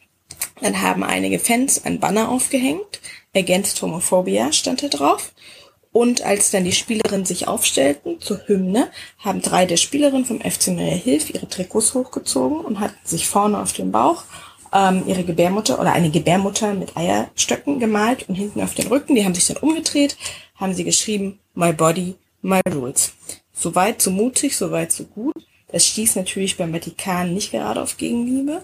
Dann 0.61 0.79
haben 0.79 1.03
einige 1.03 1.39
Fans 1.39 1.85
ein 1.85 1.99
Banner 1.99 2.29
aufgehängt. 2.29 3.01
Against 3.35 3.81
Homophobia 3.81 4.53
stand 4.53 4.83
da 4.83 4.89
drauf. 4.89 5.33
Und 5.91 6.21
als 6.21 6.51
dann 6.51 6.65
die 6.65 6.71
Spielerinnen 6.71 7.25
sich 7.25 7.47
aufstellten 7.47 8.21
zur 8.21 8.41
Hymne, 8.45 8.91
haben 9.17 9.41
drei 9.41 9.65
der 9.65 9.77
Spielerinnen 9.77 10.25
vom 10.25 10.39
FC 10.39 10.67
Maria 10.67 10.93
Hilf 10.93 11.31
ihre 11.31 11.49
Trikots 11.49 11.95
hochgezogen 11.95 12.59
und 12.59 12.79
hatten 12.79 12.99
sich 13.03 13.27
vorne 13.27 13.59
auf 13.59 13.73
dem 13.73 13.91
Bauch 13.91 14.23
ähm, 14.71 15.05
ihre 15.07 15.23
Gebärmutter 15.23 15.79
oder 15.79 15.93
eine 15.93 16.11
Gebärmutter 16.11 16.75
mit 16.75 16.95
Eierstöcken 16.95 17.79
gemalt 17.79 18.29
und 18.29 18.35
hinten 18.35 18.61
auf 18.61 18.75
den 18.75 18.85
Rücken. 18.85 19.15
Die 19.15 19.25
haben 19.25 19.33
sich 19.33 19.47
dann 19.47 19.57
umgedreht, 19.57 20.15
haben 20.57 20.75
sie 20.75 20.83
geschrieben, 20.83 21.39
My 21.55 21.73
Body, 21.73 22.13
My 22.43 22.61
Rules. 22.71 23.13
Soweit 23.51 23.99
so 23.99 24.11
mutig, 24.11 24.55
soweit 24.55 24.91
so 24.91 25.05
gut. 25.05 25.33
Das 25.73 25.87
stieß 25.87 26.17
natürlich 26.17 26.55
beim 26.55 26.71
Vatikan 26.71 27.33
nicht 27.33 27.49
gerade 27.49 27.81
auf 27.81 27.97
Gegenliebe. 27.97 28.61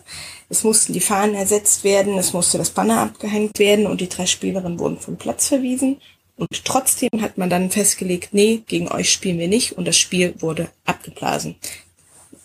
Es 0.48 0.64
mussten 0.64 0.94
die 0.94 1.00
Fahnen 1.00 1.34
ersetzt 1.34 1.84
werden, 1.84 2.20
es 2.20 2.34
musste 2.34 2.60
das 2.60 2.70
Banner 2.70 3.02
abgehängt 3.02 3.58
werden 3.58 3.88
und 3.88 4.00
die 4.00 4.08
drei 4.08 4.28
Spielerinnen 4.28 4.78
wurden 4.78 5.00
vom 5.00 5.18
Platz 5.18 5.48
verwiesen. 5.48 6.00
Und 6.36 6.64
trotzdem 6.66 7.10
hat 7.20 7.40
man 7.40 7.50
dann 7.50 7.72
festgelegt, 7.72 8.30
nee, 8.34 8.62
gegen 8.68 8.90
euch 8.90 9.12
spielen 9.12 9.40
wir 9.40 9.48
nicht 9.48 9.72
und 9.72 9.86
das 9.86 9.98
Spiel 9.98 10.36
wurde 10.38 10.70
abgeblasen. 10.86 11.56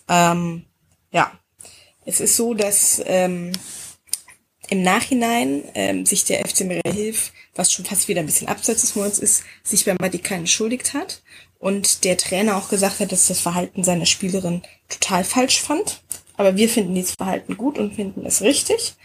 Ähm, 0.09 0.65
ja, 1.13 1.31
es 2.07 2.21
ist 2.21 2.35
so, 2.35 2.55
dass 2.55 3.03
ähm, 3.05 3.53
im 4.71 4.83
Nachhinein 4.83 5.63
ähm, 5.75 6.07
sich 6.07 6.25
der 6.25 6.39
FC 6.49 6.61
Maria 6.61 6.91
Hilf, 6.91 7.33
was 7.55 7.71
schon 7.71 7.85
fast 7.85 8.09
wieder 8.09 8.21
ein 8.21 8.27
bisschen 8.27 8.49
abseits 8.49 8.81
des 8.81 8.97
Monats 8.97 9.19
ist, 9.19 9.45
sich 9.63 9.85
beim 9.85 9.99
Vatikan 9.99 10.39
entschuldigt 10.39 10.95
hat 10.95 11.21
und 11.65 12.05
der 12.05 12.19
Trainer 12.19 12.59
auch 12.59 12.69
gesagt 12.69 13.01
hat, 13.01 13.11
dass 13.11 13.29
das 13.29 13.41
Verhalten 13.41 13.85
seiner 13.85 14.05
Spielerin 14.05 14.61
total 14.91 15.25
falsch 15.25 15.63
fand. 15.63 16.03
Aber 16.37 16.57
wir 16.57 16.69
finden 16.69 16.95
dieses 16.95 17.15
Verhalten 17.15 17.57
gut 17.57 17.79
und 17.79 17.95
finden 17.95 18.27
es 18.27 18.43
richtig 18.43 18.97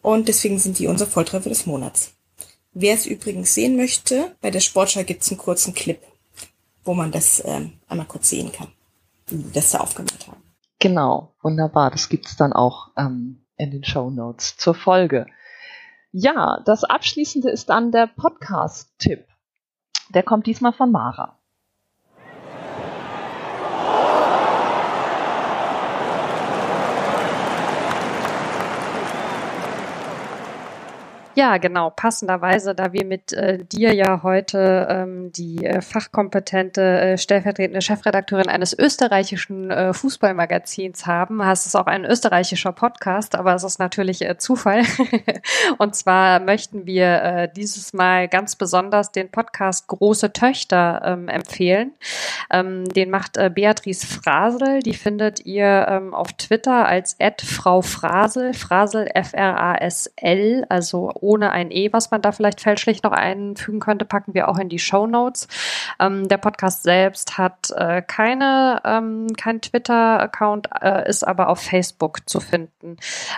und 0.00 0.26
deswegen 0.26 0.58
sind 0.58 0.78
die 0.78 0.86
unser 0.86 1.06
Volltreffer 1.06 1.50
des 1.50 1.66
Monats. 1.66 2.14
Wer 2.72 2.94
es 2.94 3.04
übrigens 3.04 3.52
sehen 3.52 3.76
möchte, 3.76 4.34
bei 4.40 4.50
der 4.50 4.60
Sportschau 4.60 5.04
gibt 5.04 5.24
es 5.24 5.30
einen 5.30 5.36
kurzen 5.36 5.74
Clip, 5.74 6.00
wo 6.84 6.94
man 6.94 7.12
das 7.12 7.42
ähm, 7.44 7.74
einmal 7.86 8.06
kurz 8.06 8.30
sehen 8.30 8.50
kann, 8.50 8.68
wie 9.26 9.36
die 9.36 9.52
das 9.52 9.72
da 9.72 9.80
aufgemacht 9.80 10.26
haben. 10.26 10.42
Genau, 10.78 11.34
wunderbar. 11.42 11.90
Das 11.90 12.08
gibt's 12.08 12.34
dann 12.36 12.54
auch 12.54 12.92
ähm, 12.96 13.44
in 13.58 13.70
den 13.72 13.84
Show 13.84 14.08
Notes 14.08 14.56
zur 14.56 14.74
Folge. 14.74 15.26
Ja, 16.12 16.62
das 16.64 16.82
Abschließende 16.82 17.50
ist 17.50 17.68
dann 17.68 17.92
der 17.92 18.06
Podcast-Tipp. 18.06 19.26
Der 20.14 20.22
kommt 20.22 20.46
diesmal 20.46 20.72
von 20.72 20.90
Mara. 20.90 21.35
Ja, 31.36 31.58
genau. 31.58 31.90
Passenderweise, 31.90 32.74
da 32.74 32.94
wir 32.94 33.04
mit 33.04 33.34
äh, 33.34 33.58
dir 33.62 33.94
ja 33.94 34.22
heute 34.22 34.86
ähm, 34.88 35.32
die 35.32 35.66
äh, 35.66 35.82
fachkompetente 35.82 36.80
äh, 36.80 37.18
stellvertretende 37.18 37.82
Chefredakteurin 37.82 38.48
eines 38.48 38.72
österreichischen 38.72 39.70
äh, 39.70 39.92
Fußballmagazins 39.92 41.04
haben, 41.04 41.44
hast 41.44 41.66
es 41.66 41.74
auch 41.74 41.88
ein 41.88 42.06
österreichischer 42.06 42.72
Podcast, 42.72 43.34
aber 43.34 43.54
es 43.54 43.64
ist 43.64 43.78
natürlich 43.78 44.22
äh, 44.22 44.38
Zufall. 44.38 44.84
Und 45.78 45.94
zwar 45.94 46.40
möchten 46.40 46.86
wir 46.86 47.22
äh, 47.22 47.48
dieses 47.54 47.92
Mal 47.92 48.28
ganz 48.28 48.56
besonders 48.56 49.12
den 49.12 49.30
Podcast 49.30 49.88
Große 49.88 50.32
Töchter 50.32 51.02
ähm, 51.04 51.28
empfehlen. 51.28 51.92
Ähm, 52.50 52.88
den 52.88 53.10
macht 53.10 53.34
Beatrice 53.54 54.06
Frasel. 54.06 54.80
Die 54.80 54.94
findet 54.94 55.44
ihr 55.44 55.86
ähm, 55.86 56.14
auf 56.14 56.32
Twitter 56.32 56.86
als 56.86 57.18
Frau 57.42 57.82
Frasel, 57.82 58.54
Frasel 58.54 59.06
F-R-A-S-L, 59.12 60.64
also 60.70 61.10
ohne 61.26 61.50
ein 61.50 61.72
E, 61.72 61.92
was 61.92 62.10
man 62.12 62.22
da 62.22 62.30
vielleicht 62.30 62.60
fälschlich 62.60 63.02
noch 63.02 63.10
einfügen 63.10 63.80
könnte, 63.80 64.04
packen 64.04 64.32
wir 64.32 64.48
auch 64.48 64.58
in 64.58 64.68
die 64.68 64.78
Show 64.78 65.06
Notes. 65.06 65.48
Ähm, 65.98 66.28
der 66.28 66.38
Podcast 66.38 66.84
selbst 66.84 67.36
hat 67.36 67.70
äh, 67.76 68.00
keine, 68.00 68.80
ähm, 68.84 69.26
kein 69.36 69.60
Twitter-Account, 69.60 70.68
äh, 70.80 71.08
ist 71.08 71.26
aber 71.26 71.48
auf 71.48 71.60
Facebook 71.60 72.28
zu 72.28 72.38
finden. 72.38 72.96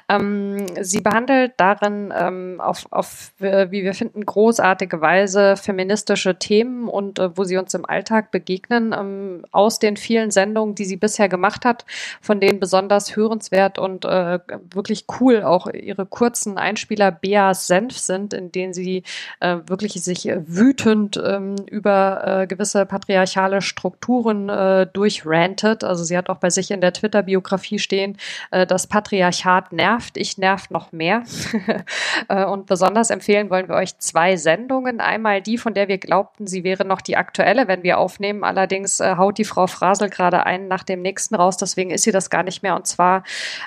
Ähm, 0.08 0.66
sie 0.80 1.00
behandelt 1.00 1.54
darin 1.56 2.12
ähm, 2.14 2.60
auf, 2.60 2.86
auf, 2.90 3.32
wie 3.38 3.84
wir 3.84 3.94
finden, 3.94 4.26
großartige 4.26 5.00
Weise 5.00 5.56
feministische 5.56 6.38
Themen 6.38 6.88
und 6.88 7.18
äh, 7.18 7.36
wo 7.36 7.44
sie 7.44 7.56
uns 7.56 7.72
im 7.72 7.86
Alltag 7.86 8.30
begegnen, 8.30 8.94
ähm, 8.96 9.44
aus 9.50 9.78
den 9.78 9.96
vielen 9.96 10.30
Sendungen, 10.30 10.74
die 10.74 10.84
sie 10.84 10.96
bisher 10.96 11.30
gemacht 11.30 11.64
hat, 11.64 11.86
von 12.20 12.38
denen 12.38 12.60
besonders 12.60 13.16
hörenswert 13.16 13.78
und 13.78 14.04
äh, 14.04 14.40
wirklich 14.70 15.06
cool 15.20 15.42
auch 15.42 15.68
ihre 15.68 16.04
kurzen 16.04 16.58
Einspieler 16.58 17.10
Beas 17.10 17.66
Senf 17.78 17.96
sind, 17.96 18.34
in 18.34 18.50
denen 18.50 18.72
sie 18.72 19.04
äh, 19.40 19.58
wirklich 19.66 19.92
sich 19.92 20.28
wütend 20.46 21.20
ähm, 21.24 21.54
über 21.70 22.42
äh, 22.42 22.46
gewisse 22.46 22.86
patriarchale 22.86 23.62
Strukturen 23.62 24.48
äh, 24.48 24.86
durchrantet. 24.92 25.84
Also 25.84 26.02
sie 26.02 26.16
hat 26.16 26.28
auch 26.28 26.38
bei 26.38 26.50
sich 26.50 26.70
in 26.72 26.80
der 26.80 26.92
Twitter-Biografie 26.92 27.78
stehen, 27.78 28.16
äh, 28.50 28.66
das 28.66 28.88
Patriarchat 28.88 29.72
nervt, 29.72 30.16
ich 30.16 30.38
nerv 30.38 30.70
noch 30.70 30.90
mehr. 30.90 31.22
äh, 32.28 32.44
und 32.44 32.66
besonders 32.66 33.10
empfehlen 33.10 33.48
wollen 33.50 33.68
wir 33.68 33.76
euch 33.76 33.96
zwei 33.98 34.36
Sendungen. 34.36 35.00
Einmal 35.00 35.40
die, 35.40 35.58
von 35.58 35.74
der 35.74 35.86
wir 35.86 35.98
glaubten, 35.98 36.48
sie 36.48 36.64
wäre 36.64 36.84
noch 36.84 37.00
die 37.00 37.16
aktuelle, 37.16 37.68
wenn 37.68 37.84
wir 37.84 37.98
aufnehmen. 37.98 38.42
Allerdings 38.42 38.98
äh, 38.98 39.14
haut 39.16 39.38
die 39.38 39.44
Frau 39.44 39.68
Frasel 39.68 40.10
gerade 40.10 40.44
einen 40.46 40.66
nach 40.66 40.82
dem 40.82 41.02
nächsten 41.02 41.36
raus, 41.36 41.56
deswegen 41.56 41.90
ist 41.90 42.02
sie 42.02 42.12
das 42.12 42.30
gar 42.30 42.42
nicht 42.42 42.62
mehr. 42.64 42.74
Und 42.74 42.86
zwar 42.88 43.22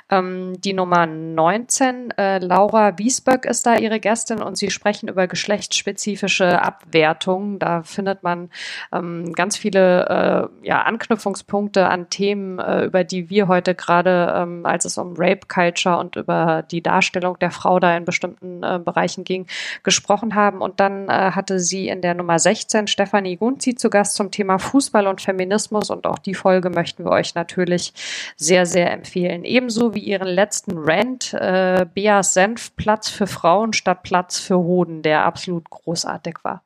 ähm, 0.09 0.59
die 0.59 0.73
Nummer 0.73 1.05
19. 1.05 2.11
Äh, 2.17 2.39
Laura 2.39 2.97
Wiesböck 2.97 3.45
ist 3.45 3.65
da 3.65 3.75
ihre 3.75 4.01
Gästin 4.02 4.41
und 4.41 4.57
sie 4.57 4.69
sprechen 4.69 5.07
über 5.07 5.28
geschlechtsspezifische 5.28 6.61
Abwertung. 6.61 7.60
Da 7.60 7.84
findet 7.84 8.23
man 8.23 8.49
ähm, 8.91 9.34
ganz 9.34 9.57
viele 9.57 10.49
äh, 10.64 10.68
ja, 10.68 10.82
Anknüpfungspunkte 10.82 11.88
an 11.88 12.10
Themen, 12.10 12.60
äh, 12.60 12.86
über 12.86 13.03
die 13.03 13.30
wir 13.30 13.48
heute 13.48 13.76
gerade, 13.76 14.34
ähm, 14.36 14.65
als 14.65 14.86
es 14.86 14.98
um 14.98 15.14
Rape 15.18 15.48
Culture 15.48 15.98
und 15.98 16.15
über 16.15 16.64
die 16.69 16.82
Darstellung 16.82 17.38
der 17.40 17.52
Frau 17.52 17.80
da 17.80 17.95
in 17.95 18.06
bestimmten 18.06 18.64
äh, 18.64 18.80
Bereichen 18.84 19.23
ging, 19.23 19.48
gesprochen 19.84 20.36
haben. 20.36 20.61
Und 20.61 20.80
dann 20.80 21.07
äh, 21.07 21.32
hatte 21.32 21.60
sie 21.60 21.88
in 21.88 22.02
der 22.02 22.14
Nummer 22.14 22.40
16 22.40 22.88
Stefanie 22.88 23.38
Gunzi 23.38 23.76
zu 23.76 23.90
Gast 23.90 24.15
zum 24.15 24.32
Thema 24.32 24.57
Fußball 24.57 25.07
und 25.07 25.22
Feminismus 25.22 25.90
und 25.90 26.07
auch 26.07 26.19
die 26.19 26.34
Folge 26.34 26.69
möchten 26.69 27.06
wir 27.06 27.11
euch 27.11 27.36
natürlich 27.36 27.94
sehr, 28.36 28.65
sehr 28.65 28.91
empfehlen. 28.91 29.44
Ebenso 29.44 29.94
wie 29.94 29.99
ihren 29.99 30.28
letzten 30.28 30.73
Rant, 30.76 31.34
äh, 31.34 31.86
Beas 31.94 32.34
Senf, 32.34 32.76
Platz 32.76 33.10
für 33.10 33.28
Frauen 33.28 33.73
statt 33.73 33.90
Platz 33.95 34.39
für 34.39 34.57
Hoden, 34.57 35.01
der 35.01 35.26
absolut 35.26 35.69
großartig 35.69 36.38
war. 36.43 36.63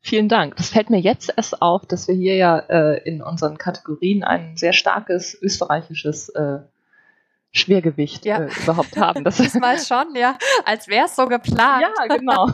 Vielen 0.00 0.28
Dank. 0.28 0.56
Das 0.56 0.70
fällt 0.70 0.90
mir 0.90 1.00
jetzt 1.00 1.32
erst 1.36 1.62
auf, 1.62 1.86
dass 1.86 2.08
wir 2.08 2.14
hier 2.14 2.36
ja 2.36 2.58
äh, 2.58 3.02
in 3.08 3.22
unseren 3.22 3.56
Kategorien 3.56 4.22
ein 4.24 4.56
sehr 4.56 4.72
starkes 4.72 5.36
österreichisches 5.40 6.28
äh, 6.30 6.58
Schwergewicht 7.52 8.26
ja. 8.26 8.42
äh, 8.42 8.50
überhaupt 8.62 8.96
haben. 8.96 9.22
Das 9.24 9.36
Diesmal 9.38 9.78
schon, 9.78 10.14
ja. 10.16 10.36
Als 10.64 10.88
wäre 10.88 11.06
es 11.06 11.14
so 11.14 11.26
geplant. 11.26 11.82
Ja, 11.82 12.16
genau. 12.16 12.48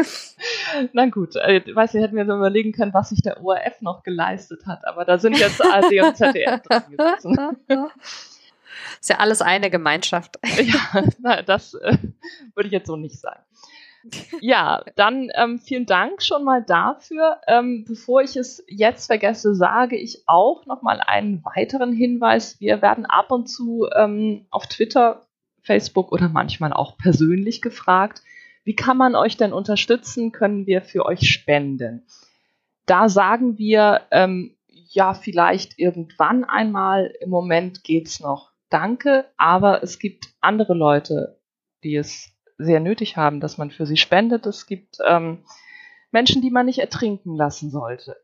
Na 0.92 1.06
gut, 1.06 1.34
äh, 1.36 1.62
weiß 1.74 1.94
ich, 1.94 2.02
hätten 2.02 2.16
wir 2.16 2.24
so 2.24 2.36
überlegen 2.36 2.72
können, 2.72 2.94
was 2.94 3.10
sich 3.10 3.20
der 3.20 3.42
ORF 3.42 3.80
noch 3.80 4.04
geleistet 4.04 4.64
hat, 4.66 4.86
aber 4.86 5.04
da 5.04 5.18
sind 5.18 5.36
jetzt 5.36 5.60
ARD 5.62 5.92
und 6.02 6.16
ZDF 6.16 6.62
dran 6.62 6.84
gewesen. 6.88 7.56
Ist 9.00 9.10
ja 9.10 9.18
alles 9.18 9.42
eine 9.42 9.70
Gemeinschaft. 9.70 10.38
ja, 10.62 11.04
na, 11.20 11.42
das 11.42 11.74
äh, 11.74 11.96
würde 12.54 12.66
ich 12.66 12.72
jetzt 12.72 12.86
so 12.86 12.96
nicht 12.96 13.18
sagen. 13.18 13.42
Ja, 14.40 14.82
dann 14.96 15.28
ähm, 15.34 15.58
vielen 15.58 15.84
Dank 15.84 16.22
schon 16.22 16.44
mal 16.44 16.62
dafür. 16.62 17.38
Ähm, 17.46 17.84
bevor 17.86 18.22
ich 18.22 18.36
es 18.36 18.64
jetzt 18.66 19.06
vergesse, 19.06 19.54
sage 19.54 19.96
ich 19.96 20.22
auch 20.26 20.64
noch 20.66 20.82
mal 20.82 21.00
einen 21.00 21.44
weiteren 21.44 21.92
Hinweis. 21.92 22.60
Wir 22.60 22.80
werden 22.80 23.04
ab 23.04 23.30
und 23.30 23.48
zu 23.48 23.88
ähm, 23.94 24.46
auf 24.50 24.66
Twitter, 24.66 25.26
Facebook 25.62 26.12
oder 26.12 26.28
manchmal 26.28 26.72
auch 26.72 26.96
persönlich 26.96 27.60
gefragt, 27.60 28.22
wie 28.64 28.74
kann 28.74 28.96
man 28.96 29.14
euch 29.14 29.36
denn 29.36 29.52
unterstützen? 29.52 30.32
Können 30.32 30.66
wir 30.66 30.82
für 30.82 31.04
euch 31.04 31.28
spenden? 31.28 32.06
Da 32.86 33.08
sagen 33.08 33.58
wir, 33.58 34.02
ähm, 34.10 34.56
ja, 34.68 35.14
vielleicht 35.14 35.78
irgendwann 35.78 36.44
einmal. 36.44 37.12
Im 37.20 37.30
Moment 37.30 37.84
geht's 37.84 38.20
noch. 38.20 38.49
Danke, 38.70 39.26
aber 39.36 39.82
es 39.82 39.98
gibt 39.98 40.32
andere 40.40 40.74
Leute, 40.74 41.40
die 41.82 41.96
es 41.96 42.32
sehr 42.56 42.80
nötig 42.80 43.16
haben, 43.16 43.40
dass 43.40 43.58
man 43.58 43.70
für 43.70 43.86
sie 43.86 43.96
spendet. 43.96 44.46
Es 44.46 44.66
gibt 44.66 44.98
ähm, 45.06 45.44
Menschen, 46.12 46.40
die 46.42 46.50
man 46.50 46.66
nicht 46.66 46.78
ertrinken 46.78 47.34
lassen 47.34 47.70
sollte. 47.70 48.16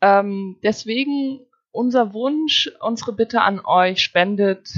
Ähm, 0.00 0.58
deswegen 0.62 1.40
unser 1.70 2.12
Wunsch, 2.14 2.70
unsere 2.80 3.12
Bitte 3.12 3.42
an 3.42 3.60
euch, 3.64 4.02
spendet 4.02 4.70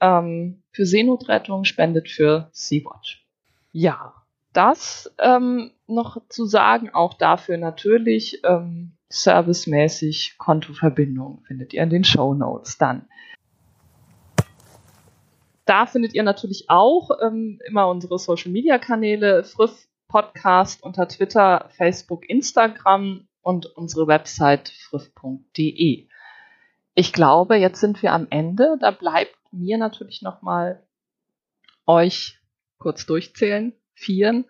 ähm, 0.00 0.62
für 0.72 0.86
Seenotrettung, 0.86 1.64
spendet 1.64 2.08
für 2.08 2.50
Sea-Watch. 2.52 3.26
Ja, 3.72 4.14
das 4.52 5.12
ähm, 5.18 5.70
noch 5.86 6.26
zu 6.28 6.44
sagen, 6.44 6.90
auch 6.90 7.14
dafür 7.14 7.56
natürlich 7.56 8.42
ähm, 8.44 8.92
servicemäßig 9.08 10.36
Kontoverbindung 10.38 11.42
findet 11.46 11.72
ihr 11.72 11.82
in 11.82 11.90
den 11.90 12.04
Show 12.04 12.34
Notes 12.34 12.78
dann 12.78 13.08
da 15.70 15.86
findet 15.86 16.14
ihr 16.14 16.24
natürlich 16.24 16.68
auch 16.68 17.10
ähm, 17.22 17.60
immer 17.64 17.88
unsere 17.88 18.18
Social 18.18 18.50
Media 18.50 18.78
Kanäle, 18.78 19.44
Früff 19.44 19.86
Podcast 20.08 20.82
unter 20.82 21.06
Twitter, 21.06 21.68
Facebook, 21.76 22.28
Instagram 22.28 23.28
und 23.40 23.66
unsere 23.66 24.08
Website 24.08 24.68
friff.de. 24.68 26.08
Ich 26.94 27.12
glaube, 27.12 27.54
jetzt 27.54 27.80
sind 27.80 28.02
wir 28.02 28.12
am 28.12 28.26
Ende. 28.30 28.78
Da 28.80 28.90
bleibt 28.90 29.36
mir 29.52 29.78
natürlich 29.78 30.22
nochmal 30.22 30.82
euch 31.86 32.40
kurz 32.78 33.06
durchzählen, 33.06 33.72
vieren. 33.94 34.46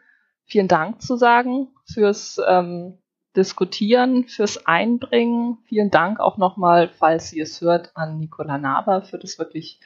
Vielen 0.46 0.68
Dank 0.68 1.02
zu 1.02 1.16
sagen 1.16 1.68
fürs 1.84 2.40
ähm, 2.48 2.96
Diskutieren, 3.36 4.26
fürs 4.26 4.66
Einbringen. 4.66 5.58
Vielen 5.66 5.90
Dank 5.90 6.18
auch 6.18 6.38
nochmal, 6.38 6.88
falls 6.88 7.34
ihr 7.34 7.42
es 7.42 7.60
hört, 7.60 7.94
an 7.94 8.18
Nicola 8.18 8.56
Naber 8.56 9.02
für 9.02 9.18
das 9.18 9.38
wirklich 9.38 9.80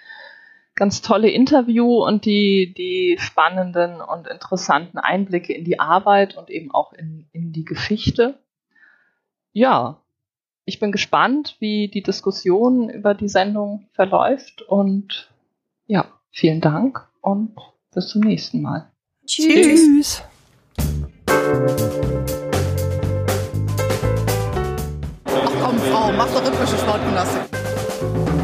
ganz 0.75 1.03
tolle 1.03 1.31
Interview 1.31 2.05
und 2.05 2.25
die, 2.25 2.75
die 2.77 3.17
spannenden 3.19 4.01
und 4.01 4.27
interessanten 4.27 4.99
Einblicke 4.99 5.53
in 5.53 5.65
die 5.65 5.79
Arbeit 5.79 6.37
und 6.37 6.51
eben 6.51 6.73
auch 6.73 6.93
in, 6.93 7.27
in 7.33 7.53
die 7.53 7.65
Geschichte. 7.65 8.39
Ja, 9.53 10.01
ich 10.65 10.81
bin 10.81 10.93
gespannt, 10.93 11.57
wie 11.61 11.89
die 11.89 12.03
Diskussion 12.03 12.89
über 12.89 13.15
die 13.15 13.29
Sendung 13.29 13.87
verläuft 13.93 14.63
und 14.63 15.31
ja, 15.87 16.07
vielen 16.31 16.61
Dank 16.61 17.07
und 17.21 17.55
bis 17.95 18.09
zum 18.09 18.23
nächsten 18.23 18.63
Mal. 18.63 18.91
Tschüss. 19.27 20.23
Komm, 25.63 25.79
Frau, 25.79 26.13
mach 26.13 26.29
doch 26.33 26.45
rhythmische 26.45 26.79
Sportgymnastik. 26.79 28.44